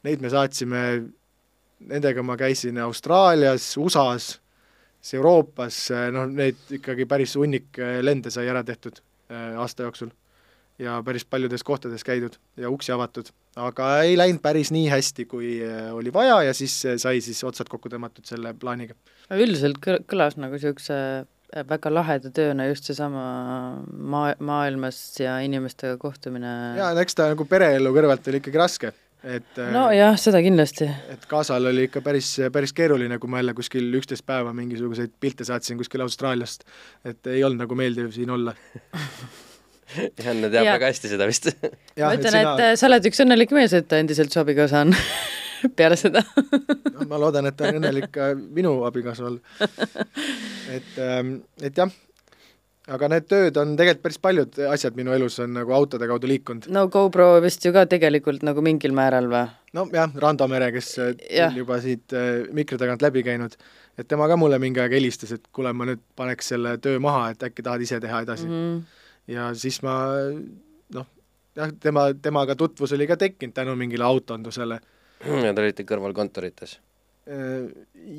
neid 0.06 0.22
me 0.22 0.30
saatsime, 0.32 0.82
nendega 1.90 2.24
ma 2.26 2.36
käisin 2.40 2.78
Austraalias, 2.82 3.72
USA-s, 3.80 4.38
siis 5.00 5.18
Euroopas, 5.18 5.84
äh, 5.94 6.08
noh, 6.14 6.28
neid 6.30 6.60
ikkagi 6.78 7.06
päris 7.10 7.36
hunnik 7.38 7.78
äh, 7.80 8.00
lende 8.04 8.32
sai 8.34 8.48
ära 8.50 8.64
tehtud 8.66 9.02
aasta 9.32 9.86
jooksul. 9.86 10.10
ja 10.82 10.98
päris 11.04 11.24
paljudes 11.24 11.62
kohtades 11.62 12.02
käidud 12.04 12.34
ja 12.56 12.68
uksi 12.70 12.92
avatud, 12.92 13.28
aga 13.56 13.86
ei 14.02 14.16
läinud 14.16 14.42
päris 14.42 14.72
nii 14.72 14.88
hästi, 14.90 15.24
kui 15.30 15.54
oli 15.92 16.12
vaja 16.12 16.42
ja 16.42 16.54
siis 16.56 16.74
sai 17.00 17.20
siis 17.24 17.40
otsad 17.44 17.68
kokku 17.70 17.88
tõmmatud 17.88 18.26
selle 18.28 18.52
plaaniga. 18.52 18.96
üldiselt 19.30 19.78
kõlas 19.80 20.36
nagu 20.36 20.58
niisuguse 20.58 20.98
väga 21.52 21.92
laheda 21.92 22.32
tööna 22.34 22.66
just 22.70 22.88
seesama 22.88 23.22
maa, 23.92 24.32
maailmas 24.40 24.98
ja 25.20 25.36
inimestega 25.44 25.98
kohtumine. 26.00 26.52
jaa, 26.78 26.92
eks 27.02 27.18
ta 27.18 27.28
nagu 27.32 27.46
pereelu 27.48 27.92
kõrvalt 27.94 28.28
oli 28.32 28.40
ikkagi 28.40 28.60
raske, 28.60 28.92
et 29.36 29.60
nojah, 29.74 30.16
seda 30.20 30.40
kindlasti. 30.44 30.88
et 31.12 31.28
kaasal 31.30 31.68
oli 31.72 31.86
ikka 31.90 32.02
päris, 32.04 32.34
päris 32.54 32.72
keeruline, 32.76 33.20
kui 33.22 33.30
ma 33.32 33.42
jälle 33.42 33.56
kuskil 33.58 33.92
üksteist 34.00 34.26
päeva 34.28 34.54
mingisuguseid 34.56 35.12
pilte 35.20 35.46
saatsin 35.48 35.80
kuskil 35.80 36.04
Austraaliast, 36.06 36.64
et 37.04 37.32
ei 37.34 37.44
olnud 37.44 37.66
nagu 37.66 37.78
meeldiv 37.78 38.10
siin 38.16 38.32
olla 38.32 38.56
Janne 40.24 40.48
teab 40.48 40.64
ja. 40.64 40.72
väga 40.78 40.88
hästi 40.88 41.12
seda 41.12 41.28
vist 41.28 41.50
ma 41.52 42.14
ütlen, 42.16 42.32
et, 42.32 42.32
sina... 42.32 42.56
et 42.72 42.80
sa 42.80 42.88
oled 42.88 43.12
üks 43.12 43.20
õnnelik 43.26 43.52
mees, 43.52 43.76
et 43.76 43.88
ta 43.90 44.00
endiselt 44.00 44.32
su 44.32 44.40
abikaasa 44.40 44.86
on 44.86 44.96
peale 45.78 45.98
seda 46.00 46.22
no, 46.92 47.08
ma 47.08 47.20
loodan, 47.20 47.48
et 47.50 47.58
ta 47.58 47.68
on 47.70 47.80
õnnelik 47.80 48.10
ka 48.14 48.32
minu 48.36 48.78
abikaasa 48.88 49.28
all. 49.28 49.38
et, 50.76 50.94
ähm, 50.98 51.36
et 51.62 51.76
jah, 51.76 51.92
aga 52.90 53.08
need 53.12 53.28
tööd 53.30 53.58
on 53.60 53.74
tegelikult 53.78 54.02
päris 54.06 54.20
paljud 54.22 54.58
asjad 54.72 54.96
minu 54.98 55.14
elus 55.14 55.38
on 55.42 55.52
nagu 55.54 55.74
autode 55.76 56.08
kaudu 56.10 56.30
liikunud. 56.30 56.66
no 56.72 56.86
GoPro 56.92 57.36
vist 57.44 57.64
ju 57.64 57.72
ka 57.74 57.84
tegelikult 57.90 58.42
nagu 58.46 58.64
mingil 58.64 58.94
määral 58.96 59.28
või? 59.30 59.44
nojah, 59.76 60.10
Rando 60.24 60.48
Mere, 60.50 60.72
kes 60.74 60.90
on 60.98 61.56
juba 61.56 61.78
siit 61.84 62.16
äh, 62.16 62.48
mikri 62.52 62.80
tagant 62.80 63.04
läbi 63.04 63.22
käinud, 63.26 63.54
et 63.98 64.08
tema 64.08 64.28
ka 64.30 64.36
mulle 64.40 64.58
mingi 64.62 64.82
aeg 64.82 64.98
helistas, 64.98 65.34
et 65.36 65.46
kuule, 65.54 65.72
ma 65.72 65.86
nüüd 65.88 66.02
paneks 66.18 66.52
selle 66.54 66.76
töö 66.82 66.98
maha, 67.02 67.30
et 67.32 67.46
äkki 67.48 67.64
tahad 67.64 67.84
ise 67.84 68.00
teha 68.02 68.24
edasi 68.26 68.48
mm. 68.48 68.58
-hmm. 68.58 69.34
ja 69.34 69.52
siis 69.54 69.82
ma 69.86 69.96
noh, 70.94 71.06
jah, 71.56 71.70
tema, 71.80 72.08
temaga 72.14 72.56
tutvus 72.58 72.92
oli 72.92 73.06
ka 73.06 73.16
tekkinud 73.16 73.54
tänu 73.54 73.76
mingile 73.76 74.04
autondusele 74.04 74.80
ja 75.22 75.52
te 75.52 75.62
olite 75.62 75.86
kõrval 75.88 76.14
kontorites? 76.16 76.78
Äh, 77.22 77.68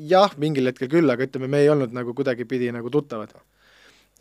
jah, 0.08 0.32
mingil 0.40 0.70
hetkel 0.70 0.88
küll, 0.88 1.10
aga 1.12 1.26
ütleme, 1.26 1.48
me 1.50 1.60
ei 1.60 1.68
olnud 1.68 1.92
nagu 1.92 2.14
kuidagipidi 2.16 2.70
nagu 2.72 2.88
tuttavad. 2.92 3.34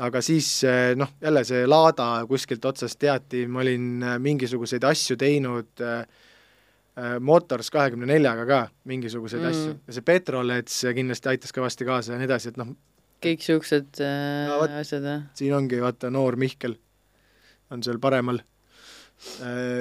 aga 0.03 0.21
siis 0.25 0.47
äh, 0.67 0.91
noh, 0.97 1.13
jälle 1.21 1.43
see 1.47 1.67
Laada 1.67 2.25
kuskilt 2.27 2.65
otsast 2.65 2.99
teati, 2.99 3.45
ma 3.47 3.61
olin 3.61 4.03
äh, 4.03 4.17
mingisuguseid 4.19 4.83
asju 4.83 5.17
teinud 5.17 5.83
äh, 5.83 6.05
Motors 7.19 7.71
kahekümne 7.73 8.05
neljaga 8.05 8.43
ka, 8.45 8.59
mingisuguseid 8.85 9.41
mm. 9.41 9.49
asju, 9.49 9.77
ja 9.87 9.95
see 9.95 10.05
Petrolets 10.05 10.81
kindlasti 10.93 11.31
aitas 11.31 11.55
kõvasti 11.55 11.87
kaasa 11.87 12.13
ja 12.13 12.19
nii 12.19 12.27
edasi, 12.27 12.51
et 12.51 12.59
noh 12.61 12.75
kõik 13.23 13.39
niisugused 13.39 14.03
äh, 14.03 14.51
no, 14.51 14.59
asjad, 14.81 15.07
jah? 15.07 15.23
siin 15.39 15.55
ongi, 15.55 15.79
vaata, 15.81 16.11
noor 16.13 16.35
Mihkel 16.41 16.75
on 17.71 17.85
seal 17.85 18.03
paremal 18.03 18.43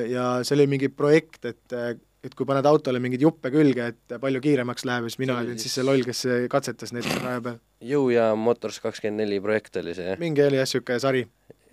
ja 0.06 0.24
see 0.46 0.54
oli 0.54 0.68
mingi 0.70 0.86
projekt, 0.94 1.48
et 1.50 1.74
et 2.22 2.34
kui 2.38 2.46
paned 2.46 2.66
autole 2.70 3.00
mingeid 3.02 3.22
juppe 3.24 3.50
külge, 3.50 3.88
et 3.92 4.16
palju 4.22 4.40
kiiremaks 4.44 4.84
läheb 4.86 5.08
ja 5.08 5.10
siis 5.10 5.18
mina 5.18 5.38
olin 5.40 5.58
siis- 5.58 5.74
see 5.74 5.82
loll, 5.86 6.04
kes 6.06 6.20
katsetas 6.52 6.92
neid 6.94 7.08
raja 7.22 7.40
peal. 7.42 7.58
jõujaam 7.82 8.38
Motors 8.38 8.78
kakskümmend 8.80 9.24
neli 9.24 9.40
projekt 9.42 9.76
oli 9.82 9.94
see 9.98 10.06
jah? 10.12 10.18
mingi 10.22 10.44
oli 10.46 10.56
jah, 10.60 10.68
niisugune 10.68 11.00
sari. 11.02 11.24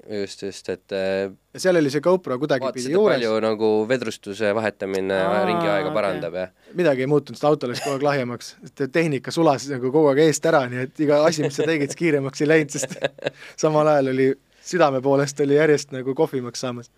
just, 0.10 0.42
just, 0.42 0.70
et 0.74 0.90
ja 0.90 1.60
seal 1.62 1.78
oli 1.78 1.90
see 1.94 2.02
GoPro 2.02 2.40
kuidagipidi 2.42 2.96
juures, 2.96 3.20
palju 3.20 3.36
nagu 3.46 3.68
vedrustuse 3.90 4.50
vahetamine 4.58 5.14
Aa, 5.22 5.44
ringiaega 5.46 5.86
okei. 5.92 5.94
parandab 5.94 6.34
ja 6.40 6.48
midagi 6.74 7.06
ei 7.06 7.12
muutunud, 7.12 7.38
seda 7.38 7.52
auto 7.52 7.68
läks 7.70 7.84
kogu 7.86 8.00
aeg 8.00 8.06
lahjemaks, 8.08 8.56
et 8.66 8.92
tehnika 8.92 9.30
sulas 9.32 9.68
nagu 9.70 9.92
kogu 9.94 10.10
aeg 10.10 10.24
eest 10.26 10.46
ära, 10.50 10.64
nii 10.72 10.82
et 10.88 11.00
iga 11.06 11.22
asi, 11.28 11.44
mis 11.46 11.54
sa 11.60 11.68
tegid, 11.70 11.92
siis 11.94 12.00
kiiremaks 12.02 12.42
ei 12.42 12.48
läinud, 12.50 12.74
sest 12.74 12.98
samal 13.68 13.86
ajal 13.94 14.10
oli 14.16 14.32
südame 14.66 15.02
poolest 15.02 15.40
oli 15.46 15.56
järjest 15.62 15.94
nagu 15.94 16.16
kohvimaks 16.18 16.60
saamas. 16.66 16.90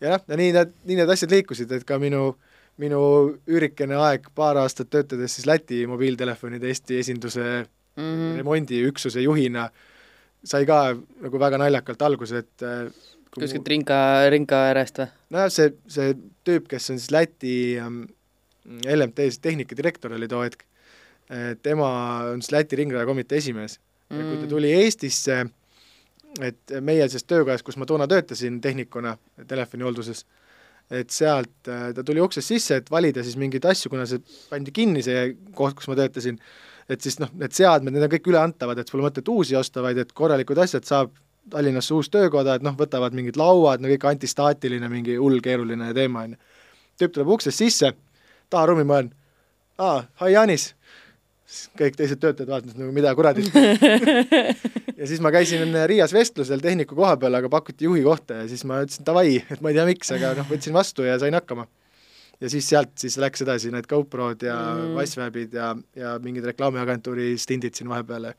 Ja 0.00 0.14
noh, 0.14 0.24
ja 0.28 0.38
nii 0.40 0.54
need, 0.56 0.72
nii 0.88 0.98
need 1.02 1.12
asjad 1.12 1.34
liikusid, 1.34 1.72
et 1.76 1.86
ka 1.88 1.98
minu, 2.02 2.34
minu 2.80 3.02
üürikene 3.50 3.98
aeg 4.00 4.30
paar 4.36 4.60
aastat 4.62 4.90
töötades 4.92 5.36
siis 5.36 5.48
Läti 5.48 5.84
mobiiltelefonide 5.90 6.70
Eesti 6.70 7.00
esinduse 7.02 7.46
mm. 7.46 8.02
Mhm. 8.02 8.36
remondiüksuse 8.40 9.24
juhina 9.24 9.68
sai 10.44 10.64
ka 10.68 10.94
nagu 10.96 11.40
väga 11.40 11.58
naljakalt 11.60 12.02
alguse, 12.06 12.44
et 12.44 12.64
äh, 12.64 12.88
kui 13.30 13.42
mu- 13.42 13.44
kuskilt 13.44 13.68
ringa, 13.68 14.00
ringa 14.32 14.64
äärest 14.70 15.02
või? 15.02 15.10
nojah, 15.36 15.52
see, 15.52 15.74
see 15.90 16.16
tüüp, 16.48 16.70
kes 16.70 16.90
on 16.94 17.00
siis 17.02 17.12
Läti 17.14 17.54
ähm, 17.80 18.02
LMT-s 18.86 19.40
tehnikadirektor 19.42 20.12
oli 20.16 20.28
too 20.28 20.42
hetk, 20.44 20.64
tema 21.62 21.90
on 22.32 22.42
siis 22.42 22.52
Läti 22.54 22.78
ringrajakomitee 22.80 23.38
esimees 23.38 23.78
mm. 24.10 24.18
ja 24.18 24.26
kui 24.26 24.40
ta 24.42 24.50
tuli 24.50 24.72
Eestisse, 24.74 25.44
et 26.38 26.76
meie 26.80 27.08
siis 27.10 27.24
töökojas, 27.26 27.64
kus 27.66 27.78
ma 27.80 27.88
toona 27.88 28.06
töötasin 28.10 28.60
tehnikuna 28.62 29.16
telefonihoolduses, 29.50 30.24
et 30.90 31.10
sealt 31.14 31.70
äh, 31.70 31.90
ta 31.94 32.04
tuli 32.06 32.22
uksest 32.22 32.52
sisse, 32.52 32.80
et 32.80 32.90
valida 32.90 33.22
siis 33.26 33.38
mingeid 33.38 33.66
asju, 33.70 33.90
kuna 33.92 34.06
see 34.10 34.22
pandi 34.50 34.74
kinni, 34.74 35.02
see 35.06 35.32
koht, 35.56 35.76
kus 35.78 35.90
ma 35.90 35.96
töötasin, 35.98 36.38
et 36.90 37.02
siis 37.02 37.20
noh, 37.22 37.30
need 37.38 37.54
seadmed, 37.54 37.94
need 37.94 38.06
on 38.06 38.12
kõik 38.12 38.30
üleantavad, 38.32 38.78
et 38.78 38.90
pole 38.90 39.06
mõtet 39.06 39.28
uusi 39.30 39.58
osta, 39.58 39.82
vaid 39.84 39.98
et 40.02 40.14
korralikud 40.16 40.58
asjad 40.62 40.86
saab 40.88 41.18
Tallinnasse 41.50 41.94
uus 41.96 42.10
töökoda, 42.12 42.58
et 42.58 42.62
noh, 42.62 42.74
võtavad 42.76 43.14
mingid 43.16 43.38
lauad, 43.40 43.80
no 43.80 43.88
kõik 43.88 44.04
antistaatiline, 44.10 44.90
mingi 44.92 45.16
hull 45.18 45.40
keeruline 45.42 45.88
teema, 45.96 46.26
on 46.28 46.34
ju. 46.34 46.58
tüüp 47.00 47.14
tuleb 47.14 47.30
uksest 47.32 47.62
sisse, 47.62 47.90
taharuumi 48.52 48.84
ma 48.84 48.98
olen, 48.98 49.08
aa, 49.80 50.02
hi 50.20 50.34
Janis. 50.34 50.66
Siis 51.50 51.70
kõik 51.78 51.96
teised 51.98 52.20
töötajad 52.22 52.50
vaatasid 52.52 52.78
nagu 52.80 52.94
mida 52.94 53.12
kuradi. 53.18 53.44
ja 55.00 55.08
siis 55.10 55.22
ma 55.24 55.32
käisin 55.34 55.74
Riias 55.90 56.14
vestlusel 56.14 56.62
tehniku 56.62 56.98
koha 56.98 57.16
peal, 57.20 57.34
aga 57.40 57.50
pakuti 57.52 57.88
juhi 57.88 58.04
kohta 58.06 58.42
ja 58.42 58.48
siis 58.50 58.64
ma 58.68 58.82
ütlesin 58.84 59.06
davai, 59.06 59.40
et 59.42 59.60
ma 59.60 59.72
ei 59.72 59.78
tea, 59.78 59.86
miks, 59.88 60.12
aga 60.16 60.34
noh, 60.38 60.48
võtsin 60.50 60.76
vastu 60.76 61.06
ja 61.06 61.18
sain 61.22 61.34
hakkama. 61.36 61.66
ja 62.40 62.48
siis 62.48 62.68
sealt 62.72 62.94
siis 63.00 63.18
läks 63.20 63.42
edasi 63.44 63.72
need 63.74 63.88
GoProd 63.90 64.46
ja 64.46 64.58
Mm. 64.70 64.94
Wicewebid 64.96 65.54
ja, 65.54 65.74
ja 65.96 66.18
mingid 66.22 66.44
reklaamiagentuuri 66.52 67.34
stindid 67.38 67.74
siin 67.76 67.90
vahepeal, 67.90 68.30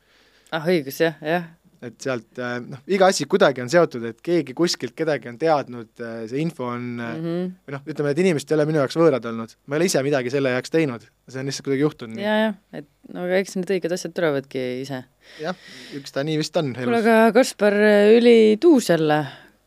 ah 0.52 0.66
õigus 0.68 1.00
jah, 1.00 1.20
jah. 1.22 1.50
Et 1.82 1.96
sealt 2.02 2.38
äh, 2.38 2.58
noh, 2.62 2.82
iga 2.86 3.08
asi 3.10 3.26
kuidagi 3.30 3.62
on 3.64 3.70
seotud, 3.72 4.04
et 4.06 4.20
keegi 4.24 4.54
kuskilt 4.56 4.94
kedagi 4.98 5.30
on 5.30 5.38
teadnud, 5.40 5.90
see 6.30 6.42
info 6.42 6.68
on 6.70 6.88
mm 6.96 7.10
Mm 7.12 7.24
-hmm. 7.24 7.50
või 7.66 7.74
noh, 7.74 7.82
ütleme, 7.86 8.10
need 8.10 8.20
inimesed 8.22 8.50
ei 8.50 8.56
ole 8.56 8.66
minu 8.68 8.78
jaoks 8.80 8.96
võõrad 8.98 9.26
olnud, 9.28 9.54
ma 9.66 9.76
ei 9.76 9.80
ole 9.80 9.88
ise 9.90 10.02
midagi 10.02 10.30
selle 10.30 10.52
jaoks 10.54 10.70
teinud, 10.70 11.04
see 11.28 11.40
on 11.40 11.48
lihtsalt 11.48 11.66
kuidagi 11.66 11.84
juhtunud 11.84 12.16
nii. 12.16 12.24
ja, 12.24 12.36
jah, 12.46 12.54
et 12.72 12.88
no 13.14 13.26
aga 13.26 13.40
eks 13.42 13.56
need 13.58 13.72
õiged 13.76 13.94
asjad 13.96 14.14
tulevadki 14.16 14.64
ise. 14.82 15.02
jah, 15.42 15.58
üks 15.98 16.14
ta 16.14 16.24
nii 16.26 16.38
vist 16.40 16.56
on 16.60 16.72
kuule, 16.76 16.98
elus. 16.98 17.06
aga 17.06 17.32
Kaspar, 17.36 17.76
ülituus 18.16 18.90
jälle, 18.90 19.20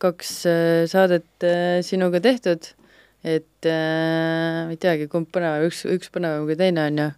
kaks 0.04 0.34
äh, 0.50 0.84
saadet 0.92 1.48
äh, 1.48 1.80
sinuga 1.86 2.22
tehtud, 2.24 2.68
et 3.24 3.70
äh, 3.70 4.72
ei 4.72 4.80
teagi, 4.82 5.10
kumb 5.12 5.32
põnevam, 5.34 5.68
üks, 5.70 5.86
üks 5.90 6.12
põnevam 6.14 6.48
kui 6.50 6.58
teine 6.60 6.90
on 6.90 7.02
ju, 7.04 7.10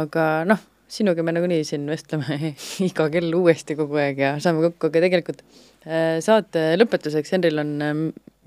aga 0.00 0.28
noh, 0.48 0.64
sinuga 0.88 1.22
me 1.22 1.32
nagunii 1.36 1.64
siin 1.68 1.84
vestleme 1.90 2.54
iga 2.88 3.08
kell 3.12 3.34
uuesti 3.36 3.76
kogu 3.78 3.98
aeg 4.00 4.18
ja 4.24 4.34
saame 4.40 4.62
kokku, 4.68 4.88
aga 4.88 5.02
tegelikult 5.04 5.42
äh, 5.84 6.18
saate 6.24 6.70
lõpetuseks 6.80 7.34
Henril 7.36 7.60
on 7.60 7.72
äh, 7.84 7.94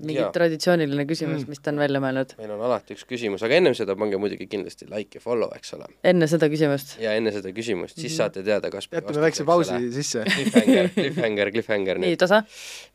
mingi 0.02 0.18
Jaa. 0.18 0.32
traditsiooniline 0.34 1.04
küsimus 1.06 1.44
Mm. 1.44 1.44
mm., 1.46 1.52
mis 1.54 1.60
ta 1.62 1.70
on 1.70 1.78
välja 1.78 2.00
mõelnud. 2.02 2.32
meil 2.40 2.50
on 2.56 2.62
alati 2.66 2.96
üks 2.96 3.04
küsimus, 3.06 3.44
aga 3.46 3.54
ennem 3.60 3.76
seda 3.78 3.94
pange 3.94 4.18
muidugi 4.18 4.48
kindlasti 4.50 4.88
like 4.90 5.20
ja 5.20 5.22
follow, 5.22 5.52
eks 5.54 5.74
ole. 5.76 5.86
enne 6.10 6.26
seda 6.26 6.48
küsimust. 6.50 6.96
ja 7.00 7.12
enne 7.14 7.30
seda 7.32 7.52
küsimust, 7.54 7.94
siis 7.94 8.10
Mhm. 8.10 8.16
saate 8.16 8.42
teada, 8.42 8.70
kas 8.74 8.88
jätame 8.90 9.22
väikse 9.28 9.44
pausi 9.46 9.78
sisse. 9.94 10.24
cliffhanger, 10.34 10.90
cliffhanger, 10.96 11.52
cliffhanger 11.54 12.02
nii, 12.02 12.10
nüüd. 12.16 12.18
tasa 12.24 12.42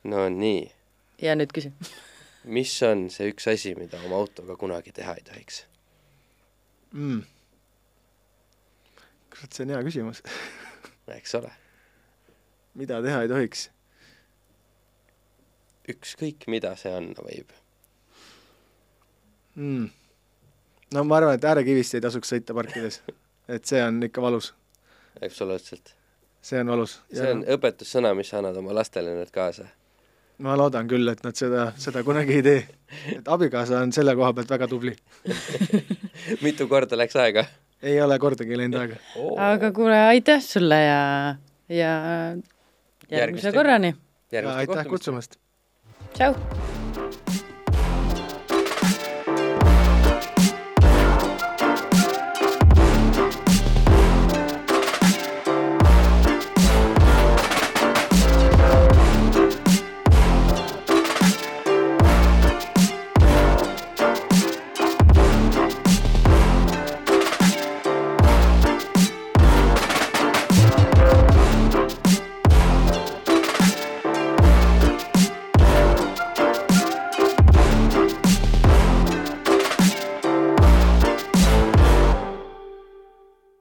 no 0.04 0.28
nii, 0.30 0.68
ja 1.24 1.38
nüüd 1.40 1.56
küsi. 1.56 1.72
mis 2.44 2.76
on 2.84 3.08
see 3.10 3.32
üks 3.32 3.48
asi, 3.54 3.72
mida 3.80 4.04
oma 4.06 4.20
autoga 4.20 4.60
kunagi 4.60 4.92
teha 4.92 5.16
ei 5.16 5.24
tohiks? 5.32 5.64
mm. 6.92 7.24
Kurat, 9.38 9.54
see 9.54 9.66
on 9.66 9.74
hea 9.76 9.82
küsimus. 9.86 10.22
eks 11.14 11.36
ole, 11.38 11.52
mida 12.76 13.02
teha 13.06 13.24
ei 13.26 13.32
tohiks? 13.32 13.70
ükskõik 15.88 16.50
mida 16.52 16.74
see 16.80 16.92
on, 16.92 17.14
võib. 17.16 17.54
mm. 19.56 19.86
no 20.94 21.04
ma 21.08 21.22
arvan, 21.22 21.38
et 21.38 21.48
äärekivist 21.48 21.96
ei 21.96 22.04
tasuks 22.04 22.34
sõita 22.34 22.56
parkides. 22.58 23.02
et 23.56 23.66
see 23.66 23.80
on 23.84 24.02
ikka 24.04 24.24
valus, 24.24 24.52
absoluutselt. 25.22 25.94
see 26.42 26.60
on 26.64 26.74
valus. 26.74 27.00
see 27.14 27.32
on 27.32 27.46
õpetussõna, 27.58 28.16
mis 28.18 28.34
sa 28.34 28.42
annad 28.42 28.58
oma 28.60 28.76
lastele 28.76 29.14
nüüd 29.16 29.32
kaasa. 29.32 29.70
ma 30.44 30.58
loodan 30.60 30.90
küll, 30.90 31.08
et 31.14 31.24
nad 31.24 31.38
seda, 31.40 31.70
seda 31.80 32.04
kunagi 32.04 32.42
ei 32.42 32.44
tee. 32.50 32.66
et 33.16 33.32
abikaasa 33.38 33.80
on 33.86 33.96
selle 33.96 34.18
koha 34.18 34.34
pealt 34.34 34.52
väga 34.58 34.68
tubli. 34.68 34.98
mitu 36.46 36.68
korda 36.68 37.00
läks 37.00 37.16
aega 37.22 37.46
ei 37.82 38.02
ole 38.02 38.20
kordagi 38.20 38.58
läinud 38.58 38.80
aega. 38.82 39.02
oh. 39.16 39.36
aga 39.42 39.72
kuule, 39.72 40.00
aitäh 40.14 40.42
sulle 40.44 40.82
ja, 40.84 41.02
ja 41.70 41.92
järgmise 43.12 43.18
Järgmiste- 43.20 43.54
korrani. 43.54 43.96
aitäh 44.56 44.86
kutsumast! 44.90 45.38
tšau! 46.14 46.34